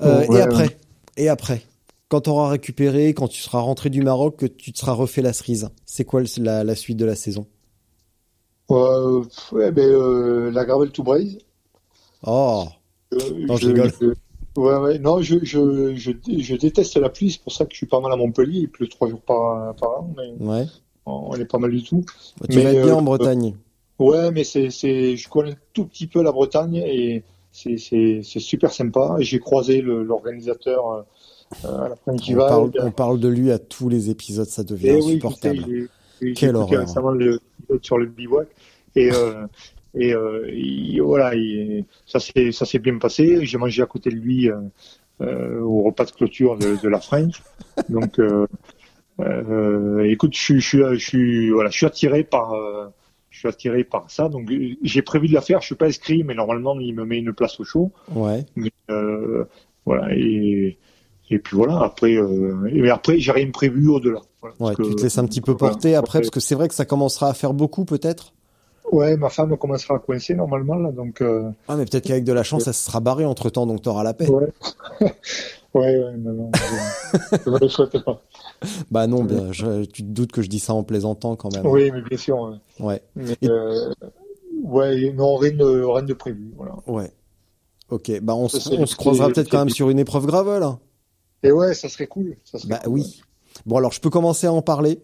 Euh, 0.00 0.24
et 0.32 0.40
après, 0.40 0.76
et 1.16 1.28
après, 1.28 1.62
quand 2.08 2.22
tu 2.22 2.30
auras 2.30 2.48
récupéré, 2.48 3.14
quand 3.14 3.28
tu 3.28 3.40
seras 3.40 3.60
rentré 3.60 3.90
du 3.90 4.02
Maroc, 4.02 4.34
que 4.34 4.46
tu 4.46 4.72
te 4.72 4.80
seras 4.80 4.94
refait 4.94 5.22
la 5.22 5.32
cerise, 5.32 5.68
c'est 5.86 6.04
quoi 6.04 6.22
la, 6.38 6.64
la, 6.64 6.74
suite 6.74 6.96
de 6.96 7.04
la 7.04 7.14
saison? 7.14 7.46
Euh, 8.72 9.22
ouais, 9.52 9.70
ben, 9.70 9.88
euh, 9.88 10.50
La 10.50 10.64
Gravel 10.64 10.90
to 10.90 11.04
Braise. 11.04 11.38
Oh, 12.26 12.64
non, 13.12 13.56
je, 13.56 13.68
rigole. 13.68 13.92
Ouais, 14.58 14.76
ouais. 14.76 14.98
Non, 14.98 15.22
je, 15.22 15.36
je, 15.42 15.94
je, 15.94 16.10
je, 16.40 16.56
déteste 16.56 16.96
la 16.96 17.10
pluie, 17.10 17.30
c'est 17.30 17.40
pour 17.40 17.52
ça 17.52 17.64
que 17.64 17.70
je 17.72 17.76
suis 17.76 17.86
pas 17.86 18.00
mal 18.00 18.10
à 18.10 18.16
Montpellier. 18.16 18.60
Il 18.62 18.68
pleut 18.68 18.88
trois 18.88 19.08
jours 19.08 19.20
par, 19.20 19.72
par 19.76 20.00
an, 20.00 20.14
mais 20.16 20.44
ouais. 20.44 20.66
on 21.06 21.36
est 21.36 21.44
pas 21.44 21.58
mal 21.58 21.70
du 21.70 21.84
tout. 21.84 22.04
Bah, 22.40 22.46
tu 22.50 22.58
vas 22.60 22.72
être 22.72 22.84
bien 22.84 22.94
en 22.96 22.98
euh, 22.98 23.02
Bretagne. 23.02 23.54
ouais, 24.00 24.32
mais 24.32 24.42
c'est, 24.42 24.70
c'est, 24.70 25.16
je 25.16 25.28
connais 25.28 25.54
tout 25.74 25.84
petit 25.84 26.08
peu 26.08 26.24
la 26.24 26.32
Bretagne 26.32 26.74
et 26.74 27.22
c'est, 27.52 27.78
c'est, 27.78 28.22
c'est 28.24 28.40
super 28.40 28.72
sympa. 28.72 29.14
J'ai 29.20 29.38
croisé 29.38 29.80
l'organisateur 29.80 31.06
euh, 31.64 31.84
à 31.84 31.88
la 31.90 31.96
fin 31.96 32.16
on 32.16 32.36
parle, 32.36 32.70
on 32.80 32.90
parle 32.90 33.20
de 33.20 33.28
lui 33.28 33.52
à 33.52 33.60
tous 33.60 33.88
les 33.88 34.10
épisodes, 34.10 34.48
ça 34.48 34.64
devient 34.64 34.88
eh 34.88 34.98
insupportable. 34.98 35.88
Oui, 36.20 36.34
Quelle 36.34 36.56
horreur. 36.56 36.80
récemment 36.80 37.12
le 37.12 37.38
sur 37.82 37.96
le 37.96 38.06
bivouac 38.06 38.48
et 38.96 39.10
euh, 39.96 40.44
et, 40.48 40.98
euh, 41.00 41.02
voilà, 41.02 41.32
ça 42.06 42.20
s'est 42.20 42.52
ça 42.52 42.64
s'est 42.64 42.78
bien 42.78 42.98
passé. 42.98 43.44
J'ai 43.44 43.58
mangé 43.58 43.82
à 43.82 43.86
côté 43.86 44.10
de 44.10 44.16
lui 44.16 44.50
euh, 44.50 44.56
euh, 45.20 45.60
au 45.60 45.82
repas 45.82 46.04
de 46.04 46.10
clôture 46.10 46.56
de, 46.56 46.88
la 46.88 47.00
French. 47.00 47.42
Donc, 47.88 48.20
écoute, 50.04 50.34
je, 50.34 50.58
je, 50.58 50.94
je, 50.94 50.98
suis 50.98 51.50
voilà, 51.50 51.70
je 51.70 51.76
suis 51.76 51.86
attiré 51.86 52.24
par 52.24 52.54
je 53.30 53.38
suis 53.38 53.48
attiré 53.48 53.84
par 53.84 54.10
ça. 54.10 54.28
Donc 54.28 54.50
j'ai 54.82 55.02
prévu 55.02 55.28
de 55.28 55.34
la 55.34 55.40
faire. 55.40 55.60
Je 55.60 55.66
suis 55.66 55.74
pas 55.74 55.86
inscrit, 55.86 56.22
mais 56.24 56.34
normalement 56.34 56.78
il 56.78 56.94
me 56.94 57.04
met 57.04 57.18
une 57.18 57.32
place 57.32 57.58
au 57.60 57.64
chaud. 57.64 57.92
Ouais. 58.14 58.44
Mais, 58.56 58.70
voilà 59.84 60.14
et 60.14 60.76
et 61.30 61.38
puis 61.38 61.56
voilà. 61.56 61.80
Après, 61.80 62.16
et 62.72 62.90
après 62.90 63.18
j'ai 63.18 63.32
rien 63.32 63.50
prévu 63.50 63.88
au-delà. 63.88 64.20
ouais, 64.60 64.74
tu 64.76 64.94
te 64.94 65.02
laisses 65.02 65.18
un 65.18 65.26
petit 65.26 65.40
peu 65.40 65.56
porter 65.56 65.94
après, 65.94 66.20
parce 66.20 66.30
que 66.30 66.40
c'est 66.40 66.54
vrai 66.54 66.68
que 66.68 66.74
ça 66.74 66.84
commencera 66.84 67.28
à 67.28 67.34
faire 67.34 67.54
beaucoup 67.54 67.84
peut-être. 67.84 68.32
Ouais, 68.92 69.16
ma 69.16 69.28
femme 69.28 69.56
commencera 69.56 69.96
à 69.96 69.98
coincer 69.98 70.34
normalement 70.34 70.76
là, 70.76 70.92
donc. 70.92 71.20
Euh... 71.20 71.50
Ah, 71.68 71.76
mais 71.76 71.84
peut-être 71.84 72.04
qu'avec 72.04 72.24
de 72.24 72.32
la 72.32 72.42
chance, 72.42 72.66
elle 72.66 72.74
se 72.74 72.84
sera 72.84 73.00
barrée 73.00 73.24
entre 73.24 73.50
temps, 73.50 73.66
donc 73.66 73.82
t'auras 73.82 74.02
la 74.02 74.14
paix. 74.14 74.28
Ouais, 74.28 74.52
ouais, 75.00 75.10
ouais, 75.74 76.16
non, 76.16 76.32
non, 76.32 76.50
je, 76.54 77.50
ne 77.50 77.58
le 77.58 77.68
souhaite 77.68 77.98
pas. 78.04 78.22
Bah 78.90 79.06
non, 79.06 79.24
bien, 79.24 79.52
je, 79.52 79.84
tu 79.84 80.02
te 80.02 80.08
doutes 80.08 80.32
que 80.32 80.42
je 80.42 80.48
dis 80.48 80.58
ça 80.58 80.74
en 80.74 80.82
plaisantant 80.82 81.36
quand 81.36 81.54
même. 81.54 81.66
Oui, 81.66 81.90
mais 81.92 82.02
bien 82.02 82.18
sûr. 82.18 82.58
Ouais. 82.80 83.02
Mais, 83.14 83.36
euh, 83.44 83.92
ouais, 84.62 85.12
non, 85.12 85.36
rien 85.36 85.52
de, 85.52 85.84
rien 85.84 86.02
de 86.02 86.14
prévu, 86.14 86.52
voilà. 86.56 86.74
Ouais. 86.86 87.12
Ok, 87.90 88.10
bah 88.20 88.34
on, 88.34 88.48
se, 88.48 88.74
on 88.74 88.86
se 88.86 88.96
croisera 88.96 89.28
peut-être 89.28 89.50
quand 89.50 89.58
même 89.58 89.70
sur 89.70 89.88
une 89.88 89.98
épreuve 89.98 90.26
gravel. 90.26 90.62
Et 91.42 91.52
ouais, 91.52 91.74
ça 91.74 91.88
serait 91.88 92.06
cool. 92.06 92.36
Ça 92.44 92.58
serait 92.58 92.68
bah 92.68 92.80
oui. 92.86 93.22
Bon 93.66 93.76
alors, 93.76 93.92
je 93.92 94.00
peux 94.00 94.10
commencer 94.10 94.46
à 94.46 94.52
en 94.52 94.62
parler. 94.62 95.00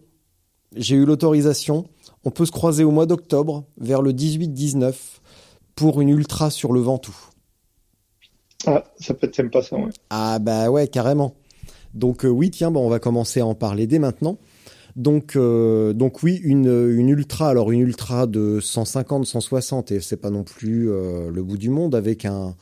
J'ai 0.75 0.95
eu 0.95 1.05
l'autorisation. 1.05 1.87
On 2.23 2.31
peut 2.31 2.45
se 2.45 2.51
croiser 2.51 2.83
au 2.83 2.91
mois 2.91 3.05
d'octobre, 3.05 3.65
vers 3.77 4.01
le 4.01 4.11
18-19, 4.11 4.93
pour 5.75 6.01
une 6.01 6.09
ultra 6.09 6.49
sur 6.49 6.73
le 6.73 6.81
Ventoux. 6.81 7.15
Ah, 8.65 8.83
ça 8.99 9.13
peut 9.13 9.27
être 9.27 9.35
sympa 9.35 9.61
ça, 9.61 9.77
ouais. 9.77 9.89
Ah 10.09 10.39
bah 10.39 10.69
ouais, 10.69 10.87
carrément. 10.87 11.35
Donc 11.93 12.25
euh, 12.25 12.29
oui, 12.29 12.51
tiens, 12.51 12.71
bah, 12.71 12.79
on 12.79 12.89
va 12.89 12.99
commencer 12.99 13.39
à 13.39 13.45
en 13.45 13.55
parler 13.55 13.87
dès 13.87 13.99
maintenant. 13.99 14.37
Donc, 14.95 15.35
euh, 15.35 15.93
donc 15.93 16.23
oui, 16.23 16.39
une, 16.43 16.67
une 16.97 17.09
ultra, 17.09 17.49
alors 17.49 17.71
une 17.71 17.81
ultra 17.81 18.27
de 18.27 18.59
150, 18.61 19.25
160, 19.25 19.91
et 19.91 19.99
c'est 19.99 20.17
pas 20.17 20.29
non 20.29 20.43
plus 20.43 20.89
euh, 20.89 21.29
le 21.29 21.43
bout 21.43 21.57
du 21.57 21.69
monde, 21.69 21.95
avec 21.95 22.23
un 22.23 22.55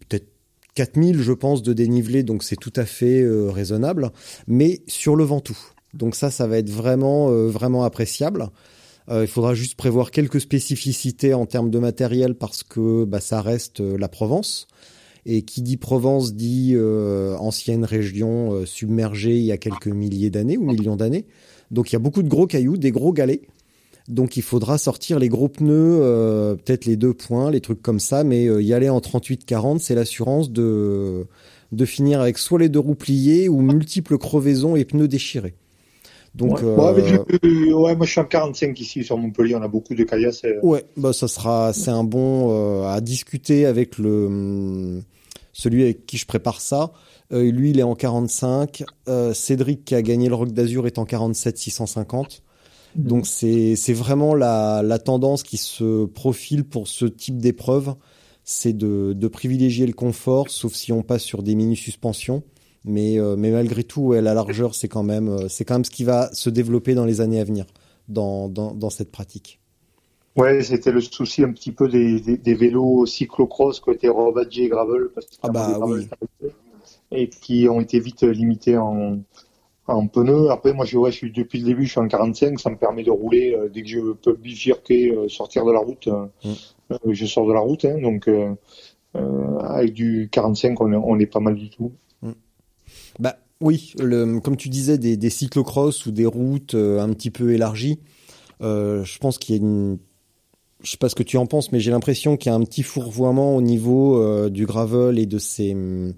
peut-être 0.00 0.28
4000, 0.74 1.22
je 1.22 1.32
pense, 1.32 1.62
de 1.62 1.72
dénivelé, 1.72 2.22
donc 2.22 2.44
c'est 2.44 2.56
tout 2.56 2.72
à 2.76 2.84
fait 2.84 3.26
raisonnable, 3.48 4.10
mais 4.46 4.82
sur 4.86 5.16
le 5.16 5.24
Ventoux. 5.24 5.58
Donc 5.94 6.14
ça, 6.14 6.30
ça 6.30 6.46
va 6.46 6.58
être 6.58 6.70
vraiment, 6.70 7.30
vraiment 7.48 7.84
appréciable. 7.84 8.50
Euh, 9.10 9.22
il 9.22 9.28
faudra 9.28 9.54
juste 9.54 9.74
prévoir 9.74 10.10
quelques 10.10 10.40
spécificités 10.40 11.32
en 11.32 11.46
termes 11.46 11.70
de 11.70 11.78
matériel 11.78 12.34
parce 12.34 12.62
que 12.62 13.04
bah, 13.04 13.20
ça 13.20 13.40
reste 13.40 13.80
euh, 13.80 13.96
la 13.96 14.08
Provence. 14.08 14.68
Et 15.24 15.42
qui 15.42 15.62
dit 15.62 15.76
Provence 15.76 16.34
dit 16.34 16.72
euh, 16.74 17.36
ancienne 17.36 17.84
région 17.84 18.64
submergée 18.64 19.36
il 19.36 19.44
y 19.44 19.52
a 19.52 19.58
quelques 19.58 19.88
milliers 19.88 20.30
d'années 20.30 20.56
ou 20.56 20.64
millions 20.64 20.96
d'années. 20.96 21.26
Donc 21.70 21.90
il 21.90 21.94
y 21.94 21.96
a 21.96 21.98
beaucoup 21.98 22.22
de 22.22 22.28
gros 22.28 22.46
cailloux, 22.46 22.76
des 22.76 22.92
gros 22.92 23.12
galets. 23.12 23.42
Donc 24.08 24.38
il 24.38 24.42
faudra 24.42 24.78
sortir 24.78 25.18
les 25.18 25.28
gros 25.28 25.48
pneus, 25.48 25.98
peut-être 26.64 26.86
les 26.86 26.96
deux 26.96 27.12
points, 27.12 27.50
les 27.50 27.60
trucs 27.60 27.82
comme 27.82 28.00
ça, 28.00 28.24
mais 28.24 28.44
y 28.44 28.72
aller 28.72 28.88
en 28.88 29.00
38-40, 29.00 29.80
c'est 29.80 29.94
l'assurance 29.94 30.50
de, 30.50 31.26
de 31.72 31.84
finir 31.84 32.22
avec 32.22 32.38
soit 32.38 32.60
les 32.60 32.70
deux 32.70 32.78
roues 32.78 32.94
pliées 32.94 33.50
ou 33.50 33.60
multiples 33.60 34.16
crevaisons 34.16 34.76
et 34.76 34.86
pneus 34.86 35.08
déchirés. 35.08 35.56
Donc, 36.34 36.58
ouais, 36.58 36.64
euh, 36.64 37.72
ouais, 37.72 37.96
moi 37.96 38.06
je 38.06 38.10
suis 38.10 38.20
en 38.20 38.24
45 38.24 38.78
ici 38.80 39.02
sur 39.02 39.16
Montpellier, 39.16 39.56
on 39.56 39.62
a 39.62 39.68
beaucoup 39.68 39.94
de 39.94 40.04
caillasses. 40.04 40.44
Ouais, 40.62 40.84
bah 40.96 41.12
ça 41.12 41.26
sera, 41.26 41.72
c'est 41.72 41.90
un 41.90 42.04
bon 42.04 42.50
euh, 42.50 42.86
à 42.86 43.00
discuter 43.00 43.66
avec 43.66 43.98
le 43.98 44.26
hum, 44.26 45.02
celui 45.52 45.82
avec 45.82 46.06
qui 46.06 46.16
je 46.16 46.26
prépare 46.26 46.60
ça. 46.60 46.92
Euh, 47.32 47.50
lui, 47.50 47.70
il 47.70 47.78
est 47.78 47.84
en 47.84 47.94
45. 47.94 48.84
Cédric 49.32 49.84
qui 49.84 49.94
a 49.94 50.02
gagné 50.02 50.28
le 50.28 50.34
Rock 50.34 50.52
d'Azur 50.52 50.86
est 50.86 50.98
en 50.98 51.04
47 51.04 51.58
650. 51.58 52.42
Donc 52.94 53.26
c'est 53.26 53.76
c'est 53.76 53.92
vraiment 53.92 54.34
la, 54.34 54.82
la 54.82 54.98
tendance 54.98 55.42
qui 55.42 55.56
se 55.56 56.06
profile 56.06 56.64
pour 56.64 56.88
ce 56.88 57.04
type 57.04 57.38
d'épreuve, 57.38 57.94
c'est 58.44 58.72
de, 58.72 59.12
de 59.12 59.28
privilégier 59.28 59.86
le 59.86 59.92
confort, 59.92 60.48
sauf 60.48 60.72
si 60.72 60.90
on 60.90 61.02
passe 61.02 61.22
sur 61.22 61.42
des 61.42 61.54
mini 61.54 61.76
suspensions. 61.76 62.42
Mais 62.84 63.18
euh, 63.18 63.36
mais 63.36 63.50
malgré 63.50 63.84
tout, 63.84 64.02
ouais, 64.02 64.22
la 64.22 64.34
largeur 64.34 64.74
c'est 64.74 64.88
quand 64.88 65.02
même 65.02 65.28
euh, 65.28 65.48
c'est 65.48 65.64
quand 65.64 65.74
même 65.74 65.84
ce 65.84 65.90
qui 65.90 66.04
va 66.04 66.32
se 66.32 66.48
développer 66.50 66.94
dans 66.94 67.04
les 67.04 67.20
années 67.20 67.40
à 67.40 67.44
venir 67.44 67.66
dans 68.08 68.48
dans, 68.48 68.72
dans 68.72 68.90
cette 68.90 69.10
pratique. 69.10 69.60
Ouais, 70.36 70.62
c'était 70.62 70.92
le 70.92 71.00
souci 71.00 71.42
un 71.42 71.52
petit 71.52 71.72
peu 71.72 71.88
des, 71.88 72.20
des, 72.20 72.36
des 72.36 72.54
vélos 72.54 73.06
cyclocross 73.06 73.80
qui 73.80 73.88
ont 73.88 73.92
été 73.92 74.08
rebadgés 74.08 74.64
et 74.64 74.68
gravel 74.68 75.08
parce 75.12 75.26
Ah 75.42 75.48
bah 75.48 75.80
oui. 75.82 76.06
et 77.10 77.28
qui 77.28 77.68
ont 77.68 77.80
été 77.80 77.98
vite 77.98 78.22
limités 78.22 78.78
en, 78.78 79.18
en 79.88 80.06
pneus. 80.06 80.50
Après, 80.50 80.72
moi, 80.72 80.84
je, 80.84 80.96
ouais, 80.96 81.10
je 81.10 81.16
suis 81.16 81.32
depuis 81.32 81.58
le 81.58 81.66
début, 81.66 81.86
je 81.86 81.90
suis 81.90 82.00
en 82.00 82.06
45, 82.06 82.60
ça 82.60 82.70
me 82.70 82.76
permet 82.76 83.02
de 83.02 83.10
rouler 83.10 83.52
euh, 83.54 83.68
dès 83.68 83.82
que 83.82 83.88
je 83.88 84.12
peux 84.12 84.34
bifurquer, 84.34 85.10
euh, 85.10 85.28
sortir 85.28 85.64
de 85.64 85.72
la 85.72 85.80
route. 85.80 86.06
Mm. 86.44 86.94
je 87.10 87.26
sors 87.26 87.46
de 87.46 87.52
la 87.52 87.60
route, 87.60 87.84
hein, 87.84 87.98
donc 88.00 88.30
avec 89.14 89.92
du 89.94 90.28
45, 90.30 90.80
on 90.80 90.92
est, 90.92 90.96
on 90.96 91.18
est 91.18 91.26
pas 91.26 91.40
mal 91.40 91.56
du 91.56 91.68
tout. 91.70 91.90
Bah 93.18 93.36
oui, 93.60 93.92
le, 93.98 94.40
comme 94.40 94.56
tu 94.56 94.68
disais, 94.68 94.98
des, 94.98 95.16
des 95.16 95.30
cyclocross 95.30 96.06
ou 96.06 96.10
des 96.12 96.26
routes 96.26 96.74
euh, 96.74 97.00
un 97.00 97.10
petit 97.12 97.30
peu 97.30 97.52
élargies. 97.52 97.98
euh, 98.62 99.04
je 99.04 99.18
pense 99.18 99.38
qu'il 99.38 99.56
y 99.56 99.58
a 99.58 99.62
une, 99.62 99.98
je 100.82 100.90
sais 100.92 100.96
pas 100.96 101.08
ce 101.08 101.14
que 101.14 101.22
tu 101.24 101.36
en 101.36 101.46
penses, 101.46 101.72
mais 101.72 101.80
j'ai 101.80 101.90
l'impression 101.90 102.36
qu'il 102.36 102.50
y 102.50 102.52
a 102.52 102.56
un 102.56 102.62
petit 102.64 102.82
fourvoiement 102.82 103.56
au 103.56 103.62
niveau 103.62 104.20
euh, 104.22 104.48
du 104.50 104.66
gravel 104.66 105.18
et 105.18 105.26
de 105.26 105.38
ses, 105.38 105.72
hum, 105.74 106.14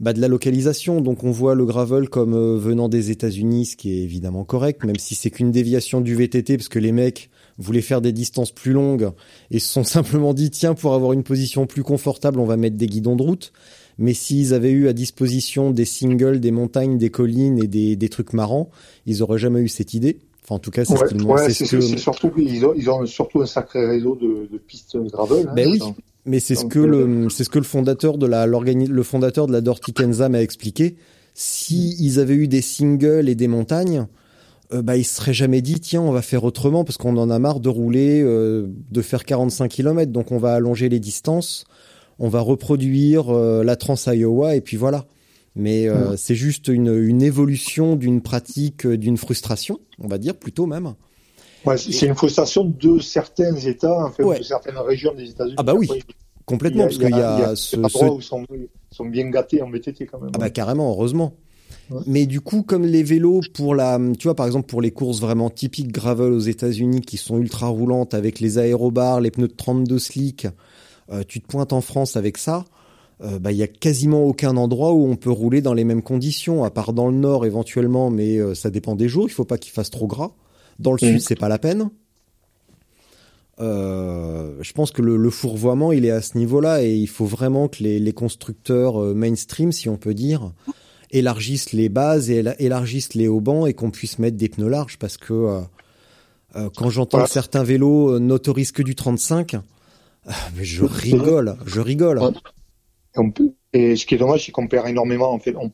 bah, 0.00 0.12
de 0.12 0.20
la 0.20 0.28
localisation. 0.28 1.00
Donc 1.00 1.24
on 1.24 1.30
voit 1.30 1.54
le 1.54 1.64
gravel 1.64 2.08
comme 2.08 2.34
euh, 2.34 2.56
venant 2.58 2.88
des 2.88 3.10
États-Unis, 3.10 3.66
ce 3.66 3.76
qui 3.76 3.92
est 3.92 4.02
évidemment 4.02 4.44
correct, 4.44 4.84
même 4.84 4.98
si 4.98 5.14
c'est 5.14 5.30
qu'une 5.30 5.52
déviation 5.52 6.00
du 6.00 6.14
VTT, 6.16 6.56
parce 6.56 6.68
que 6.68 6.78
les 6.78 6.92
mecs 6.92 7.30
voulaient 7.58 7.80
faire 7.80 8.00
des 8.02 8.12
distances 8.12 8.52
plus 8.52 8.72
longues 8.72 9.10
et 9.50 9.58
se 9.60 9.72
sont 9.72 9.84
simplement 9.96 10.34
dit 10.34 10.50
tiens 10.50 10.74
pour 10.74 10.94
avoir 10.94 11.12
une 11.12 11.22
position 11.22 11.66
plus 11.66 11.82
confortable, 11.84 12.40
on 12.40 12.44
va 12.46 12.56
mettre 12.56 12.76
des 12.76 12.86
guidons 12.86 13.16
de 13.16 13.22
route. 13.22 13.52
Mais 13.98 14.12
s'ils 14.14 14.52
avaient 14.52 14.70
eu 14.72 14.88
à 14.88 14.92
disposition 14.92 15.70
des 15.70 15.84
singles, 15.86 16.40
des 16.40 16.50
montagnes, 16.50 16.98
des 16.98 17.10
collines 17.10 17.58
et 17.62 17.66
des, 17.66 17.96
des 17.96 18.08
trucs 18.08 18.32
marrants, 18.32 18.70
ils 19.06 19.22
auraient 19.22 19.38
jamais 19.38 19.60
eu 19.60 19.68
cette 19.68 19.94
idée. 19.94 20.18
Enfin, 20.44 20.56
en 20.56 20.58
tout 20.58 20.70
cas, 20.70 20.84
c'est 20.84 20.96
ce 20.96 21.04
qu'ils 21.06 21.22
ouais, 21.22 21.42
c'est 21.48 21.54
c'est 21.54 21.80
ce 21.80 21.92
que- 21.92 21.98
surtout 21.98 22.30
qu'ils 22.30 22.64
ont, 22.64 22.72
ils 22.76 22.88
ont 22.90 23.04
surtout 23.06 23.40
un 23.42 23.46
sacré 23.46 23.86
réseau 23.86 24.16
de, 24.16 24.48
de 24.52 24.58
pistes 24.58 24.96
gravel. 25.10 25.46
hein, 25.48 25.52
Ben 25.56 25.68
oui. 25.68 25.80
Mais 26.26 26.40
c'est 26.40 26.56
ce 26.56 26.66
que 26.66 26.80
euh, 26.80 26.86
le 27.24 27.30
c'est 27.30 27.44
ce 27.44 27.48
que 27.48 27.58
le 27.58 27.64
fondateur 27.64 28.18
de 28.18 28.26
la 28.26 28.46
le 28.46 29.02
fondateur 29.02 29.46
de 29.46 29.52
la 29.52 30.28
m'a 30.28 30.42
expliqué. 30.42 30.96
Si 31.34 31.96
ils 32.00 32.18
avaient 32.18 32.34
eu 32.34 32.48
des 32.48 32.62
singles 32.62 33.28
et 33.28 33.34
des 33.34 33.46
montagnes, 33.46 34.06
euh, 34.72 34.82
bah 34.82 34.96
ils 34.96 35.04
se 35.04 35.14
seraient 35.16 35.34
jamais 35.34 35.62
dit 35.62 35.78
tiens 35.80 36.02
on 36.02 36.10
va 36.10 36.22
faire 36.22 36.42
autrement 36.44 36.82
parce 36.84 36.96
qu'on 36.96 37.16
en 37.16 37.30
a 37.30 37.38
marre 37.38 37.60
de 37.60 37.68
rouler 37.68 38.22
euh, 38.22 38.66
de 38.90 39.02
faire 39.02 39.24
45 39.24 39.68
km 39.68 40.10
donc 40.10 40.32
on 40.32 40.38
va 40.38 40.54
allonger 40.54 40.88
les 40.88 40.98
distances, 40.98 41.64
on 42.18 42.28
va 42.28 42.40
reproduire 42.40 43.30
euh, 43.34 43.62
la 43.64 43.76
Trans 43.76 43.96
Iowa 44.06 44.56
et 44.56 44.60
puis 44.60 44.76
voilà. 44.76 45.06
Mais 45.54 45.88
euh, 45.88 46.16
c'est 46.16 46.34
juste 46.34 46.68
une 46.68 46.94
une 46.94 47.22
évolution 47.22 47.96
d'une 47.96 48.20
pratique 48.20 48.84
euh, 48.84 48.98
d'une 48.98 49.16
frustration, 49.16 49.80
on 49.98 50.06
va 50.06 50.18
dire 50.18 50.34
plutôt 50.36 50.66
même. 50.66 50.92
ouais, 51.64 51.78
c'est 51.78 52.06
une 52.06 52.14
frustration 52.14 52.64
de 52.64 52.98
certains 52.98 53.54
États, 53.56 54.04
en 54.04 54.10
fait, 54.10 54.22
Ouais. 54.22 54.38
de 54.38 54.44
certaines 54.44 54.76
régions 54.76 55.14
des 55.14 55.30
États-Unis. 55.30 55.54
Ah 55.56 55.62
bah 55.62 55.72
oui, 55.74 55.86
Après, 55.90 56.00
Complètement 56.44 56.84
parce 56.84 56.98
qu'il 56.98 57.08
y 57.08 57.14
a, 57.14 57.56
ce, 57.56 57.76
ce 57.76 58.04
où 58.04 58.20
sont, 58.20 58.44
sont 58.90 59.06
bien 59.06 59.30
gâtés 59.30 59.62
en 59.62 59.70
VTT 59.70 60.06
quand 60.06 60.20
même. 60.20 60.30
Ah 60.34 60.38
bah 60.38 60.50
carrément, 60.50 60.90
heureusement. 60.90 61.32
Mais 62.06 62.26
du 62.26 62.40
coup, 62.40 62.62
comme 62.62 62.84
les 62.84 63.02
vélos 63.02 63.40
pour 63.54 63.74
la, 63.74 63.98
tu 64.18 64.28
vois, 64.28 64.34
par 64.34 64.46
exemple 64.46 64.66
pour 64.66 64.82
les 64.82 64.90
courses 64.90 65.20
vraiment 65.20 65.50
typiques 65.50 65.90
gravel 65.90 66.32
aux 66.32 66.38
États-Unis 66.40 67.00
qui 67.00 67.16
sont 67.16 67.38
ultra 67.38 67.68
roulantes 67.68 68.12
avec 68.14 68.40
les 68.40 68.58
aérobars, 68.58 69.20
les 69.20 69.30
pneus 69.30 69.48
de 69.48 69.54
32 69.54 69.98
slick, 69.98 70.46
euh, 71.12 71.22
tu 71.26 71.40
te 71.40 71.46
pointes 71.46 71.72
en 71.72 71.80
France 71.80 72.16
avec 72.16 72.36
ça, 72.38 72.64
euh, 73.22 73.38
bah 73.38 73.50
il 73.52 73.56
y 73.58 73.62
a 73.62 73.66
quasiment 73.68 74.24
aucun 74.24 74.56
endroit 74.56 74.92
où 74.92 75.06
on 75.06 75.16
peut 75.16 75.30
rouler 75.30 75.62
dans 75.62 75.72
les 75.74 75.84
mêmes 75.84 76.02
conditions, 76.02 76.64
à 76.64 76.70
part 76.70 76.92
dans 76.92 77.08
le 77.08 77.16
nord 77.16 77.46
éventuellement, 77.46 78.10
mais 78.10 78.38
euh, 78.38 78.54
ça 78.54 78.70
dépend 78.70 78.94
des 78.94 79.08
jours. 79.08 79.26
Il 79.28 79.32
faut 79.32 79.44
pas 79.44 79.56
qu'il 79.58 79.72
fasse 79.72 79.90
trop 79.90 80.06
gras. 80.06 80.32
Dans 80.78 80.92
le 80.92 80.98
Mhm. 81.00 81.12
sud, 81.12 81.20
c'est 81.20 81.38
pas 81.38 81.48
la 81.48 81.58
peine. 81.58 81.88
Euh, 83.58 84.56
je 84.60 84.72
pense 84.74 84.90
que 84.90 85.00
le, 85.00 85.16
le 85.16 85.30
fourvoiement, 85.30 85.92
il 85.92 86.04
est 86.04 86.10
à 86.10 86.20
ce 86.20 86.36
niveau-là 86.36 86.82
et 86.82 86.94
il 86.94 87.06
faut 87.08 87.24
vraiment 87.24 87.68
que 87.68 87.82
les, 87.82 87.98
les 87.98 88.12
constructeurs 88.12 88.98
mainstream, 89.14 89.72
si 89.72 89.88
on 89.88 89.96
peut 89.96 90.12
dire, 90.12 90.52
élargissent 91.10 91.72
les 91.72 91.88
bases 91.88 92.28
et 92.28 92.42
éla- 92.42 92.56
élargissent 92.58 93.14
les 93.14 93.28
haubans 93.28 93.66
et 93.66 93.72
qu'on 93.72 93.90
puisse 93.90 94.18
mettre 94.18 94.36
des 94.36 94.50
pneus 94.50 94.68
larges 94.68 94.98
parce 94.98 95.16
que 95.16 95.60
quand 96.74 96.90
j'entends 96.90 97.18
Voilà. 97.18 97.32
certains 97.32 97.62
vélos 97.62 98.18
n'autorisent 98.18 98.72
que 98.72 98.82
du 98.82 98.94
35, 98.94 99.54
euh, 99.54 99.58
mais 100.56 100.64
je 100.64 100.84
rigole, 100.84 101.56
je 101.66 101.80
rigole. 101.80 102.20
Et, 103.14 103.18
on 103.18 103.30
peut- 103.30 103.52
et 103.72 103.96
ce 103.96 104.04
qui 104.06 104.14
est 104.14 104.18
dommage, 104.18 104.44
c'est 104.46 104.52
qu'on 104.52 104.66
perd 104.68 104.88
énormément 104.88 105.32
en 105.32 105.38
fait 105.38 105.54
on- 105.56 105.72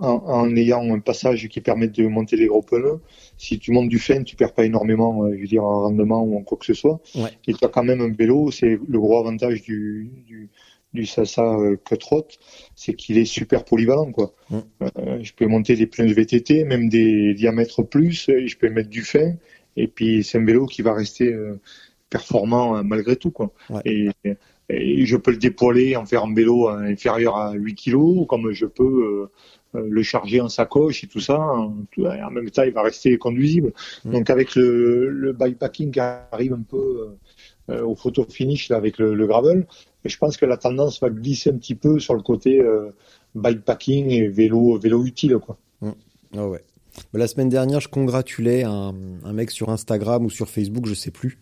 en, 0.00 0.08
en 0.26 0.56
ayant 0.56 0.82
un 0.94 0.98
passage 1.00 1.48
qui 1.48 1.60
permet 1.60 1.88
de 1.88 2.06
monter 2.06 2.36
les 2.36 2.46
gros 2.46 2.62
pneus. 2.62 3.00
Si 3.36 3.58
tu 3.58 3.72
montes 3.72 3.88
du 3.88 3.98
frein, 3.98 4.22
tu 4.22 4.36
perds 4.36 4.54
pas 4.54 4.64
énormément, 4.64 5.24
euh, 5.24 5.34
je 5.36 5.40
veux 5.42 5.46
dire, 5.46 5.64
en 5.64 5.82
rendement 5.82 6.22
ou 6.22 6.36
en 6.38 6.42
quoi 6.42 6.58
que 6.58 6.64
ce 6.66 6.74
soit. 6.74 7.00
Ouais. 7.14 7.30
Et 7.46 7.54
tu 7.54 7.64
as 7.64 7.68
quand 7.68 7.84
même 7.84 8.00
un 8.00 8.10
vélo, 8.12 8.50
c'est 8.50 8.78
le 8.88 8.98
gros 8.98 9.18
avantage 9.20 9.62
du, 9.62 10.10
du, 10.26 10.48
du 10.94 11.06
Sasa 11.06 11.42
euh, 11.44 11.76
Cutrot, 11.76 12.26
c'est 12.74 12.94
qu'il 12.94 13.18
est 13.18 13.24
super 13.24 13.64
polyvalent 13.64 14.10
quoi. 14.10 14.34
Mm. 14.50 14.58
Euh, 14.82 15.18
je 15.22 15.32
peux 15.34 15.46
monter 15.46 15.76
des 15.76 15.86
pneus 15.86 16.08
de 16.08 16.14
VTT, 16.14 16.64
même 16.64 16.88
des 16.88 17.34
diamètres 17.34 17.82
plus, 17.82 18.28
et 18.28 18.48
je 18.48 18.56
peux 18.58 18.68
mettre 18.70 18.88
du 18.90 19.02
fin. 19.02 19.34
Et 19.76 19.86
puis 19.86 20.24
c'est 20.24 20.38
un 20.38 20.44
vélo 20.44 20.66
qui 20.66 20.82
va 20.82 20.94
rester 20.94 21.32
euh, 21.32 21.60
performant 22.10 22.76
euh, 22.76 22.82
malgré 22.82 23.16
tout 23.16 23.30
quoi. 23.30 23.52
Ouais. 23.70 23.80
Et, 23.84 24.10
et 24.68 25.06
je 25.06 25.16
peux 25.16 25.30
le 25.30 25.38
dépoiler, 25.38 25.96
en 25.96 26.06
faire 26.06 26.24
un 26.24 26.34
vélo 26.34 26.68
euh, 26.68 26.80
inférieur 26.80 27.36
à 27.36 27.52
8 27.52 27.74
kg, 27.74 28.26
comme 28.26 28.52
je 28.52 28.66
peux 28.66 29.30
euh, 29.74 29.88
le 29.88 30.02
charger 30.02 30.40
en 30.40 30.48
sacoche 30.48 31.02
et 31.04 31.06
tout 31.06 31.20
ça. 31.20 31.38
En, 31.38 31.74
en 31.98 32.30
même 32.30 32.50
temps, 32.50 32.62
il 32.62 32.72
va 32.72 32.82
rester 32.82 33.16
conduisible. 33.18 33.72
Mm. 34.04 34.10
Donc 34.12 34.30
avec 34.30 34.54
le, 34.54 35.08
le 35.08 35.32
bikepacking 35.32 35.92
qui 35.92 36.00
arrive 36.00 36.52
un 36.52 36.62
peu 36.68 37.16
au 37.68 37.94
photo 37.94 38.26
finish 38.28 38.68
là, 38.68 38.76
avec 38.76 38.98
le, 38.98 39.14
le 39.14 39.26
gravel, 39.28 39.64
je 40.04 40.16
pense 40.16 40.36
que 40.36 40.46
la 40.46 40.56
tendance 40.56 41.00
va 41.00 41.10
glisser 41.10 41.50
un 41.50 41.56
petit 41.56 41.74
peu 41.74 41.98
sur 41.98 42.14
le 42.14 42.22
côté 42.22 42.60
euh, 42.60 42.90
bikepacking 43.34 44.10
et 44.10 44.28
vélo 44.28 44.78
vélo 44.78 45.04
utile 45.04 45.38
quoi. 45.38 45.58
Ah 46.36 46.48
ouais. 46.48 46.62
La 47.12 47.26
semaine 47.26 47.48
dernière, 47.48 47.80
je 47.80 47.88
congratulais 47.88 48.62
un, 48.62 48.94
un 49.24 49.32
mec 49.32 49.50
sur 49.50 49.70
Instagram 49.70 50.24
ou 50.24 50.30
sur 50.30 50.48
Facebook, 50.48 50.86
je 50.86 50.94
sais 50.94 51.10
plus, 51.10 51.38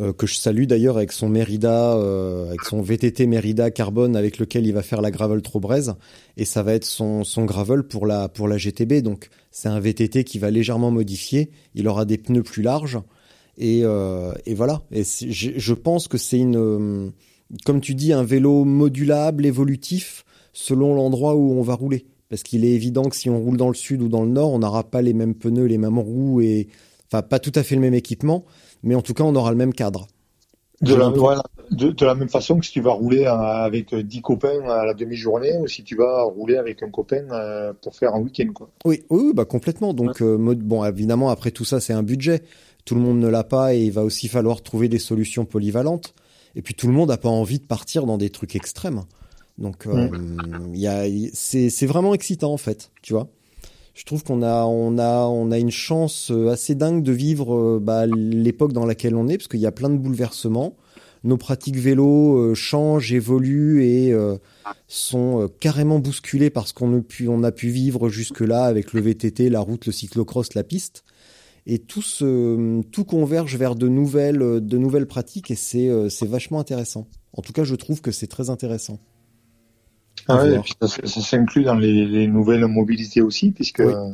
euh, 0.00 0.12
que 0.12 0.26
je 0.26 0.34
salue 0.34 0.64
d'ailleurs 0.64 0.96
avec 0.96 1.12
son 1.12 1.28
Merida, 1.28 1.94
euh, 1.94 2.48
avec 2.48 2.62
son 2.62 2.82
VTT 2.82 3.28
Merida 3.28 3.70
carbone 3.70 4.16
avec 4.16 4.38
lequel 4.38 4.66
il 4.66 4.72
va 4.72 4.82
faire 4.82 5.00
la 5.00 5.12
gravel 5.12 5.40
Trobrez 5.40 5.92
et 6.36 6.44
ça 6.44 6.64
va 6.64 6.74
être 6.74 6.84
son, 6.84 7.22
son 7.22 7.44
gravel 7.44 7.84
pour 7.84 8.04
la 8.06 8.28
pour 8.28 8.48
la 8.48 8.56
GTB. 8.56 9.02
Donc 9.02 9.28
c'est 9.52 9.68
un 9.68 9.78
VTT 9.78 10.24
qui 10.24 10.40
va 10.40 10.50
légèrement 10.50 10.90
modifier. 10.90 11.52
Il 11.76 11.86
aura 11.86 12.04
des 12.06 12.18
pneus 12.18 12.42
plus 12.42 12.62
larges 12.62 12.98
et 13.56 13.82
euh, 13.84 14.32
et 14.46 14.54
voilà. 14.54 14.82
Et 14.90 15.04
je, 15.04 15.74
pense 15.74 16.08
que 16.08 16.18
c'est 16.18 16.38
une, 16.38 17.12
comme 17.64 17.80
tu 17.80 17.94
dis, 17.94 18.12
un 18.12 18.24
vélo 18.24 18.64
modulable, 18.64 19.46
évolutif 19.46 20.24
selon 20.52 20.94
l'endroit 20.94 21.36
où 21.36 21.52
on 21.52 21.62
va 21.62 21.74
rouler. 21.74 22.06
Parce 22.30 22.42
qu'il 22.42 22.64
est 22.64 22.72
évident 22.72 23.04
que 23.04 23.14
si 23.14 23.30
on 23.30 23.38
roule 23.38 23.56
dans 23.56 23.68
le 23.68 23.74
sud 23.74 24.02
ou 24.02 24.08
dans 24.08 24.24
le 24.24 24.30
nord, 24.30 24.52
on 24.52 24.58
n'aura 24.58 24.82
pas 24.82 25.02
les 25.02 25.12
mêmes 25.12 25.36
pneus, 25.36 25.66
les 25.66 25.78
mêmes 25.78 26.00
roues 26.00 26.40
et, 26.40 26.66
enfin, 27.06 27.22
pas 27.22 27.38
tout 27.38 27.52
à 27.54 27.62
fait 27.62 27.76
le 27.76 27.80
même 27.80 27.94
équipement, 27.94 28.44
mais 28.84 28.94
en 28.94 29.02
tout 29.02 29.14
cas, 29.14 29.24
on 29.24 29.34
aura 29.34 29.50
le 29.50 29.56
même 29.56 29.72
cadre. 29.74 30.06
De 30.80 30.92
la, 30.92 30.98
l'impression- 31.04 31.22
voilà, 31.22 31.42
de, 31.70 31.90
de 31.90 32.04
la 32.04 32.14
même 32.14 32.28
façon 32.28 32.58
que 32.58 32.66
si 32.66 32.72
tu 32.72 32.80
vas 32.80 32.92
rouler 32.92 33.24
euh, 33.24 33.32
avec 33.32 33.94
10 33.94 34.20
copains 34.22 34.68
à 34.68 34.84
la 34.84 34.92
demi-journée 34.92 35.56
ou 35.58 35.66
si 35.66 35.82
tu 35.84 35.96
vas 35.96 36.22
rouler 36.24 36.56
avec 36.56 36.82
un 36.82 36.90
copain 36.90 37.24
euh, 37.30 37.72
pour 37.80 37.94
faire 37.94 38.14
un 38.14 38.20
week-end. 38.20 38.52
Quoi. 38.52 38.68
Oui, 38.84 39.02
oui, 39.08 39.32
bah 39.34 39.44
complètement. 39.44 39.94
Donc, 39.94 40.20
euh, 40.20 40.36
mode, 40.36 40.58
bon, 40.60 40.84
évidemment, 40.84 41.30
après 41.30 41.52
tout 41.52 41.64
ça, 41.64 41.80
c'est 41.80 41.92
un 41.92 42.02
budget. 42.02 42.42
Tout 42.84 42.94
le 42.96 43.00
monde 43.00 43.18
ne 43.18 43.28
l'a 43.28 43.44
pas 43.44 43.74
et 43.74 43.84
il 43.84 43.92
va 43.92 44.02
aussi 44.02 44.28
falloir 44.28 44.62
trouver 44.62 44.88
des 44.88 44.98
solutions 44.98 45.44
polyvalentes. 45.46 46.12
Et 46.54 46.60
puis, 46.62 46.74
tout 46.74 46.86
le 46.86 46.92
monde 46.92 47.08
n'a 47.08 47.16
pas 47.16 47.30
envie 47.30 47.58
de 47.60 47.66
partir 47.66 48.04
dans 48.04 48.18
des 48.18 48.30
trucs 48.30 48.54
extrêmes. 48.56 49.04
Donc, 49.56 49.86
euh, 49.86 50.08
y 50.74 50.86
a, 50.88 51.04
c'est, 51.32 51.70
c'est 51.70 51.86
vraiment 51.86 52.12
excitant 52.14 52.52
en 52.52 52.56
fait, 52.58 52.90
tu 53.00 53.12
vois. 53.12 53.28
Je 53.94 54.04
trouve 54.04 54.24
qu'on 54.24 54.42
a, 54.42 54.64
on 54.64 54.98
a, 54.98 55.20
on 55.26 55.52
a 55.52 55.58
une 55.58 55.70
chance 55.70 56.32
euh, 56.32 56.48
assez 56.48 56.74
dingue 56.74 57.04
de 57.04 57.12
vivre 57.12 57.54
euh, 57.54 57.78
bah, 57.80 58.06
l'époque 58.06 58.72
dans 58.72 58.86
laquelle 58.86 59.14
on 59.14 59.28
est, 59.28 59.38
parce 59.38 59.46
qu'il 59.46 59.60
y 59.60 59.66
a 59.66 59.72
plein 59.72 59.88
de 59.88 59.96
bouleversements. 59.96 60.76
Nos 61.22 61.36
pratiques 61.36 61.76
vélo 61.76 62.36
euh, 62.36 62.54
changent, 62.54 63.12
évoluent 63.12 63.84
et 63.84 64.12
sont 64.88 65.48
carrément 65.60 66.00
bousculées 66.00 66.50
par 66.50 66.66
ce 66.66 66.74
qu'on 66.74 67.42
a 67.44 67.52
pu, 67.52 67.68
vivre 67.68 68.08
jusque-là 68.08 68.64
avec 68.64 68.92
le 68.92 69.00
VTT, 69.00 69.48
la 69.48 69.60
route, 69.60 69.86
le 69.86 69.92
cyclocross, 69.92 70.54
la 70.54 70.64
piste. 70.64 71.04
Et 71.66 71.78
tout, 71.78 72.02
tout 72.92 73.04
converge 73.04 73.56
vers 73.56 73.74
de 73.74 73.88
nouvelles, 73.88 74.60
de 74.60 74.76
nouvelles 74.76 75.06
pratiques 75.06 75.50
et 75.50 75.56
c'est 75.56 76.26
vachement 76.26 76.60
intéressant. 76.60 77.08
En 77.32 77.40
tout 77.40 77.54
cas, 77.54 77.64
je 77.64 77.74
trouve 77.74 78.02
que 78.02 78.10
c'est 78.10 78.26
très 78.26 78.50
intéressant. 78.50 78.98
Ah 80.28 80.36
ouais, 80.36 80.54
et 80.56 80.58
puis 80.60 80.74
ça, 80.80 80.88
ça 80.88 81.20
s'inclut 81.20 81.64
dans 81.64 81.74
les, 81.74 82.06
les 82.06 82.26
nouvelles 82.26 82.66
mobilités 82.66 83.20
aussi, 83.22 83.50
puisque 83.52 83.80
Oui. 83.80 83.92
euh, 83.92 84.12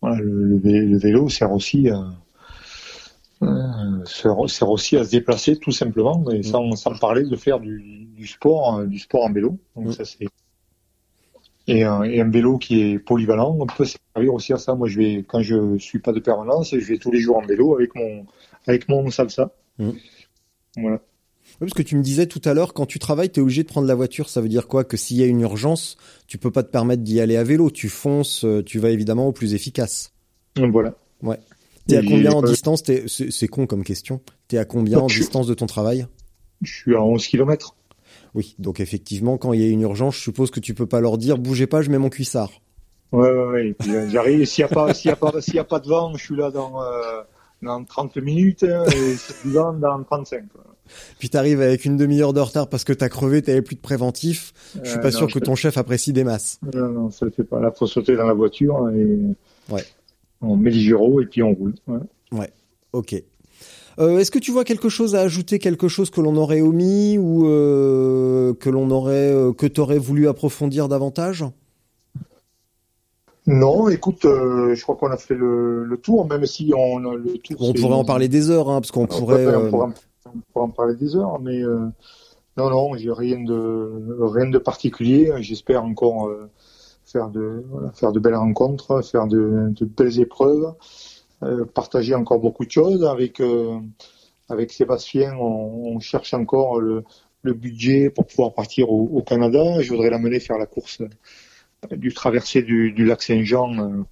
voilà, 0.00 0.16
le, 0.16 0.44
le 0.44 0.58
vé- 0.58 0.88
le 0.88 0.98
vélo 0.98 1.28
sert 1.28 1.52
aussi 1.52 1.88
à, 1.90 2.04
euh, 3.42 4.04
sert, 4.06 4.38
aussi 4.38 4.96
à 4.96 5.04
se 5.04 5.10
déplacer 5.10 5.58
tout 5.58 5.72
simplement, 5.72 6.30
et 6.30 6.42
sans, 6.42 6.74
sans 6.76 6.98
parler 6.98 7.24
de 7.24 7.36
faire 7.36 7.60
du, 7.60 8.06
du 8.16 8.26
sport, 8.26 8.78
euh, 8.78 8.86
du 8.86 8.98
sport 8.98 9.24
en 9.24 9.32
vélo. 9.32 9.58
Donc 9.76 9.88
Mm. 9.88 9.92
ça 9.92 10.04
c'est 10.04 10.26
et 11.66 11.84
un, 11.84 12.02
et 12.02 12.20
un 12.20 12.28
vélo 12.30 12.58
qui 12.58 12.80
est 12.80 12.98
polyvalent, 12.98 13.56
on 13.60 13.66
peut 13.66 13.84
servir 13.84 14.34
aussi 14.34 14.52
à 14.52 14.58
ça. 14.58 14.74
Moi, 14.74 14.88
je 14.88 14.98
vais 14.98 15.24
quand 15.28 15.40
je 15.42 15.78
suis 15.78 16.00
pas 16.00 16.12
de 16.12 16.18
permanence, 16.18 16.70
je 16.70 16.84
vais 16.84 16.98
tous 16.98 17.12
les 17.12 17.20
jours 17.20 17.36
en 17.36 17.46
vélo 17.46 17.74
avec 17.76 17.94
mon 17.94 18.26
avec 18.66 18.88
mon 18.88 19.08
salsa. 19.10 19.52
Mm. 19.78 19.90
Voilà. 20.78 21.00
Parce 21.60 21.74
que 21.74 21.82
tu 21.82 21.94
me 21.96 22.02
disais 22.02 22.26
tout 22.26 22.40
à 22.46 22.54
l'heure, 22.54 22.72
quand 22.72 22.86
tu 22.86 22.98
travailles, 22.98 23.30
tu 23.30 23.40
es 23.40 23.42
obligé 23.42 23.62
de 23.62 23.68
prendre 23.68 23.86
la 23.86 23.94
voiture. 23.94 24.28
Ça 24.30 24.40
veut 24.40 24.48
dire 24.48 24.66
quoi? 24.66 24.82
Que 24.82 24.96
s'il 24.96 25.18
y 25.18 25.22
a 25.22 25.26
une 25.26 25.40
urgence, 25.42 25.96
tu 26.26 26.38
peux 26.38 26.50
pas 26.50 26.62
te 26.62 26.70
permettre 26.70 27.02
d'y 27.02 27.20
aller 27.20 27.36
à 27.36 27.44
vélo. 27.44 27.70
Tu 27.70 27.88
fonces, 27.90 28.44
euh, 28.44 28.62
tu 28.64 28.78
vas 28.78 28.90
évidemment 28.90 29.26
au 29.28 29.32
plus 29.32 29.52
efficace. 29.54 30.12
Voilà. 30.56 30.94
T'es 31.86 31.96
à 31.96 32.02
combien 32.02 32.32
en 32.32 32.42
distance? 32.42 32.82
C'est 33.06 33.48
con 33.48 33.66
comme 33.66 33.84
question. 33.84 34.20
T'es 34.48 34.58
à 34.58 34.64
combien 34.64 34.98
en 35.00 35.08
Je- 35.08 35.18
distance 35.20 35.46
de 35.46 35.54
ton 35.54 35.66
travail? 35.66 36.06
Je 36.62 36.72
suis 36.72 36.94
à 36.94 37.02
11 37.02 37.26
km. 37.26 37.74
Oui, 38.34 38.54
donc 38.58 38.80
effectivement, 38.80 39.36
quand 39.38 39.52
il 39.52 39.60
y 39.60 39.64
a 39.64 39.68
une 39.68 39.80
urgence, 39.80 40.14
je 40.16 40.20
suppose 40.20 40.50
que 40.50 40.60
tu 40.60 40.72
peux 40.74 40.86
pas 40.86 41.00
leur 41.00 41.18
dire 41.18 41.36
bougez 41.36 41.66
pas, 41.66 41.82
je 41.82 41.90
mets 41.90 41.98
mon 41.98 42.10
cuissard. 42.10 42.50
Ouais, 43.12 43.28
ouais, 43.30 43.46
ouais. 43.46 43.76
Euh, 43.88 44.08
J'arrive. 44.08 44.44
S'il 44.44 44.62
y 44.62 44.64
a 44.64 44.68
pas, 44.68 44.92
y 45.04 45.08
a 45.08 45.16
pas, 45.16 45.32
y 45.52 45.58
a 45.58 45.64
pas 45.64 45.80
de 45.80 45.88
vent, 45.88 46.14
je 46.16 46.24
suis 46.24 46.36
là 46.36 46.50
dans 46.52 46.80
euh, 46.82 47.22
dans 47.60 47.82
30 47.84 48.16
minutes 48.18 48.62
hein, 48.62 48.84
et 48.86 49.16
c'est 49.16 49.42
du 49.44 49.52
vent 49.52 49.72
dans 49.72 50.02
35. 50.04 50.44
quoi. 50.52 50.64
Puis 51.18 51.28
t'arrives 51.30 51.60
avec 51.60 51.84
une 51.84 51.96
demi-heure 51.96 52.32
de 52.32 52.40
retard 52.40 52.68
parce 52.68 52.84
que 52.84 52.92
t'as 52.92 53.08
crevé, 53.08 53.42
t'avais 53.42 53.62
plus 53.62 53.76
de 53.76 53.80
préventif. 53.80 54.52
Je 54.82 54.90
suis 54.90 55.00
pas 55.00 55.10
sûr 55.10 55.26
que 55.32 55.38
ton 55.38 55.54
chef 55.54 55.76
apprécie 55.78 56.12
des 56.12 56.24
masses. 56.24 56.58
Non, 56.74 56.88
non, 56.88 57.10
ça 57.10 57.24
le 57.26 57.30
fait 57.32 57.44
pas. 57.44 57.60
Là, 57.60 57.70
faut 57.72 57.86
sauter 57.86 58.16
dans 58.16 58.26
la 58.26 58.34
voiture 58.34 58.88
et 58.94 59.18
Ouais. 59.72 59.84
on 60.40 60.56
met 60.56 60.70
les 60.70 60.80
gyros 60.80 61.20
et 61.20 61.26
puis 61.26 61.42
on 61.42 61.52
roule. 61.54 61.74
Ouais. 62.32 62.50
Ok. 62.92 63.14
Euh, 63.98 64.18
Est-ce 64.18 64.30
que 64.30 64.38
tu 64.38 64.50
vois 64.50 64.64
quelque 64.64 64.88
chose 64.88 65.14
à 65.14 65.20
ajouter, 65.20 65.58
quelque 65.58 65.88
chose 65.88 66.08
que 66.10 66.20
l'on 66.20 66.36
aurait 66.36 66.60
omis 66.62 67.18
ou 67.18 67.46
euh, 67.46 68.54
que 68.54 68.70
l'on 68.70 68.90
aurait, 68.90 69.30
euh, 69.32 69.52
que 69.52 69.66
t'aurais 69.66 69.98
voulu 69.98 70.26
approfondir 70.28 70.88
davantage? 70.88 71.44
Non, 73.46 73.88
écoute, 73.88 74.24
euh, 74.26 74.74
je 74.74 74.82
crois 74.82 74.96
qu'on 74.96 75.10
a 75.10 75.16
fait 75.16 75.34
le, 75.34 75.84
le 75.84 75.96
tour, 75.96 76.26
même 76.28 76.46
si 76.46 76.72
on 76.76 76.98
a 77.10 77.14
le 77.14 77.38
tour. 77.38 77.56
On 77.60 77.72
pourrait 77.72 77.94
en 77.94 78.04
parler 78.04 78.28
des 78.28 78.50
heures, 78.50 78.68
hein, 78.70 78.80
parce 78.80 78.90
qu'on 78.92 79.04
on 79.04 79.06
pourrait. 79.06 79.44
pourrait, 79.44 79.56
on 79.56 79.70
pourrait 79.70 79.86
en- 79.86 79.94
on 80.34 80.40
pourrait 80.52 80.64
en 80.64 80.70
parler 80.70 80.94
des 80.96 81.16
heures, 81.16 81.40
mais 81.40 81.62
euh, 81.62 81.86
non, 82.56 82.70
non, 82.70 82.96
j'ai 82.96 83.12
rien 83.12 83.40
de 83.40 84.16
rien 84.20 84.48
de 84.48 84.58
particulier. 84.58 85.32
J'espère 85.38 85.84
encore 85.84 86.28
euh, 86.28 86.50
faire 87.04 87.28
de 87.28 87.64
faire 87.94 88.12
de 88.12 88.20
belles 88.20 88.36
rencontres, 88.36 89.02
faire 89.04 89.26
de, 89.26 89.72
belles 89.96 90.20
épreuves, 90.20 90.74
euh, 91.42 91.64
partager 91.64 92.14
encore 92.14 92.40
beaucoup 92.40 92.64
de 92.64 92.70
choses 92.70 93.04
avec 93.04 93.42
avec 94.48 94.72
Sébastien. 94.72 95.36
On, 95.36 95.98
cherche 96.00 96.34
encore 96.34 96.80
le, 96.80 97.04
budget 97.44 98.10
pour 98.10 98.26
pouvoir 98.26 98.52
partir 98.54 98.90
au, 98.90 99.22
Canada. 99.22 99.80
Je 99.80 99.90
voudrais 99.90 100.10
l'amener 100.10 100.40
faire 100.40 100.58
la 100.58 100.66
course 100.66 101.02
du 101.90 102.12
traversée 102.12 102.62
du 102.62 103.04
lac 103.04 103.22
Saint-Jean. 103.22 104.04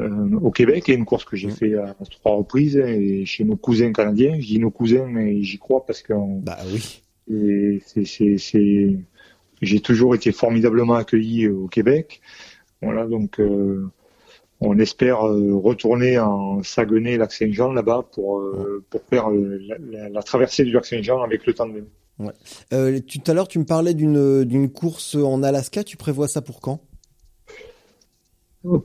Euh, 0.00 0.08
euh, 0.08 0.38
au 0.40 0.50
Québec, 0.50 0.88
et 0.88 0.94
une 0.94 1.04
course 1.04 1.24
que 1.24 1.36
j'ai 1.36 1.48
Mm. 1.48 1.52
fait 1.52 1.74
à 1.74 1.94
trois 2.10 2.36
reprises 2.36 2.76
et 2.76 3.24
chez 3.26 3.44
nos 3.44 3.56
cousins 3.56 3.92
canadiens. 3.92 4.34
Je 4.40 4.46
dis 4.46 4.58
nos 4.58 4.70
cousins, 4.70 5.06
mais 5.06 5.42
j'y 5.42 5.58
crois 5.58 5.84
parce 5.86 6.02
que 6.02 6.12
Bah 6.42 6.58
oui. 6.72 7.02
c'est, 8.38 8.98
j'ai 9.62 9.80
toujours 9.80 10.14
été 10.14 10.32
formidablement 10.32 10.94
accueilli 10.94 11.48
au 11.48 11.66
Québec. 11.68 12.20
Voilà, 12.82 13.06
donc 13.06 13.38
euh, 13.40 13.86
on 14.60 14.78
espère 14.78 15.26
euh, 15.26 15.54
retourner 15.54 16.18
en 16.18 16.62
Saguenay, 16.62 17.16
lac 17.18 17.32
Saint-Jean 17.32 17.72
là-bas 17.72 18.06
pour 18.12 18.38
euh, 18.40 18.82
pour 18.90 19.02
faire 19.04 19.30
euh, 19.30 19.58
la, 19.66 19.76
la- 19.78 20.08
la 20.08 20.22
traversée 20.22 20.64
du 20.64 20.72
lac 20.72 20.86
Saint-Jean 20.86 21.22
avec 21.22 21.46
le 21.46 21.52
tandem. 21.54 21.84
Euh, 22.74 23.00
tout 23.00 23.20
à 23.30 23.32
l'heure, 23.34 23.48
tu 23.48 23.58
me 23.58 23.64
parlais 23.64 23.94
d'une 23.94 24.68
course 24.70 25.14
en 25.14 25.42
Alaska. 25.42 25.84
Tu 25.84 25.96
prévois 25.96 26.28
ça 26.28 26.42
pour 26.42 26.60
quand? 26.60 26.80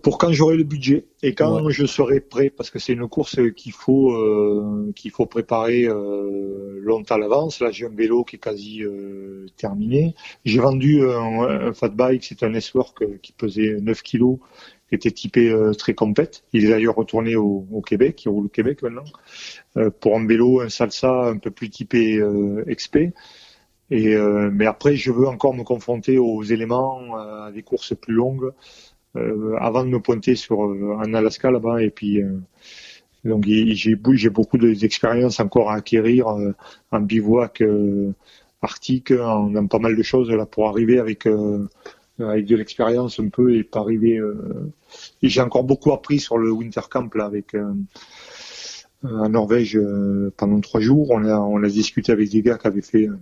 Pour 0.04 0.18
quand 0.18 0.32
j'aurai 0.32 0.56
le 0.56 0.64
budget 0.64 1.06
et 1.22 1.34
quand 1.36 1.62
Ouais. 1.62 1.74
je 1.74 1.86
serai 1.86 2.22
prêt, 2.22 2.50
parce 2.50 2.70
que 2.70 2.80
c'est 2.80 2.94
une 2.94 3.10
course 3.10 3.38
qu'il 3.58 3.74
faut 3.74 4.14
euh, 4.14 4.94
qu'il 4.96 5.12
faut 5.12 5.26
préparer 5.26 5.84
euh, 5.86 6.80
longtemps 6.82 7.16
à 7.16 7.18
l'avance. 7.18 7.60
Là, 7.60 7.72
j'ai 7.72 7.86
un 7.86 7.90
vélo 7.90 8.24
qui 8.24 8.38
est 8.38 8.40
quasi 8.40 8.84
euh, 8.84 9.46
terminé. 9.58 10.16
J'ai 10.46 10.60
vendu 10.62 11.02
un, 11.04 11.42
un 11.68 11.74
fat 11.74 11.90
bike, 11.90 12.24
c'est 12.24 12.44
un 12.44 12.54
S-Work 12.54 13.02
euh, 13.02 13.18
qui 13.22 13.34
pesait 13.34 13.78
9 13.82 14.02
kilos, 14.02 14.38
qui 14.88 14.96
était 14.96 15.12
typé 15.12 15.50
euh, 15.50 15.74
très 15.74 15.94
compète. 15.94 16.46
Il 16.54 16.64
est 16.64 16.70
d'ailleurs 16.70 16.96
retourné 16.96 17.36
au, 17.36 17.68
au 17.70 17.82
Québec, 17.82 18.24
il 18.24 18.30
roule 18.30 18.46
au 18.46 18.50
Québec 18.50 18.82
maintenant. 18.82 19.04
Euh, 19.78 19.90
pour 19.90 20.16
un 20.18 20.26
vélo, 20.26 20.62
un 20.62 20.70
salsa 20.70 21.12
un 21.28 21.38
peu 21.38 21.52
plus 21.52 21.70
typé 21.70 22.18
euh, 22.18 22.64
XP. 22.70 23.12
Et 23.92 24.16
euh, 24.16 24.50
mais 24.52 24.66
après, 24.66 24.96
je 24.96 25.12
veux 25.12 25.28
encore 25.28 25.54
me 25.54 25.64
confronter 25.64 26.18
aux 26.18 26.42
éléments, 26.44 27.02
euh, 27.20 27.44
à 27.48 27.52
des 27.52 27.62
courses 27.62 27.96
plus 27.96 28.14
longues 28.16 28.46
euh, 28.46 28.52
avant 29.60 29.84
de 29.84 29.90
me 29.90 30.00
pointer 30.00 30.36
sur 30.36 30.66
euh, 30.66 30.96
en 30.98 31.14
Alaska 31.14 31.52
là-bas 31.52 31.82
et 31.82 31.90
puis 31.90 32.22
euh, 32.22 32.38
donc 33.24 33.46
j'ai 33.46 34.30
beaucoup 34.30 34.58
de- 34.58 34.74
d'expérience 34.74 35.40
encore 35.40 35.72
à 35.72 35.76
acquérir 35.76 36.28
euh, 36.30 36.54
en 36.92 37.00
bivouac 37.02 37.62
euh, 37.62 38.12
arctique 38.62 39.12
en, 39.12 39.50
dans 39.50 39.68
pas 39.68 39.80
mal 39.80 39.96
de 39.96 40.04
choses 40.04 40.30
là 40.30 40.46
pour 40.46 40.68
arriver 40.70 41.00
avec 41.00 41.26
euh, 41.28 41.68
avec 42.20 42.46
de 42.46 42.56
l'expérience 42.56 43.20
un 43.20 43.30
peu 43.30 43.56
et 43.56 43.64
pas 43.64 43.80
arriver 43.82 44.18
euh, 44.18 44.72
et 45.22 45.30
j'ai 45.30 45.42
encore 45.42 45.64
beaucoup 45.64 45.92
appris 45.92 46.20
sur 46.20 46.38
le 46.38 46.52
winter 46.52 46.82
camp 46.90 47.14
là 47.16 47.26
avec 47.26 47.54
euh, 47.56 47.74
euh, 49.06 49.10
en 49.20 49.30
Norvège 49.30 49.76
euh, 49.78 50.32
pendant 50.38 50.60
trois 50.62 50.80
jours. 50.82 51.12
On 51.12 51.26
a 51.26 51.38
on 51.38 51.62
a 51.64 51.68
discuté 51.68 52.12
avec 52.12 52.30
des 52.30 52.42
gars 52.42 52.58
qui 52.58 52.68
avaient 52.68 52.82
fait 52.82 53.08
euh, 53.08 53.18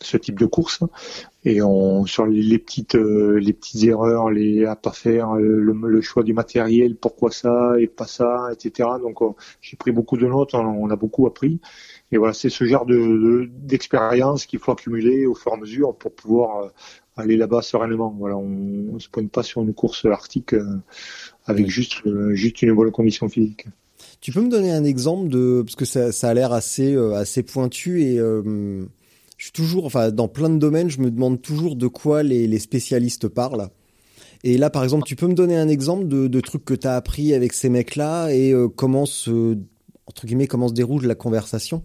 ce 0.00 0.16
type 0.16 0.38
de 0.38 0.46
course. 0.46 0.80
Et 1.44 1.60
on 1.62 2.06
sur 2.06 2.26
les, 2.26 2.58
petites 2.58 2.94
euh, 2.94 3.38
les 3.38 3.52
petites 3.52 3.84
erreurs 3.84 4.30
les 4.30 4.64
à 4.64 4.76
pas 4.76 4.92
faire 4.92 5.34
le, 5.34 5.72
le 5.72 6.00
choix 6.00 6.22
du 6.22 6.32
matériel 6.32 6.96
pourquoi 6.96 7.30
ça 7.30 7.74
et 7.78 7.86
pas 7.86 8.06
ça 8.06 8.48
etc 8.52 8.88
donc 9.02 9.20
on- 9.20 9.34
j'ai 9.60 9.76
pris 9.76 9.92
beaucoup 9.92 10.16
de 10.16 10.26
notes 10.26 10.54
on, 10.54 10.60
on 10.60 10.88
a 10.90 10.96
beaucoup 10.96 11.26
appris. 11.26 11.60
Et 12.12 12.16
voilà 12.18 12.32
c'est 12.32 12.48
ce 12.50 12.64
genre 12.64 12.86
de 12.86 12.96
de- 12.96 13.50
d'expérience 13.62 14.46
qu'il 14.46 14.58
faut 14.58 14.72
accumuler 14.72 15.26
au 15.26 15.34
fur 15.34 15.52
et 15.52 15.54
à 15.54 15.58
mesure 15.58 15.94
pour 15.94 16.12
pouvoir 16.12 16.64
euh, 16.64 16.68
aller 17.16 17.36
là-bas 17.36 17.60
sereinement. 17.62 18.14
Voilà 18.18 18.36
on, 18.36 18.86
on 18.94 18.98
se 18.98 19.08
pointe 19.10 19.30
pas 19.30 19.42
sur 19.42 19.60
une 19.62 19.74
course 19.74 20.06
arctique 20.06 20.54
euh, 20.54 20.64
avec 21.46 21.68
juste 21.68 22.06
euh, 22.06 22.34
juste 22.34 22.62
une 22.62 22.72
bonne 22.74 22.90
condition 22.90 23.28
physique. 23.28 23.66
Tu 24.20 24.32
peux 24.32 24.40
me 24.40 24.48
donner 24.48 24.72
un 24.72 24.84
exemple 24.84 25.28
de 25.28 25.62
parce 25.62 25.76
que 25.76 25.84
ça, 25.84 26.10
ça 26.12 26.30
a 26.30 26.34
l'air 26.34 26.52
assez 26.52 26.94
euh, 26.94 27.14
assez 27.14 27.42
pointu 27.42 28.02
et 28.02 28.18
euh, 28.18 28.86
je 29.36 29.44
suis 29.44 29.52
toujours 29.52 29.86
enfin 29.86 30.10
dans 30.10 30.28
plein 30.28 30.50
de 30.50 30.58
domaines 30.58 30.90
je 30.90 31.00
me 31.00 31.10
demande 31.10 31.42
toujours 31.42 31.76
de 31.76 31.86
quoi 31.86 32.22
les, 32.22 32.46
les 32.46 32.58
spécialistes 32.58 33.28
parlent. 33.28 33.68
Et 34.42 34.58
là 34.58 34.70
par 34.70 34.84
exemple 34.84 35.04
tu 35.04 35.16
peux 35.16 35.26
me 35.26 35.34
donner 35.34 35.56
un 35.56 35.68
exemple 35.68 36.08
de, 36.08 36.28
de 36.28 36.40
trucs 36.40 36.64
que 36.64 36.74
tu 36.74 36.86
as 36.86 36.96
appris 36.96 37.34
avec 37.34 37.52
ces 37.52 37.68
mecs 37.68 37.96
là 37.96 38.28
et 38.30 38.52
euh, 38.52 38.68
comment 38.68 39.06
se 39.06 39.56
entre 40.06 40.26
guillemets 40.26 40.46
comment 40.46 40.68
se 40.68 40.74
déroule 40.74 41.06
la 41.06 41.14
conversation? 41.14 41.82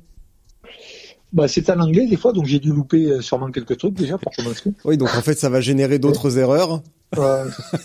bah 1.32 1.48
c'est 1.48 1.70
en 1.70 1.80
anglais 1.80 2.08
des 2.08 2.18
fois 2.18 2.34
donc 2.34 2.46
j'ai 2.46 2.60
dû 2.60 2.70
louper 2.70 3.06
euh, 3.06 3.22
sûrement 3.22 3.52
quelques 3.52 3.78
trucs 3.78 3.94
déjà 3.94 4.18
pour 4.18 4.32
commencer 4.32 4.74
Oui 4.84 4.98
donc 4.98 5.10
en 5.16 5.22
fait 5.22 5.38
ça 5.38 5.50
va 5.50 5.62
générer 5.62 6.00
d'autres 6.00 6.38
erreurs. 6.38 6.82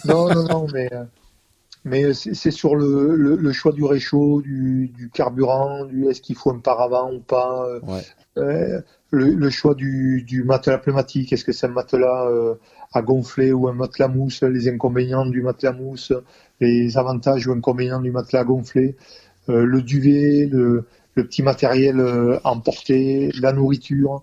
Non, 0.04 0.28
non, 0.34 0.44
non, 0.44 0.66
mais, 0.72 0.92
euh, 0.92 1.04
mais 1.84 2.14
c'est 2.14 2.50
sur 2.50 2.76
le, 2.76 3.14
le, 3.14 3.36
le 3.36 3.52
choix 3.52 3.72
du 3.72 3.84
réchaud, 3.84 4.40
du, 4.42 4.88
du 4.88 5.10
carburant, 5.10 5.84
du 5.84 6.06
est-ce 6.08 6.20
qu'il 6.22 6.36
faut 6.36 6.50
un 6.50 6.58
paravent 6.58 7.12
ou 7.12 7.20
pas, 7.20 7.66
euh, 7.68 7.80
Ouais. 7.82 8.02
euh, 8.38 8.80
le, 9.10 9.30
le 9.34 9.50
choix 9.50 9.74
du, 9.74 10.22
du 10.26 10.42
matelas 10.44 10.78
pneumatique, 10.78 11.32
est-ce 11.32 11.44
que 11.44 11.52
c'est 11.52 11.66
un 11.66 11.70
matelas 11.70 12.26
euh, 12.28 12.54
à 12.92 13.02
gonfler 13.02 13.52
ou 13.52 13.68
un 13.68 13.72
matelas 13.74 14.08
mousse, 14.08 14.42
les 14.42 14.68
inconvénients 14.68 15.26
du 15.26 15.42
matelas 15.42 15.72
mousse, 15.72 16.12
les 16.60 16.96
avantages 16.96 17.46
ou 17.46 17.52
inconvénients 17.52 18.00
du 18.00 18.10
matelas 18.10 18.40
à 18.40 18.44
gonfler, 18.44 18.96
euh, 19.48 19.64
le 19.64 19.82
duvet, 19.82 20.46
le, 20.50 20.84
le 21.14 21.24
petit 21.26 21.42
matériel 21.42 22.00
euh, 22.00 22.38
emporté, 22.44 23.30
la 23.40 23.52
nourriture, 23.52 24.22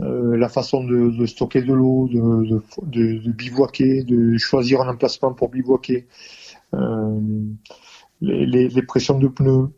euh, 0.00 0.36
la 0.36 0.48
façon 0.48 0.82
de, 0.84 1.10
de 1.10 1.26
stocker 1.26 1.62
de 1.62 1.72
l'eau, 1.74 2.08
de, 2.08 2.62
de, 2.82 3.18
de, 3.18 3.30
bivouaquer, 3.32 4.02
de 4.02 4.38
choisir 4.38 4.80
un 4.80 4.88
emplacement 4.88 5.32
pour 5.34 5.50
bivouaquer, 5.50 6.06
les, 6.74 8.46
les, 8.46 8.68
les 8.68 8.82
pressions 8.82 9.18
de 9.18 9.28
pneus, 9.28 9.68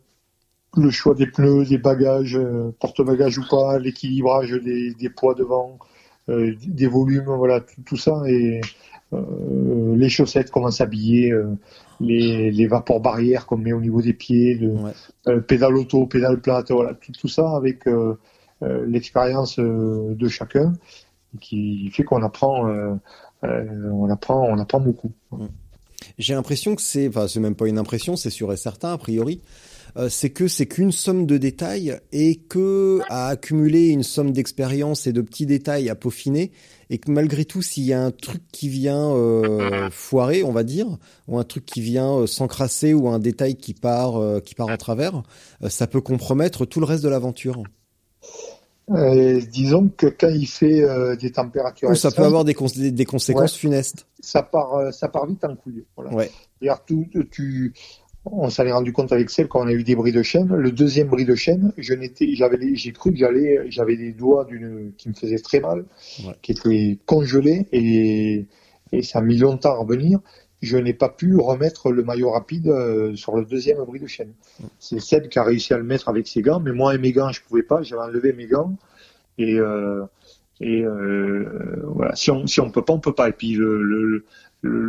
le 0.77 0.89
choix 0.91 1.15
des 1.15 1.27
pneus, 1.27 1.65
des 1.65 1.77
bagages, 1.77 2.35
euh, 2.37 2.71
porte-bagages 2.79 3.37
ou 3.37 3.43
pas, 3.49 3.79
l'équilibrage 3.79 4.51
des, 4.51 4.93
des 4.93 5.09
poids 5.09 5.33
devant, 5.33 5.79
euh, 6.29 6.53
des 6.65 6.87
volumes, 6.87 7.25
voilà, 7.25 7.61
tout, 7.61 7.81
tout 7.85 7.97
ça 7.97 8.21
et 8.27 8.61
euh, 9.13 9.95
les 9.95 10.09
chaussettes, 10.09 10.51
comment 10.51 10.71
s'habiller, 10.71 11.31
euh, 11.31 11.55
les, 11.99 12.51
les 12.51 12.67
vapeurs 12.67 12.99
barrières 12.99 13.45
qu'on 13.45 13.57
met 13.57 13.73
au 13.73 13.79
niveau 13.81 14.01
des 14.01 14.13
pieds, 14.13 14.55
le, 14.55 14.71
Ouais. 14.73 14.91
euh, 15.27 15.39
pédale 15.39 15.75
auto, 15.77 16.05
pédale 16.07 16.41
plate, 16.41 16.71
voilà, 16.71 16.93
tout, 16.93 17.11
tout 17.13 17.27
ça 17.27 17.55
avec 17.55 17.87
euh, 17.87 18.15
euh, 18.63 18.85
l'expérience 18.87 19.59
euh, 19.59 20.13
de 20.15 20.27
chacun 20.27 20.73
qui 21.41 21.89
fait 21.91 22.03
qu'on 22.03 22.23
apprend, 22.23 22.67
euh, 22.67 22.95
euh, 23.43 23.89
on 23.91 24.09
apprend, 24.09 24.47
on 24.49 24.57
apprend 24.57 24.79
beaucoup. 24.79 25.11
J'ai 26.17 26.33
l'impression 26.33 26.75
que 26.75 26.81
c'est, 26.81 27.07
enfin, 27.07 27.27
c'est 27.27 27.39
même 27.39 27.55
pas 27.55 27.67
une 27.67 27.77
impression, 27.77 28.15
c'est 28.15 28.29
sûr 28.29 28.51
et 28.53 28.57
certain, 28.57 28.93
a 28.93 28.97
priori. 28.97 29.41
euh, 29.97 30.09
c'est 30.09 30.29
que 30.29 30.47
c'est 30.47 30.65
qu'une 30.65 30.91
somme 30.91 31.25
de 31.25 31.37
détails 31.37 31.99
et 32.11 32.35
que 32.35 32.99
à 33.09 33.27
accumuler 33.27 33.87
une 33.87 34.03
somme 34.03 34.31
d'expérience 34.31 35.07
et 35.07 35.13
de 35.13 35.21
petits 35.21 35.45
détails 35.45 35.89
à 35.89 35.95
peaufiner 35.95 36.51
et 36.89 36.97
que 36.97 37.11
malgré 37.11 37.45
tout 37.45 37.61
s'il 37.61 37.83
y 37.83 37.93
a 37.93 38.01
un 38.01 38.11
truc 38.11 38.43
qui 38.51 38.69
vient 38.69 39.11
euh, 39.11 39.89
foirer, 39.91 40.43
on 40.43 40.51
va 40.51 40.63
dire, 40.63 40.97
ou 41.27 41.37
un 41.37 41.43
truc 41.43 41.65
qui 41.65 41.81
vient 41.81 42.19
euh, 42.19 42.27
s'encrasser 42.27 42.93
ou 42.93 43.09
un 43.09 43.19
détail 43.19 43.55
qui 43.55 43.73
part 43.73 44.17
euh, 44.17 44.39
qui 44.39 44.55
part 44.55 44.67
en 44.67 44.77
travers, 44.77 45.23
ça 45.67 45.87
peut 45.87 46.01
compromettre 46.01 46.65
tout 46.65 46.79
le 46.79 46.85
reste 46.85 47.03
de 47.03 47.09
l'aventure. 47.09 47.63
Euh, 48.91 49.41
disons 49.51 49.89
que 49.97 50.05
quand 50.07 50.29
il 50.29 50.45
fait 50.45 50.83
euh, 50.83 51.15
des 51.15 51.31
températures 51.31 51.89
Ou 51.89 51.95
ça 51.95 52.11
peut 52.11 52.21
avoir 52.23 52.45
des, 52.45 52.53
cons- 52.53 52.67
des, 52.75 52.91
des 52.91 53.05
conséquences 53.05 53.53
Ouais. 53.55 53.59
funestes. 53.59 54.05
ça 54.19 54.43
part, 54.43 54.75
euh, 54.75 54.91
ça 54.91 55.07
part 55.07 55.25
vite 55.25 55.43
en 55.43 55.55
couille. 55.55 55.83
Voilà. 55.95 56.13
Ouais. 56.13 56.29
Tout, 56.85 57.05
tu, 57.31 57.73
on 58.25 58.49
s'en 58.49 58.63
est 58.63 58.71
rendu 58.71 58.93
compte 58.93 59.11
avec 59.11 59.29
celle 59.31 59.47
quand 59.47 59.63
on 59.63 59.67
a 59.67 59.71
eu 59.73 59.83
des 59.83 59.95
bris 59.95 60.11
de 60.11 60.21
chaîne. 60.21 60.53
Le 60.55 60.71
deuxième 60.71 61.07
bris 61.07 61.25
de 61.25 61.33
chaîne, 61.35 61.73
je 61.77 61.93
n'étais, 61.95 62.27
j'avais, 62.35 62.75
j'ai 62.75 62.91
cru 62.91 63.11
que 63.11 63.17
j'allais, 63.17 63.65
j'avais 63.69 63.95
les 63.95 64.11
doigts 64.11 64.45
d'une, 64.45 64.91
qui 64.97 65.09
me 65.09 65.13
faisaient 65.15 65.39
très 65.39 65.59
mal, 65.59 65.85
Ouais. 66.23 66.33
qui 66.43 66.51
étaient 66.51 66.99
congelés 67.07 67.67
et, 67.71 68.45
et 68.91 69.01
ça 69.01 69.17
a 69.19 69.21
mis 69.23 69.37
longtemps 69.37 69.71
à 69.73 69.77
revenir. 69.77 70.19
Je 70.65 70.77
n'ai 70.77 70.93
pas 70.93 71.09
pu 71.09 71.37
remettre 71.37 71.91
le 71.91 72.03
maillot 72.03 72.31
rapide 72.31 72.67
euh, 72.67 73.15
sur 73.15 73.35
le 73.35 73.45
deuxième 73.45 73.83
bris 73.83 73.99
de 73.99 74.07
chaîne. 74.07 74.33
C'est 74.79 74.99
Seb 74.99 75.27
qui 75.29 75.37
a 75.37 75.43
réussi 75.43 75.73
à 75.75 75.77
le 75.77 75.83
mettre 75.83 76.09
avec 76.09 76.27
ses 76.27 76.41
gants, 76.41 76.59
mais 76.59 76.71
moi 76.71 76.95
et 76.95 76.97
mes 76.97 77.11
gants, 77.11 77.31
je 77.31 77.41
pouvais 77.41 77.61
pas. 77.61 77.83
J'avais 77.83 78.01
enlevé 78.01 78.33
mes 78.33 78.47
gants 78.47 78.75
et 79.37 79.59
euh, 79.59 80.03
euh, 80.63 81.83
voilà. 81.83 82.15
Si 82.15 82.31
on 82.31 82.47
si 82.47 82.59
on 82.61 82.71
peut 82.71 82.81
pas, 82.81 82.93
on 82.93 82.99
peut 82.99 83.13
pas. 83.13 83.29
Et 83.29 83.33
puis 83.33 83.53
le, 83.53 84.23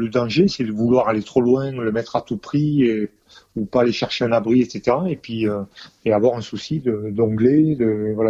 danger, 0.08 0.48
c'est 0.48 0.64
de 0.64 0.72
vouloir 0.72 1.08
aller 1.08 1.22
trop 1.22 1.42
loin, 1.42 1.70
le 1.70 1.92
mettre 1.92 2.16
à 2.16 2.22
tout 2.22 2.38
prix, 2.38 2.84
et, 2.84 3.10
ou 3.54 3.66
pas 3.66 3.82
aller 3.82 3.92
chercher 3.92 4.24
un 4.24 4.32
abri, 4.32 4.62
etc. 4.62 4.96
Et 5.10 5.16
puis 5.16 5.46
avoir 6.06 6.36
un 6.36 6.40
souci 6.40 6.80
d'onglet, 6.80 7.76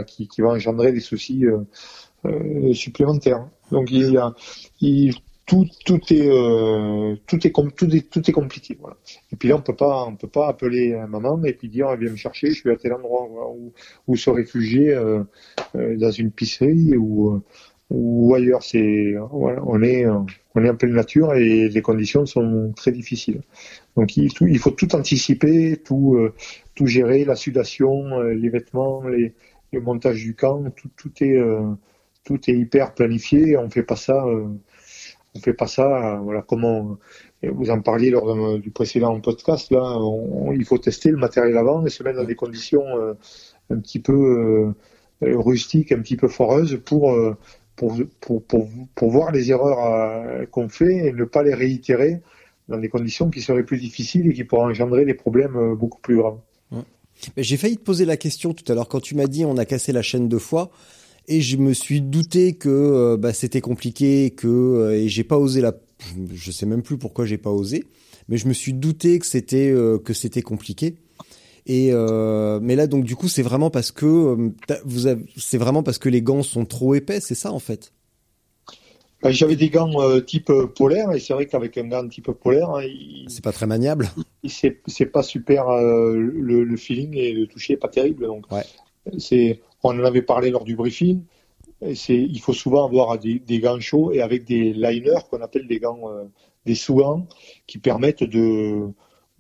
qui, 0.09 0.28
va 0.40 0.48
engendrer 0.48 0.90
des 0.90 1.01
soucis 1.01 1.44
supplémentaires. 2.73 3.47
Donc 3.70 3.93
il 3.93 4.14
y 4.14 4.18
il, 4.81 5.14
tout 5.47 5.66
tout 5.85 6.01
est 6.10 6.28
euh, 6.28 7.16
tout 7.27 7.47
est 7.47 7.52
tout 7.52 7.97
est 7.97 8.10
tout 8.10 8.31
est 8.31 8.32
compliqué. 8.32 8.77
Voilà. 8.81 8.97
Et 9.32 9.36
puis 9.36 9.48
là, 9.48 9.56
on 9.56 9.62
peut 9.62 9.77
pas 9.77 10.05
on 10.06 10.16
peut 10.16 10.28
pas 10.28 10.48
appeler 10.48 10.94
maman 11.09 11.43
et 11.44 11.52
puis 11.52 11.68
dire 11.68 11.97
viens 11.97 12.10
me 12.10 12.16
chercher, 12.16 12.48
je 12.48 12.55
suis 12.55 12.70
à 12.70 12.77
tel 12.77 12.93
endroit, 12.93 13.27
voilà, 13.31 13.48
ou, 13.51 13.73
ou 14.09 14.16
se 14.16 14.31
réfugier 14.31 14.93
euh, 14.93 15.23
euh, 15.77 15.97
dans 15.97 16.10
une 16.10 16.31
pisserie 16.32 16.97
ou 16.97 17.35
euh, 17.35 17.43
ou 17.90 18.35
ailleurs. 18.35 18.62
C'est 18.62 19.14
voilà, 19.31 19.62
on 19.66 19.82
est 19.82 20.05
on 20.06 20.64
est 20.64 20.70
en 20.70 20.77
pleine 20.77 20.94
nature 20.94 21.35
et 21.35 21.68
les 21.68 21.82
conditions 21.82 22.27
sont 22.27 22.73
très 22.74 22.93
difficiles. 22.93 23.43
Donc 23.97 24.16
il, 24.16 24.59
faut 24.59 24.70
tout 24.70 24.94
anticiper, 24.94 25.77
tout 25.77 26.16
euh, 26.16 26.35
tout 26.74 26.86
gérer, 26.86 27.24
la 27.24 27.36
sudation, 27.36 28.18
euh, 28.18 28.35
les 28.35 28.48
vêtements, 28.48 29.06
les, 29.06 29.35
le 29.73 29.81
montage 29.81 30.23
du 30.23 30.35
camp, 30.35 30.70
tout 30.77 30.90
tout 30.97 31.12
est 31.23 31.39
tout 32.24 32.40
est 32.51 32.55
hyper 32.55 32.94
planifié. 32.94 33.56
On 33.56 33.70
fait 33.70 33.85
pas 33.85 33.97
ça. 33.97 34.24
On 35.36 35.40
fait 35.40 35.54
pas 35.54 35.66
ça, 35.66 36.20
voilà, 36.22 36.42
comment 36.42 36.98
vous 37.42 37.70
en 37.70 37.80
parliez 37.80 38.10
lors 38.10 38.58
du 38.58 38.70
précédent 38.70 39.18
podcast, 39.20 39.70
là, 39.70 39.98
il 40.54 40.64
faut 40.64 40.78
tester 40.78 41.10
le 41.10 41.16
matériel 41.16 41.56
avant 41.56 41.84
et 41.84 41.90
se 41.90 42.02
mettre 42.02 42.18
dans 42.18 42.24
des 42.24 42.34
conditions 42.34 42.84
euh, 42.96 43.14
un 43.70 43.78
petit 43.78 43.98
peu 43.98 44.74
euh, 45.22 45.36
rustiques, 45.36 45.92
un 45.92 46.00
petit 46.00 46.16
peu 46.16 46.28
foreuses 46.28 46.80
pour, 46.84 47.12
euh, 47.12 47.36
pour, 47.76 47.96
pour, 48.20 48.42
pour, 48.42 48.68
pour 48.94 49.10
voir 49.10 49.32
les 49.32 49.50
erreurs 49.50 50.48
qu'on 50.50 50.68
fait 50.68 51.08
et 51.08 51.12
ne 51.12 51.24
pas 51.24 51.42
les 51.42 51.54
réitérer 51.54 52.20
dans 52.68 52.78
des 52.78 52.88
conditions 52.88 53.30
qui 53.30 53.42
seraient 53.42 53.62
plus 53.62 53.78
difficiles 53.78 54.28
et 54.28 54.34
qui 54.34 54.44
pourraient 54.44 54.64
engendrer 54.64 55.04
des 55.04 55.14
problèmes 55.14 55.74
beaucoup 55.74 56.00
plus 56.00 56.16
graves. 56.16 56.38
J'ai 57.36 57.56
failli 57.56 57.78
te 57.78 57.82
poser 57.82 58.04
la 58.04 58.16
question 58.16 58.52
tout 58.52 58.70
à 58.70 58.74
l'heure 58.74 58.88
quand 58.88 59.00
tu 59.00 59.14
m'as 59.14 59.26
dit 59.26 59.44
on 59.44 59.56
a 59.56 59.64
cassé 59.64 59.92
la 59.92 60.02
chaîne 60.02 60.28
deux 60.28 60.38
fois 60.38 60.70
et 61.28 61.40
je 61.40 61.56
me 61.56 61.72
suis 61.72 62.00
douté 62.00 62.54
que 62.54 62.68
euh, 62.68 63.16
bah, 63.16 63.32
c'était 63.32 63.60
compliqué 63.60 64.30
que 64.30 64.46
euh, 64.46 64.94
et 64.96 65.08
j'ai 65.08 65.24
pas 65.24 65.38
osé 65.38 65.60
la 65.60 65.72
je 66.32 66.50
sais 66.50 66.66
même 66.66 66.82
plus 66.82 66.98
pourquoi 66.98 67.24
j'ai 67.26 67.38
pas 67.38 67.50
osé 67.50 67.84
mais 68.28 68.36
je 68.36 68.48
me 68.48 68.52
suis 68.52 68.72
douté 68.72 69.18
que 69.18 69.26
c'était 69.26 69.70
euh, 69.70 69.98
que 69.98 70.12
c'était 70.12 70.42
compliqué. 70.42 70.96
Et 71.68 71.88
euh, 71.92 72.60
mais 72.62 72.76
là 72.76 72.86
donc 72.86 73.04
du 73.04 73.16
coup 73.16 73.28
c'est 73.28 73.42
vraiment 73.42 73.70
parce 73.70 73.90
que 73.90 74.06
vous 74.84 75.00
c'est 75.36 75.58
vraiment 75.58 75.82
parce 75.82 75.98
que 75.98 76.08
les 76.08 76.22
gants 76.22 76.44
sont 76.44 76.64
trop 76.64 76.94
épais 76.94 77.20
c'est 77.20 77.34
ça 77.34 77.50
en 77.52 77.58
fait? 77.58 77.92
Ben, 79.22 79.30
J'avais 79.32 79.56
des 79.56 79.70
gants 79.70 80.00
euh, 80.00 80.20
type 80.20 80.52
polaire 80.76 81.10
et 81.12 81.18
c'est 81.18 81.32
vrai 81.32 81.46
qu'avec 81.46 81.76
un 81.78 81.88
gant 81.88 82.06
type 82.06 82.30
polaire, 82.30 82.70
hein, 82.70 82.84
c'est 83.28 83.42
pas 83.42 83.50
très 83.52 83.66
maniable. 83.66 84.10
c'est 84.46 85.06
pas 85.06 85.22
super 85.24 85.68
euh, 85.68 86.14
le, 86.14 86.62
le 86.62 86.76
feeling 86.76 87.16
et 87.16 87.32
le 87.32 87.46
toucher 87.46 87.72
est 87.72 87.78
pas 87.78 87.88
terrible 87.88 88.26
donc 88.26 88.44
Ouais. 88.52 88.62
C'est 89.18 89.60
on 89.82 89.90
en 89.90 90.04
avait 90.04 90.22
parlé 90.22 90.50
lors 90.50 90.64
du 90.64 90.76
briefing. 90.76 91.22
C'est 91.94 92.16
il 92.16 92.40
faut 92.40 92.54
souvent 92.54 92.86
avoir 92.86 93.18
des, 93.18 93.38
des 93.38 93.60
gants 93.60 93.80
chauds 93.80 94.10
et 94.12 94.20
avec 94.20 94.44
des 94.44 94.72
liners 94.72 95.28
qu'on 95.30 95.42
appelle 95.42 95.66
des 95.66 95.78
gants 95.78 96.10
euh, 96.10 96.24
des 96.64 96.74
sous-gants 96.74 97.26
qui 97.66 97.78
permettent 97.78 98.24
de 98.24 98.88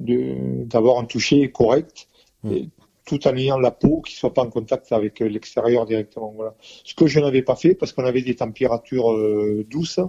de 0.00 0.64
d'avoir 0.64 0.98
un 0.98 1.04
toucher 1.06 1.50
correct 1.50 2.08
Mm. 2.46 2.52
et 2.52 2.68
tout 3.04 3.26
en 3.28 3.36
ayant 3.36 3.58
la 3.58 3.70
peau 3.70 4.00
qui 4.00 4.14
soit 4.14 4.34
pas 4.34 4.42
en 4.42 4.50
contact 4.50 4.90
avec 4.92 5.22
euh, 5.22 5.28
l'extérieur 5.28 5.86
directement. 5.86 6.32
Voilà. 6.34 6.54
Ce 6.60 6.94
que 6.94 7.06
je 7.06 7.20
n'avais 7.20 7.42
pas 7.42 7.56
fait 7.56 7.74
parce 7.74 7.92
qu'on 7.92 8.04
avait 8.04 8.22
des 8.22 8.36
températures 8.36 9.12
euh, 9.12 9.64
douces 9.70 10.00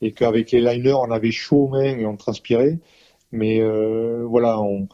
et 0.00 0.12
qu'avec 0.12 0.52
les 0.52 0.60
liners 0.60 0.94
on 0.94 1.10
avait 1.10 1.32
chaud 1.32 1.64
aux 1.64 1.68
mains 1.68 1.98
et 1.98 2.06
on 2.06 2.16
transpirait. 2.16 2.78
Mais 3.32 3.60
euh, 3.60 4.24
voilà, 4.26 4.60
on, 4.60 4.88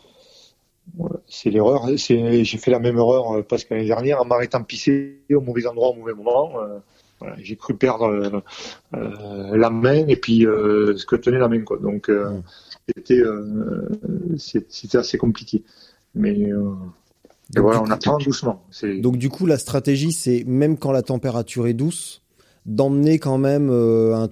c'est 1.26 1.50
l'erreur. 1.50 1.88
C'est, 1.96 2.44
j'ai 2.44 2.58
fait 2.58 2.70
la 2.70 2.78
même 2.78 2.96
erreur 2.96 3.32
euh, 3.38 3.42
parce 3.42 3.64
que 3.64 3.74
l'année 3.74 3.86
dernière 3.86 4.20
en 4.20 4.24
m'arrêtant 4.24 4.62
pisser 4.62 5.20
au 5.32 5.40
mauvais 5.40 5.66
endroit 5.66 5.88
au 5.88 5.94
mauvais 5.94 6.14
moment. 6.14 6.60
euh, 6.60 6.78
voilà, 7.20 7.36
j'ai 7.40 7.54
cru 7.56 7.76
perdre 7.76 8.42
euh, 8.94 9.56
la 9.56 9.70
main 9.70 10.06
et 10.08 10.16
puis 10.16 10.44
euh, 10.44 10.96
ce 10.96 11.06
que 11.06 11.14
tenait 11.16 11.38
la 11.38 11.48
main 11.48 11.62
quoi. 11.62 11.78
Donc 11.78 12.08
euh, 12.10 12.30
Mm. 12.30 12.42
c'était 14.38 14.98
assez 14.98 15.18
compliqué. 15.18 15.62
Mais 16.14 16.34
Donc, 16.34 17.62
voilà, 17.62 17.80
on 17.82 17.90
apprend 17.90 18.18
doucement. 18.18 18.64
C'est 18.70 18.98
donc 18.98 19.18
du 19.18 19.28
coup 19.28 19.46
la 19.46 19.56
stratégie 19.56 20.10
c'est 20.12 20.42
même 20.46 20.76
quand 20.76 20.90
la 20.90 21.02
température 21.02 21.68
est 21.68 21.74
douce 21.74 22.22
d'emmener 22.66 23.18
quand 23.20 23.38
même 23.38 23.70
un 23.70 24.28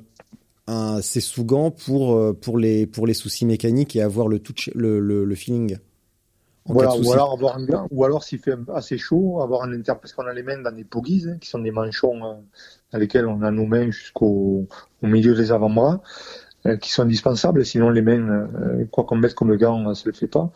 un, 0.67 1.03
ces 1.03 1.21
sous-gants 1.21 1.71
pour, 1.73 2.37
pour, 2.41 2.57
les, 2.59 2.87
pour 2.87 3.07
les 3.07 3.15
soucis 3.15 3.45
mécaniques 3.45 3.97
et 3.97 4.03
avoir 4.03 4.29
le, 4.29 4.39
touch, 4.39 4.71
le, 4.75 5.01
le, 5.01 5.25
le 5.25 5.35
feeling. 5.35 5.77
En 6.67 6.75
Voilà, 6.75 6.95
ou 6.95 7.13
alors 7.13 7.33
avoir 7.33 7.57
un 7.57 7.65
gant, 7.65 7.89
ou 7.91 8.05
alors 8.05 8.23
s'il 8.23 8.39
fait 8.39 8.55
assez 8.75 8.99
chaud, 8.99 9.41
avoir 9.43 9.63
un 9.63 9.73
inter 9.73 9.95
parce 10.01 10.13
qu'on 10.13 10.27
a 10.27 10.33
les 10.35 10.43
mains 10.43 10.61
dans 10.61 10.71
des 10.75 10.85
pogies, 10.85 11.25
hein, 11.27 11.39
qui 11.41 11.49
sont 11.49 11.59
des 11.59 11.71
manchons 11.71 12.17
euh, 12.23 12.35
dans 12.93 12.99
lesquels 12.99 13.27
on 13.27 13.41
a 13.43 13.51
nos 13.51 13.65
mains 13.67 13.91
jusqu'au 13.91 14.67
au 15.03 15.07
milieu 15.07 15.35
des 15.35 15.53
avant-bras, 15.53 16.03
euh, 16.67 16.77
qui 16.77 16.93
sont 16.93 17.03
indispensables. 17.03 17.65
Sinon 17.65 17.89
les 17.89 18.03
mains, 18.03 18.29
euh, 18.29 18.85
quoi 18.91 19.05
qu'on 19.05 19.17
mette 19.17 19.35
comme 19.35 19.57
gant, 19.57 19.95
ça 19.95 20.03
le 20.05 20.13
fait 20.13 20.29
pas. 20.29 20.51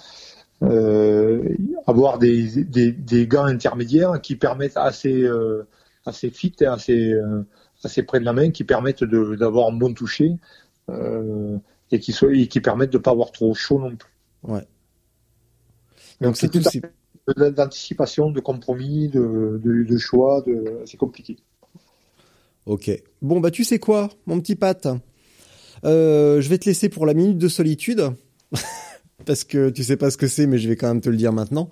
Euh, 0.62 1.43
avoir 1.86 2.18
des, 2.18 2.64
des, 2.64 2.93
des 2.93 3.26
gants 3.26 3.44
intermédiaires 3.47 4.20
qui 4.20 4.36
permettent 4.36 4.76
assez 4.76 5.22
euh, 5.22 5.66
assez 6.06 6.31
fit 6.31 6.55
et 6.60 6.66
assez 6.66 7.12
euh, 7.12 7.43
assez 7.82 8.02
près 8.02 8.20
de 8.20 8.24
la 8.24 8.32
main, 8.35 8.51
qui 8.51 8.64
permettent 8.64 9.05
de 9.05 9.36
d'avoir 9.36 9.68
un 9.68 9.72
bon 9.72 9.94
toucher 9.94 10.36
euh, 10.90 11.59
et 11.90 11.98
qui 11.98 12.12
soit 12.12 12.32
et 12.35 12.47
qui 12.47 12.60
permettent 12.60 12.93
de 12.93 12.98
pas 12.98 13.10
avoir 13.10 13.32
trop 13.32 13.52
chaud 13.55 13.78
non 13.81 13.97
plus. 13.97 14.12
Ouais. 14.43 14.66
Donc 16.20 16.36
c'est 16.36 16.49
tout. 16.49 16.61
de- 17.36 17.51
d'anticipation, 17.51 18.31
de 18.31 18.41
compromis, 18.41 19.09
de, 19.09 19.61
de, 19.62 19.82
de 19.85 19.99
choix, 19.99 20.43
de... 20.47 20.81
c'est 20.85 20.97
compliqué. 20.97 21.36
Ok. 22.66 22.91
Bon 23.23 23.41
bah 23.41 23.51
tu 23.51 23.65
sais 23.65 23.78
quoi, 23.78 24.11
mon 24.27 24.41
petit 24.41 24.57
Pat? 24.57 24.89
Euh, 25.85 26.41
Je 26.41 26.49
vais 26.49 26.59
te 26.59 26.66
laisser 26.66 26.89
pour 26.89 27.07
la 27.07 27.15
minute 27.15 27.39
de 27.39 27.49
solitude 27.49 28.11
parce 29.27 29.45
que 29.45 29.70
tu 29.70 29.85
sais 29.85 29.97
pas 29.97 30.11
ce 30.11 30.16
que 30.16 30.27
c'est, 30.27 30.47
mais 30.47 30.59
je 30.59 30.69
vais 30.69 30.77
quand 30.77 30.89
même 30.89 31.01
te 31.01 31.09
le 31.11 31.16
dire 31.16 31.32
maintenant. 31.32 31.69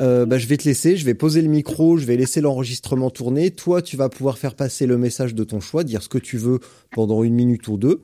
Euh, 0.00 0.24
bah, 0.24 0.38
je 0.38 0.46
vais 0.46 0.56
te 0.56 0.64
laisser, 0.64 0.96
je 0.96 1.04
vais 1.04 1.14
poser 1.14 1.42
le 1.42 1.48
micro, 1.48 1.96
je 1.98 2.06
vais 2.06 2.16
laisser 2.16 2.40
l'enregistrement 2.40 3.10
tourner. 3.10 3.50
Toi, 3.50 3.82
tu 3.82 3.96
vas 3.96 4.08
pouvoir 4.08 4.38
faire 4.38 4.54
passer 4.54 4.86
le 4.86 4.96
message 4.96 5.34
de 5.34 5.44
ton 5.44 5.60
choix, 5.60 5.84
dire 5.84 6.02
ce 6.02 6.08
que 6.08 6.18
tu 6.18 6.38
veux 6.38 6.60
pendant 6.92 7.22
une 7.24 7.34
minute 7.34 7.66
ou 7.68 7.76
deux. 7.76 8.02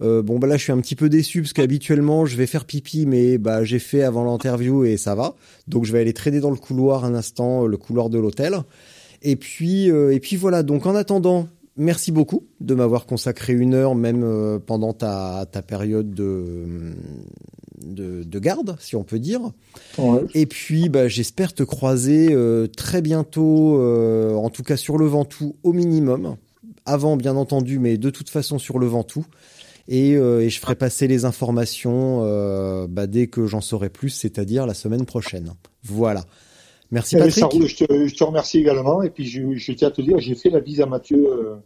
Euh, 0.00 0.22
bon 0.22 0.38
bah 0.38 0.46
là 0.46 0.56
je 0.56 0.62
suis 0.62 0.72
un 0.72 0.80
petit 0.80 0.94
peu 0.94 1.08
déçu 1.08 1.42
parce 1.42 1.52
qu'habituellement 1.52 2.24
je 2.24 2.36
vais 2.36 2.46
faire 2.46 2.64
pipi 2.64 3.04
mais 3.04 3.36
bah 3.36 3.64
j'ai 3.64 3.80
fait 3.80 4.02
avant 4.02 4.24
l'interview 4.24 4.84
et 4.84 4.96
ça 4.96 5.14
va. 5.14 5.34
Donc 5.66 5.84
je 5.84 5.92
vais 5.92 6.00
aller 6.00 6.12
traîner 6.12 6.40
dans 6.40 6.50
le 6.50 6.56
couloir 6.56 7.04
un 7.04 7.14
instant 7.14 7.64
euh, 7.64 7.66
le 7.66 7.76
couloir 7.76 8.08
de 8.10 8.18
l'hôtel. 8.18 8.58
Et 9.22 9.36
puis 9.36 9.90
euh, 9.90 10.14
et 10.14 10.20
puis 10.20 10.36
voilà. 10.36 10.62
Donc 10.62 10.86
en 10.86 10.94
attendant 10.94 11.48
merci 11.76 12.12
beaucoup 12.12 12.44
de 12.60 12.74
m'avoir 12.74 13.06
consacré 13.06 13.52
une 13.52 13.74
heure 13.74 13.94
même 13.94 14.22
euh, 14.24 14.58
pendant 14.64 14.92
ta 14.92 15.46
ta 15.50 15.62
période 15.62 16.14
de 16.14 16.94
de, 17.84 18.22
de 18.22 18.38
garde 18.38 18.76
si 18.80 18.96
on 18.96 19.04
peut 19.04 19.18
dire. 19.18 19.40
Et 20.34 20.46
puis, 20.46 20.88
bah, 20.88 21.08
j'espère 21.08 21.52
te 21.52 21.62
croiser 21.62 22.28
euh, 22.30 22.66
très 22.66 23.02
bientôt, 23.02 23.80
euh, 23.80 24.34
en 24.34 24.50
tout 24.50 24.62
cas 24.62 24.76
sur 24.76 24.98
le 24.98 25.06
Ventoux 25.06 25.56
au 25.62 25.72
minimum. 25.72 26.36
Avant, 26.84 27.16
bien 27.16 27.36
entendu, 27.36 27.78
mais 27.78 27.98
de 27.98 28.10
toute 28.10 28.30
façon 28.30 28.58
sur 28.58 28.78
le 28.78 28.86
Ventoux. 28.86 29.24
Et, 29.88 30.12
et 30.12 30.50
je 30.50 30.60
ferai 30.60 30.74
passer 30.74 31.08
les 31.08 31.24
informations 31.24 32.86
bah, 32.88 33.06
dès 33.06 33.26
que 33.26 33.46
j'en 33.46 33.60
saurai 33.60 33.88
plus, 33.88 34.10
c'est-à-dire 34.10 34.66
la 34.66 34.74
semaine 34.74 35.06
prochaine. 35.06 35.52
Voilà. 35.82 36.24
Merci 36.90 37.16
Patrick. 37.16 37.44
je, 37.66 37.84
te, 37.84 38.06
je, 38.06 38.14
te, 38.14 38.24
remercie 38.24 38.58
également 38.58 39.02
et 39.02 39.10
puis 39.10 39.26
je, 39.26 39.54
je 39.56 39.72
tiens 39.72 39.88
à 39.88 39.90
te 39.90 40.00
dire, 40.00 40.18
j'ai 40.20 40.34
fait 40.34 40.48
la 40.48 40.60
bise 40.60 40.80
à 40.80 40.86
Mathieu 40.86 41.60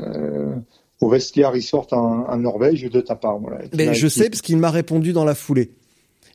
euh, 0.00 0.54
au 1.00 1.08
Vestia 1.08 1.50
Resort 1.50 1.88
en, 1.92 2.26
en, 2.28 2.36
Norvège 2.38 2.82
de 2.84 3.00
ta 3.00 3.14
part. 3.14 3.38
Voilà, 3.38 3.58
Mais 3.76 3.94
je 3.94 4.08
sais 4.08 4.30
parce 4.30 4.42
qu'il 4.42 4.56
m'a 4.56 4.70
répondu 4.70 5.12
dans 5.12 5.24
la 5.24 5.34
foulée. 5.34 5.72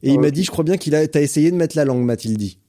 Et 0.03 0.11
il 0.11 0.19
m'a 0.19 0.31
dit, 0.31 0.43
je 0.43 0.51
crois 0.51 0.63
bien 0.63 0.77
qu'il 0.77 0.95
a, 0.95 1.05
t'as 1.07 1.21
essayé 1.21 1.51
de 1.51 1.57
mettre 1.57 1.75
la 1.75 1.83
langue, 1.83 2.03
m'a-t-il 2.03 2.37
dit. 2.37 2.59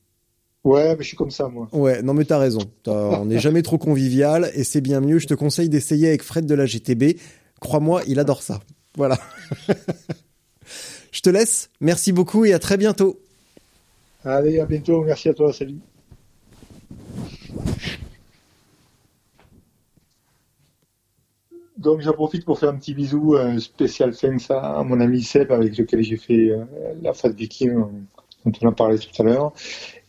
Ouais, 0.64 0.96
mais 0.96 1.02
je 1.02 1.08
suis 1.08 1.16
comme 1.16 1.30
ça, 1.30 1.48
moi. 1.48 1.68
Ouais, 1.72 2.02
non, 2.02 2.12
mais 2.12 2.24
t'as 2.24 2.38
raison. 2.38 2.60
on 2.86 3.26
n'est 3.26 3.38
jamais 3.38 3.62
trop 3.62 3.78
convivial 3.78 4.50
et 4.54 4.64
c'est 4.64 4.80
bien 4.80 5.00
mieux. 5.00 5.18
Je 5.18 5.26
te 5.26 5.34
conseille 5.34 5.68
d'essayer 5.68 6.08
avec 6.08 6.22
Fred 6.22 6.44
de 6.46 6.54
la 6.54 6.66
GTB. 6.66 7.16
Crois-moi, 7.60 8.02
il 8.06 8.18
adore 8.18 8.42
ça. 8.42 8.60
Voilà. 8.96 9.18
je 11.12 11.20
te 11.20 11.30
laisse. 11.30 11.70
Merci 11.80 12.12
beaucoup 12.12 12.44
et 12.44 12.52
à 12.52 12.58
très 12.58 12.76
bientôt. 12.76 13.20
Allez, 14.24 14.60
à 14.60 14.66
bientôt. 14.66 15.04
Merci 15.04 15.28
à 15.28 15.34
toi. 15.34 15.52
Salut. 15.52 15.78
Donc 21.80 22.02
j'en 22.02 22.12
profite 22.12 22.44
pour 22.44 22.58
faire 22.58 22.68
un 22.68 22.76
petit 22.76 22.92
bisou, 22.92 23.36
un 23.36 23.58
spécial 23.58 24.14
thanks 24.14 24.50
à, 24.50 24.82
mon 24.84 25.00
ami 25.00 25.22
Seb 25.22 25.50
avec 25.50 25.78
lequel 25.78 26.02
j'ai 26.02 26.18
fait 26.18 26.50
euh, 26.50 26.64
la 27.00 27.14
phase 27.14 27.34
viking 27.34 27.72
dont 28.44 28.52
on 28.60 28.68
a 28.68 28.72
parlé 28.72 28.98
tout 28.98 29.22
à 29.22 29.24
l'heure. 29.24 29.54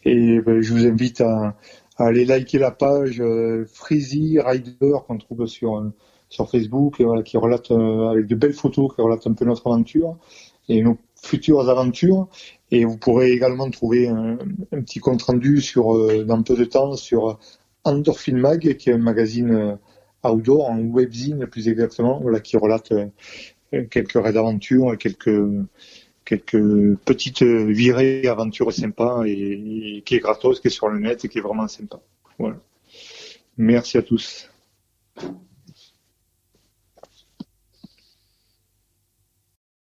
Et 0.03 0.41
ben, 0.41 0.59
je 0.59 0.73
vous 0.73 0.85
invite 0.85 1.21
à, 1.21 1.55
aller 1.95 2.25
liker 2.25 2.57
la 2.57 2.71
page 2.71 3.21
euh, 3.21 3.65
Freezy 3.71 4.39
Rider 4.39 4.95
qu'on 5.07 5.17
trouve 5.17 5.45
sur 5.45 5.77
euh, 5.77 5.93
sur 6.31 6.49
Facebook 6.49 6.95
qui 7.23 7.37
relate 7.37 7.69
avec 7.71 8.25
de 8.25 8.35
belles 8.35 8.53
photos 8.53 8.91
qui 8.95 9.01
relate 9.01 9.27
un 9.27 9.33
peu 9.33 9.45
notre 9.45 9.67
aventure 9.67 10.17
et 10.69 10.81
nos 10.81 10.97
futures 11.21 11.69
aventures. 11.69 12.27
Et 12.71 12.85
vous 12.85 12.97
pourrez 12.97 13.31
également 13.31 13.69
trouver 13.69 14.07
un, 14.07 14.37
petit 14.71 14.99
compte 14.99 15.21
rendu 15.21 15.61
sur 15.61 16.25
dans 16.25 16.41
peu 16.41 16.55
de 16.55 16.65
temps 16.65 16.95
sur 16.95 17.37
Endorphin 17.83 18.37
Mag, 18.37 18.75
qui 18.77 18.89
est 18.89 18.93
un 18.93 18.97
magazine 18.97 19.77
outdoor, 20.23 20.69
en 20.69 20.79
webzine 20.79 21.47
plus 21.47 21.67
exactement, 21.67 22.19
voilà, 22.21 22.39
qui 22.39 22.57
relate 22.57 22.91
euh, 22.91 23.85
quelques 23.89 24.13
raids 24.13 24.33
d'aventure, 24.33 24.97
quelques 24.97 25.45
quelques 26.23 26.95
petites 27.03 27.43
virées 27.43 28.27
aventures 28.27 28.71
sympas 28.71 29.23
et, 29.25 30.03
qui 30.05 30.15
est 30.15 30.19
gratos, 30.19 30.59
qui 30.59 30.67
est 30.67 30.71
sur 30.71 30.87
le 30.87 30.99
net 30.99 31.25
et 31.25 31.27
qui 31.27 31.39
est 31.39 31.41
vraiment 31.41 31.67
sympa. 31.67 31.99
Voilà. 32.37 32.57
Merci 33.57 33.97
à 33.97 34.01
tous. 34.01 34.49